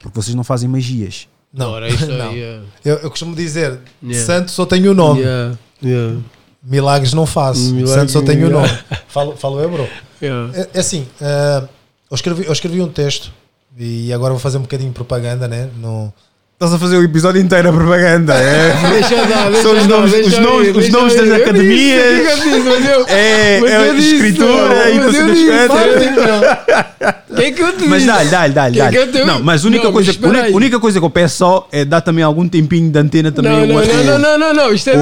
Porque 0.00 0.14
vocês 0.20 0.34
não 0.34 0.44
fazem 0.44 0.68
magias. 0.68 1.28
Não, 1.52 1.70
Ora, 1.70 1.88
isto 1.88 2.06
não. 2.06 2.28
aí, 2.30 2.40
é- 2.42 2.60
Eu, 2.84 2.96
eu 2.96 3.10
costumo 3.10 3.34
dizer, 3.34 3.80
Yeah. 4.02 4.26
santo 4.26 4.50
só 4.50 4.66
tem 4.66 4.86
o 4.86 4.92
nome, 4.94 5.20
Yeah, 5.22 5.58
yeah, 5.82 6.20
milagres 6.62 7.12
não 7.14 7.24
faço, 7.26 7.72
Milagres- 7.72 7.90
santo 7.94 8.12
só 8.12 8.22
tem 8.22 8.44
o 8.44 8.50
nome. 8.50 8.68
Falo, 9.08 9.36
falo 9.36 9.58
eu, 9.60 9.70
bro. 9.70 9.88
Yeah. 10.20 10.58
É, 10.58 10.68
é 10.74 10.80
assim, 10.80 11.06
eh, 11.20 11.68
eu, 12.10 12.14
escrevi, 12.14 12.46
eu 12.46 12.52
escrevi 12.52 12.80
um 12.80 12.88
texto 12.88 13.32
e 13.76 14.12
agora 14.12 14.32
vou 14.32 14.40
fazer 14.40 14.58
um 14.58 14.62
bocadinho 14.62 14.90
de 14.90 14.94
propaganda, 14.94 15.46
né? 15.46 15.70
No, 15.76 16.12
Estás 16.58 16.74
a 16.74 16.78
fazer 16.80 16.96
o 16.96 17.04
episódio 17.04 17.40
inteiro 17.40 17.68
a 17.68 17.72
propaganda. 17.72 18.34
É, 18.34 18.74
Deixa 18.90 19.14
dar, 19.26 19.48
deixa 19.48 19.62
São 19.62 19.76
os 19.78 19.86
nomes- 19.86 20.10
deixa 20.10 20.28
os 20.28 20.34
ir, 20.34 20.40
nomes- 20.40 20.76
os 20.76 20.88
nomes 20.88 21.14
das 21.14 21.30
academias. 21.30 22.02
eu 22.02 22.36
disse, 22.36 22.60
mas 22.68 22.84
eu- 22.88 23.06
é, 23.06 23.58
é 23.60 23.96
escritura 23.96 24.90
e 24.90 24.94
mas 24.98 25.04
não 25.04 25.12
sei 25.12 25.20
eu 25.22 25.26
das 25.28 25.36
disse, 25.38 25.68
quantas. 25.68 27.18
O 27.30 27.34
que 27.40 27.42
é 27.44 27.52
que 27.52 27.62
eu 27.62 27.72
te 27.76 27.84
Mas 27.86 28.04
dá-lhe, 28.04 28.28
dá-lhe, 28.30 28.52
dá-lhe. 28.54 28.80
É 28.80 29.06
te- 29.06 29.24
Não, 29.24 29.40
mas 29.40 29.64
a 29.64 29.68
única, 29.68 29.84
Não, 29.84 29.92
coisa, 29.92 30.10
única, 30.20 30.48
única 30.56 30.80
coisa 30.80 30.98
que 30.98 31.04
eu 31.06 31.10
peço 31.10 31.36
só 31.36 31.68
é 31.70 31.84
dar 31.84 32.00
também 32.00 32.24
algum 32.24 32.48
tempinho 32.48 32.90
de 32.90 32.98
antena 32.98 33.30
também. 33.30 33.52
Não, 33.52 33.66
não, 33.66 33.84
não, 33.86 34.04
não, 34.04 34.18
não, 34.18 34.38
não, 34.38 34.54
não, 34.54 34.74
isto 34.74 34.90
é. 34.90 34.94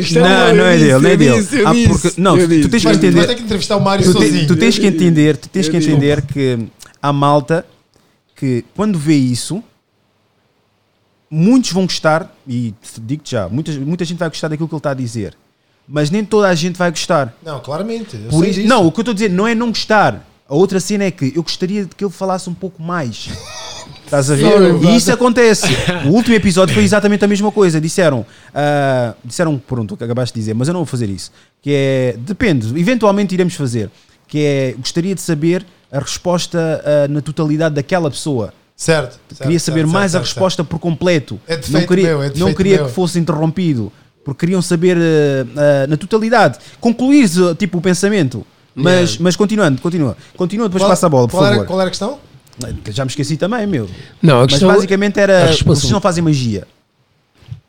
Isto 0.00 0.18
é 0.18 0.22
não, 0.22 0.46
dele, 0.46 0.58
não 0.58 0.64
é 0.66 0.76
dele, 0.76 0.92
não 0.98 1.10
é 1.10 1.16
dele. 1.16 1.48
Ah, 1.64 1.72
porque- 1.88 2.12
não, 2.20 2.36
tu 2.36 2.68
tens 2.68 2.82
que 2.84 2.88
entender- 2.90 3.16
vai 3.18 3.26
ter 3.28 3.34
que 3.36 3.42
entrevistar 3.44 3.76
o 3.76 3.80
Mário 3.80 4.04
Tu, 4.04 4.10
sozinho. 4.12 4.46
tu 4.48 4.56
tens 4.56 4.76
que 4.76 4.86
entender, 4.88 5.36
tu 5.36 5.48
tens 5.48 5.68
que 5.68 5.76
entender 5.76 6.22
que 6.22 6.58
há 7.00 7.12
malta 7.12 7.64
que 8.34 8.64
quando 8.74 8.98
vê 8.98 9.14
isso, 9.14 9.62
muitos 11.30 11.72
vão 11.72 11.84
gostar, 11.84 12.32
e 12.46 12.74
digo-te 13.00 13.32
já, 13.32 13.48
muita, 13.48 13.72
muita 13.72 14.04
gente 14.04 14.18
vai 14.18 14.28
gostar 14.28 14.48
daquilo 14.48 14.68
que 14.68 14.74
ele 14.74 14.78
está 14.78 14.90
a 14.90 14.94
dizer, 14.94 15.34
mas 15.88 16.10
nem 16.10 16.24
toda 16.24 16.48
a 16.48 16.54
gente 16.54 16.76
vai 16.76 16.90
gostar. 16.90 17.34
Não, 17.44 17.60
claramente. 17.60 18.16
eu 18.16 18.30
Por 18.30 18.40
sei 18.40 18.50
isso- 18.50 18.60
disso. 18.60 18.68
não, 18.68 18.86
o 18.86 18.92
que 18.92 19.00
eu 19.00 19.02
estou 19.02 19.12
a 19.12 19.14
dizer 19.14 19.30
não 19.30 19.46
é 19.46 19.54
não 19.54 19.68
gostar. 19.68 20.26
A 20.46 20.54
outra 20.54 20.78
cena 20.78 21.04
é 21.04 21.10
que 21.10 21.32
eu 21.34 21.42
gostaria 21.42 21.84
de 21.86 21.94
que 21.94 22.04
ele 22.04 22.12
falasse 22.12 22.48
um 22.50 22.54
pouco 22.54 22.82
mais. 22.82 23.28
Estás 24.04 24.30
a 24.30 24.34
ver? 24.34 24.50
Sorry, 24.52 24.86
e 24.86 24.96
isso 24.96 25.10
acontece. 25.12 25.66
O 26.06 26.10
último 26.10 26.34
episódio 26.36 26.74
foi 26.74 26.84
exatamente 26.84 27.24
a 27.24 27.28
mesma 27.28 27.50
coisa. 27.50 27.80
Disseram, 27.80 28.26
ah, 28.54 29.14
disseram, 29.24 29.58
pronto, 29.58 29.94
o 29.94 29.96
que 29.96 30.04
acabaste 30.04 30.34
de 30.34 30.40
dizer, 30.40 30.54
mas 30.54 30.68
eu 30.68 30.74
não 30.74 30.80
vou 30.80 30.86
fazer 30.86 31.08
isso. 31.08 31.32
Que 31.62 31.70
é, 31.72 32.16
depende, 32.18 32.68
eventualmente 32.78 33.34
iremos 33.34 33.54
fazer. 33.54 33.90
Que 34.28 34.38
é, 34.44 34.74
gostaria 34.78 35.14
de 35.14 35.20
saber 35.22 35.64
a 35.90 35.98
resposta 35.98 36.58
ah, 36.84 37.08
na 37.08 37.22
totalidade 37.22 37.74
daquela 37.74 38.10
pessoa. 38.10 38.52
Certo. 38.76 39.18
certo, 39.28 39.42
Queria 39.42 39.60
saber 39.60 39.80
certo, 39.80 39.92
mais 39.92 40.12
certo, 40.12 40.22
a 40.22 40.26
certo, 40.26 40.34
resposta 40.34 40.64
por 40.64 40.78
completo. 40.78 41.40
É 41.46 41.54
não 41.54 41.60
defeito 41.60 41.88
queria, 41.88 42.04
meu, 42.08 42.22
é 42.22 42.32
não 42.36 42.52
queria 42.54 42.76
meu. 42.78 42.86
que 42.86 42.92
fosse 42.92 43.18
interrompido. 43.18 43.92
Porque 44.24 44.40
queriam 44.46 44.60
saber 44.62 44.96
ah, 44.96 45.46
ah, 45.84 45.86
na 45.86 45.96
totalidade. 45.96 46.58
Concluir 46.80 47.28
tipo, 47.58 47.78
o 47.78 47.80
pensamento. 47.80 48.44
Mas, 48.74 49.10
Yeah. 49.10 49.18
mas 49.20 49.36
continuando, 49.36 49.80
continua. 49.80 50.16
Continua, 50.36 50.66
depois 50.68 50.82
Qual- 50.82 50.90
passa 50.90 51.06
a 51.06 51.08
bola, 51.08 51.28
por 51.28 51.32
qual 51.36 51.42
favor. 51.44 51.56
Era, 51.58 51.64
qual 51.66 51.80
era 51.80 51.88
a 51.88 51.90
questão? 51.90 52.18
Já 52.90 53.04
me 53.04 53.08
esqueci 53.10 53.36
também, 53.36 53.66
meu. 53.66 53.88
Não, 54.22 54.38
a 54.38 54.40
Mas 54.42 54.52
questão 54.52 54.68
basicamente 54.68 55.20
a 55.20 55.22
era. 55.22 55.46
responsa- 55.46 55.80
Vocês 55.82 55.92
não 55.92 56.00
fazem 56.00 56.24
magia. 56.24 56.66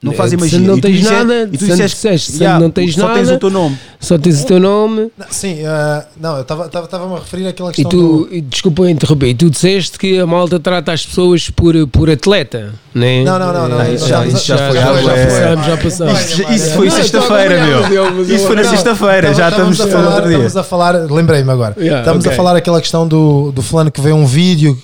Não 0.06 0.14
É, 0.14 0.16
fazem 0.16 0.38
se 0.38 0.46
magia. 0.46 0.60
não 0.60 0.78
E 0.78 0.82
tens 0.82 1.02
nada, 1.04 1.50
e 1.52 1.58
tu 1.58 1.66
se 1.66 1.70
não 1.72 1.76
disseste, 1.88 2.32
se 2.34 2.44
"Ya, 2.44 2.60
não 2.60 2.70
tens 2.70 2.94
só 2.94 3.08
tens 3.14 3.26
nada, 3.28 3.36
o 3.38 3.40
teu 3.40 3.50
nome. 3.50 3.78
só 4.00 4.18
tens 4.20 4.44
o 4.44 4.46
teu 4.46 4.60
nome 4.60 5.12
sim, 5.32 5.66
ah, 5.66 6.06
não, 6.22 6.36
eu 6.38 6.42
estava-me 6.42 7.16
a 7.16 7.20
referir 7.20 7.48
àquela 7.48 7.72
e 7.72 7.74
questão 7.74 7.90
tu, 7.90 7.98
do... 8.28 8.36
e 8.36 8.40
desculpa 8.40 8.88
interromper, 8.88 9.30
e 9.30 9.34
tu 9.34 9.50
disseste 9.50 9.98
que 9.98 10.20
a 10.20 10.28
malta 10.28 10.60
trata 10.60 10.92
as 10.92 11.04
pessoas 11.04 11.50
por, 11.50 11.74
por 11.88 12.08
atleta, 12.10 12.74
né? 12.94 13.24
Não, 13.24 13.40
não, 13.40 13.52
não, 13.52 13.68
não, 13.68 13.82
É, 13.82 13.94
isso 13.96 14.08
já- 14.08 14.26
isso 14.28 14.46
já 14.46 14.58
foi, 14.58 14.76
já, 14.78 14.94
já 14.94 14.94
foi. 15.02 15.26
passamos, 15.26 15.66
já 15.66 15.78
passamos. 15.78 16.40
Isso- 16.52 16.70
foi 16.76 16.90
sexta-feira, 16.92 17.66
meu. 17.66 18.24
Isso 18.26 18.46
foi 18.46 18.56
na 18.58 18.64
sexta-feira, 18.64 19.34
já 19.34 19.50
estamos 19.50 19.82
a 19.82 19.88
falar, 19.88 20.06
outro 20.08 20.22
dia. 20.28 20.32
estamos 20.38 20.58
a 20.58 20.64
falar, 20.64 20.96
lembrei-me 21.12 21.52
agora. 21.52 21.76
Estamos 21.80 22.28
a 22.28 22.32
falar 22.32 22.56
aquela 22.56 22.80
questão 22.80 23.08
do, 23.08 23.52
do 23.52 23.62
fulano 23.64 23.90
que 23.92 24.00
vê 24.02 24.12
um 24.14 24.26
vídeo 24.28 24.78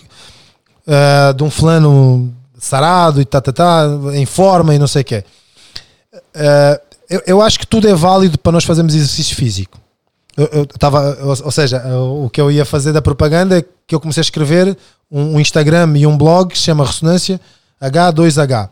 ah, 0.87 1.31
de 1.37 1.43
um 1.43 1.49
fulano 1.51 2.33
sarado 2.61 3.19
e 3.19 3.25
tá, 3.25 3.41
tá, 3.41 3.51
tá, 3.51 3.87
em 4.13 4.25
forma 4.25 4.75
e 4.75 4.79
não 4.79 4.87
sei 4.87 5.01
o 5.01 5.05
quê. 5.05 5.23
Ah, 6.35 6.79
eu, 7.09 7.21
eu 7.25 7.41
acho 7.41 7.59
que 7.59 7.67
tudo 7.67 7.89
é 7.89 7.93
válido 7.93 8.37
para 8.37 8.51
nós 8.51 8.63
fazermos 8.63 8.95
exercício 8.95 9.35
físico. 9.35 9.79
Eu, 10.37 10.45
eu 10.53 10.65
tava, 10.65 11.17
ou, 11.23 11.51
seja, 11.51 11.83
o 11.97 12.29
que 12.29 12.39
eu 12.39 12.49
ia 12.49 12.63
fazer 12.63 12.93
da 12.93 13.01
propaganda 13.01 13.59
é 13.59 13.65
que 13.85 13.93
eu 13.93 13.99
comecei 13.99 14.21
a 14.21 14.23
escrever 14.23 14.77
um, 15.11 15.35
um 15.35 15.39
Instagram 15.39 15.97
e 15.97 16.07
um 16.07 16.17
blog 16.17 16.51
que 16.51 16.57
se 16.57 16.63
chama 16.63 16.85
Ressonância 16.85 17.41
H2H. 17.81 18.69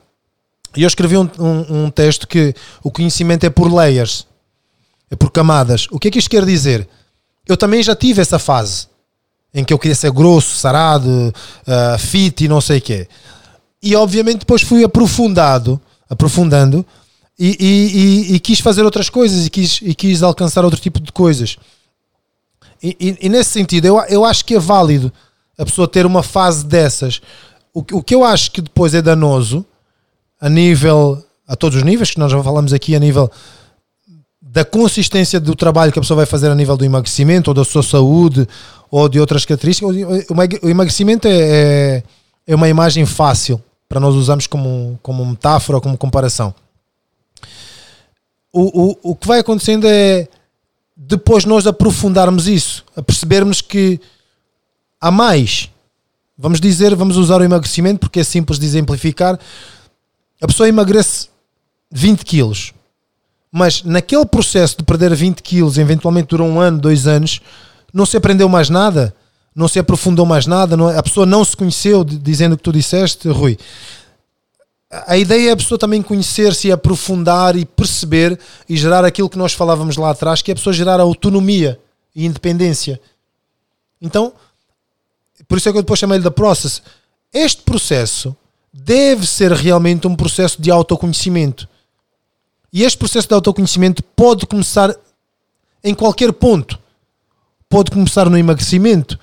E 0.78 0.84
eu 0.84 0.88
escrevi 0.88 1.18
um, 1.18 1.30
um, 1.38 1.84
um 1.84 1.92
texto 1.92 2.28
que 2.28 2.54
o 2.82 2.90
conhecimento 2.90 3.46
é 3.46 3.50
por 3.50 3.74
layers, 3.74 4.26
é 5.12 5.16
por 5.16 5.32
camadas. 5.32 5.88
O 5.92 6.00
que 6.00 6.08
é 6.08 6.12
que 6.12 6.20
isto 6.20 6.30
quer 6.30 6.46
dizer? 6.46 6.88
Eu 7.46 7.58
também 7.58 7.84
já 7.84 7.96
tive 7.96 8.22
essa 8.22 8.40
fase 8.40 8.88
em 9.54 9.64
que 9.64 9.74
eu 9.74 9.80
queria 9.80 9.96
ser 9.96 10.12
grosso, 10.12 10.56
sarado, 10.58 11.34
ah, 11.68 11.98
fit 11.98 12.46
e 12.46 12.48
não 12.48 12.62
sei 12.62 12.78
o 12.78 12.82
quê. 12.82 13.08
E 13.82 13.96
obviamente 13.96 14.40
depois 14.40 14.62
fui 14.62 14.84
aprofundado, 14.84 15.80
aprofundando 16.10 16.86
e, 17.38 17.56
e- 17.60 17.98
e- 18.32 18.36
e 18.36 18.40
quis 18.40 18.60
fazer 18.60 18.84
outras 18.84 19.10
coisas 19.10 19.46
e 19.46 19.50
quis, 19.50 19.80
e 19.82 19.96
quis 19.96 20.22
alcançar 20.22 20.66
outro 20.66 20.80
tipo 20.80 21.00
de 21.00 21.12
coisas. 21.12 21.58
E, 22.82 23.28
nesse 23.30 23.50
sentido, 23.52 23.86
eu, 23.86 23.98
eu 24.10 24.24
acho 24.26 24.44
que 24.46 24.56
é 24.56 24.60
válido 24.60 25.12
a 25.58 25.66
pessoa 25.66 25.88
ter 25.88 26.06
uma 26.06 26.24
fase 26.24 26.66
dessas. 26.66 27.22
O, 27.74 27.84
que- 27.84 27.94
o 27.94 28.02
que 28.02 28.16
eu 28.16 28.24
acho 28.24 28.52
que 28.52 28.62
depois 28.62 28.94
é 28.94 29.02
danoso, 29.02 29.66
a 30.40 30.50
nível, 30.50 31.22
a 31.48 31.56
todos 31.56 31.78
os 31.78 31.84
níveis, 31.84 32.12
que 32.12 32.20
nós 32.20 32.32
já 32.32 32.42
falamos 32.42 32.72
aqui, 32.74 32.96
a 32.96 33.00
nível 33.00 33.30
da 34.42 34.64
consistência 34.66 35.40
do 35.40 35.54
trabalho 35.56 35.92
que 35.92 36.00
a 36.00 36.02
pessoa 36.02 36.18
vai 36.18 36.26
fazer 36.26 36.50
a 36.50 36.56
nível 36.56 36.76
do 36.78 36.84
emagrecimento 36.86 37.50
ou 37.52 37.54
da 37.54 37.64
sua 37.66 37.84
saúde 37.84 38.48
ou 38.90 39.08
de 39.08 39.20
outras 39.20 39.46
características. 39.46 39.96
O 40.64 40.70
emagrecimento 40.70 41.28
é, 41.28 41.32
é, 41.38 42.04
é 42.48 42.56
uma 42.56 42.68
imagem 42.70 43.06
fácil 43.06 43.62
para 43.90 44.00
nós 44.00 44.14
usarmos 44.14 44.46
como, 44.46 45.00
como 45.02 45.26
metáfora 45.26 45.78
ou 45.78 45.82
como 45.82 45.98
comparação. 45.98 46.54
O, 48.54 48.92
o, 48.92 49.12
o 49.12 49.16
que 49.16 49.28
vai 49.28 49.40
acontecendo 49.40 49.88
é 49.88 50.28
depois 50.96 51.44
nós 51.46 51.66
aprofundarmos 51.66 52.48
isso, 52.48 52.86
a 52.96 53.02
percebermos 53.02 53.62
que 53.62 54.00
há 55.02 55.10
mais. 55.10 55.70
Vamos 56.38 56.62
dizer, 56.62 56.96
vamos 56.96 57.18
usar 57.18 57.42
o 57.42 57.44
emagrecimento 57.44 58.02
porque 58.02 58.20
é 58.20 58.24
simples 58.24 58.60
de 58.60 58.66
exemplificar. 58.66 59.40
A 60.42 60.48
pessoa 60.48 60.70
emagrece 60.70 61.30
20 61.92 62.24
quilos, 62.24 62.74
mas 63.52 63.82
naquele 63.84 64.26
processo 64.26 64.78
de 64.78 64.84
perder 64.84 65.16
20 65.16 65.42
quilos, 65.42 65.78
eventualmente 65.78 66.28
dura 66.28 66.44
um 66.44 66.60
ano, 66.60 66.80
dois 66.80 67.08
anos, 67.08 67.42
não 67.92 68.06
se 68.06 68.16
aprendeu 68.16 68.48
mais 68.48 68.70
nada, 68.70 69.16
não 69.56 69.68
se 69.68 69.80
aprofundou 69.80 70.26
mais 70.26 70.46
nada, 70.46 70.78
não- 70.78 70.90
é, 70.90 70.98
a 70.98 71.04
pessoa 71.04 71.26
não 71.26 71.44
se 71.44 71.56
conheceu, 71.58 72.04
di- 72.04 72.18
dizendo 72.18 72.54
o 72.54 72.58
que 72.58 72.64
tu 72.64 72.72
disseste, 72.72 73.28
Rui. 73.30 73.58
A 75.06 75.18
ideia 75.18 75.50
é 75.50 75.52
a 75.52 75.58
pessoa 75.58 75.78
também 75.78 76.02
conhecer-se 76.02 76.68
e 76.68 76.72
aprofundar 76.72 77.56
e 77.56 77.64
perceber 77.66 78.40
e 78.68 78.76
gerar 78.76 79.06
aquilo 79.06 79.30
que 79.30 79.38
nós 79.38 79.54
falávamos 79.54 79.98
lá 79.98 80.10
atrás, 80.10 80.42
que 80.42 80.50
é 80.50 80.54
a 80.54 80.56
pessoa 80.56 80.74
gerar 80.74 81.00
autonomia 81.00 81.80
e 82.16 82.26
independência. 82.26 83.00
Então, 84.02 84.34
por 85.48 85.58
isso 85.58 85.70
é 85.70 85.72
que 85.72 85.78
eu 85.78 85.84
depois 85.84 86.00
chamei-lhe 86.00 86.24
da 86.24 86.32
process. 86.32 86.82
Este 87.32 87.62
processo 87.62 88.36
deve 88.74 89.28
ser 89.28 89.52
realmente 89.52 90.08
um 90.08 90.16
processo 90.16 90.60
de 90.60 90.72
autoconhecimento. 90.72 91.68
E 92.74 92.84
este 92.84 92.98
processo 92.98 93.28
de 93.28 93.34
autoconhecimento 93.36 94.02
pode 94.04 94.48
começar 94.48 94.96
em 95.84 95.94
qualquer 95.94 96.34
ponto. 96.34 96.80
Pode 97.68 97.92
começar 97.92 98.28
no 98.30 98.38
emagrecimento, 98.38 99.20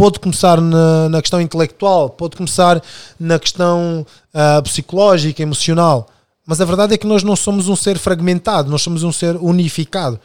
pode 0.00 0.18
começar 0.18 0.58
na, 0.62 1.10
na 1.10 1.20
questão 1.20 1.38
intelectual, 1.42 2.08
pode 2.08 2.34
começar 2.34 2.82
na 3.18 3.38
questão 3.38 4.06
ah, 4.32 4.62
psicológica, 4.62 5.42
emocional. 5.42 6.08
Mas 6.46 6.58
a 6.58 6.64
verdade 6.64 6.94
é 6.94 6.96
que 6.96 7.06
nós 7.06 7.22
não 7.22 7.36
somos 7.36 7.68
um 7.68 7.76
ser 7.76 7.98
fragmentado, 7.98 8.70
nós 8.70 8.80
somos 8.80 9.02
um 9.02 9.12
ser 9.12 9.36
unificado. 9.36 10.18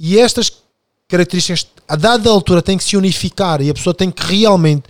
E 0.00 0.18
estas 0.18 0.50
características, 1.06 1.64
a 1.88 1.94
dada 1.94 2.28
altura, 2.28 2.60
têm 2.60 2.76
que 2.76 2.82
se 2.82 2.96
unificar 2.96 3.62
e 3.62 3.70
a 3.70 3.74
pessoa 3.74 3.94
tem 3.94 4.10
que 4.10 4.20
realmente 4.20 4.82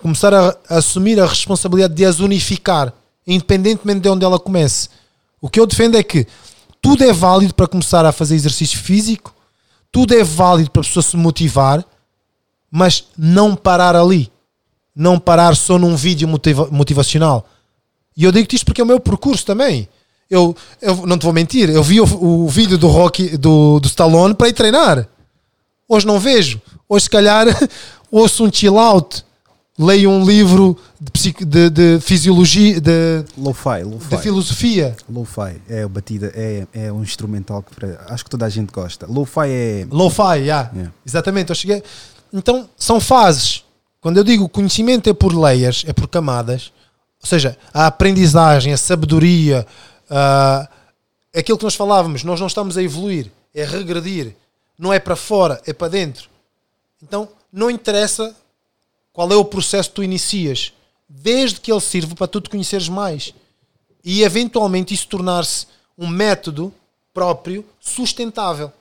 começar 0.00 0.32
a, 0.32 0.56
a 0.70 0.76
assumir 0.76 1.18
a 1.18 1.26
responsabilidade 1.26 1.94
de 1.94 2.04
as 2.04 2.20
unificar, 2.20 2.92
independentemente 3.26 4.02
de 4.02 4.08
onde 4.08 4.24
ela 4.24 4.38
comece. 4.38 4.88
O 5.40 5.50
que 5.50 5.58
eu 5.58 5.66
defendo 5.66 5.96
é 5.96 6.02
que 6.04 6.28
tudo 6.80 7.02
é 7.02 7.12
válido 7.12 7.52
para 7.52 7.66
começar 7.66 8.06
a 8.06 8.12
fazer 8.12 8.36
exercício 8.36 8.78
físico, 8.78 9.34
tudo 9.90 10.14
é 10.14 10.22
válido 10.22 10.70
para 10.70 10.82
a 10.82 10.84
pessoa 10.84 11.02
se 11.02 11.16
motivar, 11.16 11.84
mas 12.76 13.04
não 13.16 13.54
parar 13.54 13.94
ali. 13.94 14.32
Não 14.96 15.16
parar 15.16 15.54
só 15.54 15.78
num 15.78 15.94
vídeo 15.94 16.26
motiva- 16.26 16.66
motivacional. 16.72 17.46
E 18.16 18.24
eu 18.24 18.32
digo-te 18.32 18.56
isto 18.56 18.64
porque 18.66 18.80
é 18.80 18.84
o 18.84 18.86
meu 18.86 18.98
percurso 18.98 19.46
também. 19.46 19.88
Eu, 20.28 20.56
eu 20.82 21.06
não 21.06 21.16
te 21.16 21.22
vou 21.22 21.32
mentir, 21.32 21.70
eu 21.70 21.84
vi 21.84 22.00
o, 22.00 22.04
o 22.04 22.48
vídeo 22.48 22.76
do 22.76 22.88
Rocky, 22.88 23.36
do, 23.36 23.78
do 23.78 23.86
Stallone 23.86 24.34
para 24.34 24.48
ir 24.48 24.54
treinar. 24.54 25.06
Hoje 25.88 26.04
não 26.04 26.18
vejo. 26.18 26.60
Hoje, 26.88 27.04
se 27.04 27.10
calhar, 27.10 27.46
ouço 28.10 28.44
um 28.44 28.52
chill 28.52 28.76
out, 28.78 29.22
leio 29.78 30.10
um 30.10 30.24
livro 30.24 30.76
de, 31.00 31.10
psico- 31.12 31.44
de, 31.44 31.70
de 31.70 32.00
fisiologia, 32.00 32.80
de, 32.80 33.24
Lo-fi, 33.38 33.84
de 34.08 34.16
filosofia. 34.18 34.96
Lo-fi 35.08 35.60
é 35.68 35.82
a 35.82 35.88
batida, 35.88 36.32
é, 36.34 36.66
é 36.72 36.92
um 36.92 37.02
instrumental 37.02 37.62
que 37.62 37.72
acho 38.08 38.24
que 38.24 38.30
toda 38.30 38.46
a 38.46 38.48
gente 38.48 38.72
gosta. 38.72 39.06
Lo-fi 39.06 39.46
é. 39.48 39.86
Lo-fi, 39.90 40.38
yeah. 40.40 40.70
Yeah. 40.72 40.92
exatamente. 41.06 41.50
Eu 41.50 41.54
cheguei. 41.56 41.82
Então, 42.36 42.68
são 42.76 43.00
fases. 43.00 43.62
Quando 44.00 44.16
eu 44.16 44.24
digo 44.24 44.48
conhecimento 44.48 45.08
é 45.08 45.14
por 45.14 45.32
layers, 45.32 45.84
é 45.86 45.92
por 45.92 46.08
camadas, 46.08 46.72
ou 47.22 47.28
seja, 47.28 47.56
a 47.72 47.86
aprendizagem, 47.86 48.72
a 48.72 48.76
sabedoria, 48.76 49.64
aquilo 51.32 51.56
que 51.56 51.64
nós 51.64 51.76
falávamos, 51.76 52.24
nós 52.24 52.40
não 52.40 52.48
estamos 52.48 52.76
a 52.76 52.82
evoluir, 52.82 53.30
é 53.54 53.64
regredir. 53.64 54.34
Não 54.76 54.92
é 54.92 54.98
para 54.98 55.14
fora, 55.14 55.62
é 55.64 55.72
para 55.72 55.86
dentro. 55.86 56.28
Então, 57.00 57.28
não 57.52 57.70
interessa 57.70 58.34
qual 59.12 59.30
é 59.30 59.36
o 59.36 59.44
processo 59.44 59.90
que 59.90 59.94
tu 59.94 60.02
inicias, 60.02 60.72
desde 61.08 61.60
que 61.60 61.70
ele 61.70 61.80
sirva 61.80 62.16
para 62.16 62.26
tu 62.26 62.40
te 62.40 62.50
conheceres 62.50 62.88
mais 62.88 63.32
e 64.04 64.24
eventualmente 64.24 64.92
isso 64.92 65.06
tornar-se 65.06 65.68
um 65.96 66.08
método 66.08 66.74
próprio 67.12 67.64
sustentável. 67.78 68.72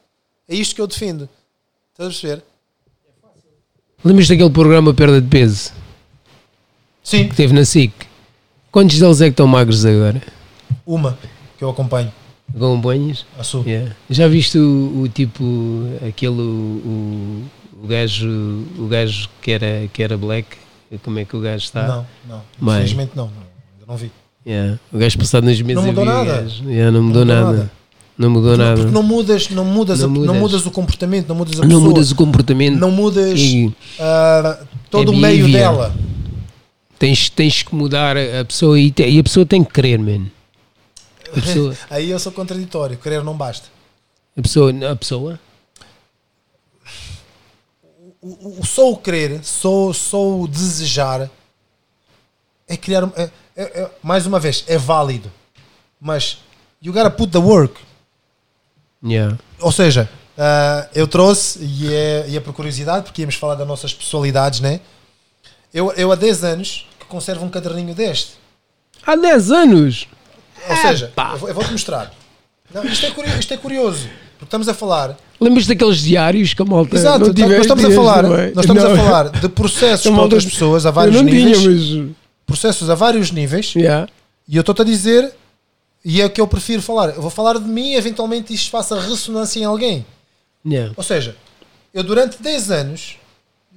É 0.50 0.56
isto 0.56 0.74
que 0.74 0.82
eu 0.82 0.88
defendo. 0.88 1.30
Estás 1.92 2.08
a 2.08 2.12
perceber? 2.12 2.53
Lembras 4.04 4.28
daquele 4.28 4.50
programa 4.50 4.94
Perda 4.94 5.22
de 5.22 5.28
Peso 5.28 5.72
Sim. 7.02 7.30
que 7.30 7.36
teve 7.36 7.54
na 7.54 7.64
SIC? 7.64 7.94
Quantos 8.72 9.00
deles 9.00 9.22
é 9.22 9.26
que 9.26 9.32
estão 9.32 9.48
magros 9.48 9.86
agora? 9.86 10.22
Uma 10.86 11.18
que 11.58 11.64
eu 11.64 11.70
acompanho. 11.70 12.12
Acompanhas? 12.54 13.26
A 13.40 13.44
sua. 13.44 13.64
Yeah. 13.64 13.96
Já 14.10 14.28
viste 14.28 14.58
o, 14.58 15.02
o 15.04 15.08
tipo, 15.08 15.44
aquele, 16.08 16.42
o, 16.42 17.44
o 17.82 17.88
gajo, 17.88 18.30
o 18.78 18.88
gajo 18.88 19.30
que 19.42 19.52
era, 19.52 19.88
que 19.92 20.04
era 20.04 20.18
black? 20.18 20.58
Como 21.04 21.20
é 21.20 21.26
que 21.26 21.36
o 21.36 21.40
gajo 21.40 21.64
está? 21.64 21.88
Não, 21.88 22.08
não. 22.28 22.42
Bem. 22.60 22.76
Infelizmente 22.76 23.12
não. 23.16 23.26
não. 23.26 23.32
Ainda 23.32 23.86
não 23.88 23.98
vi. 23.98 24.12
Yeah. 24.46 24.80
O 24.92 24.98
gajo 24.98 25.18
passado 25.18 25.46
nos 25.46 25.62
meses 25.62 25.82
Não 25.82 25.88
mudou 25.88 26.06
nada. 26.06 26.46
Yeah, 26.66 26.92
não 26.92 27.04
mudou 27.04 27.22
mudou 27.22 27.26
nada. 27.26 27.58
nada. 27.58 27.72
Não 28.18 28.30
mudou 28.30 28.52
Não, 28.52 28.58
nada. 28.66 28.78
porque 28.78 28.92
não 28.94 29.02
mudas, 29.04 29.50
não 29.50 29.66
mudas, 29.66 30.00
Não 30.00 30.06
a- 30.06 30.10
não 30.12 30.20
mudas. 30.22 30.38
mudas 30.40 30.66
o 30.68 30.72
comportamento, 30.72 31.28
não 31.30 31.36
mudas 31.36 31.54
a 31.60 31.62
Não 31.64 31.68
pessoa, 31.70 31.84
mudas 31.84 32.12
o 32.12 32.16
comportamento. 32.16 32.78
não 32.80 32.92
mudas 32.92 33.40
E 33.40 33.74
ah, 34.00 34.60
todo 34.92 35.12
É 35.12 35.16
o 35.16 35.18
meio 35.18 35.46
behavior. 35.48 35.60
dela. 35.60 35.96
tens, 37.00 37.30
tens 37.30 37.64
que 37.64 37.74
mudar 37.74 38.16
a 38.16 38.46
pessoa 38.46 38.80
e, 38.80 38.92
te- 38.92 39.08
e 39.10 39.20
a 39.20 39.24
pessoa 39.24 39.46
tem 39.46 39.64
que 39.64 39.74
querer, 39.74 39.98
man. 39.98 40.28
A 41.36 41.42
pessoa, 41.42 41.76
Aí 41.90 42.12
eu 42.12 42.20
sou 42.20 42.32
contraditório. 42.32 42.98
Querer 42.98 43.24
não 43.24 43.36
basta. 43.36 43.68
a 44.38 44.42
pessoa, 44.42 44.72
a 44.92 44.96
pessoa 44.96 45.40
O, 48.22 48.60
o- 48.62 48.66
só 48.66 48.90
o 48.92 48.98
querer, 48.98 49.44
só, 49.44 49.92
só 49.92 50.40
o 50.40 50.48
desejar 50.48 51.30
é 52.68 52.78
criar. 52.78 53.04
é- 53.18 53.30
é- 53.56 53.82
é- 53.82 53.90
mais 54.02 54.26
uma 54.26 54.40
vez, 54.40 54.64
é 54.68 54.78
válido. 54.78 55.30
Mas 56.00 56.38
you 56.82 56.94
gotta 56.94 57.10
put 57.12 57.32
the 57.32 57.38
work. 57.40 57.82
Yeah. 59.04 59.38
Ou 59.60 59.72
seja, 59.72 60.10
Ah, 60.38 60.88
eu 60.96 61.08
trouxe, 61.08 61.60
e 61.62 61.94
é, 61.94 62.26
e 62.30 62.36
é 62.36 62.40
por 62.40 62.54
curiosidade, 62.54 63.04
porque 63.06 63.22
íamos 63.22 63.36
falar 63.36 63.54
das 63.56 63.68
nossas 63.68 63.94
pessoalidades, 63.94 64.60
né? 64.62 64.80
Eu, 65.72 65.92
eu 65.94 66.12
há 66.12 66.16
10 66.16 66.44
anos 66.44 66.88
que 67.00 67.06
conservo 67.06 67.46
um 67.46 67.50
caderninho 67.50 67.94
deste. 67.94 68.32
Há 69.06 69.16
10 69.16 69.52
anos! 69.52 70.08
Ou 70.68 70.76
seja, 70.78 71.12
eu 71.16 71.38
vou- 71.38 71.50
eu 71.50 71.54
vou-te 71.56 71.72
mostrar. 71.72 72.12
Não, 72.74 72.84
isto, 72.86 73.06
é 73.06 73.12
curioso, 73.12 73.40
isto 73.40 73.54
é 73.54 73.58
curioso, 73.58 74.08
porque 74.40 74.46
estamos 74.46 74.68
a 74.68 74.74
falar. 74.74 75.16
Lembras 75.40 75.68
daqueles 75.68 75.98
diários 76.02 76.54
que 76.56 76.62
a 76.62 76.66
malta. 76.66 76.96
Exato, 76.96 77.20
não 77.20 77.28
tá- 77.28 77.34
tiveste, 77.34 77.56
nós 77.58 77.66
estamos 77.80 77.86
a 77.86 77.92
falar, 77.96 78.26
é? 78.26 78.52
nós 78.56 78.64
estamos 78.66 78.84
Não. 78.84 78.92
a 78.92 78.96
falar 78.98 79.30
de 79.30 79.50
processos 79.50 80.02
para 80.08 80.12
malta- 80.14 80.24
outras 80.36 80.46
pessoas 80.46 80.86
a 80.88 80.92
vários 80.92 81.16
não 81.16 81.24
níveis. 81.24 81.60
tinha, 81.60 82.04
mas. 82.06 82.16
Processos 82.48 82.90
a 82.90 82.96
vários 82.96 83.30
níveis. 83.30 83.74
Yeah. 83.76 84.08
E 84.48 84.56
eu 84.56 84.62
estou-te 84.62 84.82
a 84.82 84.86
dizer, 84.86 85.32
e 86.04 86.22
é 86.22 86.26
o 86.26 86.30
que 86.30 86.42
eu 86.42 86.48
prefiro 86.48 86.82
falar. 86.82 87.10
Eu 87.10 87.22
vou 87.22 87.32
falar 87.32 87.58
de 87.60 87.66
mim 87.68 87.94
eventualmente 87.94 88.54
isto 88.54 88.70
faça 88.70 89.00
ressonância 89.00 89.60
em 89.60 89.64
alguém. 89.66 90.06
Yeah. 90.66 90.94
Ou 90.96 91.04
seja, 91.04 91.36
eu 91.94 92.04
durante 92.04 92.42
10 92.42 92.72
anos, 92.72 93.18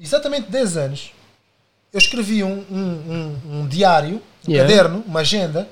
exatamente 0.01 0.51
10 0.51 0.77
anos, 0.77 1.13
eu 1.93 1.99
escrevi 1.99 2.43
um, 2.45 2.65
um- 2.71 3.37
um- 3.47 3.61
um 3.61 3.69
diário, 3.69 4.21
um 4.47 4.51
Yeah. 4.53 4.69
caderno, 4.75 5.05
uma 5.07 5.21
agenda, 5.21 5.69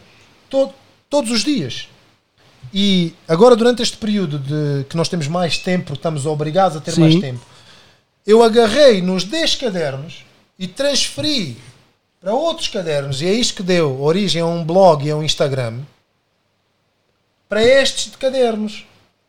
to- 0.51 0.72
todos 1.10 1.31
os 1.31 1.44
dias. 1.44 1.89
E 2.72 3.12
agora, 3.28 3.55
durante 3.55 3.82
este 3.82 3.97
período 3.97 4.39
de 4.39 4.85
que 4.89 4.97
nós 4.97 5.09
temos 5.09 5.28
mais 5.28 5.59
tempo, 5.59 5.93
estamos 5.94 6.26
obrigados 6.26 6.76
a 6.76 6.81
ter 6.81 6.93
Sim. 6.93 7.01
mais 7.02 7.14
tempo, 7.20 7.40
eu 8.26 8.43
agarrei 8.43 9.01
nos 9.02 9.22
10 9.24 9.55
cadernos 9.55 10.24
e 10.59 10.66
transferi 10.66 11.56
para 12.20 12.32
outros 12.32 12.68
cadernos, 12.68 13.20
e 13.20 13.26
é 13.26 13.32
isto 13.32 13.55
que 13.56 13.62
deu 13.62 14.01
origem 14.02 14.40
a 14.40 14.47
um 14.47 14.64
blog 14.64 15.06
e 15.06 15.10
a 15.10 15.16
um 15.16 15.22
Instagram, 15.22 15.81
para 17.55 17.62
estes 17.62 18.10
de 18.10 18.18
cadernos 18.18 18.85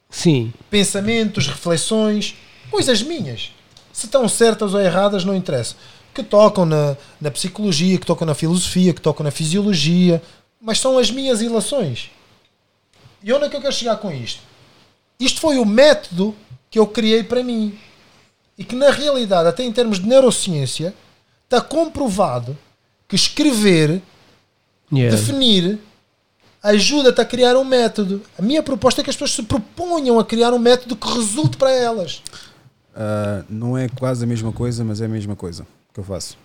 Sim. 0.09 0.51
pensamentos, 0.67 1.47
reflexões, 1.47 2.35
coisas 2.71 3.03
minhas. 3.03 3.51
Se 3.93 4.07
estão 4.07 4.27
certas 4.27 4.73
ou 4.73 4.81
erradas, 4.81 5.23
não 5.23 5.35
interessa. 5.35 5.75
Que 6.11 6.23
tocam 6.23 6.65
na, 6.65 6.97
na 7.21 7.29
psicologia, 7.29 7.99
que 7.99 8.05
tocam 8.05 8.25
na 8.25 8.33
filosofia, 8.33 8.95
que 8.95 9.01
tocam 9.01 9.23
na 9.23 9.29
fisiologia, 9.29 10.23
mas 10.59 10.79
são 10.79 10.97
as 10.97 11.11
minhas 11.11 11.39
ilações. 11.39 12.09
E 13.21 13.31
onde 13.31 13.45
é 13.45 13.49
que 13.49 13.57
eu 13.57 13.61
quero 13.61 13.75
chegar 13.75 13.97
com 13.97 14.11
isto? 14.11 14.41
Isto 15.19 15.39
foi 15.39 15.59
o 15.59 15.65
método 15.65 16.33
que 16.71 16.79
eu 16.79 16.87
criei 16.87 17.23
para 17.23 17.43
mim. 17.43 17.77
E 18.57 18.63
que 18.63 18.75
na 18.75 18.89
realidade, 18.89 19.49
até 19.49 19.63
em 19.63 19.71
termos 19.71 19.99
de 19.99 20.07
neurociência, 20.07 20.95
está 21.43 21.61
comprovado 21.61 22.57
que 23.07 23.15
escrever 23.15 24.01
Yeah. 24.91 25.15
definir 25.15 25.79
ajuda-te 26.69 27.21
a 27.21 27.25
criar 27.25 27.55
um 27.57 27.63
método. 27.63 28.21
A 28.37 28.41
minha 28.41 28.61
proposta 28.63 29.01
é 29.01 29.03
que 29.03 29.09
as 29.09 29.15
pessoas 29.15 29.33
se 29.35 29.43
proponham 29.43 30.19
a 30.19 30.25
criar 30.25 30.51
um 30.53 30.59
método 30.59 30.95
que 30.95 31.07
resulte 31.13 31.57
para 31.57 31.71
elas. 31.71 32.21
Ah, 32.95 33.43
não 33.49 33.77
é 33.77 33.87
quase 33.89 34.23
a 34.23 34.27
mesma 34.27 34.51
coisa, 34.51 34.83
mas 34.83 35.01
é 35.01 35.05
a 35.05 35.09
mesma 35.09 35.35
coisa 35.35 35.65
que 35.93 35.99
eu 35.99 36.03
faço. 36.03 36.37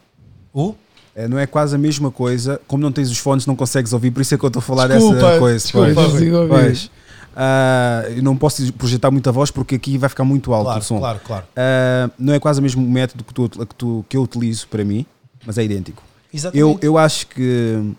O? 0.53 0.75
É, 1.15 1.27
não 1.27 1.39
é 1.39 1.47
quase 1.47 1.75
a 1.75 1.79
mesma 1.79 2.11
coisa, 2.11 2.61
como 2.69 2.83
não 2.83 2.93
tens 2.93 3.11
os 3.11 3.19
fones, 3.19 3.45
não 3.47 3.57
consegues 3.57 3.93
ouvir, 3.93 4.11
por 4.13 4.21
isso 4.21 4.35
é 4.35 4.39
que 4.39 4.45
eu 4.45 4.49
estou 4.49 4.61
a 4.61 4.63
falar 4.63 4.87
Desculpa, 4.89 5.17
dessa 5.17 5.39
coisa. 5.39 5.59
desculpa, 5.59 6.47
pois. 6.49 6.91
Ah, 7.37 8.05
eu 8.15 8.23
não 8.23 8.37
posso 8.37 8.73
projetar 8.75 9.11
muita 9.11 9.31
voz 9.33 9.51
porque 9.51 9.75
aqui 9.77 9.97
vai 9.99 10.09
ficar 10.09 10.25
muito 10.25 10.53
alto 10.53 10.65
Claro, 10.67 10.81
o 10.81 10.83
som. 10.85 10.99
claro, 10.99 11.21
claro. 11.25 11.47
Ah, 11.57 12.11
não 12.19 12.33
é 12.35 12.39
quase 12.41 12.61
o 12.61 12.63
mesmo 12.63 12.83
método 12.89 13.25
que, 13.25 13.33
tu, 13.35 13.49
que, 13.49 13.75
tu- 13.75 14.05
que 14.09 14.17
eu 14.17 14.23
utilizo 14.23 14.67
para 14.69 14.85
mim, 14.85 15.05
mas 15.47 15.57
é 15.59 15.65
idêntico. 15.65 16.03
Exatamente. 16.33 16.61
Eu, 16.61 16.79
eu 16.81 16.99
acho 16.99 17.27
que, 17.29 17.93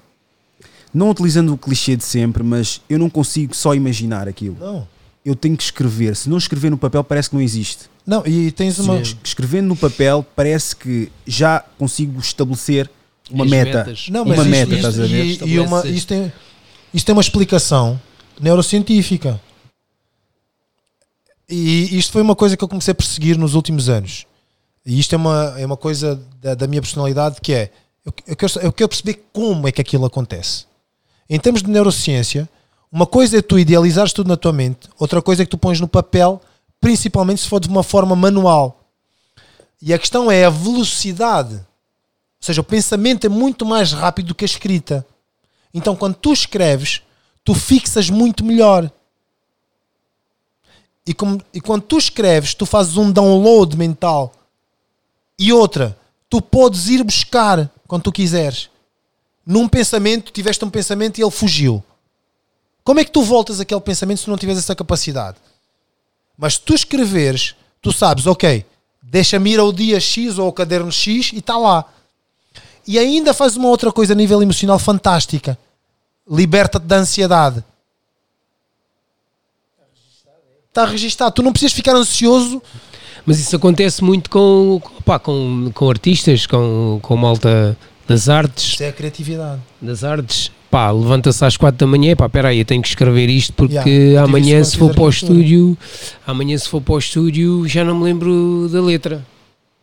não 0.93 1.09
utilizando 1.09 1.53
o 1.53 1.57
clichê 1.57 1.95
de 1.95 2.03
sempre, 2.03 2.43
mas 2.43 2.81
eu 2.89 2.97
não 2.99 3.09
consigo 3.09 3.55
só 3.55 3.73
imaginar 3.73 4.27
aquilo. 4.27 4.57
Não. 4.59 4.87
Eu 5.23 5.35
tenho 5.35 5.55
que 5.55 5.63
escrever. 5.63 6.15
Se 6.15 6.27
não 6.29 6.37
escrever 6.37 6.69
no 6.71 6.77
papel, 6.77 7.03
parece 7.03 7.29
que 7.29 7.35
não 7.35 7.41
existe. 7.41 7.89
Não, 8.05 8.25
e 8.25 8.51
tens 8.51 8.79
uma. 8.79 9.03
Sim. 9.05 9.15
Escrevendo 9.23 9.67
no 9.67 9.75
papel, 9.75 10.25
parece 10.35 10.75
que 10.75 11.11
já 11.27 11.59
consigo 11.77 12.19
estabelecer 12.19 12.89
uma 13.29 13.45
As 13.45 13.51
meta. 13.51 13.77
metas. 13.79 14.09
Não, 14.09 14.23
uma 14.23 14.35
mas 14.35 14.39
isto, 14.39 14.49
meta, 14.49 14.73
isto- 14.73 14.87
estás 14.87 14.99
a 14.99 15.05
ver? 15.05 15.25
e, 15.25 15.49
e 15.53 15.59
uma, 15.59 15.87
isto, 15.87 16.07
tem, 16.07 16.33
isto 16.93 17.05
tem 17.05 17.13
uma 17.13 17.21
explicação 17.21 18.01
neurocientífica. 18.39 19.39
E 21.49 21.97
isto 21.97 22.11
foi 22.13 22.21
uma 22.21 22.35
coisa 22.35 22.55
que 22.55 22.63
eu 22.63 22.67
comecei 22.67 22.91
a 22.91 22.95
perseguir 22.95 23.37
nos 23.37 23.53
últimos 23.55 23.89
anos. 23.89 24.25
E 24.85 24.99
isto 24.99 25.13
é 25.13 25.17
uma, 25.17 25.53
é 25.57 25.65
uma 25.65 25.77
coisa 25.77 26.19
da, 26.41 26.55
da 26.55 26.65
minha 26.67 26.81
personalidade 26.81 27.39
que 27.41 27.53
é 27.53 27.71
eu, 28.05 28.11
eu, 28.25 28.35
quero, 28.35 28.59
eu 28.61 28.73
quero 28.73 28.89
perceber 28.89 29.23
como 29.31 29.67
é 29.67 29.71
que 29.71 29.79
aquilo 29.81 30.05
acontece. 30.05 30.65
Em 31.33 31.39
termos 31.39 31.63
de 31.63 31.69
neurociência, 31.69 32.49
uma 32.91 33.07
coisa 33.07 33.37
é 33.37 33.41
tu 33.41 33.57
idealizares 33.57 34.11
tudo 34.11 34.27
na 34.27 34.35
tua 34.35 34.51
mente, 34.51 34.89
outra 34.99 35.21
coisa 35.21 35.41
é 35.41 35.45
que 35.45 35.51
tu 35.51 35.57
pões 35.57 35.79
no 35.79 35.87
papel, 35.87 36.41
principalmente 36.81 37.39
se 37.39 37.47
for 37.47 37.61
de 37.61 37.69
uma 37.69 37.83
forma 37.83 38.17
manual. 38.17 38.83
E 39.81 39.93
a 39.93 39.97
questão 39.97 40.29
é 40.29 40.43
a 40.43 40.49
velocidade. 40.49 41.53
Ou 41.55 41.61
seja, 42.41 42.59
o 42.59 42.65
pensamento 42.65 43.25
é 43.25 43.29
muito 43.29 43.65
mais 43.65 43.93
rápido 43.93 44.27
do 44.27 44.35
que 44.35 44.43
a 44.43 44.45
escrita. 44.45 45.07
Então, 45.73 45.95
quando 45.95 46.15
tu 46.15 46.33
escreves, 46.33 47.01
tu 47.45 47.53
fixas 47.53 48.09
muito 48.09 48.43
melhor. 48.43 48.91
E, 51.07 51.13
como- 51.13 51.41
e 51.53 51.61
quando 51.61 51.83
tu 51.83 51.97
escreves, 51.97 52.53
tu 52.53 52.65
fazes 52.65 52.97
um 52.97 53.09
download 53.09 53.77
mental. 53.77 54.33
E 55.39 55.53
outra, 55.53 55.97
tu 56.29 56.41
podes 56.41 56.89
ir 56.89 57.05
buscar 57.05 57.71
quando 57.87 58.03
tu 58.03 58.11
quiseres. 58.11 58.70
Num 59.45 59.67
pensamento, 59.67 60.31
tiveste 60.31 60.63
um 60.63 60.69
pensamento 60.69 61.17
e 61.17 61.23
ele 61.23 61.31
fugiu. 61.31 61.83
Como 62.83 62.99
é 62.99 63.05
que 63.05 63.11
tu 63.11 63.23
voltas 63.23 63.59
àquele 63.59 63.81
pensamento 63.81 64.21
se 64.21 64.29
não 64.29 64.37
tiveres 64.37 64.61
essa 64.61 64.75
capacidade? 64.75 65.37
Mas 66.37 66.55
se 66.55 66.61
tu 66.61 66.73
escreveres, 66.73 67.55
tu 67.81 67.91
sabes, 67.91 68.25
ok, 68.25 68.65
deixa-me 69.01 69.53
ir 69.53 69.59
ao 69.59 69.71
dia 69.71 69.99
X 69.99 70.37
ou 70.37 70.45
ao 70.45 70.53
caderno 70.53 70.91
X 70.91 71.31
e 71.33 71.39
está 71.39 71.57
lá. 71.57 71.85
E 72.87 72.97
ainda 72.97 73.33
faz 73.33 73.55
uma 73.55 73.67
outra 73.67 73.91
coisa 73.91 74.13
a 74.13 74.15
nível 74.15 74.41
emocional 74.41 74.79
fantástica. 74.79 75.57
Liberta-te 76.29 76.85
da 76.85 76.97
ansiedade. 76.97 77.63
Está 80.67 80.85
registado. 80.85 81.33
Tu 81.35 81.43
não 81.43 81.51
precisas 81.51 81.73
ficar 81.73 81.95
ansioso. 81.95 82.61
Mas 83.25 83.39
isso 83.39 83.55
acontece 83.55 84.03
muito 84.03 84.29
com, 84.29 84.81
pá, 85.05 85.19
com, 85.19 85.71
com 85.75 85.89
artistas, 85.89 86.47
com, 86.47 86.99
com 87.03 87.15
malta 87.15 87.77
das 88.07 88.29
artes. 88.29 88.71
Isto 88.71 88.81
é 88.83 88.89
a 88.89 88.93
criatividade. 88.93 89.61
Das 89.81 90.03
artes. 90.03 90.51
Pá, 90.69 90.89
levanta-se 90.89 91.43
às 91.43 91.57
quatro 91.57 91.79
da 91.79 91.87
manhã, 91.87 92.15
pá, 92.15 92.29
peraí, 92.29 92.59
eu 92.59 92.65
tenho 92.65 92.81
que 92.81 92.87
escrever 92.87 93.29
isto 93.29 93.51
porque 93.51 93.89
Yeah, 93.89 94.23
amanhã 94.23 94.63
se 94.63 94.77
for 94.77 94.93
para 94.93 95.03
o 95.03 95.09
estúdio, 95.09 95.77
amanhã 96.25 96.57
se 96.57 96.69
for 96.69 96.79
para 96.81 96.93
o 96.93 96.97
estúdio 96.97 97.67
já 97.67 97.83
não 97.83 97.97
me 97.99 98.05
lembro 98.05 98.69
da 98.71 98.81
letra. 98.81 99.25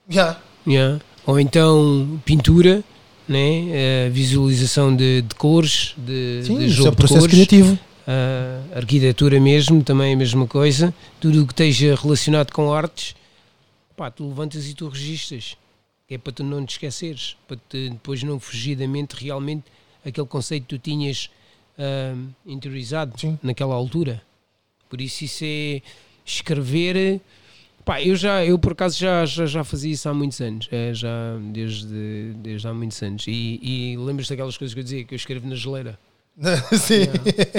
Já. 0.08 0.38
Yeah. 0.66 0.98
Ou 1.26 1.38
então 1.38 2.18
pintura, 2.24 2.82
né? 3.28 3.66
Eh, 3.70 4.10
visualização 4.10 4.96
de, 4.96 5.20
de 5.20 5.34
cores, 5.34 5.94
de, 5.98 6.40
Sim, 6.44 6.58
de 6.58 6.64
é 6.64 6.68
jogo 6.68 6.88
o 6.88 6.90
de 6.92 6.96
processo 6.96 7.20
cores. 7.20 7.34
criativo. 7.34 7.78
Uh, 8.08 8.78
arquitetura 8.78 9.38
mesmo, 9.38 9.82
também 9.82 10.12
é 10.12 10.14
a 10.14 10.16
mesma 10.16 10.46
coisa. 10.46 10.94
Tudo 11.20 11.42
o 11.42 11.46
que 11.46 11.52
esteja 11.52 11.94
relacionado 11.94 12.50
com 12.52 12.72
artes, 12.72 13.14
pá, 13.94 14.10
tu 14.10 14.26
levantas 14.26 14.66
e 14.66 14.72
tu 14.72 14.88
registas. 14.88 15.58
É 16.10 16.16
para 16.16 16.32
tu 16.32 16.42
não 16.42 16.64
te 16.64 16.72
esqueceres, 16.72 17.36
para 17.46 17.56
te 17.68 17.90
depois 17.90 18.22
não 18.22 18.40
fugir 18.40 18.76
da 18.76 18.88
mente 18.88 19.12
realmente 19.12 19.64
aquele 20.04 20.26
conceito 20.26 20.62
que 20.62 20.78
tu 20.78 20.78
tinhas 20.78 21.30
uh, 21.78 22.28
interiorizado 22.46 23.18
Sim. 23.18 23.38
naquela 23.42 23.74
altura. 23.74 24.22
Por 24.88 25.00
isso 25.00 25.24
isso 25.24 25.44
é 25.44 25.82
escrever. 26.24 27.20
Pá, 27.84 28.02
eu 28.02 28.16
já, 28.16 28.44
eu 28.44 28.58
por 28.58 28.72
acaso 28.72 28.98
já, 28.98 29.24
já, 29.24 29.46
já 29.46 29.64
fazia 29.64 29.92
isso 29.92 30.08
há 30.08 30.14
muitos 30.14 30.40
anos, 30.40 30.68
é, 30.70 30.92
já 30.92 31.38
desde, 31.52 32.34
desde 32.36 32.68
há 32.68 32.74
muitos 32.74 33.02
anos. 33.02 33.26
E, 33.26 33.60
e 33.62 33.96
lembras 33.96 34.28
daquelas 34.28 34.56
coisas 34.56 34.74
que 34.74 34.80
eu 34.80 34.84
dizia 34.84 35.04
que 35.04 35.14
eu 35.14 35.16
escrevo 35.16 35.48
na 35.48 35.54
geleira? 35.54 35.98
Sim. 36.78 37.06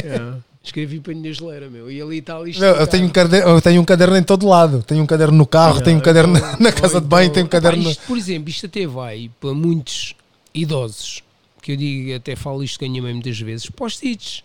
Yeah. 0.03 0.39
Escrevi 0.61 0.97
e 0.97 0.99
ponho 0.99 1.23
na 1.23 1.31
geleira, 1.31 1.69
meu. 1.69 1.89
E 1.89 2.01
ali 2.01 2.17
está 2.19 2.33
Não, 2.35 2.43
eu, 2.43 2.85
tenho 2.87 3.05
um 3.05 3.09
caderno, 3.09 3.49
eu 3.51 3.61
tenho 3.61 3.81
um 3.81 3.85
caderno 3.85 4.17
em 4.17 4.23
todo 4.23 4.47
lado. 4.47 4.83
Tenho 4.83 5.01
um 5.01 5.05
caderno 5.05 5.37
no 5.37 5.45
carro, 5.47 5.81
tenho 5.81 5.97
um 5.97 6.01
caderno 6.01 6.33
na, 6.33 6.57
na 6.59 6.71
casa 6.71 6.99
de 6.99 7.07
banho, 7.07 7.31
tenho 7.31 7.45
um 7.45 7.49
caderno. 7.49 7.81
no- 7.83 7.89
isto, 7.91 8.05
por 8.05 8.17
exemplo, 8.17 8.49
isto 8.49 8.65
até 8.65 8.85
vai 8.85 9.31
para 9.39 9.53
muitos 9.53 10.15
idosos, 10.53 11.23
que 11.61 11.71
eu 11.71 11.77
digo, 11.77 12.15
até 12.15 12.35
falo 12.35 12.61
isto 12.63 12.77
com 12.77 12.85
a 12.85 12.89
minha 12.89 13.01
mãe 13.01 13.13
muitas 13.13 13.39
vezes, 13.39 13.69
post-its. 13.69 14.43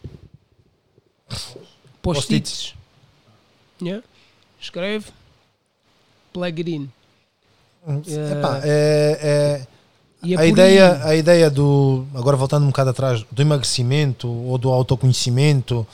Post-its. 2.02 2.74
Yeah. 3.82 4.02
Escreve, 4.60 5.06
plug 6.32 6.60
it 6.60 6.70
in. 6.70 6.88
Epá, 7.86 8.60
é- 8.64 9.18
é, 9.62 9.66
E 10.22 10.34
é 10.34 10.38
a, 10.38 10.46
ideia, 10.46 10.94
aí. 11.04 11.10
a 11.10 11.16
ideia 11.16 11.50
do. 11.50 12.06
Agora 12.14 12.36
voltando 12.36 12.62
um 12.64 12.68
bocado 12.68 12.90
atrás, 12.90 13.24
do 13.30 13.42
emagrecimento 13.42 14.28
ou 14.28 14.56
do 14.56 14.70
autoconhecimento 14.70 15.86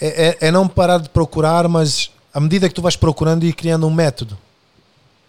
é, 0.00 0.28
é- 0.28 0.48
é 0.48 0.50
não 0.50 0.66
parar 0.68 0.98
de 0.98 1.08
procurar, 1.08 1.68
mas 1.68 2.10
à 2.32 2.40
medida 2.40 2.68
que 2.68 2.74
tu 2.74 2.82
vais 2.82 2.96
procurando 2.96 3.44
e 3.44 3.52
criando 3.52 3.86
um 3.86 3.92
método 3.92 4.36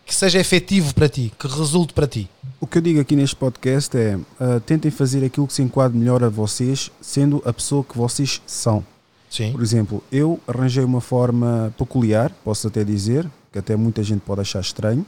que 0.05 0.13
seja 0.13 0.39
efetivo 0.39 0.93
para 0.93 1.09
ti, 1.09 1.33
que 1.37 1.47
resulte 1.47 1.91
para 1.93 2.05
ti. 2.07 2.29
O 2.59 2.67
que 2.67 2.77
eu 2.77 2.81
digo 2.81 2.99
aqui 2.99 3.15
neste 3.15 3.35
podcast 3.35 3.97
é 3.97 4.19
ah, 4.39 4.59
tentem 4.63 4.91
fazer 4.91 5.25
aquilo 5.25 5.47
que 5.47 5.53
se 5.53 5.63
enquadre 5.63 5.97
melhor 5.97 6.23
a 6.23 6.29
vocês, 6.29 6.91
sendo 7.01 7.41
a 7.45 7.51
pessoa 7.51 7.83
que 7.83 7.97
vocês 7.97 8.41
são. 8.45 8.85
Sim. 9.29 9.51
Por 9.51 9.61
exemplo, 9.61 10.03
eu 10.11 10.39
arranjei 10.47 10.83
uma 10.83 11.01
forma 11.01 11.73
peculiar, 11.77 12.31
posso 12.43 12.67
até 12.67 12.83
dizer, 12.83 13.29
que 13.51 13.57
até 13.59 13.75
muita 13.75 14.03
gente 14.03 14.21
pode 14.21 14.41
achar 14.41 14.61
estranho, 14.61 15.05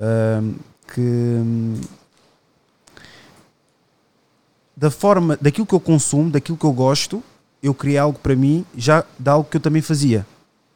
ahm, 0.00 0.54
que 0.94 1.42
da 4.76 4.90
forma, 4.90 5.38
daquilo 5.40 5.66
que 5.66 5.74
eu 5.74 5.80
consumo, 5.80 6.30
daquilo 6.30 6.56
que 6.56 6.64
eu 6.64 6.72
gosto, 6.72 7.22
eu 7.66 7.74
criei 7.74 7.98
algo 7.98 8.18
para 8.18 8.34
mim 8.36 8.64
já 8.76 9.04
de 9.18 9.28
algo 9.28 9.48
que 9.48 9.56
eu 9.56 9.60
também 9.60 9.82
fazia, 9.82 10.26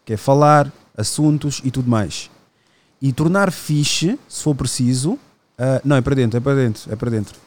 que 0.05 0.13
é 0.13 0.17
falar, 0.17 0.71
assuntos 0.97 1.61
e 1.65 1.71
tudo 1.71 1.89
mais. 1.89 2.31
E 3.01 3.13
tornar 3.13 3.51
fixe, 3.51 4.19
se 4.29 4.43
for 4.43 4.55
preciso, 4.55 5.19
ah, 5.59 5.81
não, 5.85 5.97
é 5.97 6.01
para 6.01 6.15
dentro, 6.15 6.37
é 6.37 6.41
para 6.41 6.55
dentro, 6.55 6.93
é 6.93 6.97
para 6.97 7.11
dentro, 7.11 7.39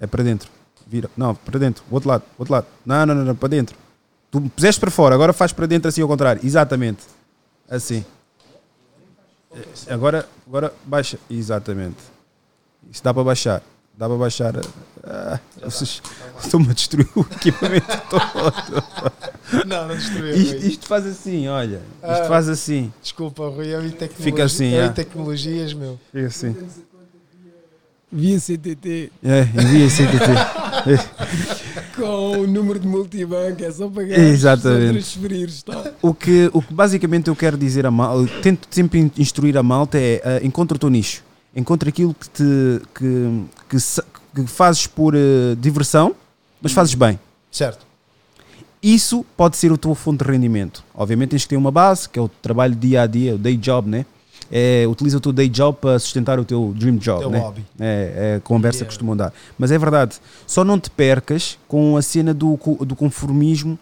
é 0.00 0.06
para 0.06 0.22
dentro. 0.22 0.50
Vira, 0.86 1.10
não, 1.16 1.34
para 1.34 1.58
dentro, 1.58 1.82
outro 1.90 2.08
lado, 2.08 2.24
outro 2.38 2.52
lado. 2.52 2.66
Não, 2.84 3.06
não, 3.06 3.14
não, 3.14 3.24
não, 3.24 3.34
para 3.34 3.48
dentro. 3.48 3.76
Tu 4.30 4.40
puseste 4.40 4.80
para 4.80 4.90
fora, 4.90 5.14
agora 5.14 5.32
faz 5.32 5.52
para 5.52 5.66
dentro 5.66 5.88
assim 5.88 6.02
ao 6.02 6.08
contrário. 6.08 6.44
Exatamente. 6.44 7.04
Assim. 7.68 8.04
Eh, 9.54 9.64
Agora, 9.88 10.28
agora 10.46 10.74
baixa. 10.84 11.18
Exatamente. 11.30 11.96
Isso 12.90 13.02
dá 13.02 13.14
para 13.14 13.24
baixar. 13.24 13.62
Dá 13.96 14.08
para 14.08 14.16
baixar. 14.18 14.54
Ah, 15.04 15.38
vocês 15.62 16.02
estão-me 16.42 16.68
a 16.70 16.72
destruir 16.72 17.08
o 17.14 17.20
equipamento 17.20 17.86
todo. 18.10 18.84
Não, 19.66 19.88
não 19.88 19.96
destruiu. 19.96 20.34
Isto, 20.34 20.66
isto 20.66 20.86
faz 20.86 21.06
assim, 21.06 21.46
olha. 21.48 21.76
Isto 22.02 22.22
Ah. 22.22 22.24
faz 22.26 22.48
assim. 22.48 22.92
Desculpa, 23.02 23.48
Rui, 23.48 23.68
eu 23.72 23.86
e 23.86 23.90
tecnologia, 23.90 24.24
Fica 24.24 24.44
assim, 24.44 24.72
eu 24.72 24.82
é. 24.82 24.86
e 24.86 24.90
tecnologias, 24.90 25.72
meu. 25.74 25.98
Fica 26.12 26.26
assim. 26.26 26.56
Via 28.10 28.38
CTT 28.38 29.10
É, 29.24 29.40
envia 29.42 29.88
CTT. 29.90 30.30
com 31.96 32.40
o 32.42 32.46
número 32.46 32.78
de 32.78 32.86
multibanco, 32.86 33.62
é 33.64 33.70
só 33.72 33.88
pagar. 33.88 34.18
Exatamente. 34.18 34.86
Só 34.86 34.92
transferir, 34.92 35.48
está. 35.48 35.92
O 36.02 36.14
que, 36.14 36.48
o 36.52 36.62
que 36.62 36.72
basicamente 36.72 37.28
eu 37.28 37.34
quero 37.36 37.56
dizer 37.56 37.86
a 37.86 37.90
mal, 37.90 38.20
eu 38.20 38.28
tento 38.40 38.68
sempre 38.70 39.10
instruir 39.18 39.56
a 39.56 39.62
malta 39.62 39.98
é 39.98 40.20
ah, 40.24 40.40
encontra 40.44 40.76
o 40.76 40.78
teu 40.78 40.90
nicho, 40.90 41.22
encontra 41.56 41.88
aquilo 41.88 42.14
que 42.14 42.28
te 42.28 42.82
que, 42.94 43.44
que, 43.78 44.42
que 44.42 44.46
fazes 44.46 44.86
por 44.86 45.14
ah, 45.14 45.18
diversão, 45.58 46.14
mas 46.60 46.72
fazes 46.72 46.94
bem. 46.94 47.18
Certo. 47.50 47.86
Isso 48.82 49.24
pode 49.36 49.56
ser 49.56 49.72
a 49.72 49.76
tua 49.76 49.94
fonte 49.94 50.22
de 50.22 50.30
rendimento. 50.30 50.84
Obviamente 50.94 51.30
tens 51.30 51.42
que 51.44 51.48
ter 51.48 51.56
uma 51.56 51.70
base, 51.70 52.08
que 52.08 52.18
é 52.18 52.22
o 52.22 52.28
trabalho 52.28 52.74
dia 52.74 53.02
a 53.02 53.06
dia, 53.06 53.34
o 53.34 53.38
day 53.38 53.56
job, 53.56 53.88
né? 53.88 54.04
É, 54.50 54.84
utiliza 54.86 55.16
o 55.16 55.20
teu 55.20 55.32
day 55.32 55.48
job 55.48 55.78
para 55.80 55.98
sustentar 55.98 56.38
o 56.38 56.44
teu 56.44 56.74
dream 56.76 56.96
job, 56.96 57.20
Teu 57.20 57.30
né? 57.30 57.38
hobby. 57.38 57.64
É, 57.80 58.12
é 58.16 58.36
a 58.36 58.40
conversa 58.40 58.78
que 58.78 58.82
Yeah. 58.84 58.92
costumam 58.92 59.16
dar. 59.16 59.32
Mas 59.58 59.72
é 59.72 59.78
verdade, 59.78 60.16
só 60.46 60.62
não 60.62 60.78
te 60.78 60.90
percas 60.90 61.58
com 61.66 61.96
a 61.96 62.02
cena 62.02 62.34
do, 62.34 62.58
do 62.80 62.94
conformismo, 62.94 63.78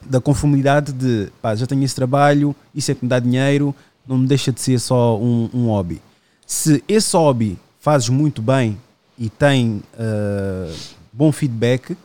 da 0.00 0.20
conformidade 0.20 0.92
de 0.92 1.28
pá, 1.42 1.56
já 1.56 1.66
tenho 1.66 1.82
esse 1.82 1.94
trabalho, 1.94 2.54
isso 2.72 2.92
é 2.92 2.94
que 2.94 3.04
me 3.04 3.08
dá 3.08 3.18
dinheiro, 3.18 3.74
não 4.06 4.18
me 4.18 4.28
deixa 4.28 4.52
de 4.52 4.60
ser 4.60 4.78
só 4.78 5.18
um, 5.18 5.50
um 5.52 5.66
hobby. 5.66 6.00
Se 6.46 6.84
esse 6.86 7.16
hobby 7.16 7.58
fazes 7.80 8.08
muito 8.08 8.40
bem 8.40 8.78
e 9.18 9.28
tem 9.28 9.82
ah, 9.98 10.72
bom 11.12 11.30
feedback, 11.30 11.96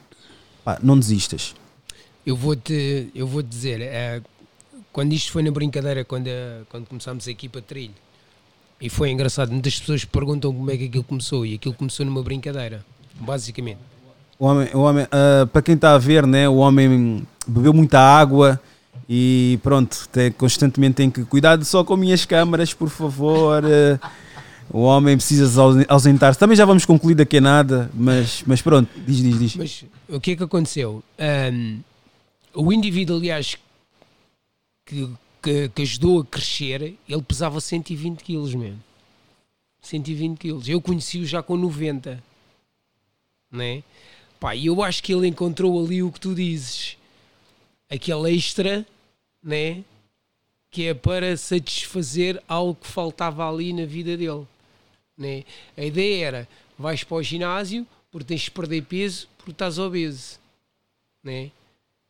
pá, 0.64 0.78
não 0.82 0.98
desistas. 0.98 1.56
Eu 2.26 2.36
vou-te 2.36 3.10
eu 3.16 3.26
vou 3.26 3.42
dizer, 3.42 3.82
eh, 3.82 4.22
quando 4.92 5.14
isto 5.14 5.32
foi 5.32 5.42
na 5.42 5.52
brincadeira, 5.52 6.06
quando, 6.06 6.28
eh, 6.28 6.62
quando 6.70 6.86
começámos 6.86 7.28
a 7.28 7.32
equipa 7.32 7.62
trilho, 7.62 7.94
e 8.80 8.90
foi 8.90 9.10
engraçado, 9.10 9.52
muitas 9.52 9.80
pessoas 9.80 10.06
perguntam 10.06 10.54
como 10.54 10.70
é 10.70 10.78
que 10.78 10.86
aquilo 10.86 11.04
começou, 11.04 11.46
e 11.46 11.56
aquilo 11.56 11.74
começou 11.74 12.06
numa 12.06 12.22
brincadeira, 12.22 12.86
basicamente. 13.20 13.80
O 14.38 14.46
homem, 14.46 14.70
o 14.74 14.80
homem 14.80 15.08
ah, 15.12 15.48
para 15.52 15.62
quem 15.62 15.76
está 15.76 15.96
a 15.96 15.98
ver, 15.98 16.28
né, 16.28 16.48
o 16.48 16.58
homem 16.58 17.26
bebeu 17.48 17.74
muita 17.74 18.00
água 18.00 18.62
e 19.08 19.60
pronto, 19.64 20.08
tem, 20.12 20.32
constantemente 20.32 20.96
tem 20.96 21.10
que 21.10 21.26
cuidar 21.26 21.64
só 21.66 21.84
com 21.84 21.98
minhas 21.98 22.26
câmaras, 22.26 22.74
por 22.76 22.90
favor. 22.90 23.64
O 24.72 24.82
homem 24.82 25.18
precisa 25.18 25.48
se 25.48 25.60
ausen- 25.60 25.86
ausentar-se. 25.88 26.40
Também 26.40 26.56
já 26.56 26.66
vamos 26.66 26.86
concluir 26.86 27.16
daqui 27.16 27.38
a 27.38 27.42
nada, 27.42 27.90
mas, 27.94 28.44
mas 28.46 28.62
pronto, 28.62 28.90
diz, 29.06 29.18
diz, 29.18 29.40
diz. 29.40 29.56
Mas 29.56 29.86
o 30.08 30.20
que 30.20 30.32
é 30.32 30.36
que 30.36 30.44
aconteceu? 30.44 31.04
Ahm, 31.18 31.80
o 32.54 32.72
indivíduo, 32.72 33.18
aliás, 33.18 33.58
que, 34.86 35.10
que, 35.42 35.70
que 35.70 35.82
ajudou 35.82 36.22
a 36.22 36.26
crescer, 36.26 36.96
ele 37.08 37.22
pesava 37.22 37.60
120 37.62 38.24
quilos 38.24 38.54
mesmo. 38.56 38.80
120 39.82 40.38
quilos. 40.38 40.68
Eu 40.68 40.82
conheci-o 40.82 41.26
já 41.26 41.42
com 41.42 41.56
90. 41.56 42.22
Né? 43.52 43.84
Pá, 44.40 44.56
e 44.56 44.68
eu 44.68 44.84
acho 44.84 45.02
que 45.04 45.14
ele 45.14 45.28
encontrou 45.28 45.84
ali 45.84 46.04
o 46.04 46.12
que 46.12 46.20
tu 46.20 46.36
dizes. 46.36 46.98
Aquele 47.90 48.36
extra, 48.36 48.86
né? 49.44 49.84
Que 50.70 50.88
é 50.88 50.94
para 50.94 51.36
satisfazer 51.36 52.42
algo 52.48 52.76
que 52.76 52.88
faltava 52.88 53.50
ali 53.50 53.74
na 53.74 53.86
vida 53.86 54.16
dele. 54.16 54.46
Né? 55.20 55.44
A 55.76 55.84
ideia 55.84 56.26
era: 56.26 56.48
vais 56.78 57.04
para 57.04 57.18
o 57.18 57.22
ginásio 57.22 57.86
porque 58.10 58.30
tens 58.30 58.42
de 58.44 58.52
perder 58.52 58.84
peso 58.84 59.28
porque 59.38 59.52
estás 59.52 59.78
obeso. 59.78 60.40
Né? 61.22 61.52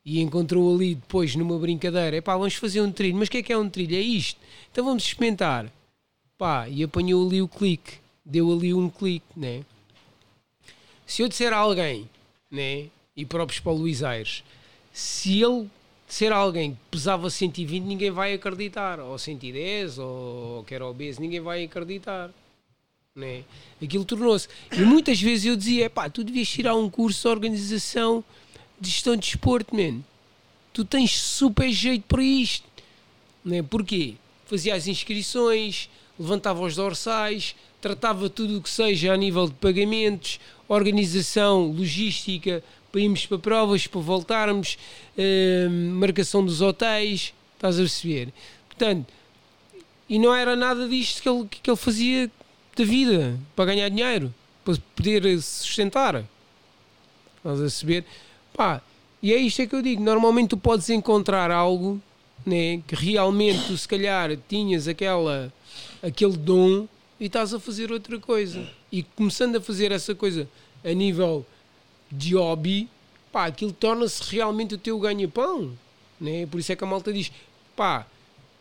E 0.05 0.21
encontrou 0.21 0.73
ali 0.73 0.93
depois 0.93 1.35
numa 1.35 1.57
brincadeira: 1.57 2.17
epá, 2.17 2.37
vamos 2.37 2.53
fazer 2.53 2.81
um 2.81 2.91
trilho. 2.91 3.17
Mas 3.17 3.27
o 3.27 3.31
que 3.31 3.39
é 3.39 3.43
que 3.43 3.51
é 3.51 3.57
um 3.57 3.67
trilho? 3.67 3.95
É 3.95 3.99
isto. 3.99 4.39
Então 4.71 4.85
vamos 4.85 5.03
experimentar. 5.03 5.71
Pá, 6.37 6.69
e 6.69 6.83
apanhou 6.83 7.27
ali 7.27 7.41
o 7.41 7.47
clique. 7.47 7.97
Deu 8.23 8.53
ali 8.53 8.73
um 8.73 8.89
clique. 8.89 9.25
Né? 9.35 9.65
Se 11.05 11.23
eu 11.23 11.27
disser 11.27 11.51
a 11.51 11.57
alguém, 11.57 12.07
né? 12.51 12.89
e 13.17 13.25
próprios 13.25 13.59
para 13.59 13.71
o 13.71 13.75
Luís 13.75 14.03
Aires, 14.03 14.43
se 14.93 15.41
ele 15.41 15.67
ser 16.07 16.31
alguém 16.31 16.71
que 16.71 16.77
pesava 16.91 17.29
120, 17.29 17.83
ninguém 17.83 18.11
vai 18.11 18.33
acreditar. 18.33 18.99
Ou 18.99 19.17
110, 19.17 19.97
ou 19.97 20.63
que 20.63 20.75
era 20.75 20.85
obeso, 20.85 21.19
ninguém 21.19 21.41
vai 21.41 21.63
acreditar 21.63 22.31
né? 23.19 23.43
Aquilo 23.81 24.05
tornou-se. 24.05 24.47
E 24.71 24.81
muitas 24.81 25.21
vezes 25.21 25.45
eu 25.45 25.55
dizia: 25.55 25.89
pá, 25.89 26.09
tu 26.09 26.23
devias 26.23 26.49
tirar 26.49 26.75
um 26.75 26.89
curso 26.89 27.21
de 27.21 27.27
organização 27.27 28.23
de 28.79 28.89
gestão 28.89 29.15
de 29.15 29.21
desporto, 29.21 29.75
man. 29.75 29.99
Tu 30.71 30.85
tens 30.85 31.17
super 31.17 31.69
jeito 31.71 32.03
para 32.07 32.23
isto. 32.23 32.65
Né? 33.43 33.61
Porquê? 33.61 34.15
Fazia 34.45 34.73
as 34.75 34.87
inscrições, 34.87 35.89
levantava 36.17 36.61
os 36.61 36.75
dorsais, 36.75 37.55
tratava 37.81 38.29
tudo 38.29 38.57
o 38.57 38.61
que 38.61 38.69
seja 38.69 39.13
a 39.13 39.17
nível 39.17 39.47
de 39.47 39.53
pagamentos, 39.55 40.39
organização, 40.67 41.67
logística, 41.71 42.63
para 42.91 43.01
irmos 43.01 43.25
para 43.25 43.37
provas, 43.37 43.85
para 43.87 44.01
voltarmos, 44.01 44.77
hum, 45.17 45.91
marcação 45.93 46.43
dos 46.43 46.61
hotéis, 46.61 47.33
estás 47.55 47.77
a 47.77 47.81
perceber? 47.81 48.33
Portanto, 48.67 49.13
e 50.07 50.17
não 50.17 50.33
era 50.33 50.55
nada 50.55 50.87
disto 50.87 51.21
que 51.21 51.29
ele, 51.29 51.47
que 51.47 51.69
ele 51.69 51.77
fazia 51.77 52.31
da 52.79 52.85
vida 52.85 53.37
para 53.55 53.65
ganhar 53.65 53.89
dinheiro, 53.89 54.33
para 54.63 54.75
poder 54.95 55.41
se 55.41 55.63
sustentar. 55.65 56.23
Estás 57.37 57.59
a 57.59 57.61
perceber? 57.61 58.05
Pá, 58.53 58.81
e 59.21 59.33
é 59.33 59.37
isto 59.37 59.61
é 59.61 59.67
que 59.67 59.75
eu 59.75 59.81
digo. 59.81 60.01
Normalmente 60.01 60.49
tu 60.49 60.57
podes 60.57 60.89
encontrar 60.89 61.51
algo 61.51 62.01
né, 62.45 62.81
que 62.87 62.95
realmente 62.95 63.67
tu 63.67 63.77
se 63.77 63.87
calhar 63.87 64.35
tinhas 64.47 64.87
aquela, 64.87 65.51
aquele 66.01 66.37
dom 66.37 66.87
e 67.19 67.25
estás 67.25 67.53
a 67.53 67.59
fazer 67.59 67.91
outra 67.91 68.17
coisa. 68.17 68.65
E 68.91 69.03
começando 69.03 69.57
a 69.57 69.61
fazer 69.61 69.91
essa 69.91 70.15
coisa 70.15 70.47
a 70.83 70.93
nível 70.93 71.45
de 72.11 72.35
hobby, 72.35 72.89
pá, 73.31 73.45
aquilo 73.45 73.73
torna-se 73.73 74.23
realmente 74.33 74.75
o 74.75 74.77
teu 74.77 74.97
ganha-pão. 74.99 75.73
Né? 76.19 76.45
Por 76.45 76.59
isso 76.59 76.71
é 76.71 76.75
que 76.75 76.83
a 76.83 76.87
malta 76.87 77.11
diz, 77.11 77.31
pá, 77.75 78.07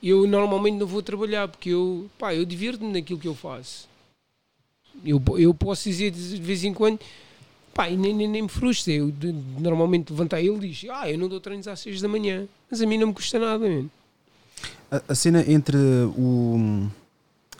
eu 0.02 0.26
normalmente 0.26 0.76
não 0.76 0.86
vou 0.86 1.02
trabalhar 1.02 1.48
porque 1.48 1.70
eu, 1.70 2.10
pá, 2.18 2.34
eu 2.34 2.44
divirto-me 2.44 2.92
naquilo 2.92 3.18
que 3.18 3.28
eu 3.28 3.34
faço. 3.34 3.88
Eu, 5.04 5.22
eu 5.38 5.54
posso 5.54 5.88
dizer 5.88 6.10
de 6.10 6.40
vez 6.40 6.64
em 6.64 6.72
quando, 6.74 6.98
pá, 7.74 7.88
e 7.88 7.96
nem, 7.96 8.14
nem, 8.14 8.28
nem 8.28 8.42
me 8.42 8.48
frustra. 8.48 8.92
Eu 8.92 9.10
de- 9.10 9.32
normalmente 9.58 10.10
levantar 10.12 10.40
ele 10.40 10.68
diz, 10.68 10.86
ah, 10.90 11.10
eu 11.10 11.18
não 11.18 11.28
dou 11.28 11.40
treinos 11.40 11.68
às 11.68 11.80
6 11.80 12.00
da 12.00 12.08
manhã, 12.08 12.46
mas 12.70 12.80
a 12.80 12.86
mim 12.86 12.98
não 12.98 13.08
me 13.08 13.14
custa 13.14 13.38
nada, 13.38 13.58
mano. 13.58 13.90
A, 14.90 15.02
a 15.08 15.14
cena 15.14 15.44
entre 15.50 15.76
o, 16.16 16.86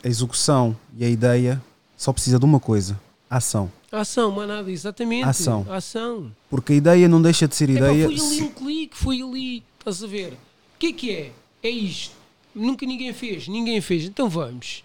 a 0.03 0.09
execução 0.09 0.77
e 0.97 1.05
a 1.05 1.09
ideia 1.09 1.63
só 1.97 2.13
precisa 2.13 2.39
de 2.39 2.45
uma 2.45 2.59
coisa: 2.61 2.99
ação. 3.31 3.71
Ação, 3.91 4.31
mas 4.33 4.47
nada, 4.49 4.71
exatamente. 4.71 5.25
Ação. 5.29 5.67
Ação. 5.71 6.31
Porque 6.51 6.73
a 6.75 6.77
ideia 6.77 7.09
não 7.09 7.23
deixa 7.23 7.49
de 7.49 7.55
ser 7.57 7.71
ideia. 7.71 8.07
foi 8.07 8.15
ali 8.17 8.43
um 8.43 8.51
clique, 8.51 8.97
foi 8.97 9.23
ali, 9.23 9.63
estás 9.79 10.03
a 10.03 10.07
ver? 10.07 10.33
O 10.33 10.79
que 10.79 10.87
é 10.89 10.93
que 10.93 11.11
é? 11.11 11.33
É 11.63 11.71
isto. 11.71 12.15
Nunca 12.55 12.85
ninguém 12.85 13.13
fez, 13.13 13.47
ninguém 13.49 13.81
fez, 13.81 14.05
então 14.05 14.29
vamos. 14.29 14.83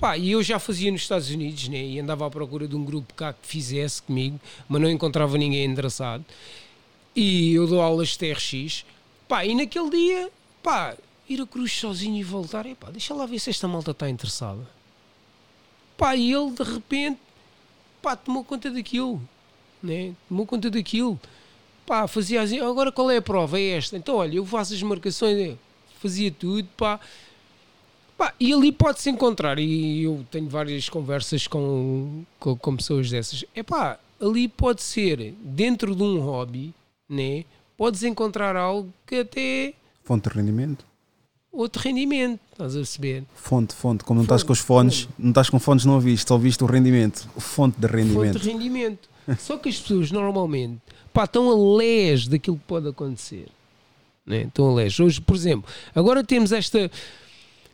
Pá, 0.00 0.16
e 0.16 0.30
eu 0.30 0.42
já 0.42 0.58
fazia 0.58 0.90
nos 0.90 1.02
Estados 1.02 1.28
Unidos, 1.28 1.68
né? 1.68 1.84
E 1.84 2.00
andava 2.00 2.26
à 2.26 2.30
procura 2.30 2.66
de 2.66 2.74
um 2.74 2.82
grupo 2.82 3.12
cá 3.12 3.34
que 3.34 3.46
fizesse 3.46 4.00
comigo, 4.00 4.40
mas 4.66 4.80
não 4.80 4.88
encontrava 4.88 5.36
ninguém 5.36 5.66
endereçado. 5.66 6.24
E 7.14 7.52
eu 7.52 7.66
dou 7.66 7.82
aulas 7.82 8.08
de 8.08 8.18
TRX. 8.18 8.86
Pá, 9.28 9.44
e 9.44 9.54
naquele 9.54 9.90
dia, 9.90 10.30
pá, 10.62 10.96
ir 11.28 11.42
a 11.42 11.46
cruz 11.46 11.72
sozinho 11.72 12.16
e 12.16 12.22
voltar, 12.22 12.64
epá, 12.64 12.90
deixa 12.90 13.12
lá 13.12 13.26
ver 13.26 13.38
se 13.38 13.50
esta 13.50 13.68
malta 13.68 13.90
está 13.90 14.08
interessada. 14.08 14.66
Pá, 15.98 16.16
e 16.16 16.32
ele 16.32 16.50
de 16.52 16.62
repente, 16.62 17.20
pá, 18.00 18.16
tomou 18.16 18.42
conta 18.42 18.70
daquilo, 18.70 19.20
né? 19.82 20.14
Tomou 20.30 20.46
conta 20.46 20.70
daquilo. 20.70 21.20
pá, 21.84 22.08
fazia 22.08 22.40
assim, 22.40 22.58
agora 22.60 22.90
qual 22.90 23.10
é 23.10 23.18
a 23.18 23.22
prova? 23.22 23.60
É 23.60 23.76
esta. 23.76 23.98
Então, 23.98 24.16
olha, 24.16 24.36
eu 24.36 24.46
faço 24.46 24.72
as 24.72 24.82
marcações, 24.82 25.36
eu 25.38 25.58
fazia 26.00 26.30
tudo, 26.30 26.66
pá. 26.74 26.98
Pá, 28.20 28.34
e 28.38 28.52
ali 28.52 28.70
pode-se 28.70 29.08
encontrar, 29.08 29.58
e 29.58 30.02
eu 30.02 30.26
tenho 30.30 30.46
várias 30.46 30.90
conversas 30.90 31.46
com, 31.46 32.22
com, 32.38 32.54
com 32.54 32.76
pessoas 32.76 33.08
dessas. 33.10 33.46
É 33.54 33.62
pá, 33.62 33.98
ali 34.20 34.46
pode 34.46 34.82
ser, 34.82 35.32
dentro 35.40 35.96
de 35.96 36.02
um 36.02 36.20
hobby, 36.20 36.74
né? 37.08 37.46
Podes 37.78 38.02
encontrar 38.02 38.56
algo 38.56 38.92
que 39.06 39.20
até 39.20 39.72
Fonte 40.04 40.28
de 40.28 40.36
rendimento. 40.36 40.84
outro 41.50 41.80
rendimento, 41.82 42.38
estás 42.52 42.74
a 42.74 42.80
perceber? 42.80 43.24
Fonte, 43.34 43.74
fonte. 43.74 44.04
Como 44.04 44.18
não 44.18 44.24
estás 44.24 44.42
Fonte, 44.42 44.46
com 44.48 44.52
os 44.52 44.58
fones, 44.58 45.08
não 45.18 45.30
estás 45.30 45.48
com 45.48 45.58
fones, 45.58 45.86
não 45.86 45.94
ouviste, 45.94 46.28
só 46.28 46.34
ouviste 46.34 46.62
o 46.62 46.66
rendimento. 46.66 47.26
Fonte 47.38 47.80
de 47.80 47.86
rendimento. 47.86 48.34
Fonte 48.34 48.44
de 48.44 48.50
rendimento. 48.50 49.08
Só 49.40 49.56
que 49.56 49.70
as 49.70 49.78
pessoas 49.78 50.10
normalmente 50.10 50.78
pá, 51.10 51.24
estão 51.24 51.48
a 51.48 51.78
lés 51.78 52.28
daquilo 52.28 52.58
que 52.58 52.64
pode 52.64 52.86
acontecer. 52.86 53.46
Né? 54.26 54.42
Estão 54.42 54.68
a 54.68 54.74
lés. 54.74 55.00
Hoje, 55.00 55.22
por 55.22 55.34
exemplo, 55.34 55.70
agora 55.94 56.22
temos 56.22 56.52
esta. 56.52 56.90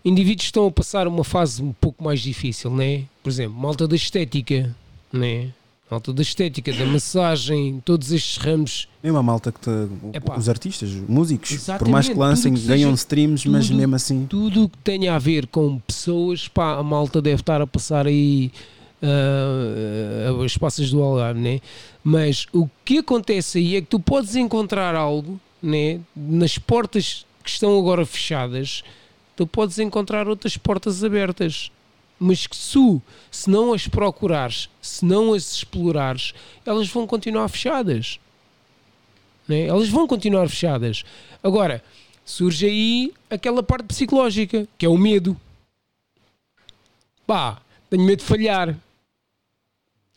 Indivíduos 0.09 0.43
que 0.43 0.49
estão 0.51 0.67
a 0.67 0.71
passar 0.71 1.09
uma 1.09 1.25
fase 1.25 1.63
um 1.63 1.73
pouco 1.73 2.03
mais 2.05 2.21
difícil, 2.21 2.71
né? 2.71 3.03
Por 3.23 3.29
exemplo, 3.29 3.59
malta 3.59 3.89
da 3.89 3.97
estética, 3.97 4.75
né? 5.13 5.49
Malta 5.91 6.13
da 6.13 6.23
estética, 6.23 6.73
da 6.73 6.85
massagem, 6.87 7.81
todos 7.85 8.11
estes 8.13 8.37
ramos. 8.39 8.89
Mesmo 9.03 9.19
a 9.19 9.23
malta 9.23 9.51
que 9.53 9.61
te, 9.61 9.71
Epá. 10.15 10.37
os 10.37 10.49
artistas, 10.49 10.91
os 10.91 11.09
músicos, 11.09 11.49
por 11.51 11.55
Exatamente, 11.57 11.93
mais 11.93 12.09
que 12.09 12.15
lancem, 12.15 12.55
que 12.55 12.61
ganham 12.63 12.91
seja- 12.91 12.95
streams, 13.03 13.49
mas 13.49 13.67
tudo- 13.69 13.77
mesmo 13.77 13.95
assim. 13.97 14.27
Tudo 14.27 14.65
o 14.65 14.69
que 14.69 14.79
tenha 14.79 15.15
a 15.15 15.19
ver 15.19 15.47
com 15.49 15.79
pessoas, 15.81 16.49
pá, 16.49 16.77
a 16.79 16.83
malta 16.83 17.21
deve 17.23 17.43
estar 17.43 17.61
a 17.61 17.67
passar 17.67 18.07
aí 18.07 18.51
ah, 19.03 20.45
as 20.45 20.57
passas 20.57 20.91
do 20.91 21.03
Algarve, 21.03 21.41
né? 21.41 21.61
Mas 22.03 22.47
o 22.53 22.69
que 22.85 22.99
acontece 22.99 23.59
aí 23.59 23.77
é 23.77 23.81
que 23.81 23.87
tu 23.89 23.99
podes 24.01 24.37
encontrar 24.37 24.95
algo, 24.95 25.41
né? 25.63 26.01
Nas 26.15 26.59
portas 26.59 27.25
que 27.43 27.51
estão 27.51 27.79
agora 27.79 28.05
fechadas, 28.07 28.83
tu 29.37 29.47
podes 29.47 29.79
encontrar 29.79 30.27
outras 30.27 30.57
portas 30.57 31.05
abertas. 31.05 31.71
Mas 32.19 32.47
que 32.47 32.57
se, 32.57 32.79
se 33.31 33.51
não 33.51 33.75
as 33.75 33.87
procurares, 33.87 34.71
se 34.81 35.05
não 35.05 35.35
as 35.35 35.57
explorares, 35.57 36.33
elas 36.65 36.89
vão 36.89 37.07
continuar 37.07 37.47
fechadas. 37.49 38.19
Né? 39.47 39.67
Elas 39.67 39.91
vão 39.91 40.07
continuar 40.07 40.49
fechadas. 40.49 41.05
Agora, 41.43 41.85
surge 42.25 42.67
aí 42.67 43.13
aquela 43.29 43.63
parte 43.63 43.85
psicológica, 43.85 44.67
que 44.79 44.87
é 44.87 44.89
o 44.89 44.97
medo. 44.97 45.39
Pá, 47.27 47.61
tenho 47.91 48.03
medo 48.03 48.21
de 48.21 48.25
falhar. 48.25 48.75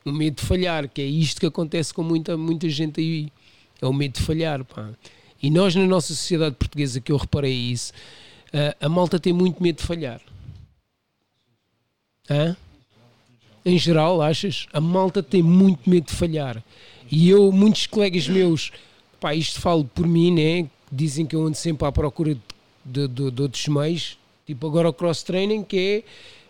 O 0.06 0.12
medo 0.14 0.38
de 0.40 0.48
falhar, 0.48 0.88
que 0.88 1.02
é 1.02 1.06
isto 1.06 1.41
que 1.41 1.46
acontece 1.46 1.94
com 1.94 2.02
muita, 2.02 2.38
muita 2.38 2.70
gente 2.70 3.02
aí. 3.02 3.30
É 3.82 3.86
o 3.86 3.91
medo 3.91 4.14
de 4.14 4.22
falhar, 4.22 4.64
pá. 4.64 4.90
E 5.41 5.50
nós, 5.50 5.76
na 5.76 5.86
nossa 5.86 6.08
sociedade 6.08 6.56
portuguesa, 6.56 7.00
que 7.02 7.12
eu 7.12 7.18
reparei 7.18 7.54
isso, 7.54 7.94
a, 8.80 8.90
malta 8.90 9.20
tem 9.20 9.34
muito 9.34 9.62
medo 9.62 9.78
de 9.78 9.84
falhar. 9.84 10.22
Hã? 12.30 12.56
Em 13.66 13.78
geral, 13.78 14.22
achas? 14.22 14.68
A 14.72 14.80
malta 14.80 15.22
tem 15.22 15.44
muito 15.44 15.90
medo 15.90 16.08
de 16.08 16.14
falhar. 16.14 16.64
E 17.12 17.30
eu, 17.30 17.52
muitos 17.52 17.88
colegas 17.88 18.28
meus, 18.28 18.72
pá, 19.20 19.34
isto 19.36 19.60
falo 19.60 19.84
por 19.84 20.08
mim, 20.08 20.32
né? 20.32 20.70
Dizem 20.92 21.26
que 21.26 21.36
eu 21.36 21.46
ando 21.46 21.58
sempre 21.58 21.88
à 21.88 21.92
procura 21.92 22.38
de, 22.86 23.08
de, 23.08 23.32
de, 23.32 23.42
outros 23.42 23.68
meios, 23.68 24.18
tipo 24.46 24.66
agora 24.66 24.90
o 24.90 24.94
cross-training, 24.94 25.64
que 25.64 25.78
é 25.78 26.04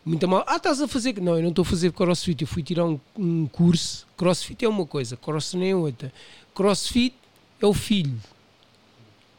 muito 0.05 0.27
mal. 0.27 0.43
Ah, 0.47 0.57
estás 0.57 0.81
a 0.81 0.87
fazer. 0.87 1.19
Não, 1.21 1.35
eu 1.35 1.41
não 1.41 1.49
estou 1.49 1.63
a 1.63 1.65
fazer 1.65 1.91
crossfit, 1.91 2.41
eu 2.41 2.47
fui 2.47 2.63
tirar 2.63 2.85
um, 2.85 2.99
um 3.17 3.47
curso. 3.47 4.07
Crossfit 4.15 4.63
é 4.63 4.69
uma 4.69 4.85
coisa, 4.85 5.17
cross-training 5.17 5.69
é 5.69 5.75
outra. 5.75 6.13
Crossfit 6.53 7.15
é 7.61 7.65
o 7.65 7.73
filho, 7.73 8.19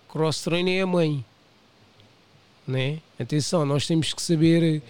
cross-training 0.08 0.72
é 0.72 0.82
a 0.82 0.86
mãe. 0.86 1.24
Né? 2.66 2.98
Atenção, 3.18 3.64
nós 3.66 3.86
temos 3.86 4.12
que 4.12 4.22
saber. 4.22 4.82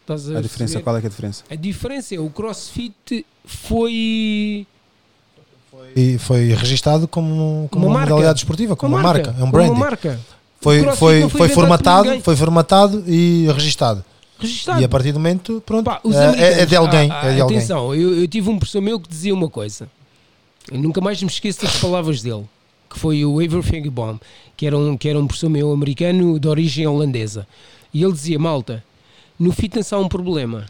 Estás 0.00 0.28
A 0.28 0.40
diferença, 0.40 0.58
perceber? 0.58 0.82
qual 0.82 0.96
é 0.96 1.00
que 1.00 1.06
é 1.06 1.08
a 1.08 1.10
diferença? 1.10 1.44
A 1.50 1.54
diferença 1.54 2.14
é 2.14 2.18
o 2.18 2.28
crossfit 2.30 3.24
foi. 3.44 4.66
E 5.96 6.18
foi 6.18 6.52
registado 6.54 7.06
como, 7.08 7.68
como 7.70 7.86
Uma 7.86 7.92
uma, 7.92 7.98
marca. 8.00 8.10
modalidade 8.14 8.38
esportiva, 8.40 8.74
como 8.76 8.94
uma, 8.96 9.02
marca, 9.02 9.34
é 9.38 9.44
um 9.44 9.50
branding. 9.50 9.70
Uma 9.70 9.80
marca. 9.80 10.20
Foi, 10.60 10.82
foi, 10.96 11.28
foi, 11.28 11.48
por 11.48 11.50
formatado, 11.50 12.20
foi 12.22 12.36
formatado 12.36 13.04
e 13.06 13.46
registado. 13.52 14.04
Registado. 14.38 14.80
E 14.80 14.84
a 14.84 14.88
partir 14.88 15.12
do 15.12 15.18
momento, 15.18 15.62
pronto, 15.64 15.84
Pá, 15.84 16.00
os 16.02 16.14
é- 16.14 16.18
é, 16.18 16.22
americanos- 16.28 16.68
de 16.68 16.76
alguém. 16.76 17.10
Ah, 17.10 17.26
é 17.26 17.34
de 17.34 17.40
alguém. 17.40 17.58
Atenção, 17.58 17.94
eu, 17.94 18.14
eu 18.20 18.26
tive 18.28 18.48
um 18.50 18.58
professor 18.58 18.80
meu 18.80 18.98
que 18.98 19.08
dizia 19.08 19.32
uma 19.34 19.48
coisa. 19.48 19.88
Eu 20.70 20.78
nunca 20.80 21.00
mais 21.00 21.22
me 21.22 21.28
esqueço 21.28 21.62
das 21.62 21.76
palavras 21.78 22.22
dele. 22.22 22.44
Que 22.94 23.00
foi 23.00 23.24
o 23.24 23.42
Ever 23.42 23.60
Fengbaum, 23.60 24.20
que 24.56 24.64
era 24.64 24.78
um, 24.78 24.96
que 24.96 25.08
era 25.08 25.18
um 25.18 25.26
professor 25.26 25.50
meu 25.50 25.72
americano 25.72 26.38
de 26.38 26.46
origem 26.46 26.86
holandesa. 26.86 27.44
E 27.92 28.00
ele 28.04 28.12
dizia, 28.12 28.38
malta, 28.38 28.84
no 29.36 29.50
fitness 29.50 29.92
há 29.92 29.98
um 29.98 30.08
problema. 30.08 30.64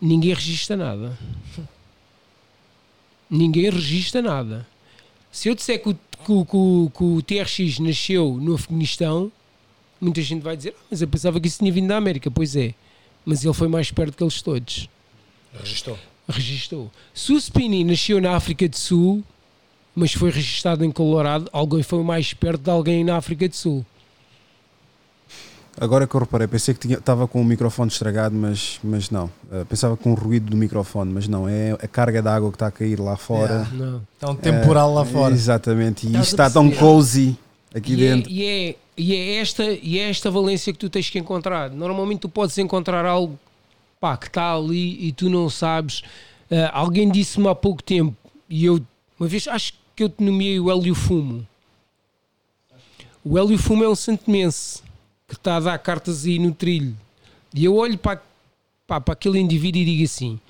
Ninguém 0.00 0.34
registra 0.34 0.76
nada. 0.76 1.16
Ninguém 3.30 3.70
registra 3.70 4.20
nada. 4.20 4.66
Se 5.30 5.48
eu 5.48 5.54
disser 5.54 5.80
que 5.80 5.90
o, 5.90 5.94
que 5.94 6.00
que 6.24 6.98
que 6.98 7.04
o 7.04 7.22
TRX 7.22 7.78
nasceu 7.78 8.36
no 8.40 8.56
Afeganistão, 8.56 9.30
muita 10.00 10.20
gente 10.20 10.42
vai 10.42 10.56
dizer, 10.56 10.74
"Ah, 10.76 10.84
mas 10.90 11.00
eu 11.00 11.06
pensava 11.06 11.38
que 11.38 11.46
isso 11.46 11.60
tinha 11.60 11.70
vindo 11.70 11.86
da 11.86 11.96
América. 11.96 12.28
Pois 12.28 12.56
é, 12.56 12.74
mas 13.24 13.44
ele 13.44 13.54
foi 13.54 13.68
mais 13.68 13.88
perto 13.92 14.16
que 14.16 14.24
eles 14.24 14.42
todos. 14.42 14.88
Registou. 15.56 15.96
Registou. 16.28 16.90
Se 17.14 17.32
o 17.32 17.40
Spini 17.40 17.84
nasceu 17.84 18.20
na 18.20 18.34
África 18.34 18.68
do 18.68 18.76
Sul, 18.76 19.22
mas 19.94 20.12
foi 20.12 20.30
registado 20.30 20.84
em 20.84 20.90
Colorado, 20.90 21.48
alguém 21.52 21.82
foi 21.82 22.02
mais 22.02 22.32
perto 22.34 22.62
de 22.62 22.70
alguém 22.70 23.04
na 23.04 23.16
África 23.16 23.48
do 23.48 23.54
Sul. 23.54 23.84
Agora 25.80 26.06
que 26.06 26.14
eu 26.14 26.20
reparei, 26.20 26.46
pensei 26.46 26.72
que 26.72 26.80
tinha- 26.80 26.98
estava 26.98 27.26
com 27.26 27.40
o 27.40 27.44
microfone 27.44 27.90
estragado, 27.90 28.32
mas, 28.34 28.78
mas 28.82 29.10
não. 29.10 29.24
Uh, 29.50 29.64
pensava 29.68 29.96
com 29.96 30.12
o 30.12 30.14
ruído 30.14 30.50
do 30.50 30.56
microfone, 30.56 31.12
mas 31.12 31.26
não. 31.26 31.48
É 31.48 31.72
a 31.72 31.88
carga 31.88 32.22
de 32.22 32.28
água 32.28 32.48
que 32.50 32.54
está 32.54 32.68
a 32.68 32.70
cair 32.70 33.00
lá 33.00 33.16
fora. 33.16 33.54
Yeah. 33.54 33.70
Não. 33.72 34.02
Está 34.14 34.30
um 34.30 34.36
temporal 34.36 34.94
lá 34.94 35.02
É, 35.02 35.04
fora. 35.06 35.34
Exatamente. 35.34 36.06
E 36.06 36.10
Estás 36.10 36.26
isto 36.28 36.40
a 36.40 36.46
está 36.46 36.50
tão 36.60 36.68
perceber? 36.68 36.86
cozy 36.88 37.36
aqui 37.74 37.94
E 37.94 38.04
é, 38.06 38.14
dentro. 38.14 38.30
e, 38.30 38.44
é, 38.44 38.76
e, 38.96 39.14
é 39.16 39.34
esta, 39.40 39.64
e 39.64 39.98
é 39.98 40.08
esta 40.10 40.30
valência 40.30 40.72
que 40.72 40.78
tu 40.78 40.88
tens 40.88 41.10
que 41.10 41.18
encontrar. 41.18 41.68
Normalmente 41.70 42.20
tu 42.20 42.28
podes 42.28 42.56
encontrar 42.58 43.04
algo 43.04 43.36
pá, 44.00 44.16
que 44.16 44.28
está 44.28 44.54
ali 44.54 45.04
e 45.08 45.10
tu 45.10 45.28
não 45.28 45.50
sabes. 45.50 46.02
Ah, 46.48 46.70
alguém 46.72 47.10
disse-me 47.10 47.48
há 47.48 47.54
pouco 47.54 47.82
tempo, 47.82 48.14
e 48.48 48.64
eu 48.66 48.80
uma 49.18 49.26
vez 49.28 49.48
acho 49.48 49.72
que 49.72 49.78
eu 50.02 50.08
te 50.08 50.22
nomeei 50.22 50.58
o 50.58 50.70
Hélio 50.70 50.94
Fumo. 50.94 51.46
O 53.24 53.38
Hélio 53.38 53.56
Fumo 53.56 53.84
é 53.84 53.88
um 53.88 53.94
santomense 53.94 54.82
que 55.28 55.34
está 55.34 55.56
a 55.56 55.60
dar 55.60 55.78
cartas 55.78 56.24
aí 56.24 56.38
no 56.38 56.52
trilho. 56.52 56.96
E 57.54 57.64
eu 57.64 57.76
olho 57.76 57.96
para, 57.96 58.20
para 58.86 59.02
aquele 59.12 59.38
indivíduo 59.38 59.80
e 59.80 59.84
digo 59.84 60.04
assim: 60.04 60.40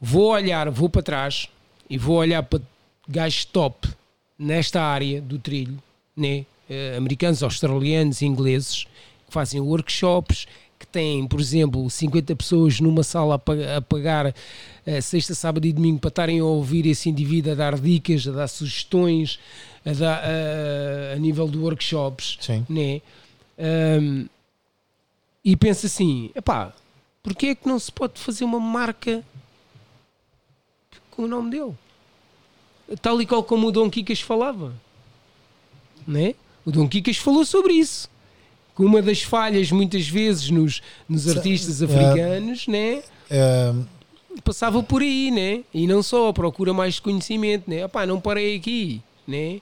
vou 0.00 0.30
olhar, 0.32 0.68
vou 0.70 0.88
para 0.88 1.02
trás 1.02 1.48
e 1.88 1.96
vou 1.96 2.16
olhar 2.16 2.42
para 2.42 2.60
gajos 3.08 3.44
top 3.44 3.88
nesta 4.38 4.82
área 4.82 5.20
do 5.20 5.38
trilho, 5.38 5.80
né? 6.16 6.44
Eh, 6.68 6.96
americanos, 6.96 7.42
australianos, 7.42 8.22
ingleses, 8.22 8.84
que 9.26 9.32
fazem 9.32 9.60
workshops, 9.60 10.46
têm, 10.96 11.26
por 11.26 11.38
exemplo, 11.38 11.90
50 11.90 12.34
pessoas 12.34 12.80
numa 12.80 13.02
sala 13.02 13.34
a, 13.34 13.38
pa- 13.38 13.52
a 13.76 13.82
pagar 13.82 14.34
eh, 14.86 15.00
sexta, 15.02 15.34
sábado 15.34 15.66
e 15.66 15.72
domingo 15.72 15.98
para 16.00 16.08
estarem 16.08 16.40
a 16.40 16.44
ouvir 16.44 16.86
esse 16.86 17.10
indivíduo 17.10 17.52
a 17.52 17.54
dar 17.54 17.78
dicas, 17.78 18.26
a 18.26 18.30
dar 18.32 18.48
sugestões, 18.48 19.38
a, 19.84 19.92
dar, 19.92 20.22
a, 20.24 21.12
a 21.14 21.18
nível 21.18 21.48
de 21.48 21.58
workshops, 21.58 22.38
Sim. 22.40 22.64
né? 22.66 23.02
Ahm, 23.58 24.24
e 25.44 25.54
pensa 25.54 25.86
assim, 25.86 26.30
epá, 26.34 26.72
porque 27.22 27.48
é 27.48 27.54
que 27.54 27.68
não 27.68 27.78
se 27.78 27.92
pode 27.92 28.18
fazer 28.18 28.44
uma 28.44 28.58
marca 28.58 29.22
com 31.10 31.24
o 31.24 31.28
nome 31.28 31.50
dele? 31.50 31.74
Tal 33.02 33.20
e 33.20 33.26
qual 33.26 33.44
como 33.44 33.66
o 33.68 33.72
Dom 33.72 33.90
Kikas 33.90 34.20
falava. 34.20 34.72
Né? 36.06 36.34
O 36.64 36.70
Dom 36.72 36.88
Kikas 36.88 37.18
falou 37.18 37.44
sobre 37.44 37.74
isso. 37.74 38.08
Que 38.76 38.82
uma 38.84 39.00
das 39.00 39.22
falhas, 39.22 39.72
muitas 39.72 40.06
vezes, 40.06 40.50
nos, 40.50 40.82
nos 41.08 41.26
artistas 41.34 41.82
africanos, 41.82 42.66
né? 42.66 43.02
É, 43.30 43.72
passava 44.44 44.82
por 44.82 45.00
aí, 45.02 45.30
né? 45.30 45.62
E 45.72 45.86
não 45.86 46.02
só, 46.02 46.32
procura 46.32 46.74
mais 46.74 47.00
conhecimento, 47.00 47.70
né? 47.70 47.86
Opá, 47.86 48.04
não 48.06 48.20
parei 48.20 48.56
aqui, 48.56 49.00
né? 49.26 49.60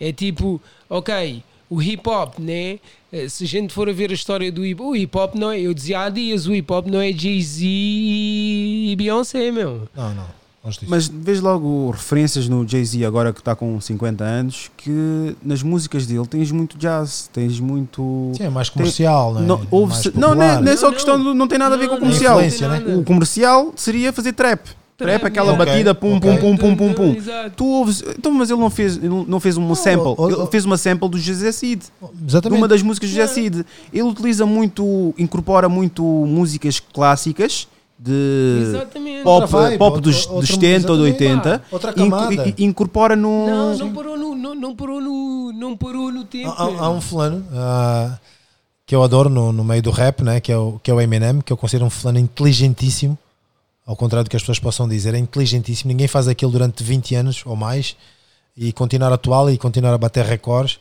É 0.00 0.12
tipo, 0.12 0.60
ok, 0.88 1.42
o 1.68 1.82
hip 1.82 2.08
hop, 2.08 2.38
né? 2.38 2.78
Eh, 3.12 3.28
Se 3.28 3.44
a 3.44 3.46
gente 3.46 3.72
for 3.72 3.88
a 3.88 3.92
ver 3.92 4.10
a 4.10 4.14
história 4.14 4.50
do 4.50 4.64
hip 4.64 4.80
hop, 4.80 4.90
o 4.90 4.96
hip 4.96 5.16
hop 5.16 5.34
não 5.34 5.50
é, 5.50 5.60
eu 5.60 5.72
dizia 5.74 6.00
há 6.00 6.08
dias, 6.08 6.46
o 6.46 6.54
hip 6.54 6.72
hop 6.72 6.86
não 6.86 7.00
é 7.00 7.12
Jay-Z 7.12 7.64
e 7.66 8.94
Beyoncé, 8.96 9.50
meu. 9.50 9.88
não, 9.94 10.14
não. 10.14 10.43
Mas 10.88 11.06
vês 11.08 11.40
logo 11.40 11.90
referências 11.90 12.48
no 12.48 12.66
Jay-Z, 12.66 13.04
agora 13.04 13.32
que 13.32 13.40
está 13.40 13.54
com 13.54 13.78
50 13.80 14.24
anos, 14.24 14.70
que 14.76 15.36
nas 15.44 15.62
músicas 15.62 16.06
dele 16.06 16.26
tens 16.26 16.50
muito 16.50 16.78
jazz, 16.78 17.28
tens 17.32 17.60
muito. 17.60 18.32
Sim, 18.36 18.44
é 18.44 18.48
mais 18.50 18.70
comercial, 18.70 19.34
Não, 19.34 19.42
não, 19.42 19.54
é? 19.56 19.66
ouve-se- 19.70 20.08
Mais 20.10 20.16
não, 20.18 20.34
não 20.34 20.42
é, 20.42 20.60
não 20.60 20.72
é 20.72 20.76
só 20.76 20.86
Não, 20.86 20.94
questão 20.94 21.18
não. 21.18 21.32
de 21.32 21.38
não 21.38 21.46
tem 21.48 21.58
nada 21.58 21.74
a 21.74 21.78
ver 21.78 21.88
com 21.88 21.96
o 21.96 22.00
Não, 22.00 22.06
não 22.08 22.16
comercial. 22.16 22.70
né? 22.70 22.96
O 22.96 23.04
comercial 23.04 23.72
seria 23.76 24.12
fazer 24.12 24.32
trap. 24.32 24.60
Trap, 24.96 25.24
aquela 25.24 25.52
Ok, 25.52 25.66
batida, 25.66 25.92
pum, 25.94 26.16
ok. 26.16 26.38
pum, 26.38 26.56
pum, 26.56 26.56
pum, 26.56 26.76
pum, 26.76 26.92
pum. 26.94 27.14
Exato. 27.16 27.50
Tu 27.56 27.66
ouves, 27.66 28.02
então, 28.16 28.30
mas 28.32 28.48
ele 28.48 28.60
não 28.60 28.70
fez, 28.70 28.96
ele 28.96 29.24
não 29.26 29.40
fez 29.40 29.56
uma 29.56 29.74
sample, 29.74 30.06
oh, 30.06 30.14
oh, 30.16 30.30
ele 30.30 30.46
fez 30.52 30.64
uma 30.64 30.76
sample 30.78 31.08
do 31.08 31.18
José 31.18 31.50
Cid, 31.50 31.82
de 31.82 32.24
Exatamente. 32.30 32.58
uma 32.60 32.68
das 32.68 32.80
músicas 32.80 33.10
do 33.10 33.12
José 33.16 33.26
Cid. 33.26 33.66
Ele 33.92 34.02
utiliza 34.04 34.46
muito, 34.46 35.12
incorpora 35.18 35.68
muito 35.68 36.02
músicas 36.04 36.78
clássicas 36.80 37.66
de 38.04 38.58
Exatamente. 38.68 39.22
pop, 39.24 39.46
vibe, 39.50 39.78
pop 39.78 40.00
dos, 40.00 40.26
outra- 40.26 40.40
dos 40.40 40.48
70 40.50 40.92
ou 40.92 40.98
de 40.98 41.04
exatamente. 41.08 41.48
80 41.48 41.62
Outra 41.70 41.90
e 41.96 42.00
inco- 42.02 42.10
camada. 42.10 42.48
e- 42.48 42.54
e 42.58 42.64
incorpora 42.64 43.16
no. 43.16 43.46
Não, 43.46 43.76
não 43.78 43.92
parou 43.94 44.18
no, 44.18 44.34
não, 44.34 44.54
não 44.54 44.76
parou 44.76 45.00
no, 45.00 45.52
não 45.54 45.76
parou 45.76 46.12
no 46.12 46.24
tempo. 46.24 46.50
Há, 46.50 46.62
há- 46.64 46.90
um 46.90 47.00
fulano 47.00 47.46
ah, 47.54 48.18
que 48.86 48.94
eu 48.94 49.02
adoro 49.02 49.30
no, 49.30 49.52
no 49.52 49.64
meio 49.64 49.80
do 49.82 49.90
rap, 49.90 50.22
né? 50.22 50.38
que, 50.40 50.52
é 50.52 50.56
o, 50.58 50.78
que 50.82 50.90
é 50.90 50.94
o 50.94 51.00
Eminem, 51.00 51.40
que 51.40 51.50
eu 51.50 51.56
considero 51.56 51.86
um 51.86 51.90
fulano 51.90 52.18
inteligentíssimo, 52.18 53.16
ao 53.86 53.96
contrário 53.96 54.24
do 54.24 54.30
que 54.30 54.36
as 54.36 54.42
pessoas 54.42 54.58
possam 54.58 54.86
dizer, 54.86 55.14
é 55.14 55.18
inteligentíssimo. 55.18 55.88
Ninguém 55.88 56.06
faz 56.06 56.28
aquilo 56.28 56.52
durante 56.52 56.84
20 56.84 57.14
anos 57.14 57.42
ou 57.46 57.56
mais 57.56 57.96
e 58.54 58.70
continuar 58.72 59.12
atual 59.14 59.48
e 59.50 59.56
continuar 59.56 59.94
a 59.94 59.98
bater 59.98 60.26
recordes. 60.26 60.78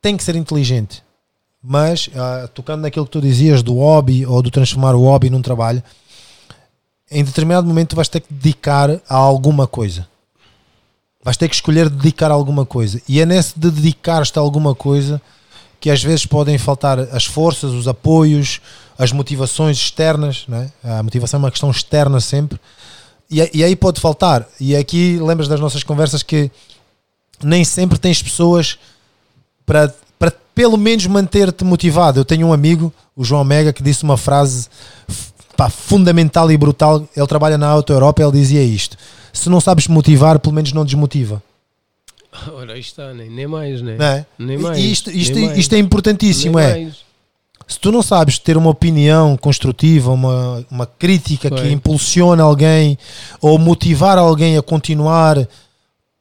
Tem 0.00 0.16
que 0.16 0.24
ser 0.24 0.36
inteligente, 0.36 1.02
mas 1.62 2.08
ah, 2.16 2.48
tocando 2.54 2.80
naquilo 2.80 3.04
que 3.04 3.12
tu 3.12 3.20
dizias 3.20 3.62
do 3.62 3.74
hobby 3.74 4.24
ou 4.24 4.40
do 4.40 4.50
transformar 4.50 4.94
o 4.94 5.00
hobby 5.02 5.28
num 5.28 5.42
trabalho, 5.42 5.82
em 7.10 7.22
determinado 7.24 7.66
momento 7.66 7.90
tu 7.90 7.96
vais 7.96 8.08
ter 8.08 8.20
que 8.20 8.32
dedicar 8.32 8.90
a 9.08 9.14
alguma 9.14 9.66
coisa. 9.66 10.06
Vais 11.22 11.36
ter 11.36 11.48
que 11.48 11.54
escolher 11.54 11.88
dedicar 11.88 12.30
a 12.30 12.34
alguma 12.34 12.66
coisa. 12.66 13.00
E 13.08 13.20
é 13.20 13.26
nesse 13.26 13.58
de 13.58 13.70
dedicar-te 13.70 14.38
a 14.38 14.42
alguma 14.42 14.74
coisa 14.74 15.20
que 15.80 15.90
às 15.90 16.02
vezes 16.02 16.26
podem 16.26 16.56
faltar 16.56 16.98
as 16.98 17.24
forças, 17.24 17.72
os 17.72 17.86
apoios, 17.86 18.60
as 18.98 19.12
motivações 19.12 19.76
externas. 19.76 20.44
Né? 20.48 20.70
A 20.82 21.02
motivação 21.02 21.38
é 21.38 21.42
uma 21.44 21.50
questão 21.50 21.70
externa 21.70 22.20
sempre. 22.20 22.58
E, 23.30 23.50
e 23.52 23.64
aí 23.64 23.74
pode 23.74 24.00
faltar. 24.00 24.46
E 24.60 24.76
aqui 24.76 25.18
lembras 25.18 25.48
das 25.48 25.60
nossas 25.60 25.82
conversas 25.82 26.22
que 26.22 26.50
nem 27.42 27.64
sempre 27.64 27.98
tens 27.98 28.22
pessoas 28.22 28.78
para, 29.66 29.94
para 30.18 30.32
pelo 30.54 30.76
menos 30.76 31.06
manter-te 31.06 31.64
motivado. 31.64 32.20
Eu 32.20 32.24
tenho 32.24 32.46
um 32.46 32.52
amigo, 32.52 32.92
o 33.16 33.24
João 33.24 33.44
Mega, 33.44 33.72
que 33.72 33.82
disse 33.82 34.04
uma 34.04 34.16
frase 34.16 34.68
pá, 35.56 35.70
fundamental 35.70 36.50
e 36.50 36.56
brutal. 36.56 37.08
Ele 37.16 37.26
trabalha 37.26 37.58
na 37.58 37.66
Auto 37.66 37.92
Europa 37.92 38.22
ele 38.22 38.32
dizia 38.32 38.62
isto: 38.62 38.96
se 39.32 39.48
não 39.48 39.60
sabes 39.60 39.88
motivar, 39.88 40.38
pelo 40.38 40.54
menos 40.54 40.72
não 40.72 40.84
desmotiva. 40.84 41.42
Ora, 42.52 42.74
aí 42.74 42.80
está, 42.80 43.12
nem, 43.12 43.30
nem 43.30 43.46
mais, 43.46 43.80
né? 43.80 43.96
Não 43.98 44.06
é? 44.06 44.26
Nem 44.38 44.58
mais. 44.58 44.78
isto, 44.78 45.10
isto, 45.10 45.34
nem 45.34 45.58
isto 45.58 45.74
é 45.74 45.78
importantíssimo. 45.78 46.58
nem 46.58 46.66
É 46.66 46.84
mais. 46.84 46.96
se 47.66 47.78
tu 47.78 47.92
não 47.92 48.02
sabes 48.02 48.38
ter 48.38 48.56
uma 48.56 48.70
opinião 48.70 49.36
construtiva, 49.36 50.10
uma, 50.10 50.64
uma 50.70 50.86
crítica 50.86 51.50
que 51.50 51.60
Foi. 51.60 51.72
impulsiona 51.72 52.42
alguém 52.42 52.98
ou 53.40 53.58
motivar 53.58 54.18
alguém 54.18 54.56
a 54.56 54.62
continuar 54.62 55.46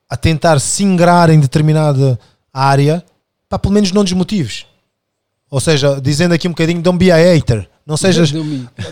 a 0.10 0.18
tentar 0.18 0.60
se 0.60 0.84
ingrar 0.84 1.32
em 1.32 1.40
determinada 1.40 2.20
área, 2.54 3.04
pá, 3.50 3.58
pelo 3.58 3.74
menos 3.74 3.92
não 3.92 4.04
desmotives. 4.04 4.68
Ou 5.50 5.60
seja, 5.60 6.00
dizendo 6.00 6.34
aqui 6.34 6.48
um 6.48 6.52
bocadinho, 6.52 6.84
don't 6.84 7.00
be 7.00 7.12
a 7.12 7.18
hater. 7.18 7.68
Não 7.86 7.98
sejas, 7.98 8.32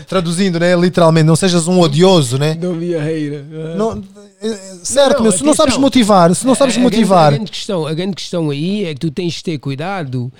traduzindo, 0.06 0.60
né, 0.60 0.76
literalmente, 0.76 1.24
não 1.26 1.34
sejas 1.34 1.66
um 1.66 1.80
odioso, 1.80 2.36
né? 2.36 2.54
a 2.94 3.02
hater. 3.02 3.42
Não, 3.76 4.02
é- 4.42 4.48
certo, 4.84 5.16
não, 5.16 5.22
meu, 5.24 5.32
se 5.32 5.42
não 5.42 5.54
sabes 5.54 5.76
motivar, 5.78 6.34
se 6.34 6.46
não 6.46 6.54
sabes 6.54 6.74
A- 6.76 6.78
a 6.78 6.82
grande- 6.82 6.96
motivar, 6.98 7.28
A 7.32 7.36
grande, 7.36 7.50
questão, 7.50 7.86
a 7.86 7.94
grande 7.94 8.14
questão 8.16 8.50
aí 8.50 8.84
é 8.84 8.92
que 8.92 9.00
tu 9.00 9.10
tens 9.10 9.32
de 9.34 9.44
ter 9.44 9.58
cuidado 9.58 10.30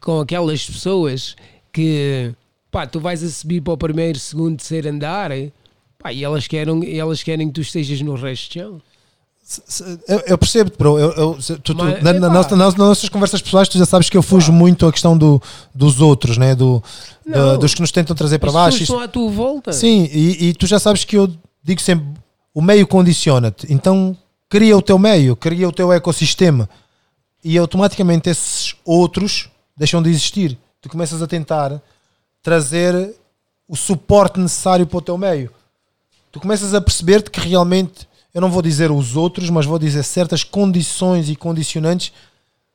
com 0.00 0.18
aquelas 0.20 0.64
pessoas 0.68 1.36
que 1.72 2.32
pá, 2.70 2.84
tu 2.86 2.98
vais 2.98 3.22
a 3.22 3.28
subir 3.28 3.60
para 3.60 3.74
o 3.74 3.76
primeiro, 3.78 4.18
segundo, 4.18 4.56
terceiro 4.56 4.88
andar 4.88 5.30
pá, 5.96 6.12
e 6.12 6.24
elas 6.24 6.48
querem, 6.48 6.98
elas 6.98 7.22
querem 7.22 7.46
que 7.46 7.54
tu 7.54 7.60
estejas 7.60 8.00
no 8.00 8.14
resto 8.14 8.48
de 8.52 8.60
chão. 8.60 8.82
Eu, 10.06 10.20
eu 10.26 10.38
percebo, 10.38 10.70
bro. 10.78 10.98
Eu, 10.98 11.10
eu- 11.12 11.38
tu- 11.42 11.58
tu- 11.58 11.74
Mas, 11.74 12.02
na- 12.02 12.12
na- 12.12 12.40
epá. 12.40 12.56
nas, 12.56 12.74
nossas 12.76 13.08
conversas 13.08 13.42
pessoais, 13.42 13.68
tu 13.68 13.76
já 13.78 13.84
sabes 13.86 14.08
que 14.08 14.16
eu 14.16 14.22
fujo 14.22 14.52
muito 14.52 14.86
a 14.86 14.92
questão 14.92 15.16
do, 15.18 15.42
dos 15.74 16.00
outros, 16.00 16.38
né? 16.38 16.54
do, 16.54 16.82
Não. 17.26 17.58
dos 17.58 17.74
que 17.74 17.80
nos 17.80 17.90
tentam 17.90 18.14
trazer 18.14 18.38
para 18.38 18.52
baixo. 18.52 18.82
Isso- 18.82 18.96
à 18.98 19.08
tua 19.08 19.28
volta. 19.30 19.72
sim, 19.72 20.08
e, 20.12 20.48
e 20.48 20.54
tu 20.54 20.66
já 20.66 20.78
sabes 20.78 21.04
que 21.04 21.16
eu 21.16 21.28
digo 21.64 21.80
sempre: 21.80 22.06
o 22.54 22.62
meio 22.62 22.86
condiciona-te. 22.86 23.66
Então, 23.72 24.16
cria 24.48 24.76
o 24.76 24.82
teu 24.82 24.98
meio, 24.98 25.34
cria 25.34 25.68
o 25.68 25.72
teu 25.72 25.92
ecossistema. 25.92 26.68
E 27.42 27.56
automaticamente 27.58 28.28
esses 28.30 28.74
outros 28.84 29.48
deixam 29.76 30.02
de 30.02 30.10
existir. 30.10 30.58
Tu 30.80 30.88
começas 30.88 31.20
a 31.22 31.26
tentar 31.26 31.80
trazer 32.42 33.14
o 33.68 33.74
suporte 33.76 34.38
necessário 34.38 34.86
para 34.86 34.98
o 34.98 35.02
teu 35.02 35.16
meio. 35.18 35.50
Tu 36.30 36.38
começas 36.38 36.74
a 36.74 36.80
perceber-te 36.80 37.30
que 37.30 37.40
realmente, 37.40 38.08
eu 38.34 38.40
não 38.40 38.50
vou 38.50 38.62
dizer 38.62 38.90
os 38.90 39.16
outros, 39.16 39.50
mas 39.50 39.66
vou 39.66 39.78
dizer 39.78 40.02
certas 40.02 40.44
condições 40.44 41.28
e 41.28 41.36
condicionantes 41.36 42.12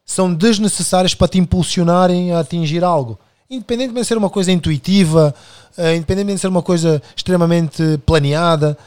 são 0.05 0.33
desnecessárias 0.33 1.15
para 1.15 1.27
te 1.27 1.39
impulsionarem 1.39 2.31
a 2.31 2.39
atingir 2.39 2.83
algo. 2.83 3.17
Independentemente 3.49 4.01
de 4.01 4.07
ser 4.07 4.17
uma 4.17 4.29
coisa 4.29 4.51
intuitiva, 4.51 5.33
eh, 5.77 5.95
independentemente 5.95 6.35
de 6.35 6.41
ser 6.41 6.47
uma 6.47 6.61
coisa 6.61 7.01
extremamente 7.15 7.99
planeada, 8.05 8.77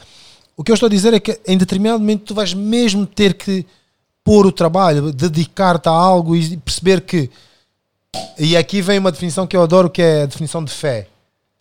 o 0.55 0.63
que 0.63 0.71
eu 0.71 0.73
estou 0.73 0.87
a 0.87 0.89
dizer 0.89 1.13
é 1.13 1.19
que 1.19 1.39
em 1.47 1.57
determinado 1.57 1.99
momento 1.99 2.25
tu 2.25 2.33
vais 2.33 2.53
mesmo 2.53 3.05
ter 3.05 3.33
que 3.33 3.65
pôr 4.23 4.45
o 4.45 4.51
trabalho, 4.51 5.11
dedicar-te 5.11 5.87
a 5.87 5.91
algo 5.91 6.35
e 6.35 6.57
perceber 6.57 7.01
que. 7.01 7.29
E 8.37 8.57
aqui 8.57 8.81
vem 8.81 8.99
uma 8.99 9.11
definição 9.11 9.47
que 9.47 9.55
eu 9.55 9.63
adoro, 9.63 9.89
que 9.89 10.01
é 10.01 10.23
a 10.23 10.25
definição 10.25 10.63
de 10.63 10.71
fé 10.71 11.07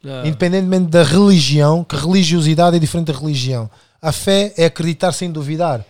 Ah, 0.05 0.23
independentemente 0.25 0.87
da 0.87 1.03
religião, 1.03 1.85
que 1.85 1.97
religiosidade 1.97 2.77
é 2.77 2.79
diferente 2.79 3.13
da 3.13 3.19
religião. 3.19 3.71
A 4.01 4.13
fé 4.13 4.53
é 4.57 4.67
acreditar 4.67 5.13
sem 5.13 5.31
duvidar. 5.31 5.81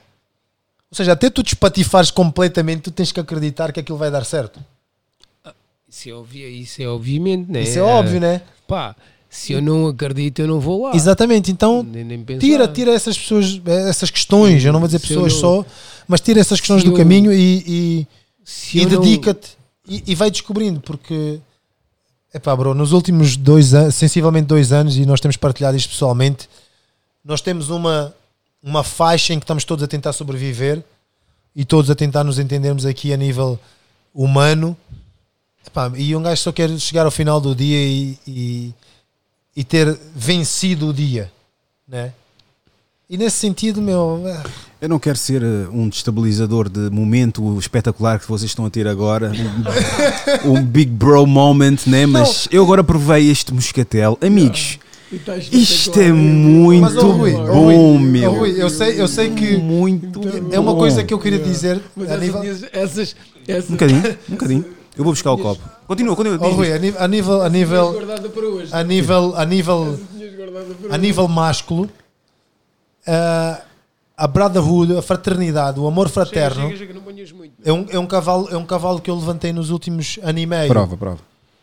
Ou 0.91 0.97
seja, 0.97 1.13
até 1.13 1.29
tu 1.29 1.43
te 1.43 1.49
espatifares 1.49 2.11
completamente, 2.11 2.83
tu 2.83 2.91
tens 2.91 3.13
que 3.13 3.21
acreditar 3.21 3.73
que 3.73 3.81
aquilo 3.81 3.99
vai 3.99 4.11
dar 4.11 4.25
certo. 4.25 4.59
isso, 5.89 6.09
é 6.09 6.15
obvi- 6.15 6.61
isso 6.63 6.81
é 6.83 6.89
obviamente, 6.89 7.51
né? 7.51 7.63
Isso 7.63 7.79
é 7.79 7.83
óbvio, 7.83 8.19
né? 8.21 8.41
Pá, 8.67 8.97
se 9.29 9.53
eu 9.53 9.61
não 9.61 9.89
acredito, 9.89 10.39
eu 10.41 10.47
não 10.47 10.59
vou 10.61 10.85
lá. 10.85 10.97
Exatamente. 10.97 11.51
Então, 11.51 11.83
Nem, 11.83 12.05
nem 12.05 12.25
tira, 12.39 12.67
tira 12.67 12.93
essas 12.93 13.19
pessoas, 13.19 13.61
essas 13.89 14.11
questões, 14.11 14.65
eu 14.65 14.73
não 14.73 14.81
vou 14.81 14.89
dizer 14.89 15.01
Se 15.01 15.09
pessoas 15.09 15.35
não- 15.35 15.41
só, 15.41 15.67
mas 16.07 16.21
tira 16.23 16.41
essas 16.41 16.59
questões 16.61 16.83
do 16.83 16.93
eu- 16.93 16.97
caminho 16.97 17.31
e, 17.33 18.07
e, 18.75 18.79
e 18.81 18.87
dedica-te 18.87 19.59
e, 19.87 20.03
e 20.07 20.15
vai 20.15 20.31
descobrindo, 20.31 20.81
porque 20.81 21.39
epá, 22.33 22.57
bro, 22.57 22.73
nos 22.75 22.93
últimos 22.93 23.37
dois 23.37 23.75
anos, 23.75 23.95
sensivelmente 23.95 24.47
dois 24.47 24.73
anos, 24.73 24.97
e 24.97 25.05
nós 25.05 25.21
temos 25.21 25.37
partilhado 25.37 25.77
isto 25.77 25.91
pessoalmente, 25.91 26.49
nós 27.29 27.43
temos 27.43 27.69
uma, 27.69 28.15
uma 28.63 28.83
faixa 28.83 29.35
em 29.35 29.39
que 29.39 29.45
estamos 29.45 29.63
todos 29.63 29.85
a 29.85 29.87
tentar 29.87 30.15
sobreviver 30.15 30.83
e 31.55 31.63
todos 31.63 31.91
a 31.91 31.95
tentar 31.95 32.25
nos 32.25 32.39
entendermos 32.39 32.87
aqui 32.87 33.13
a 33.13 33.19
nível 33.19 33.61
humano. 34.15 34.75
Epá, 35.67 35.93
e 35.95 36.17
um 36.17 36.23
gajo 36.23 36.41
só 36.41 36.53
quer 36.53 36.71
chegar 36.79 37.05
ao 37.05 37.11
final 37.11 37.39
do 37.39 37.55
dia 37.55 37.77
e, 37.77 38.19
e, 38.27 38.75
e 39.55 39.63
ter 39.63 39.95
vencido 40.17 40.89
o 40.89 40.95
dia, 40.95 41.31
né? 41.87 42.15
E 43.11 43.17
nesse 43.17 43.37
sentido, 43.37 43.81
meu, 43.81 44.23
Eu 44.81 44.89
não 44.89 44.99
quero 44.99 45.17
ser 45.17 45.43
eh, 45.43 45.69
um 45.71 45.89
destabilizador 45.89 46.69
de 46.69 46.91
momento 46.91 47.59
espetacular 47.59 48.21
que 48.21 48.29
vocês 48.29 48.51
estão 48.51 48.67
a 48.67 48.71
ter 48.71 48.87
agora, 48.87 49.33
um, 50.45 50.53
um 50.57 50.65
big 50.65 50.91
bro 50.91 51.27
moment, 51.27 51.79
né? 51.87 52.05
Mas 52.05 52.49
eu 52.51 52.63
agora 52.63 52.85
provei 52.85 53.31
este 53.31 53.53
moscatel. 53.53 54.19
Amigos, 54.21 54.79
isto 55.53 55.99
é 56.01 56.13
muito 56.13 56.83
Mas, 56.83 56.97
oh, 56.97 57.11
Rui, 57.13 57.35
oh, 57.35 57.47
bom, 57.47 57.53
Rui, 57.97 57.99
meu. 57.99 58.31
oh, 58.31 58.39
Rui, 58.41 58.63
eu 58.63 58.69
sei, 58.69 59.01
eu 59.01 59.09
sei 59.09 59.31
que 59.31 59.57
Muito 59.57 60.21
é 60.53 60.59
uma 60.61 60.73
bom. 60.73 60.79
coisa 60.79 61.03
que 61.03 61.15
eu 61.15 61.19
queria 61.19 61.39
dizer 61.39 61.81
Mas 61.97 62.11
a 62.11 62.15
essas, 62.17 62.63
essas, 62.73 63.17
essas 63.47 63.71
Um 63.71 63.73
bocadinho, 63.73 64.19
um 64.29 64.33
bocadinho. 64.33 64.65
Eu 64.97 65.05
vou 65.05 65.13
buscar 65.13 65.33
o 65.33 65.39
copo. 65.39 65.63
Continua, 65.87 66.17
continua. 66.17 66.39
oh, 66.41 66.51
Rui, 66.51 66.73
a 66.73 66.79
nível, 66.79 67.01
a 67.01 67.09
nível, 67.09 67.43
a 67.43 67.49
nível, 67.49 67.95
a 68.73 69.45
nível, 69.45 69.99
a 70.91 70.99
nível, 70.99 71.29
másculo, 71.29 71.89
ah, 73.07 73.63
a 74.17 74.27
brotherhood, 74.27 74.97
a 74.97 75.03
fraternidade, 75.03 75.79
o 75.79 75.87
amor 75.87 76.09
fraterno 76.09 76.63
Chega, 76.67 76.77
chega, 76.77 76.95
não 76.95 77.01
ponhas 77.01 77.31
muito. 77.33 77.53
é 77.65 77.73
um, 77.73 77.87
é 77.91 77.99
um 77.99 78.07
cavalo, 78.07 78.49
é 78.51 78.57
um 78.57 78.67
cavalo 78.67 79.01
que 79.01 79.09
eu 79.09 79.15
levantei 79.15 79.53
nos 79.53 79.71
últimos 79.71 80.19
ano 80.23 80.39
e 80.41 80.47
meio. 80.47 80.69
Prova, 80.69 80.97
prova. 80.97 81.19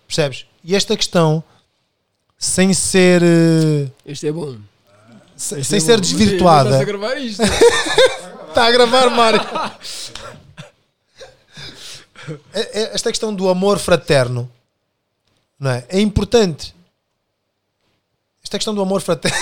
Percebes? 0.07 0.45
E 0.63 0.73
esta 0.73 0.95
questão, 0.95 1.43
sem 2.45 2.73
ser, 2.73 3.21
eh, 3.23 3.87
Este 4.05 4.27
é 4.27 4.31
bom. 4.31 4.55
sem, 5.35 5.59
Este 5.59 5.69
sem 5.69 5.77
é 5.77 5.81
ser 5.81 5.95
bom. 5.95 6.01
desvirtuada. 6.01 6.69
Estás 6.69 6.81
a 6.81 6.85
gravar 6.85 7.15
isto? 7.17 7.41
Está 8.49 8.67
a 8.67 8.71
gravar, 8.71 9.09
Mário. 9.09 9.41
É- 12.53 12.81
é- 12.81 12.95
Esta 12.95 13.09
questão 13.11 13.33
do 13.33 13.49
amor 13.49 13.79
fraterno 13.79 14.49
não 15.59 15.71
é? 15.71 15.85
é 15.89 15.99
importante. 15.99 16.73
Esta 18.43 18.57
questão 18.57 18.73
do 18.75 18.81
amor 18.81 19.01
fraterno. 19.01 19.37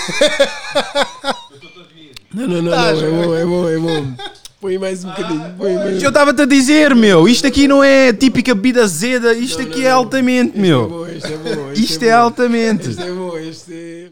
Não, 2.32 2.46
não, 2.48 2.62
não, 2.62 2.70
Tá, 2.72 2.92
não, 2.92 3.00
é 3.04 3.10
bom, 3.10 3.34
é 3.36 3.44
bom, 3.44 3.68
é 3.68 3.78
bom. 3.78 4.16
Põe 4.64 4.78
mais 4.78 5.04
um 5.04 5.08
bocadinho. 5.10 5.54
Põe 5.58 5.74
mais 5.74 6.02
Eu 6.02 6.08
estava-te 6.08 6.40
a 6.40 6.46
dizer, 6.46 6.94
meu, 6.94 7.28
isto 7.28 7.46
aqui 7.46 7.68
não 7.68 7.84
é 7.84 8.14
típica 8.14 8.54
bebida 8.54 8.82
azeda, 8.84 9.34
isto 9.34 9.60
aqui 9.60 9.84
é 9.84 9.90
altamente, 9.90 10.52
Este 10.56 10.58
é 10.58 10.62
meu. 10.62 10.88
bom, 10.88 11.06
este 11.06 11.32
é 11.34 11.36
bom. 11.36 11.72
Isto 11.74 12.02
é 12.02 12.10
bom. 12.12 12.16
altamente. 12.22 12.88
Este 12.88 13.02
é 13.02 13.12
bom, 13.12 13.36
este 13.36 13.74
é. 13.74 14.08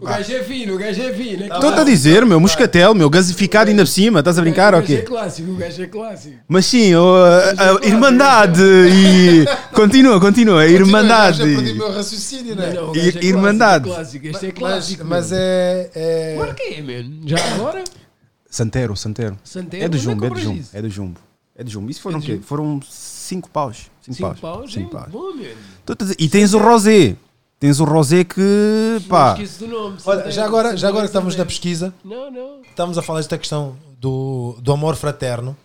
O 0.00 0.04
gajo 0.04 0.32
é 0.32 0.42
fino, 0.44 0.74
o 0.76 0.78
gajo 0.78 1.02
é 1.02 1.12
fino. 1.12 1.44
Estou-te 1.52 1.80
a 1.80 1.84
dizer, 1.84 2.24
meu, 2.24 2.38
moscatel, 2.38 2.94
meu, 2.94 3.10
gasificado 3.10 3.70
ainda 3.70 3.82
por 3.82 3.88
cima. 3.90 4.20
Estás 4.20 4.38
a 4.38 4.42
brincar 4.42 4.72
o 4.72 4.76
ou 4.76 4.82
gajo 4.82 4.94
é 4.94 4.96
quê? 4.98 5.02
clássico, 5.02 5.50
o 5.50 5.56
gajo 5.56 5.82
é 5.82 5.86
clássico. 5.88 6.36
Mas 6.46 6.66
sim, 6.66 6.94
o- 6.94 7.16
a, 7.58 7.80
a 7.82 7.86
Irmandade 7.86 8.62
e. 8.62 9.44
Continua, 9.74 10.20
continua. 10.20 10.62
A 10.62 10.68
Irmandade. 10.68 11.38
Já 11.38 11.44
perdi 11.44 11.72
o 11.72 11.76
meu 11.76 11.92
raciocínio, 11.92 12.54
né? 12.54 12.72
Não, 12.72 12.90
o 12.90 12.92
gajo 12.92 13.18
é 13.18 13.24
Irmandade. 13.24 13.84
Clássico, 13.88 14.26
este 14.28 14.46
é 14.46 14.48
Mas, 14.48 14.58
clássico. 14.58 15.04
mas 15.04 15.30
mano. 15.32 15.42
é. 15.42 15.90
é... 15.94 16.34
Claro 16.36 16.54
que 16.54 16.62
é, 16.62 16.82
mano. 16.82 17.20
Já 17.26 17.36
agora? 17.54 17.84
Santero, 18.52 18.94
Santero. 18.94 19.38
Santero, 19.42 19.84
É 19.84 19.88
do 19.88 19.96
onde 19.96 20.08
é 20.08 20.12
que 20.12 20.20
Jumbo, 20.20 20.26
é 20.26 20.30
do 20.30 20.38
Jumbo. 20.40 20.60
isso? 20.60 20.76
É 20.76 20.82
do 20.82 20.90
Jumbo. 20.90 21.20
É 21.56 21.64
do 21.64 21.70
Jumbo. 21.70 21.90
Isso 21.90 22.02
foram 22.02 22.16
É 22.16 22.18
o 22.18 22.20
do 22.20 22.26
quê? 22.26 22.32
Jumbo? 22.34 22.44
Foram 22.46 22.80
5 22.82 23.48
paus. 23.50 23.76
5 24.02 24.14
Cinco 24.16 24.20
paus. 24.28 24.40
paus? 24.40 24.72
Cinco 24.72 24.96
é 24.96 25.00
paus. 25.00 25.10
Bom, 25.10 25.32
E 26.18 26.28
tens 26.28 26.52
o 26.52 26.58
rosé. 26.58 27.16
Tens 27.58 27.80
o 27.80 27.84
rosé 27.84 28.24
que. 28.24 28.40
Não 29.00 29.08
pá. 29.08 29.32
esqueço 29.32 29.60
do 29.60 29.68
nome. 29.68 29.96
Olha, 30.04 30.30
já 30.30 30.44
agora, 30.44 30.76
já 30.76 30.88
agora 30.88 31.06
estamos 31.06 31.34
na 31.36 31.46
pesquisa, 31.46 31.94
Não, 32.04 32.30
não. 32.30 32.60
estamos 32.62 32.98
a 32.98 33.02
falar 33.02 33.20
desta 33.20 33.38
questão 33.38 33.74
do, 33.98 34.58
do 34.60 34.70
amor 34.72 34.96
fraterno. 34.96 35.56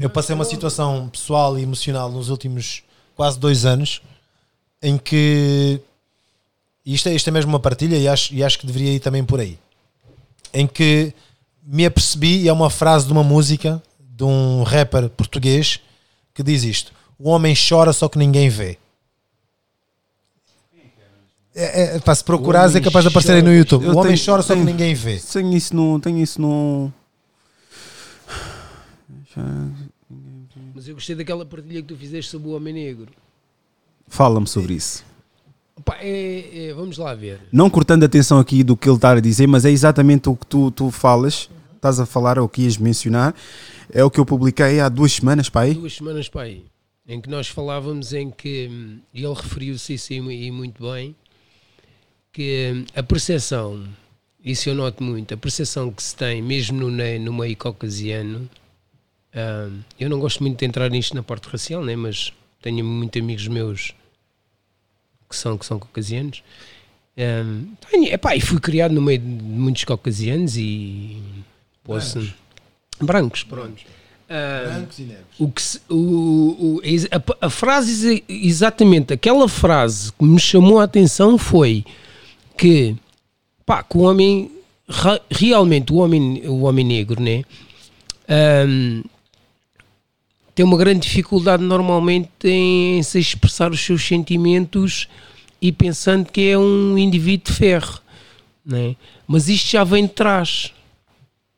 Eu 0.00 0.08
passei 0.08 0.34
uma 0.34 0.44
situação 0.44 1.08
pessoal 1.08 1.58
e 1.58 1.62
emocional 1.62 2.10
nos 2.10 2.28
últimos 2.30 2.82
quase 3.14 3.38
dois 3.38 3.64
anos 3.64 4.00
em 4.82 4.96
que 4.98 5.80
isto 6.84 7.08
é, 7.08 7.14
isto 7.14 7.28
é 7.28 7.30
mesmo 7.30 7.50
uma 7.52 7.60
partilha 7.60 7.96
e 7.96 8.06
acho, 8.08 8.32
e 8.34 8.42
acho 8.44 8.58
que 8.58 8.66
deveria 8.66 8.92
ir 8.94 9.00
também 9.00 9.24
por 9.24 9.40
aí. 9.40 9.58
Em 10.52 10.66
que 10.66 11.12
me 11.66 11.84
apercebi, 11.84 12.42
e 12.42 12.48
é 12.48 12.52
uma 12.52 12.70
frase 12.70 13.06
de 13.06 13.12
uma 13.12 13.24
música 13.24 13.82
de 14.00 14.22
um 14.24 14.62
rapper 14.62 15.08
português 15.10 15.80
que 16.32 16.42
diz 16.42 16.62
isto: 16.62 16.92
O 17.18 17.28
homem 17.28 17.54
chora 17.56 17.92
só 17.92 18.08
que 18.08 18.18
ninguém 18.18 18.48
vê. 18.48 18.78
É, 21.58 21.96
é, 21.96 21.98
pá, 22.00 22.14
se 22.14 22.22
procurares 22.22 22.74
é 22.74 22.80
capaz 22.82 23.02
de 23.02 23.08
aparecer 23.08 23.32
aí 23.32 23.42
no. 23.42 23.50
YouTube. 23.52 23.84
Eu 23.86 23.92
o 23.94 23.96
homem 23.96 24.12
tenho- 24.14 24.24
chora 24.26 24.42
só 24.42 24.48
que 24.54 24.60
tenho- 24.60 24.70
ninguém 24.70 24.94
vê. 24.94 25.18
Tenho 25.18 25.52
isso 25.56 25.74
no. 25.74 25.98
Tenho 25.98 26.18
isso 26.18 26.40
no. 26.40 26.92
Mas 30.74 30.86
eu 30.88 30.94
gostei 30.94 31.16
daquela 31.16 31.44
partilha 31.44 31.80
que 31.82 31.88
tu 31.88 31.96
fizeste 31.96 32.30
sobre 32.30 32.48
o 32.48 32.52
Homem 32.56 32.74
Negro. 32.74 33.08
Fala-me 34.08 34.46
sobre 34.46 34.74
isso. 34.74 35.04
Pá, 35.84 35.96
é- 36.00 36.68
é- 36.68 36.74
vamos 36.74 36.96
lá 36.98 37.14
ver. 37.14 37.40
Não 37.52 37.68
cortando 37.68 38.02
a 38.02 38.06
atenção 38.06 38.38
aqui 38.38 38.62
do 38.62 38.76
que 38.76 38.88
ele 38.88 38.96
está 38.96 39.12
a 39.12 39.20
dizer, 39.20 39.46
mas 39.46 39.64
é 39.64 39.70
exatamente 39.70 40.28
o 40.28 40.36
que 40.36 40.46
tu, 40.46 40.70
tu 40.70 40.90
falas. 40.90 41.48
Estás 41.76 42.00
a 42.00 42.06
falar, 42.06 42.38
é 42.38 42.40
o 42.40 42.48
que 42.48 42.62
ias 42.62 42.78
mencionar. 42.78 43.34
É 43.92 44.02
o 44.02 44.10
que 44.10 44.18
eu 44.18 44.26
publiquei 44.26 44.80
há 44.80 44.88
duas 44.88 45.12
semanas, 45.12 45.48
pai. 45.48 45.74
Duas 45.74 45.94
semanas 45.94 46.28
aí, 46.34 46.64
em 47.06 47.20
que 47.20 47.28
nós 47.28 47.48
falávamos 47.48 48.12
em 48.12 48.30
que, 48.30 48.98
e 49.14 49.24
ele 49.24 49.34
referiu-se 49.34 49.94
isso 49.94 50.12
e 50.12 50.50
muito 50.50 50.82
bem, 50.90 51.14
que 52.32 52.72
hum, 52.74 52.84
a 52.94 53.02
percepção, 53.02 53.86
isso 54.44 54.68
eu 54.68 54.74
noto 54.74 55.02
muito, 55.02 55.32
a 55.32 55.36
percepção 55.36 55.92
que 55.92 56.02
se 56.02 56.16
tem, 56.16 56.42
mesmo 56.42 56.78
no, 56.78 56.90
no 56.90 57.32
meio 57.32 57.56
caucasiano, 57.56 58.48
hum, 59.34 59.80
eu 60.00 60.10
não 60.10 60.18
gosto 60.18 60.42
muito 60.42 60.58
de 60.58 60.64
entrar 60.64 60.90
nisto 60.90 61.14
na 61.14 61.22
parte 61.22 61.48
racial, 61.48 61.84
né, 61.84 61.94
mas 61.94 62.32
tenho 62.60 62.84
muitos 62.84 63.20
amigos 63.22 63.46
meus 63.46 63.94
que 65.28 65.36
são, 65.36 65.56
que 65.56 65.66
são 65.66 65.78
caucasianos. 65.78 66.42
Tenho, 67.90 68.12
epá, 68.12 68.36
e 68.36 68.40
fui 68.40 68.60
criado 68.60 68.92
no 68.92 69.00
meio 69.00 69.18
de 69.18 69.26
muitos 69.26 69.84
caucasianos 69.84 70.56
e 70.56 71.22
posso. 71.86 72.32
Brancos, 73.00 73.42
pronto. 73.42 73.82
Hum, 74.28 74.86
o 75.38 75.48
que 75.50 75.62
se- 75.62 75.80
o- 75.88 76.80
o- 76.80 76.80
a, 77.40 77.46
a 77.46 77.50
frase, 77.50 77.92
exa- 77.92 78.22
exatamente, 78.28 79.12
aquela 79.12 79.48
frase 79.48 80.12
que 80.12 80.24
me 80.24 80.40
chamou 80.40 80.80
a 80.80 80.84
atenção 80.84 81.38
foi 81.38 81.84
que, 82.58 82.96
pá, 83.64 83.82
que 83.84 83.96
o 83.96 84.00
homem, 84.00 84.50
realmente 85.30 85.92
o 85.92 85.96
homem, 85.96 86.42
o 86.48 86.62
homem 86.62 86.84
negro, 86.84 87.22
né, 87.22 87.44
Ahm, 88.28 89.02
tem 90.54 90.64
uma 90.64 90.76
grande 90.76 91.00
dificuldade 91.06 91.62
normalmente 91.62 92.28
em 92.44 93.00
se 93.04 93.20
expressar 93.20 93.70
os 93.70 93.78
seus 93.80 94.02
sentimentos 94.04 95.06
e 95.62 95.70
pensando 95.70 96.32
que 96.32 96.48
é 96.48 96.58
um 96.58 96.96
indivíduo 96.98 97.46
de 97.46 97.52
ferro, 97.52 98.00
né? 98.64 98.96
mas 99.28 99.48
isto 99.48 99.68
já 99.70 99.84
vem 99.84 100.06
de 100.06 100.12
trás, 100.12 100.72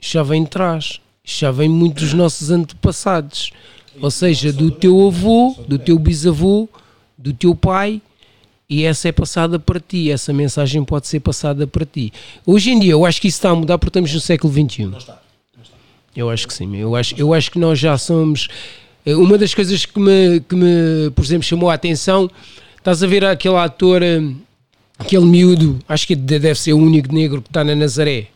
isto 0.01 0.13
já 0.13 0.23
vem 0.23 0.45
de 0.45 0.51
trás, 0.51 1.01
isto 1.25 1.41
já 1.41 1.51
vem 1.51 1.69
muito 1.69 2.01
dos 2.01 2.13
nossos 2.15 2.51
antepassados, 2.51 3.51
ou 4.01 4.11
seja, 4.11 4.53
do 4.53 4.71
teu 4.71 5.07
avô, 5.09 5.57
do 5.67 5.79
teu 5.79 5.99
bisavô, 5.99 6.69
do 7.17 7.33
teu 7.33 7.55
pai, 7.55 8.01
e 8.71 8.85
essa 8.85 9.09
é 9.09 9.13
passada 9.13 9.59
para 9.59 9.81
ti, 9.81 10.11
essa 10.11 10.33
mensagem 10.33 10.85
pode 10.85 11.07
ser 11.09 11.21
passada 11.21 11.67
para 11.67 11.87
ti. 11.87 12.13
Hoje 12.47 12.71
em 12.71 12.79
dia, 12.79 12.93
eu 12.93 13.05
acho 13.07 13.21
que 13.21 13.29
isso 13.29 13.39
está 13.39 13.51
a 13.51 13.55
mudar 13.55 13.79
porque 13.79 13.89
estamos 13.91 14.13
no 14.13 14.21
século 14.21 14.53
XXI. 14.53 14.91
Eu 16.15 16.29
acho 16.31 16.47
que 16.47 16.53
sim, 16.55 16.77
eu 16.77 16.95
acho, 16.95 17.15
eu 17.17 17.33
acho 17.33 17.51
que 17.51 17.59
nós 17.59 17.79
já 17.79 17.97
somos. 17.97 18.49
eh, 19.07 19.15
Uma 19.15 19.39
das 19.39 19.55
coisas 19.55 19.85
que 19.87 19.99
me, 19.99 20.41
que 20.41 20.55
me, 20.55 21.11
por 21.15 21.25
exemplo, 21.25 21.45
chamou 21.45 21.71
a 21.71 21.75
atenção, 21.75 22.31
estás 22.77 23.03
a 23.03 23.07
ver 23.07 23.25
aquele 23.25 23.57
ator, 23.57 24.03
eh, 24.03 24.21
aquele 24.99 25.25
miúdo, 25.25 25.79
acho 25.89 26.07
que 26.07 26.15
de- 26.15 26.39
deve 26.39 26.59
ser 26.61 26.73
o 26.73 26.79
único 26.79 27.13
negro 27.15 27.41
que 27.41 27.49
está 27.49 27.65
na 27.65 27.75
Nazaré. 27.75 28.27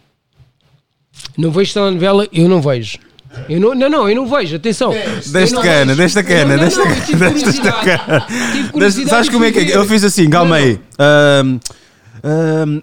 Não 1.36 1.50
vejo 1.50 1.72
telenovela, 1.72 2.26
eu 2.32 2.48
não 2.48 2.60
vejo. 2.60 2.98
Eu 3.48 3.60
não, 3.60 3.74
não, 3.74 3.88
não, 3.88 4.08
eu 4.08 4.14
não 4.14 4.26
vejo, 4.26 4.56
atenção. 4.56 4.92
Não 4.92 5.62
cana, 6.22 6.56
deste 6.58 6.82
cana, 6.84 7.06
tive 7.06 7.18
cana, 7.18 7.30
curiosidade. 7.30 7.84
cana. 7.84 9.08
Sabes 9.08 9.28
como 9.30 9.44
é 9.44 9.50
que 9.50 9.58
é? 9.58 9.76
Eu 9.76 9.86
fiz 9.86 10.04
assim, 10.04 10.28
calma 10.28 10.56
aí. 10.56 10.78
Ahm, 10.98 11.58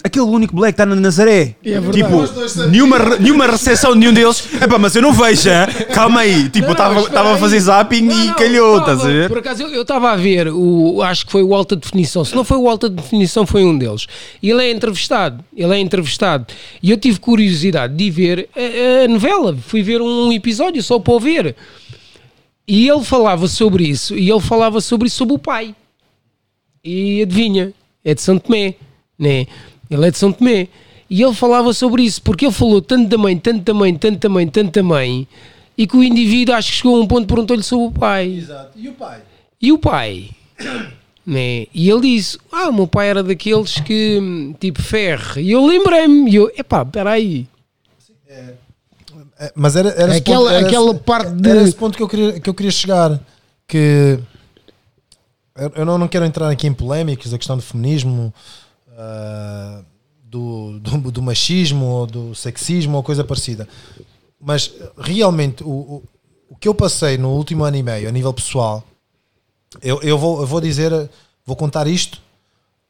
aquele 0.04 0.26
único 0.26 0.56
black 0.56 0.74
está 0.74 0.86
na 0.86 0.96
Nazaré. 0.96 1.56
É 1.64 1.80
verdade. 1.80 1.92
tipo, 1.92 2.68
nenhuma, 2.70 3.18
nenhuma 3.18 3.48
recepção 3.48 3.94
de 3.94 4.00
nenhum 4.00 4.14
deles. 4.14 4.48
Epá, 4.62 4.78
mas 4.78 4.96
eu 4.96 5.02
não 5.02 5.14
vejo, 5.14 5.50
hein? 5.50 5.88
calma 5.94 6.22
aí. 6.22 6.50
Tipo, 6.50 6.72
estava 6.72 7.34
a 7.34 7.38
fazer 7.38 7.60
zapping 7.60 8.02
Não, 8.02 8.24
e 8.24 8.28
não, 8.28 8.34
calhou, 8.36 8.80
estás 8.80 9.02
a 9.02 9.08
ver? 9.08 9.30
Por 9.30 9.38
acaso 9.38 9.64
eu 9.64 9.82
estava 9.82 10.12
a 10.12 10.16
ver, 10.16 10.50
o, 10.50 11.02
acho 11.02 11.26
que 11.26 11.32
foi 11.32 11.44
o 11.44 11.56
Alta 11.56 11.76
Definição. 11.76 12.26
Se 12.26 12.36
não 12.36 12.44
foi 12.44 12.58
o 12.58 12.70
Alta 12.70 12.90
Definição, 12.90 13.46
foi 13.46 13.64
um 13.64 13.78
deles. 13.78 14.08
E 14.44 14.50
ele 14.50 14.64
é 14.64 14.72
entrevistado. 14.72 15.44
Ele 15.56 15.74
é 15.74 15.80
entrevistado. 15.80 16.46
E 16.84 16.92
eu 16.92 16.98
tive 16.98 17.20
curiosidade 17.20 17.96
de 17.96 18.12
ver 18.12 18.50
a, 18.56 19.06
a 19.06 19.08
novela. 19.08 19.56
Fui 19.56 19.82
ver 19.82 20.02
um 20.02 20.32
episódio 20.34 20.84
só 20.84 21.00
para 21.00 21.14
o 21.14 21.20
ver. 21.20 21.56
E 22.68 22.88
ele 22.88 23.04
falava 23.04 23.48
sobre 23.48 23.88
isso. 23.88 24.16
E 24.16 24.30
ele 24.30 24.42
falava 24.42 24.82
sobre 24.82 25.08
isso 25.08 25.18
sobre 25.18 25.36
o 25.36 25.40
pai. 25.40 25.74
E 26.84 27.22
adivinha, 27.22 27.74
é 28.06 28.14
de 28.14 28.22
São 28.22 28.38
Tomé, 28.38 28.76
né? 29.20 29.46
Ele 29.92 30.08
é 30.08 30.12
de 30.12 30.18
São 30.18 30.32
Tomé. 30.32 30.68
E 31.10 31.22
ele 31.22 31.34
falava 31.34 31.74
sobre 31.74 32.04
isso, 32.04 32.22
porque 32.22 32.46
ele 32.46 32.54
falou 32.54 32.82
tanto 32.82 33.10
da 33.10 33.18
mãe, 33.18 33.38
tanto 33.38 33.62
da 33.64 33.74
mãe, 33.74 33.94
tanto 33.96 34.20
da 34.20 34.30
mãe, 34.30 34.48
tanto 34.48 34.72
da 34.72 34.84
mãe, 34.84 35.28
e 35.78 35.86
que 35.88 35.98
o 35.98 36.04
indivíduo 36.04 36.54
acho 36.56 36.70
que 36.72 36.78
chegou 36.78 36.96
a 36.98 37.02
um 37.02 37.08
ponto 37.08 37.28
perguntou-lhe 37.28 37.64
sobre 37.64 37.88
o 37.88 37.92
pai. 37.92 38.28
Exato. 38.38 38.72
E 38.78 38.88
o 38.90 38.94
pai? 38.94 39.22
E 39.62 39.72
o 39.72 39.78
pai? 39.78 40.30
Né? 41.28 41.68
E 41.76 41.88
ele 41.92 42.02
disse: 42.02 42.40
Ah, 42.52 42.70
o 42.70 42.74
meu 42.74 42.88
pai 42.88 43.08
era 43.08 43.22
daqueles 43.22 43.80
que, 43.82 44.56
tipo, 44.60 44.82
ferro. 44.82 45.40
E 45.40 45.52
eu 45.52 45.64
lembrei-me, 45.64 46.32
e 46.32 46.36
eu, 46.36 46.52
epá, 46.58 46.84
peraí. 46.84 47.46
É, 49.38 49.52
Mas 49.56 49.76
era, 49.76 49.90
era 49.90 50.16
Aquela- 50.16 50.40
ponto, 50.46 50.50
era 50.50 50.66
aquela 50.68 50.92
esse- 50.92 51.00
parte 51.02 51.32
de- 51.34 51.50
Era 51.50 51.62
esse 51.62 51.76
ponto 51.76 51.96
que 51.98 52.04
eu 52.04 52.08
queria, 52.10 52.40
que 52.40 52.50
eu 52.50 52.54
queria 52.54 52.72
chegar. 52.72 53.20
Que 53.68 54.20
eu- 55.56 55.72
eu 55.76 55.86
não, 55.86 55.98
não 55.98 56.08
quero 56.08 56.26
entrar 56.26 56.50
aqui 56.50 56.68
em 56.68 56.74
polémicas, 56.74 57.34
a 57.34 57.38
questão 57.38 57.56
do 57.56 57.62
feminismo, 57.64 58.34
ah, 59.02 59.82
do, 60.26 60.78
do, 60.80 61.12
do 61.12 61.22
machismo 61.22 61.86
ou 61.86 62.06
do 62.06 62.36
sexismo 62.36 62.98
ou 62.98 63.04
coisa 63.04 63.24
parecida. 63.24 63.68
Mas 64.40 64.74
realmente 64.98 65.64
o, 65.64 65.70
o, 65.70 66.04
o 66.50 66.56
que 66.58 66.68
eu 66.68 66.76
passei 66.76 67.18
no 67.18 67.30
último 67.30 67.64
ano 67.64 67.78
e 67.78 67.84
meio 67.84 68.10
a 68.10 68.12
nível 68.12 68.34
pessoal, 68.34 68.84
eu, 69.82 70.02
eu, 70.02 70.18
vou, 70.18 70.42
eu 70.42 70.48
vou 70.48 70.60
dizer, 70.60 70.92
vou 71.46 71.56
contar 71.56 71.88
isto. 71.88 72.22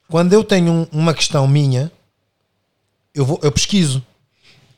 Quando 0.09 0.33
eu 0.33 0.43
tenho 0.43 0.71
um- 0.71 0.87
uma 0.91 1.13
questão 1.13 1.47
minha, 1.47 1.91
eu, 3.13 3.23
vou, 3.23 3.39
eu 3.43 3.51
pesquiso. 3.51 4.03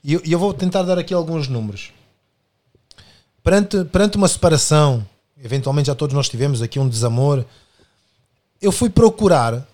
E 0.03 0.13
eu, 0.13 0.21
eu 0.25 0.37
vou 0.39 0.53
tentar 0.53 0.83
dar 0.83 0.97
aqui 0.99 1.13
alguns 1.13 1.47
números. 1.47 1.91
Perante, 3.43 3.85
perante 3.85 4.17
uma 4.17 4.27
separação, 4.27 5.07
eventualmente 5.41 5.87
já 5.87 5.95
todos 5.95 6.13
nós 6.13 6.27
tivemos 6.27 6.61
aqui 6.61 6.79
um 6.79 6.89
desamor, 6.89 7.45
eu 8.61 8.71
fui 8.71 8.89
procurar 8.89 9.65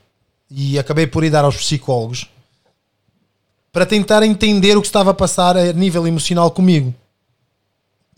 e 0.49 0.77
acabei 0.79 1.07
por 1.07 1.23
ir 1.23 1.29
dar 1.29 1.43
aos 1.43 1.57
psicólogos 1.57 2.27
para 3.71 3.85
tentar 3.85 4.23
entender 4.23 4.77
o 4.77 4.81
que 4.81 4.87
estava 4.87 5.11
a 5.11 5.13
passar 5.13 5.55
a 5.55 5.73
nível 5.73 6.07
emocional 6.07 6.49
comigo. 6.49 6.93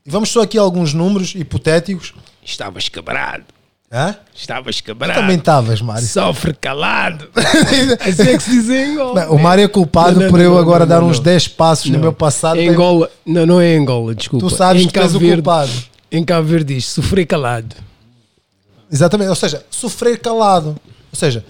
E 0.06 0.10
vamos 0.10 0.30
só 0.30 0.42
aqui 0.42 0.58
a 0.58 0.62
alguns 0.62 0.94
números 0.94 1.36
hipotéticos. 1.36 2.14
Estavas 2.44 2.88
quebrado. 2.88 3.44
Hã? 3.92 4.16
Estavas 4.34 4.80
quebrado. 4.82 5.20
também 5.20 5.38
estavas, 5.38 5.82
Mário. 5.82 6.06
Sofre 6.08 6.54
calado. 6.54 7.28
assim 8.00 8.30
é 8.30 8.38
que 8.38 8.44
se 8.44 8.52
diz 8.52 8.70
em 8.70 8.94
Angola. 8.94 9.26
Não, 9.26 9.36
O 9.36 9.40
Mário 9.40 9.64
é 9.64 9.68
culpado 9.68 10.16
Não, 10.16 10.22
não, 10.24 10.30
por 10.30 10.40
eu 10.40 10.58
agora 10.58 10.86
dar 10.86 11.04
uns 11.04 11.18
não. 11.18 11.24
10 11.24 11.48
passos 11.50 11.90
no 11.90 12.00
meu 12.00 12.14
passado. 12.14 12.60
Em 12.60 12.70
Angola, 12.70 13.10
não, 13.26 13.46
não 13.46 13.60
é 13.60 13.74
em 13.74 13.82
Angola, 13.82 14.14
desculpa. 14.14 14.48
Tu 14.48 14.56
sabes 14.56 14.84
em 14.84 14.88
que 14.88 15.00
és 15.00 15.16
o 15.16 15.20
culpado. 15.20 15.72
Em 16.12 16.24
Cabo 16.24 16.48
Verde 16.48 16.76
diz, 16.76 16.86
sofrer 16.86 17.26
calado. 17.26 17.76
Exatamente, 18.92 19.30
ou 19.30 19.36
seja, 19.36 19.66
sofrer 19.70 20.20
calado. 20.20 20.70
Ou 21.12 21.20
seja, 21.20 21.44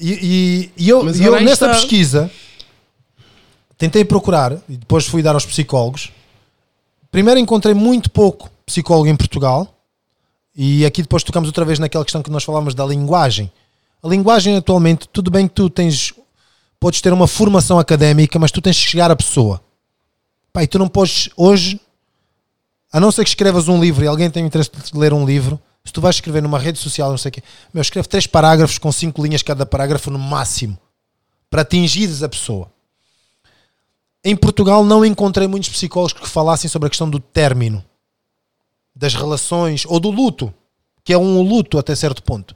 E, 0.00 0.12
e- 0.12 0.84
e 0.84 0.88
eu, 0.88 1.04
e 1.14 1.22
eu 1.24 1.32
nessa 1.40 1.66
está. 1.66 1.68
pesquisa 1.70 2.30
tentei 3.76 4.04
procurar 4.04 4.52
e 4.68 4.76
depois 4.76 5.06
fui 5.06 5.22
dar 5.22 5.34
aos 5.34 5.44
psicólogos. 5.46 6.10
Primeiro 7.10 7.38
encontrei 7.40 7.74
muito 7.74 8.10
pouco 8.10 8.50
psicólogo 8.64 9.08
em 9.08 9.16
Portugal 9.16 9.66
e 10.56 10.84
aqui 10.86 11.02
depois 11.02 11.22
tocamos 11.22 11.48
outra 11.48 11.64
vez 11.64 11.78
naquela 11.78 12.04
questão 12.04 12.22
que 12.22 12.30
nós 12.30 12.44
falávamos 12.44 12.74
da 12.74 12.84
linguagem. 12.86 13.50
A 14.02 14.08
linguagem 14.08 14.56
atualmente, 14.56 15.08
tudo 15.12 15.30
bem 15.30 15.46
que 15.46 15.54
tu 15.54 15.68
tens, 15.68 16.14
podes 16.78 17.00
ter 17.00 17.12
uma 17.12 17.26
formação 17.26 17.78
académica, 17.78 18.38
mas 18.38 18.50
tu 18.50 18.60
tens 18.62 18.78
que 18.82 18.90
chegar 18.90 19.10
à 19.10 19.16
pessoa. 19.16 19.60
Pai, 20.52 20.66
tu 20.66 20.78
não 20.78 20.88
podes 20.88 21.28
hoje, 21.36 21.78
a 22.92 22.98
não 22.98 23.12
ser 23.12 23.22
que 23.24 23.30
escrevas 23.30 23.68
um 23.68 23.80
livro 23.80 24.04
e 24.04 24.08
alguém 24.08 24.30
tem 24.30 24.44
interesse 24.46 24.70
de 24.70 24.98
ler 24.98 25.12
um 25.12 25.24
livro, 25.26 25.60
se 25.84 25.92
tu 25.92 26.00
vais 26.00 26.14
escrever 26.16 26.42
numa 26.42 26.58
rede 26.58 26.78
social, 26.78 27.10
não 27.10 27.18
sei 27.18 27.30
o 27.30 27.32
quê, 27.32 27.42
meu, 27.72 27.80
escreve 27.80 28.08
três 28.08 28.26
parágrafos 28.26 28.78
com 28.78 28.92
cinco 28.92 29.22
linhas 29.22 29.42
cada 29.42 29.64
parágrafo 29.64 30.10
no 30.10 30.18
máximo, 30.18 30.78
para 31.48 31.62
atingires 31.62 32.22
a 32.22 32.28
pessoa. 32.28 32.70
Em 34.22 34.36
Portugal 34.36 34.84
não 34.84 35.04
encontrei 35.04 35.48
muitos 35.48 35.70
psicólogos 35.70 36.12
que 36.12 36.28
falassem 36.28 36.68
sobre 36.68 36.86
a 36.86 36.90
questão 36.90 37.08
do 37.08 37.18
término, 37.18 37.84
das 38.94 39.14
relações 39.14 39.84
ou 39.86 39.98
do 39.98 40.10
luto, 40.10 40.52
que 41.02 41.12
é 41.12 41.18
um 41.18 41.40
luto 41.40 41.78
até 41.78 41.94
certo 41.94 42.22
ponto. 42.22 42.54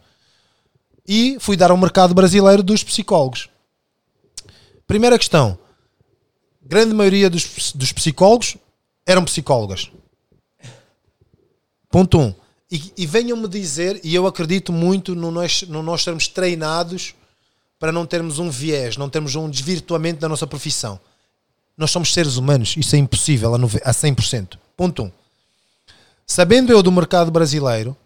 E 1.07 1.39
fui 1.41 1.57
dar 1.57 1.71
ao 1.71 1.77
mercado 1.77 2.15
brasileiro 2.15 2.63
dos 2.63 2.85
psicólogos. 2.85 3.49
Primeira 4.87 5.19
questão: 5.19 5.59
grande 6.63 6.95
maioria 6.95 7.31
dos, 7.31 7.73
dos 7.73 7.93
psicólogos 7.93 8.57
eram 9.07 9.25
psicólogas. 9.25 9.91
Ponto 11.91 12.19
1. 12.19 12.23
Um. 12.23 12.35
E, 12.75 12.93
e 12.97 13.07
venham-me 13.07 13.47
dizer, 13.47 14.01
e 14.03 14.13
eu 14.13 14.27
acredito 14.27 14.73
muito 14.73 15.15
no 15.15 15.31
nós, 15.31 15.63
no 15.63 15.81
nós 15.81 16.03
sermos 16.03 16.27
treinados 16.27 17.15
para 17.79 17.93
não 17.93 18.05
termos 18.05 18.41
um 18.41 18.51
viés, 18.51 18.97
não 18.97 19.09
termos 19.09 19.37
um 19.37 19.49
desvirtuamento 19.49 20.19
da 20.19 20.29
nossa 20.29 20.45
profissão. 20.45 20.99
Nós 21.79 21.93
somos 21.93 22.13
seres 22.13 22.37
humanos, 22.37 22.75
isso 22.77 22.97
é 22.97 22.99
impossível 22.99 23.55
a, 23.55 23.59
a 23.59 23.93
100%. 23.93 24.59
Ponto 24.77 25.05
1. 25.05 25.07
Um. 25.07 25.13
Sabendo 26.27 26.73
eu 26.73 26.83
do 26.83 26.91
mercado 26.91 27.31
brasileiro, 27.31 27.97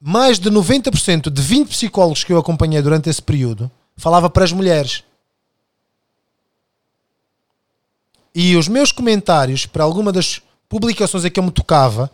mais 0.00 0.38
de 0.38 0.52
90% 0.52 1.28
de 1.28 1.42
20 1.42 1.70
psicólogos 1.70 2.22
que 2.22 2.32
eu 2.32 2.38
acompanhei 2.38 2.80
durante 2.80 3.10
esse 3.10 3.20
período 3.20 3.68
falava 3.96 4.30
para 4.30 4.44
as 4.44 4.52
mulheres. 4.52 5.02
E 8.32 8.54
os 8.54 8.68
meus 8.68 8.92
comentários 8.92 9.66
para 9.66 9.82
alguma 9.82 10.12
das 10.12 10.40
publicações 10.68 11.24
em 11.24 11.30
que 11.30 11.40
eu 11.40 11.44
me 11.44 11.50
tocava, 11.50 12.08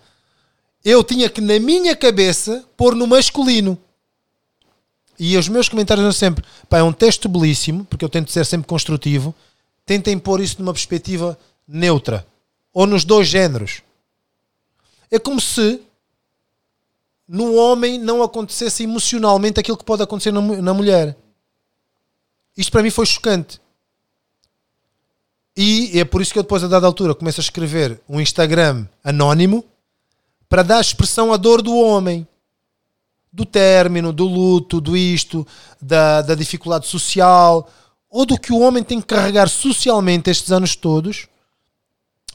eu 0.87 1.03
tinha 1.03 1.29
que, 1.29 1.41
na 1.41 1.59
minha 1.59 1.97
cabeça, 1.97 2.65
pôr 2.77 2.95
no 2.95 3.09
masculino. 3.09 3.77
E 5.19 5.37
os 5.37 5.49
meus 5.49 5.69
comentários 5.69 6.05
eram 6.05 6.13
sempre: 6.13 6.45
pá, 6.69 6.79
é 6.79 6.83
um 6.85 6.93
texto 6.93 7.29
belíssimo, 7.29 7.85
porque 7.87 8.05
eu 8.05 8.09
tento 8.09 8.31
ser 8.31 8.47
sempre 8.47 8.69
construtivo. 8.69 9.35
Tentem 9.85 10.17
pôr 10.17 10.41
isso 10.41 10.61
numa 10.61 10.73
perspectiva 10.73 11.37
neutra 11.67 12.25
ou 12.73 12.87
nos 12.87 13.05
dois 13.05 13.27
géneros. 13.27 13.83
É 15.11 15.19
como 15.19 15.41
se 15.41 15.81
no 17.27 17.57
homem 17.57 17.99
não 17.99 18.23
acontecesse 18.23 18.85
emocionalmente 18.85 19.59
aquilo 19.59 19.77
que 19.77 19.85
pode 19.85 20.05
acontecer 20.05 20.31
na, 20.31 20.41
na 20.41 20.73
mulher. 20.73 21.17
Isto 22.57 22.71
para 22.71 22.83
mim 22.85 22.91
foi 22.91 23.07
chocante. 23.07 23.61
E 25.57 25.99
é 25.99 26.05
por 26.05 26.23
isso 26.23 26.33
que 26.33 26.39
eu 26.39 26.45
depois, 26.45 26.63
a 26.63 26.69
dada 26.69 26.87
altura, 26.87 27.13
começo 27.13 27.41
a 27.41 27.43
escrever 27.43 28.01
um 28.09 28.21
Instagram 28.21 28.87
anónimo 29.03 29.65
para 30.49 30.63
dar 30.63 30.81
expressão 30.81 31.33
à 31.33 31.37
dor 31.37 31.63
do 31.63 31.75
homem. 31.77 32.27
Do 33.33 33.45
término, 33.45 34.13
do 34.13 34.25
luto, 34.25 34.81
do 34.81 34.97
isto, 34.97 35.47
da, 35.81 36.23
da 36.23 36.35
dificuldade 36.35 36.87
social, 36.87 37.71
ou 38.09 38.25
do 38.25 38.39
que 38.41 38.53
o 38.53 38.61
homem 38.61 38.83
tem 38.83 39.01
que 39.01 39.07
carregar 39.07 39.49
socialmente 39.49 40.31
estes 40.31 40.51
anos 40.51 40.75
todos, 40.75 41.29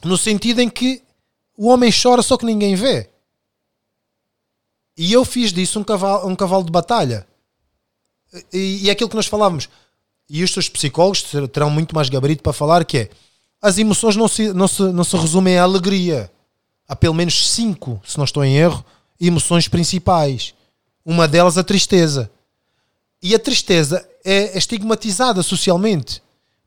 no 0.04 0.16
sentido 0.16 0.60
em 0.60 0.70
que 0.70 1.02
o 1.56 1.68
homem 1.68 1.90
chora 1.90 2.22
só 2.22 2.36
que 2.36 2.46
ninguém 2.46 2.76
vê. 2.76 3.10
E 4.96 5.12
eu 5.12 5.24
fiz 5.24 5.52
disso 5.52 5.80
um 5.80 5.84
cavalo, 5.84 6.28
um 6.28 6.36
cavalo 6.36 6.64
de 6.64 6.70
batalha. 6.70 7.26
E, 8.52 8.84
e 8.84 8.88
é 8.88 8.92
aquilo 8.92 9.10
que 9.10 9.16
nós 9.16 9.26
falávamos. 9.26 9.68
E 10.28 10.44
os 10.44 10.52
seus 10.52 10.68
psicólogos 10.68 11.22
ter- 11.22 11.48
terão 11.48 11.70
muito 11.70 11.94
mais 11.94 12.08
gabarito 12.08 12.42
para 12.42 12.52
falar 12.52 12.84
que 12.84 12.98
é 12.98 13.10
as 13.60 13.78
emoções 13.78 14.16
não 14.16 14.28
se, 14.28 14.52
não 14.52 14.68
se, 14.68 14.82
não 14.82 15.04
se 15.04 15.16
resumem 15.16 15.58
à 15.58 15.62
alegria. 15.62 16.30
Há 16.92 16.96
pelo 16.96 17.14
menos 17.14 17.50
cinco, 17.50 18.02
se 18.04 18.18
não 18.18 18.26
estou 18.26 18.44
em 18.44 18.54
erro, 18.54 18.84
emoções 19.18 19.66
principais. 19.66 20.52
Uma 21.02 21.26
delas 21.26 21.56
a 21.56 21.64
tristeza. 21.64 22.30
E 23.22 23.34
a 23.34 23.38
tristeza 23.38 24.06
é 24.22 24.58
estigmatizada 24.58 25.42
socialmente. 25.42 26.22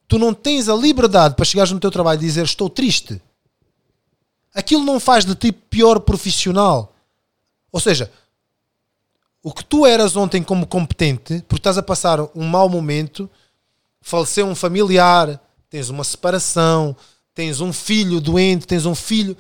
Tu 0.08 0.18
não 0.18 0.34
tens 0.34 0.68
a 0.68 0.74
liberdade 0.74 1.36
para 1.36 1.46
chegares 1.46 1.72
no 1.72 1.80
teu 1.80 1.92
trabalho 1.92 2.18
e 2.18 2.26
dizer 2.26 2.44
estou 2.44 2.72
triste. 2.72 3.22
Aquilo 4.52 4.84
não 4.84 5.00
faz 5.00 5.26
de 5.26 5.36
ti 5.36 5.52
pior 5.52 6.00
profissional. 6.00 6.96
Ou 7.72 7.80
seja, 7.80 8.12
o 9.44 9.54
que 9.54 9.64
tu 9.64 9.86
eras 9.86 10.16
ontem 10.16 10.42
como 10.42 10.66
competente, 10.66 11.44
porque 11.48 11.60
estás 11.60 11.78
a 11.78 11.84
passar 11.84 12.20
um 12.36 12.48
mau 12.48 12.68
momento, 12.68 13.30
faleceu 14.02 14.48
um 14.48 14.56
familiar, 14.56 15.40
tens 15.70 15.90
uma 15.90 16.04
separação, 16.04 16.98
tens 17.36 17.62
um 17.62 17.72
filho 17.72 18.20
doente, 18.20 18.66
tens 18.66 18.88
um 18.88 18.96
filho. 18.96 19.38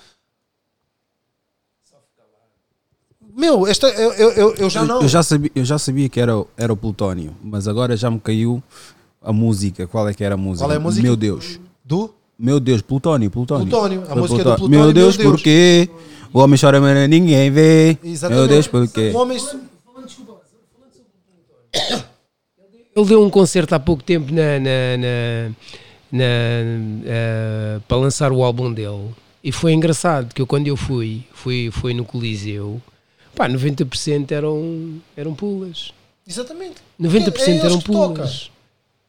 Meu, 3.35 3.67
esta, 3.67 3.87
eu, 3.89 4.13
eu, 4.13 4.31
eu, 4.31 4.55
eu 4.55 4.69
já 4.69 4.85
não. 4.85 5.01
Eu 5.01 5.07
já 5.09 5.21
sabia, 5.21 5.51
eu 5.53 5.65
já 5.65 5.77
sabia 5.77 6.07
que 6.07 6.19
era, 6.19 6.37
o- 6.37 6.47
era 6.55 6.71
o 6.71 6.77
Plutónio, 6.77 7.35
mas 7.43 7.67
agora 7.67 7.97
já 7.97 8.09
me 8.09 8.19
caiu 8.19 8.63
a 9.21 9.33
música. 9.33 9.85
Qual 9.87 10.07
é 10.07 10.13
que 10.13 10.23
era 10.23 10.35
a 10.35 10.37
música? 10.37 10.65
Qual 10.65 10.71
é 10.73 10.77
a 10.77 10.79
música? 10.79 11.03
Meu 11.03 11.15
Deus. 11.15 11.59
Do? 11.83 12.13
Meu 12.39 12.59
Deus, 12.59 12.81
Plutónio, 12.81 13.29
Plutónio. 13.29 13.67
Plutónio, 13.67 14.03
a 14.09 14.15
música 14.15 14.15
do 14.15 14.27
Plutónio. 14.43 14.57
Plutónio, 14.57 14.79
Meu 14.79 14.93
Deus, 14.93 15.17
Deus. 15.17 15.31
porquê? 15.31 15.89
O 16.33 16.39
homem 16.39 16.59
chora, 16.59 16.79
mas 16.81 17.09
ninguém 17.09 17.49
vê. 17.51 17.97
Meu 18.29 18.47
Deus, 18.47 18.67
porquê? 18.67 19.11
O 19.13 19.17
homem. 19.17 19.37
Ele 22.95 23.05
deu 23.05 23.21
um 23.23 23.29
concerto 23.29 23.75
há 23.75 23.79
pouco 23.79 24.01
tempo 24.03 24.31
na, 24.31 24.59
na- 24.59 24.97
na- 24.97 25.49
na- 26.11 27.03
eh, 27.05 27.79
para 27.87 27.97
lançar 27.97 28.31
o 28.31 28.41
álbum 28.43 28.71
dele 28.71 29.09
e 29.43 29.51
foi 29.51 29.73
engraçado 29.73 30.33
que 30.33 30.41
eu 30.41 30.47
quando 30.47 30.67
eu 30.67 30.77
fui, 30.77 31.23
fui, 31.33 31.69
fui 31.71 31.93
no 31.93 32.05
Coliseu, 32.05 32.81
pá, 33.35 33.47
90% 33.49 34.31
eram, 34.31 35.01
eram 35.15 35.33
pulas. 35.35 35.91
Exatamente. 36.27 36.75
90% 36.99 37.39
É 37.47 37.49
eles 37.51 37.63
eram 37.63 37.79
pulas. 37.81 38.49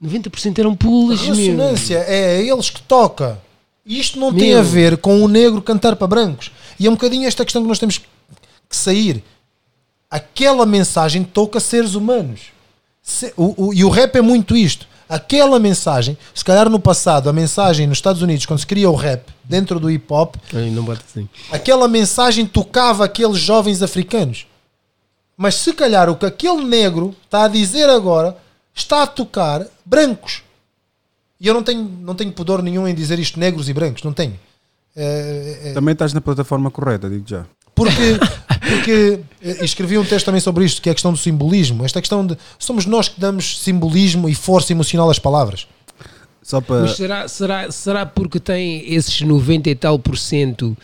90% 0.03 0.59
eram 0.59 0.77
pulas, 0.77 1.23
meu. 1.23 1.35
Ressonância 1.35 2.05
é 2.07 2.43
eles 2.43 2.69
que 2.69 2.83
toca. 2.83 3.41
E 3.85 3.99
isto 4.01 4.19
não 4.19 4.35
tem 4.35 4.49
Meu. 4.51 4.59
a 4.59 4.63
ver 4.63 4.97
com 4.99 5.23
o 5.23 5.29
negro 5.29 5.63
cantar 5.63 5.95
para 5.97 6.07
brancos. 6.09 6.51
E 6.79 6.87
é 6.87 6.91
um 6.91 6.95
bocadinho 6.95 7.27
esta 7.27 7.45
questão 7.45 7.63
que 7.63 7.69
nós 7.69 7.79
temos 7.79 7.99
que 7.99 8.07
sair. 8.77 9.23
Aquela 10.11 10.67
mensagem 10.67 11.23
toca 11.25 11.61
seres 11.61 11.95
humanos. 11.95 12.41
Se- 13.03 13.33
o- 13.37 13.69
o- 13.69 13.75
e 13.75 13.85
o 13.85 13.89
rap 13.89 14.17
é 14.17 14.21
muito 14.21 14.57
isto. 14.57 14.87
Aquela 15.09 15.59
mensagem, 15.61 16.17
se 16.35 16.45
calhar 16.45 16.69
no 16.69 16.81
passado, 16.81 17.29
a 17.29 17.33
mensagem 17.33 17.87
nos 17.87 17.99
Estados 17.99 18.23
Unidos, 18.23 18.45
quando 18.47 18.59
se 18.61 18.67
cria 18.67 18.91
o 18.91 18.95
rap 18.95 19.29
dentro 19.45 19.79
do 19.79 19.91
hip 19.91 20.05
hop, 20.13 20.35
Ai, 20.55 20.71
não 20.71 20.83
bate 20.85 21.03
assim. 21.09 21.29
aquela 21.53 21.87
mensagem 21.87 22.45
tocava 22.45 23.05
aqueles 23.05 23.39
jovens 23.39 23.83
africanos. 23.83 24.47
Mas 25.37 25.55
se 25.57 25.73
calhar 25.73 26.09
o 26.11 26.17
que 26.17 26.27
aquele 26.27 26.65
negro 26.65 27.15
está 27.25 27.45
a 27.45 27.49
dizer 27.49 27.89
agora 27.89 28.37
está 28.75 29.03
a 29.03 29.07
tocar 29.07 29.67
brancos. 29.85 30.43
E 31.39 31.47
eu 31.47 31.53
não 31.55 31.63
tenho, 31.63 31.85
não 32.01 32.15
tenho 32.15 32.33
pudor 32.33 32.63
nenhum 32.63 32.89
em 32.89 32.95
dizer 32.95 33.19
isto 33.19 33.39
negros 33.39 33.69
e 33.69 33.73
brancos, 33.75 34.03
não 34.03 34.13
tenho. 34.13 34.39
É, 34.97 35.61
é- 35.67 35.73
Também 35.75 35.93
estás 35.93 36.13
na 36.15 36.21
plataforma 36.21 36.71
correta, 36.71 37.09
digo 37.11 37.25
já. 37.29 37.45
porque 37.75 38.19
porque 38.69 39.21
eh, 39.43 39.65
escrevi 39.65 39.97
um 39.99 40.05
texto 40.05 40.27
também 40.27 40.41
sobre 40.41 40.65
isto, 40.65 40.81
que 40.83 40.89
é 40.89 40.93
a 40.93 40.95
questão 40.95 41.13
do 41.13 41.19
simbolismo. 41.19 41.85
Esta 41.85 42.01
questão 42.01 42.27
de 42.27 42.37
somos 42.59 42.87
nós 42.87 43.09
que 43.09 43.21
damos 43.21 43.61
simbolismo 43.61 44.29
e 44.29 44.35
força 44.35 44.73
emocional 44.73 45.09
às 45.11 45.19
palavras. 45.19 45.67
Só 46.43 46.61
para. 46.61 46.83
Mas 46.83 46.97
será, 46.97 47.27
será, 47.29 47.71
será 47.73 48.07
porque 48.07 48.39
tem 48.39 48.93
esses 48.95 49.21
90 49.21 49.69
e 49.71 49.75
tal 49.75 49.99
por 49.99 50.17
cento 50.17 50.77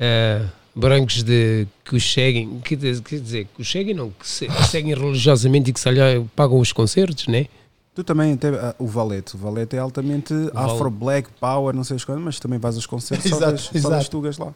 ah, 0.00 0.46
brancos 0.74 1.22
de, 1.22 1.66
que 1.84 1.96
os 1.96 2.12
seguem, 2.12 2.60
quer 2.60 2.76
dizer, 2.76 3.02
quer 3.02 3.20
dizer, 3.20 3.46
que 3.54 3.62
os 3.62 3.70
seguem 3.70 3.94
não, 3.94 4.10
que, 4.10 4.26
se- 4.28 4.46
que 4.46 4.64
seguem 4.64 4.94
religiosamente 4.94 5.70
e 5.70 5.72
que 5.72 5.80
se 5.80 5.84
calhar 5.84 6.22
pagam 6.34 6.58
os 6.58 6.72
concertos, 6.72 7.26
né? 7.28 7.46
Tu 7.94 8.04
também 8.04 8.36
teve 8.36 8.58
ah, 8.58 8.74
o 8.78 8.86
Valete. 8.86 9.36
O 9.36 9.38
Valete 9.38 9.74
é 9.74 9.78
altamente 9.78 10.34
Val- 10.52 10.74
afro, 10.74 10.90
black, 10.90 11.28
power, 11.40 11.74
não 11.74 11.82
sei 11.82 11.96
as 11.96 12.04
coisas, 12.04 12.22
mas 12.22 12.38
também 12.38 12.58
vais 12.58 12.76
aos 12.76 12.84
concertos 12.86 13.30
só, 13.30 13.36
Exato, 13.36 13.52
das, 13.52 13.60
só 13.62 13.70
exato. 13.74 13.94
das 13.94 14.08
tugas 14.08 14.36
lá. 14.38 14.52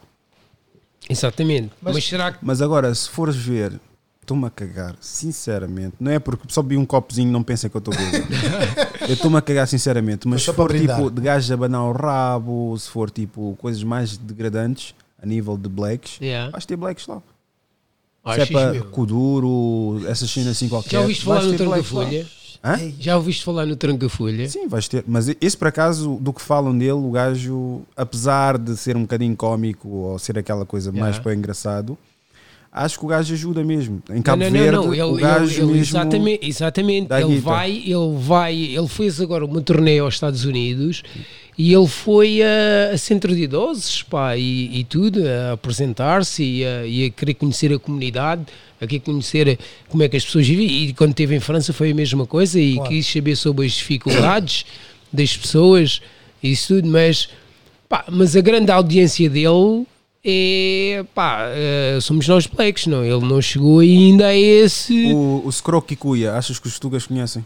Exatamente. 1.10 1.70
Mas- 1.82 1.94
Mas, 1.94 2.04
será 2.04 2.32
que 2.32 2.38
Mas 2.42 2.62
agora, 2.62 2.94
se 2.94 3.08
fores 3.08 3.36
ver, 3.36 3.78
estou-me 4.22 4.46
a 4.46 4.50
cagar, 4.50 4.94
sinceramente. 5.00 5.94
Não 6.00 6.10
é 6.12 6.18
porque 6.18 6.44
só 6.48 6.62
bebi 6.62 6.76
um 6.76 6.86
copozinho 6.86 7.30
não 7.32 7.42
pensem 7.42 7.68
que 7.68 7.76
eu 7.76 7.80
estou 7.80 7.94
bêbado. 7.94 8.24
eu 9.08 9.14
estou-me 9.14 9.36
a 9.36 9.42
cagar, 9.42 9.66
sinceramente. 9.66 10.26
Mas 10.28 10.34
Mas 10.34 10.42
se 10.44 10.52
for 10.52 10.68
brindar. 10.68 10.96
tipo 10.98 11.10
de 11.10 11.20
gajos 11.20 11.50
a 11.50 11.54
abanar 11.54 11.82
o 11.82 11.92
rabo, 11.92 12.76
se 12.78 12.88
for 12.88 13.10
tipo 13.10 13.56
coisas 13.60 13.82
mais 13.82 14.16
degradantes 14.16 14.94
a 15.22 15.26
nível 15.26 15.56
de 15.56 15.68
blacks, 15.68 16.18
Yeah. 16.20 16.50
vais 16.50 16.64
ter 16.64 16.76
blacks 16.76 17.06
lá. 17.06 17.20
Ah, 18.24 18.34
se 18.34 18.40
é 18.42 18.46
para. 18.46 18.80
Kuduro, 18.82 20.06
essas 20.06 20.30
cenas 20.30 20.50
assim 20.50 20.68
qualquer. 20.68 20.90
Já 20.90 21.00
ouviste 21.00 21.24
falar 21.24 21.42
no 21.42 21.56
ter 21.56 21.66
Hã? 22.62 22.76
Já 23.00 23.16
ouviste 23.16 23.42
falar 23.42 23.64
no 23.64 23.74
Tranca-Folha? 23.74 24.48
Sim, 24.48 24.68
vais 24.68 24.86
ter. 24.86 25.02
Mas 25.06 25.34
esse, 25.40 25.56
por 25.56 25.68
acaso, 25.68 26.18
do 26.20 26.32
que 26.32 26.42
falam 26.42 26.76
dele, 26.76 26.92
o 26.92 27.10
gajo, 27.10 27.82
apesar 27.96 28.58
de 28.58 28.76
ser 28.76 28.96
um 28.96 29.02
bocadinho 29.02 29.34
cómico 29.34 29.88
ou 29.88 30.18
ser 30.18 30.38
aquela 30.38 30.66
coisa 30.66 30.92
mais 30.92 31.02
Yeah. 31.16 31.22
para 31.22 31.34
engraçado, 31.34 31.96
acho 32.70 32.98
que 32.98 33.04
o 33.04 33.08
gajo 33.08 33.32
ajuda 33.32 33.64
mesmo. 33.64 34.02
Em 34.10 34.20
Cabo 34.20 34.44
não, 34.44 34.50
Verde, 34.50 34.76
não, 34.76 34.84
não, 34.86 34.92
ele, 34.94 35.02
o 35.02 35.12
ele- 35.14 35.20
gajo 35.22 35.52
ele- 35.62 35.72
mesmo. 35.72 35.76
exatamente, 35.96 36.46
exatamente. 36.48 37.12
Ele 37.14 37.26
guita. 37.28 37.40
vai, 37.40 37.70
ele 37.72 38.16
vai, 38.18 38.54
ele 38.54 38.88
fez 38.88 39.20
agora 39.22 39.44
uma 39.46 39.62
turnê 39.62 39.98
aos 39.98 40.14
Estados 40.14 40.44
Unidos 40.44 41.02
e 41.62 41.74
ele 41.74 41.86
foi 41.86 42.40
a, 42.42 42.94
a 42.94 42.96
centro 42.96 43.34
de 43.36 43.42
idosos, 43.42 44.02
pá, 44.02 44.34
e, 44.34 44.80
e 44.80 44.82
tudo, 44.84 45.20
a 45.28 45.52
apresentar-se 45.52 46.42
e 46.42 46.64
a, 46.64 46.86
e 46.86 47.04
a 47.04 47.10
querer 47.10 47.34
conhecer 47.34 47.70
a 47.70 47.78
comunidade, 47.78 48.46
a 48.80 48.86
querer 48.86 49.00
conhecer 49.00 49.58
como 49.86 50.02
é 50.02 50.08
que 50.08 50.16
as 50.16 50.24
pessoas 50.24 50.48
vivem. 50.48 50.66
E 50.84 50.94
quando 50.94 51.10
esteve 51.10 51.36
em 51.36 51.40
França 51.40 51.74
foi 51.74 51.90
a 51.90 51.94
mesma 51.94 52.24
coisa 52.24 52.58
e 52.58 52.76
Claro. 52.76 52.88
quis 52.88 53.06
saber 53.06 53.36
sobre 53.36 53.66
as 53.66 53.72
dificuldades 53.72 54.64
das 55.12 55.36
pessoas 55.36 56.00
e 56.42 56.52
isso 56.52 56.76
tudo, 56.76 56.88
mas, 56.88 57.28
pá, 57.86 58.06
mas 58.10 58.34
a 58.34 58.40
grande 58.40 58.72
audiência 58.72 59.28
dele 59.28 59.86
é 60.24 61.04
pá, 61.14 61.40
eh, 61.50 61.98
somos 62.00 62.26
nós 62.26 62.46
blacks, 62.46 62.86
não? 62.86 63.04
Ele 63.04 63.26
não 63.26 63.42
chegou 63.42 63.80
ainda 63.80 64.28
a 64.28 64.34
esse. 64.34 65.12
O, 65.12 65.42
o 65.44 65.52
Scro 65.52 65.82
Kikuya, 65.82 66.32
achas 66.32 66.58
que 66.58 66.68
os 66.68 66.78
tugas 66.78 67.04
conhecem? 67.06 67.44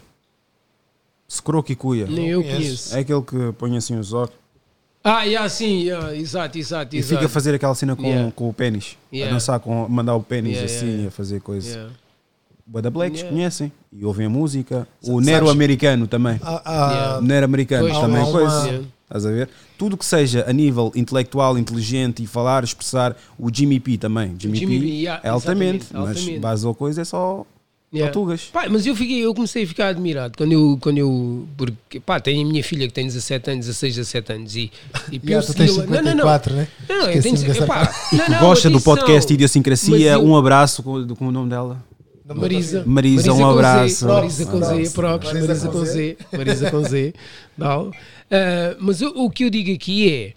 Scro 1.29 1.61
Kikuya. 1.63 2.05
Nem 2.07 2.27
eu 2.29 2.43
conheço. 2.43 2.95
É 2.95 2.99
aquele 2.99 3.21
que 3.21 3.51
põe 3.57 3.75
assim 3.77 3.97
os 3.97 4.13
óculos 4.13 4.39
Ah, 5.03 5.23
yeah, 5.23 5.47
sim, 5.49 5.83
yeah, 5.83 6.15
exato, 6.15 6.57
exato, 6.57 6.95
e 6.95 6.99
exato. 6.99 7.15
fica 7.15 7.25
a 7.27 7.29
fazer 7.29 7.53
aquela 7.53 7.75
cena 7.75 7.95
com, 7.95 8.03
Yeah. 8.03 8.31
com 8.35 8.49
o 8.49 8.53
pênis. 8.53 8.97
Yeah. 9.13 9.31
A 9.31 9.33
dançar, 9.35 9.59
com, 9.59 9.87
mandar 9.87 10.15
o 10.15 10.23
pênis 10.23 10.53
Yeah, 10.57 10.73
assim, 10.73 11.07
a 11.07 11.11
fazer 11.11 11.41
coisas. 11.41 11.73
Yeah. 11.73 11.93
Boa 12.65 12.81
da 12.81 12.89
Blacks 12.89 13.19
Yeah. 13.19 13.35
conhecem 13.35 13.71
e 13.93 14.03
ouvem 14.03 14.25
a 14.25 14.29
música. 14.29 14.87
O 15.03 15.05
Sabes- 15.07 15.25
Nero 15.27 15.49
americano 15.49 16.07
também. 16.07 16.39
Yeah. 16.43 17.17
O 17.19 17.21
Nero 17.21 17.45
americano 17.45 17.87
Pois, 17.87 17.99
também 17.99 18.31
coisa. 18.31 18.85
Estás 19.03 19.23
a 19.27 19.29
ver? 19.29 19.49
Tudo 19.77 19.95
que 19.95 20.03
seja 20.05 20.43
a 20.49 20.51
nível 20.51 20.91
intelectual, 20.95 21.59
inteligente 21.59 22.23
e 22.23 22.25
falar, 22.25 22.63
expressar, 22.63 23.15
o 23.37 23.53
Jimmy 23.53 23.79
P 23.79 23.99
também. 23.99 24.35
Jimmy, 24.39 24.57
Jimmy 24.57 24.79
P 24.79 24.85
P, 24.85 24.91
yeah, 24.91 25.21
é 25.23 25.29
altamente, 25.29 25.83
exatamente, 25.85 25.93
mas 25.93 26.17
altamente. 26.17 26.39
base 26.39 26.65
ou 26.65 26.73
coisa 26.73 27.01
é 27.01 27.05
só 27.05 27.45
Yeah. 27.95 28.13
tortugas. 28.13 28.41
Pá, 28.51 28.65
mas 28.69 28.85
eu, 28.85 28.95
fiquei, 28.95 29.23
eu 29.25 29.33
comecei 29.33 29.63
a 29.63 29.67
ficar 29.67 29.87
admirado 29.87 30.37
quando 30.37 30.51
eu, 30.51 30.77
quando 30.81 30.97
eu 30.97 31.47
porque 31.57 31.99
pá, 31.99 32.19
tenho 32.19 32.45
a 32.45 32.49
minha 32.49 32.63
filha 32.63 32.87
que 32.87 32.93
tem 32.93 33.05
17 33.05 33.51
anos, 33.51 33.65
16, 33.67 33.95
17 33.95 34.33
anos 34.33 34.55
e, 34.55 34.71
e 35.11 35.15
Yeah, 35.15 35.21
penso 35.25 35.53
tu 35.53 35.57
tens 35.57 35.71
segui-la- 35.71 36.01
não, 36.01 36.15
não, 36.15 36.25
não, 36.25 36.39
54, 36.39 36.53
né? 36.55 36.67
não, 36.89 36.95
eu 36.95 37.07
Esqueci-me 37.17 37.37
tenho, 37.53 37.63
epá, 37.63 37.95
E 38.11 38.15
não, 38.17 38.25
que 38.25 38.31
não, 38.31 38.39
gosta 38.39 38.69
do 38.69 38.81
podcast 38.81 39.33
Idiosincrasia, 39.33 40.11
eu- 40.13 40.23
um 40.25 40.35
abraço 40.35 40.83
com, 40.83 41.07
com 41.15 41.27
o 41.27 41.31
nome 41.31 41.49
dela. 41.49 41.83
Marisa. 42.27 42.83
Marisa, 42.87 43.31
um 43.33 43.37
com 43.37 43.43
Z, 43.43 43.51
abraço. 43.53 44.07
Marisa 44.07 44.45
com 44.47 44.59
Z, 44.59 44.89
props, 44.89 45.27
Marisa 45.27 45.47
Marisa 45.47 45.69
com 45.69 45.85
Z, 45.85 46.17
Marisa 46.35 46.71
com 46.71 46.83
Z. 46.83 47.13
Não. 47.55 47.91
Ah, 48.31 48.75
mas 48.79 48.99
o, 49.01 49.09
o 49.25 49.29
que 49.29 49.45
eu 49.45 49.49
digo 49.51 49.71
aqui 49.71 50.11
é: 50.11 50.33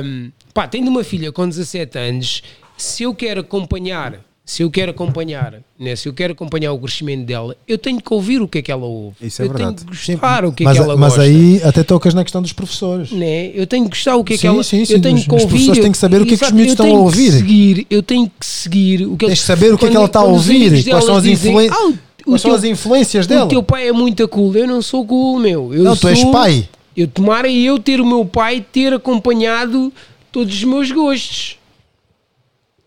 ahm, 0.00 0.30
pá, 0.52 0.66
tendo 0.66 0.88
uma 0.88 1.04
filha 1.04 1.30
com 1.30 1.48
17 1.48 1.96
anos, 1.96 2.42
se 2.76 3.04
eu 3.04 3.14
quero 3.14 3.40
acompanhar, 3.42 4.18
se 4.52 4.64
eu 4.64 4.70
quero 4.70 4.90
acompanhar, 4.90 5.54
né, 5.78 5.94
se 5.94 6.08
eu 6.08 6.12
quero 6.12 6.32
acompanhar 6.32 6.72
o 6.72 6.78
crescimento 6.80 7.24
dela, 7.24 7.56
eu 7.68 7.78
tenho 7.78 8.00
que 8.00 8.12
ouvir 8.12 8.42
o 8.42 8.48
que 8.48 8.58
é 8.58 8.62
que 8.62 8.72
ela 8.72 8.84
ouve. 8.84 9.14
Isso 9.22 9.40
é 9.40 9.44
eu 9.44 9.48
verdade. 9.50 9.76
tenho 9.76 9.90
que 9.92 10.12
gostar 10.14 10.44
o 10.44 10.52
que 10.52 10.64
é 10.64 10.66
mas, 10.66 10.76
que 10.76 10.82
ela 10.82 10.96
mas 10.96 11.12
gosta. 11.14 11.22
aí 11.22 11.62
até 11.62 11.84
tocas 11.84 12.14
na 12.14 12.24
questão 12.24 12.42
dos 12.42 12.52
professores. 12.52 13.12
né? 13.12 13.52
Eu 13.54 13.64
tenho 13.64 13.84
que 13.84 13.90
gostar 13.90 14.16
o 14.16 14.24
que 14.24 14.32
é 14.32 14.36
que 14.36 14.40
Sim, 14.40 14.46
ela 14.48 14.64
sim, 14.64 14.84
sim, 14.84 14.94
eu 14.94 15.00
tenho 15.00 15.14
os- 15.16 15.22
que 15.24 15.28
os 15.28 15.42
ouvir. 15.42 15.46
professores 15.50 15.78
eu- 15.78 15.82
têm 15.84 15.92
que 15.92 15.98
saber 15.98 16.20
o 16.20 16.26
que 16.26 16.34
é 16.34 16.36
que 16.36 16.44
os 16.44 16.50
miúdos 16.50 16.72
estão 16.72 16.86
a 16.86 16.98
ouvir. 16.98 17.30
Seguir, 17.30 17.86
eu 17.88 18.02
tenho 18.02 18.26
que 18.40 18.44
seguir 18.44 19.06
o 19.06 19.16
que 19.16 19.26
Tens 19.26 19.38
de 19.38 19.44
saber 19.44 19.72
o 19.72 19.78
que 19.78 19.84
é 19.86 19.88
que 19.88 19.96
ela 19.96 20.06
está 20.06 20.18
a 20.18 20.24
os 20.24 20.30
ouvir, 20.32 20.82
quais 20.84 21.04
são 21.04 21.14
as 21.16 21.24
"Ah, 21.24 21.86
o- 21.86 21.90
o 21.90 21.98
Quais 22.24 22.42
são 22.42 22.50
teu- 22.50 22.58
as 22.58 22.64
influências 22.64 23.26
dela? 23.28 23.44
o 23.44 23.48
teu 23.48 23.62
pai 23.62 23.86
é 23.86 23.92
muito 23.92 24.26
cool, 24.26 24.56
eu 24.56 24.66
não 24.66 24.82
sou 24.82 25.06
cool, 25.06 25.38
meu. 25.38 25.72
Eu 25.72 25.84
Não, 25.84 25.96
tu 25.96 26.08
és 26.08 26.18
sou- 26.18 26.32
pai. 26.32 26.68
Eu 26.96 27.06
tomara 27.06 27.48
eu 27.48 27.78
ter 27.78 28.00
o 28.00 28.04
meu 28.06 28.24
pai 28.24 28.66
ter 28.72 28.92
acompanhado 28.92 29.92
todos 30.32 30.52
os 30.56 30.64
meus 30.64 30.90
gostos. 30.90 31.56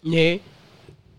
Né? 0.03 0.39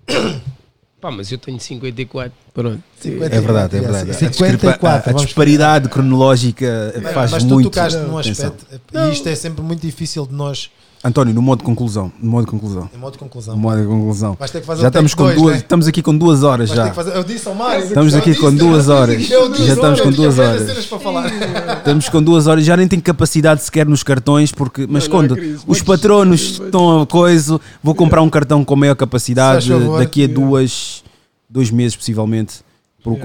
Pá, 1.01 1.11
mas 1.11 1.31
eu 1.31 1.37
tenho 1.37 1.61
54. 1.61 2.33
Pronto. 2.55 2.83
É 3.05 3.11
verdade, 3.41 3.77
é 3.77 3.81
verdade. 3.81 4.11
A 4.11 4.15
54. 4.15 4.57
discrepa- 4.57 4.89
A, 4.89 5.11
a 5.11 5.13
disparidade 5.13 5.89
cronológica 5.91 6.95
faz 7.13 7.31
mas 7.33 7.45
tu 7.45 7.55
muito. 7.55 7.69
tocaste 7.71 7.99
num 7.99 8.17
atenção. 8.17 8.47
aspecto, 8.55 8.99
e 8.99 9.13
isto 9.13 9.29
é 9.29 9.35
sempre 9.35 9.63
muito 9.63 9.81
difícil 9.83 10.27
de 10.27 10.33
nós, 10.33 10.71
António, 11.07 11.35
no 11.35 11.43
modo 11.43 11.59
de 11.59 11.65
conclusão. 11.67 12.11
No 12.19 12.31
modo 12.31 12.47
de 12.47 12.51
conclusão. 12.51 12.89
em 12.95 12.99
modo 12.99 13.13
de 13.13 13.19
conclusão. 13.19 13.55
No 13.55 13.61
modo 13.61 13.79
de 13.83 13.87
conclusão. 13.87 14.37
Vais 14.39 14.51
ter 14.51 14.61
que 14.61 14.67
fazer 14.67 14.81
Já 14.81 14.89
estamos 14.89 15.13
com 15.13 15.25
dois, 15.25 15.37
duas, 15.37 15.53
né? 15.53 15.59
estamos 15.59 15.87
aqui 15.87 16.03
com 16.03 16.17
duas 16.17 16.43
horas 16.43 16.71
já. 16.71 16.89
que 16.89 16.95
fazer- 16.97 17.15
eu 17.15 17.23
disse 17.23 17.47
ao 17.47 17.55
Mário. 17.55 17.85
Estamos 17.85 18.15
aqui 18.15 18.31
disse, 18.31 18.41
com 18.43 18.55
duas 18.55 18.79
disse, 18.79 18.91
horas. 18.91 19.31
eu 19.31 19.49
disse, 19.51 19.67
Já 19.67 19.75
estamos 19.75 20.01
com 20.01 20.11
duas 20.11 20.39
horas. 20.39 20.63
cenas 20.67 20.87
para 20.87 20.99
falar. 20.99 21.31
Estamos 21.79 22.09
com 22.09 22.23
duas 22.23 22.47
horas, 22.47 22.65
já 22.65 22.75
nem 22.75 22.89
tenho 22.89 23.03
capacidade 23.03 23.63
sequer 23.63 23.87
nos 23.87 24.03
cartões, 24.03 24.51
porque, 24.51 24.87
mas 24.89 25.07
quando 25.07 25.37
os 25.67 25.83
patronos 25.83 26.41
estão 26.61 27.03
a 27.03 27.07
coisa, 27.07 27.61
vou 27.83 27.95
comprar 27.95 28.23
um 28.23 28.31
cartão 28.31 28.65
com 28.65 28.75
maior 28.75 28.95
capacidade 28.97 29.69
daqui 29.99 30.25
a 30.25 30.27
duas, 30.27 31.05
dois 31.51 31.71
meses, 31.71 31.95
possivelmente, 31.95 32.61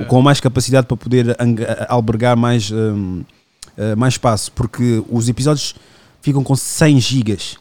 com 0.10 0.22
mais 0.22 0.42
capacidade 0.42 0.86
para 0.86 0.98
poder 0.98 1.38
albergar 1.88 2.36
mais, 2.36 2.70
hum, 2.72 3.22
eh, 3.78 3.96
mais 3.96 4.16
espaço, 4.16 4.52
porque 4.52 5.02
os 5.10 5.30
episódios 5.30 5.76
ficam 6.22 6.44
com 6.44 6.56
100 6.56 7.00
gigas. 7.00 7.58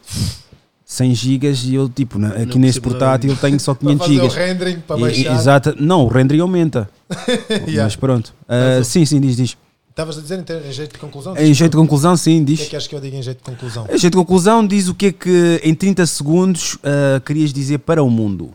100 0.85 1.15
gigas 1.15 1.65
e 1.65 1.75
eu, 1.75 1.87
tipo, 1.89 2.19
na- 2.19 2.29
aqui 2.29 2.59
neste 2.59 2.81
percebo 2.81 2.89
portátil 2.91 3.31
eu 3.31 3.37
tenho 3.37 3.61
só 3.61 3.75
Para 3.77 3.89
500 3.89 4.07
fazer 4.07 4.19
o 4.19 4.23
gigas. 4.31 4.35
rendering, 4.35 4.81
para 4.81 4.97
baixar. 4.97 5.35
Exato, 5.35 5.77
não, 5.79 6.05
o 6.05 6.09
rendering 6.09 6.41
aumenta. 6.41 6.89
Yeah. 7.67 7.85
Mas 7.85 7.97
pronto. 7.97 8.35
Ah, 8.49 8.83
sim, 8.85 9.05
sim, 9.05 9.21
diz, 9.21 9.37
diz. 9.37 9.57
Estavas 9.91 10.17
a 10.17 10.21
dizer 10.23 10.45
em, 10.69 10.73
jeito 10.73 10.93
de 10.93 10.99
conclusão? 10.99 11.37
Em 11.37 11.53
jeito 11.53 11.73
de 11.73 11.77
conclusão, 11.77 12.17
sim, 12.17 12.41
O 12.43 12.47
que 12.47 12.53
é 12.53 12.57
diz. 12.57 12.69
que 12.69 12.77
achas 12.77 12.87
que 12.89 12.95
eu 12.95 13.01
digo 13.01 13.17
em 13.17 13.23
jeito 13.23 13.39
de 13.39 13.45
conclusão? 13.45 13.85
Em 13.91 13.99
jeito 13.99 14.13
de 14.13 14.17
conclusão, 14.17 14.67
diz 14.67 14.87
o 14.89 14.95
que 14.95 15.07
é 15.07 15.13
que 15.13 15.61
em 15.65 15.75
30 15.75 16.07
segundos 16.07 16.79
ah, 16.85 17.21
querias 17.21 17.53
dizer 17.53 17.79
para 17.79 18.03
o 18.03 18.09
mundo. 18.09 18.53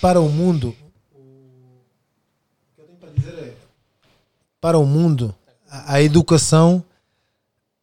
Para 0.00 0.20
o 0.20 0.28
mundo, 0.28 0.68
o 1.12 2.76
que 2.76 2.80
eu 2.80 2.84
tenho 2.86 2.98
para 2.98 3.10
dizer 3.10 3.34
é: 3.48 3.52
para 4.60 4.78
o 4.78 4.86
mundo, 4.86 5.34
a, 5.68 5.94
a 5.94 6.02
educação, 6.02 6.82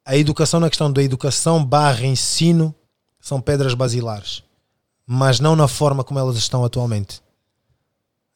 a 0.07 0.15
educação 0.15 0.59
na 0.59 0.69
questão 0.69 0.91
da 0.91 1.03
educação 1.03 1.63
barra 1.63 2.05
ensino 2.05 2.73
são 3.19 3.41
pedras 3.41 3.73
basilares, 3.73 4.41
mas 5.05 5.39
não 5.39 5.55
na 5.55 5.67
forma 5.67 6.03
como 6.03 6.17
elas 6.17 6.37
estão 6.37 6.63
atualmente. 6.63 7.21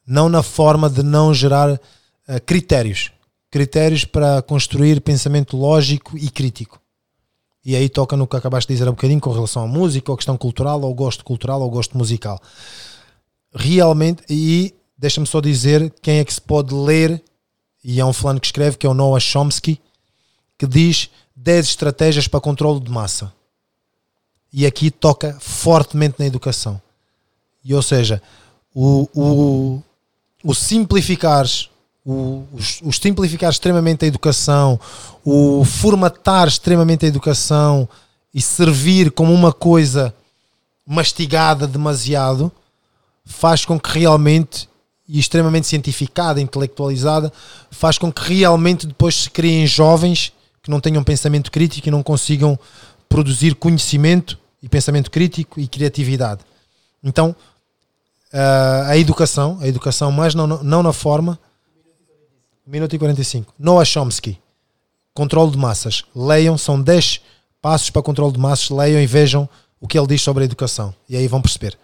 Não 0.06 0.28
na 0.28 0.42
forma 0.42 0.90
de 0.90 1.02
não 1.02 1.32
gerar 1.32 1.80
eh, 2.28 2.40
critérios. 2.40 3.10
Critérios 3.50 4.04
para 4.04 4.42
construir 4.42 5.00
pensamento 5.00 5.56
lógico 5.56 6.18
e 6.18 6.28
crítico. 6.28 6.80
E 7.64 7.74
aí 7.74 7.88
toca 7.88 8.16
no 8.16 8.26
que 8.26 8.36
acabaste 8.36 8.68
de 8.68 8.74
dizer 8.74 8.86
há 8.86 8.90
um 8.90 8.94
bocadinho 8.94 9.20
com 9.20 9.30
relação 9.30 9.62
à 9.62 9.66
música, 9.66 10.10
ou 10.10 10.16
questão 10.16 10.36
cultural, 10.36 10.80
ou 10.82 10.94
gosto 10.94 11.24
cultural, 11.24 11.62
ou 11.62 11.70
gosto 11.70 11.96
musical 11.96 12.40
realmente, 13.54 14.22
e 14.28 14.74
deixa-me 14.96 15.26
só 15.26 15.40
dizer 15.40 15.92
quem 16.00 16.18
é 16.18 16.24
que 16.24 16.32
se 16.32 16.40
pode 16.40 16.74
ler, 16.74 17.22
e 17.84 18.00
é 18.00 18.04
um 18.04 18.12
fulano 18.12 18.40
que 18.40 18.46
escreve, 18.46 18.76
que 18.76 18.86
é 18.86 18.90
o 18.90 18.94
Noah 18.94 19.20
Chomsky, 19.20 19.80
que 20.58 20.66
diz 20.66 21.10
10 21.42 21.66
estratégias 21.66 22.28
para 22.28 22.40
controle 22.40 22.78
de 22.78 22.90
massa. 22.90 23.32
E 24.52 24.64
aqui 24.64 24.90
toca 24.90 25.36
fortemente 25.40 26.16
na 26.18 26.26
educação. 26.26 26.80
E 27.64 27.74
ou 27.74 27.82
seja, 27.82 28.22
o, 28.74 29.08
o, 29.14 29.82
o 30.44 30.54
simplificares, 30.54 31.68
o, 32.04 32.44
o, 32.52 32.58
o 32.84 32.92
simplificar 32.92 33.50
extremamente 33.50 34.04
a 34.04 34.08
educação, 34.08 34.78
o 35.24 35.64
formatar 35.64 36.46
extremamente 36.46 37.04
a 37.06 37.08
educação 37.08 37.88
e 38.32 38.40
servir 38.40 39.10
como 39.10 39.32
uma 39.32 39.52
coisa 39.52 40.14
mastigada 40.86 41.66
demasiado, 41.66 42.52
faz 43.24 43.64
com 43.64 43.80
que 43.80 43.98
realmente, 43.98 44.68
e 45.08 45.18
extremamente 45.18 45.66
cientificada, 45.66 46.40
intelectualizada, 46.40 47.32
faz 47.70 47.98
com 47.98 48.12
que 48.12 48.34
realmente 48.34 48.86
depois 48.86 49.22
se 49.22 49.30
criem 49.30 49.66
jovens 49.66 50.32
que 50.62 50.70
não 50.70 50.80
tenham 50.80 51.02
pensamento 51.02 51.50
crítico 51.50 51.88
e 51.88 51.90
não 51.90 52.02
consigam 52.02 52.58
produzir 53.08 53.54
conhecimento 53.54 54.38
e 54.62 54.68
pensamento 54.68 55.10
crítico 55.10 55.58
e 55.60 55.66
criatividade. 55.66 56.42
Então, 57.02 57.34
ah, 58.32 58.84
a 58.88 58.96
educação, 58.96 59.58
a 59.60 59.68
educação, 59.68 60.10
mas 60.10 60.34
não, 60.34 60.46
não 60.46 60.82
na 60.82 60.92
forma. 60.92 61.38
Minuto 62.66 62.94
e 62.94 62.98
45. 62.98 63.52
Noah 63.58 63.84
Chomsky, 63.84 64.38
controle 65.12 65.50
de 65.50 65.58
massas. 65.58 66.04
Leiam, 66.14 66.56
são 66.56 66.80
10 66.80 67.20
passos 67.60 67.90
para 67.90 68.02
controle 68.02 68.32
de 68.32 68.38
massas. 68.38 68.70
Leiam 68.70 69.00
e 69.00 69.06
vejam 69.06 69.48
o 69.80 69.88
que 69.88 69.98
ele 69.98 70.06
diz 70.06 70.22
sobre 70.22 70.44
a 70.44 70.46
educação. 70.46 70.94
E 71.08 71.16
aí 71.16 71.26
vão 71.26 71.42
perceber. 71.42 71.76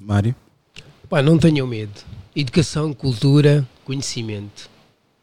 Mário? 0.00 0.34
Pá, 1.08 1.22
não 1.22 1.38
tenham 1.38 1.66
medo. 1.66 2.00
Educação, 2.34 2.94
cultura, 2.94 3.68
conhecimento. 3.84 4.71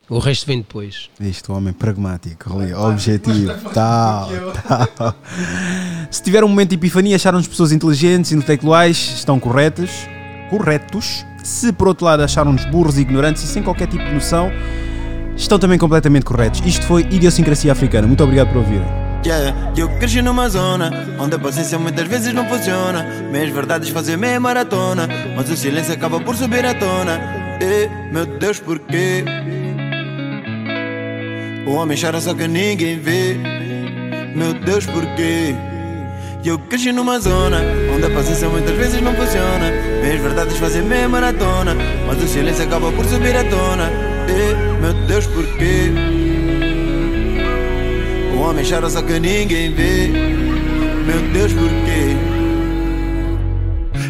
O 0.10 0.18
resto 0.18 0.48
vem 0.48 0.57
depois. 0.57 1.07
Este 1.22 1.52
homem 1.52 1.72
pragmático, 1.72 2.52
ali, 2.52 2.73
objetivo, 2.73 3.53
tal, 3.72 4.27
tal. 4.68 5.15
Se 6.10 6.23
tiver 6.23 6.44
um 6.44 6.48
momento 6.48 6.69
de 6.69 6.76
epifania, 6.76 7.15
acharam-nos 7.15 7.48
pessoas 7.48 7.72
inteligentes, 7.72 8.31
intelectuais, 8.31 8.98
estão 9.18 9.40
corretos, 9.40 9.91
corretos, 10.49 11.23
Se 11.44 11.72
por 11.72 11.88
outro 11.88 12.06
lado 12.06 12.23
acharam-nos 12.23 12.65
burros 12.65 12.98
e 12.98 13.02
ignorantes 13.02 13.44
e 13.44 13.48
sem 13.48 13.61
qualquer 13.61 13.88
tipo 13.88 14.03
de 14.03 14.14
noção, 14.14 14.52
estão 15.36 15.60
também 15.60 15.77
completamente 15.77 16.26
corretos. 16.26 16.61
Isto 16.65 16.88
foi 16.88 17.03
Idiosincrasia 17.03 17.72
Africana. 17.72 18.07
Muito 18.07 18.23
obrigado 18.23 18.48
por 18.48 18.57
ouvirem. 18.57 18.88
Yeah, 19.23 19.73
eu 19.77 19.90
cresci 19.99 20.22
numa 20.22 20.48
zona 20.49 20.91
onde 21.19 21.36
a 21.36 21.40
paciência 21.40 21.77
muitas 21.77 22.07
vezes 22.07 22.34
não 22.34 22.48
funciona. 22.48 23.03
Meias 23.31 23.52
verdades 23.52 23.90
fazem 23.90 24.18
meia 24.18 24.40
maratona, 24.40 25.07
mas 25.36 25.49
o 25.49 25.56
silêncio 25.56 25.94
acaba 25.94 26.19
por 26.19 26.36
subir 26.36 26.65
à 26.65 26.73
tona. 26.73 27.19
E, 27.61 27.90
meu 28.11 28.26
Deus, 28.26 28.60
porquê? 28.60 29.26
O 31.70 31.74
homem 31.74 31.96
chora 31.96 32.20
só 32.20 32.34
que 32.34 32.48
ninguém 32.48 33.00
vê. 33.00 33.38
Meu 34.36 34.56
Deus, 34.56 34.88
porquê? 34.88 35.54
Eu 36.44 36.58
cresci 36.58 36.91
numa 36.91 37.20
zona 37.20 37.62
onde 37.96 38.08
a 38.08 38.10
paciência 38.10 38.50
muitas 38.50 38.76
vezes 38.76 39.00
não 39.00 39.14
funciona. 39.14 39.70
Meias 40.02 40.20
verdades 40.20 40.58
fazem 40.58 40.82
meia 40.82 41.08
maratona, 41.08 41.76
mas 42.08 42.24
o 42.24 42.28
silêncio 42.28 42.64
acaba 42.64 42.91
por 42.91 43.06
subir 43.06 43.36
à 43.36 43.44
tona. 43.44 43.88
E, 44.28 44.82
meu 44.82 44.94
Deus, 45.06 45.28
porquê? 45.28 45.91
O 48.36 48.40
homem 48.40 48.66
chora 48.68 48.90
só 48.90 49.04
que 49.04 49.20
ninguém 49.20 49.72
vê. 49.72 50.08
Meu 50.08 51.22
Deus, 51.32 51.54
porquê? 51.54 52.18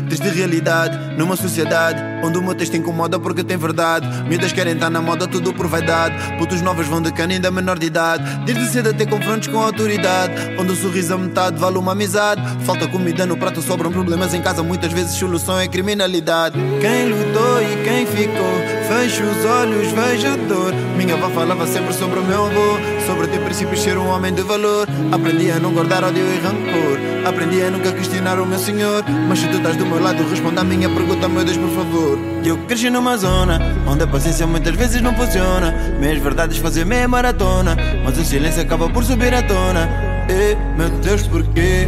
Desde 0.08 0.30
realidade, 0.30 0.98
numa 1.18 1.36
sociedade 1.36 2.09
onde 2.24 2.38
o 2.38 2.42
meu 2.42 2.56
texto 2.56 2.76
incomoda 2.76 3.20
porque 3.20 3.44
tem 3.44 3.58
verdade. 3.58 4.08
Miúdas 4.24 4.52
querem 4.52 4.74
estar 4.74 4.90
na 4.90 5.02
moda, 5.02 5.28
tudo 5.28 5.54
por 5.54 5.68
vaidade. 5.68 6.16
Putos 6.38 6.62
novos 6.62 6.88
vão 6.88 7.02
de 7.02 7.12
cana 7.12 7.34
ainda 7.34 7.52
menor 7.52 7.78
de 7.78 7.88
idade. 7.88 8.24
Desde 8.46 8.66
cedo 8.68 8.90
até 8.90 9.06
confrontos 9.06 9.48
com 9.48 9.60
a 9.60 9.66
autoridade. 9.66 10.34
Onde 10.60 10.72
o 10.72 10.76
sorriso 10.76 11.14
a 11.14 11.18
metade 11.18 11.60
vale 11.60 11.78
uma 11.78 11.92
amizade. 11.92 12.42
Falta 12.66 12.88
comida 12.88 13.26
no 13.26 13.38
prato, 13.38 13.62
sobram 13.62 13.92
problemas 13.92 14.34
em 14.34 14.42
casa. 14.42 14.64
Muitas 14.64 14.92
vezes 14.92 15.14
solução 15.14 15.60
é 15.60 15.68
criminalidade. 15.68 16.58
Quem 16.82 17.10
lutou 17.10 17.62
e 17.62 17.84
quem 17.84 18.06
ficou. 18.06 18.80
Fecho 18.88 19.24
os 19.24 19.46
olhos, 19.46 19.92
vejo 19.92 20.38
dor. 20.48 20.74
Minha 20.98 21.16
avó 21.16 21.30
falava 21.30 21.68
sempre 21.68 21.94
sobre 21.94 22.20
o 22.20 22.24
meu 22.24 22.46
avô. 22.46 22.78
Sobre 23.06 23.28
ter 23.28 23.40
princípios, 23.44 23.82
ser 23.82 23.98
um 23.98 24.08
homem 24.08 24.34
de 24.34 24.42
valor. 24.42 24.88
Aprendi 25.12 25.52
a 25.52 25.60
não 25.60 25.74
guardar 25.74 26.04
ódio 26.04 26.24
e 26.24 26.40
rancor. 26.40 27.28
Aprendi 27.28 27.62
a 27.62 27.70
nunca 27.70 27.92
questionar 27.92 28.40
o 28.40 28.46
meu 28.46 28.60
senhor. 28.60 29.04
Mas 29.28 29.40
se 29.40 29.48
tu 29.48 29.58
estás 29.58 29.76
do 29.76 29.86
meu 29.86 30.02
lado, 30.02 30.24
responda 30.30 30.62
a 30.62 30.64
minha 30.64 30.90
pergunta, 30.90 31.28
meu 31.28 31.44
Deus, 31.44 31.58
por 31.58 31.70
favor. 31.70 32.09
Eu 32.46 32.58
cresci 32.66 32.90
numa 32.90 33.18
zona 33.18 33.60
onde 33.88 34.04
a 34.04 34.08
paciência 34.08 34.48
muitas 34.48 34.76
vezes 34.76 35.02
não 35.02 35.14
funciona. 35.16 35.72
Meias 36.00 36.22
verdades 36.22 36.58
fazem 36.58 36.86
meia 36.86 37.08
maratona. 37.08 37.76
Mas 38.04 38.18
o 38.18 38.24
silêncio 38.24 38.62
acaba 38.62 38.90
por 38.90 39.04
subir 39.04 39.34
à 39.34 39.42
tona. 39.44 39.90
E, 40.30 40.56
meu 40.78 40.90
Deus, 41.00 41.28
porquê? 41.28 41.88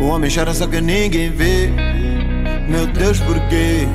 O 0.00 0.06
homem 0.06 0.30
chora 0.30 0.52
só 0.52 0.66
que 0.66 0.80
ninguém 0.80 1.30
vê. 1.30 1.70
Meu 2.68 2.86
Deus, 2.86 3.18
porquê? 3.20 3.86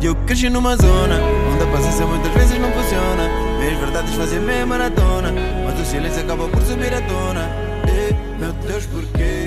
Eu 0.00 0.14
cresci 0.26 0.48
numa 0.48 0.76
zona 0.76 1.20
onde 1.52 1.64
a 1.64 1.66
paciência 1.66 2.06
muitas 2.06 2.32
vezes 2.32 2.58
não 2.58 2.70
funciona. 2.72 3.28
Meias 3.58 3.78
verdades 3.78 4.14
fazem 4.14 4.40
meia 4.40 4.64
maratona, 4.64 5.32
mas 5.64 5.80
o 5.80 5.84
silêncio 5.84 6.22
acaba 6.22 6.48
por 6.48 6.62
subir 6.62 6.94
à 6.94 7.00
tona. 7.00 7.50
E, 7.86 8.40
meu 8.40 8.52
Deus, 8.52 8.86
porquê? 8.86 9.37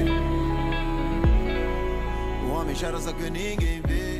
Chora 2.73 2.99
só 2.99 3.11
que 3.11 3.29
ninguém 3.29 3.81
vê. 3.81 4.10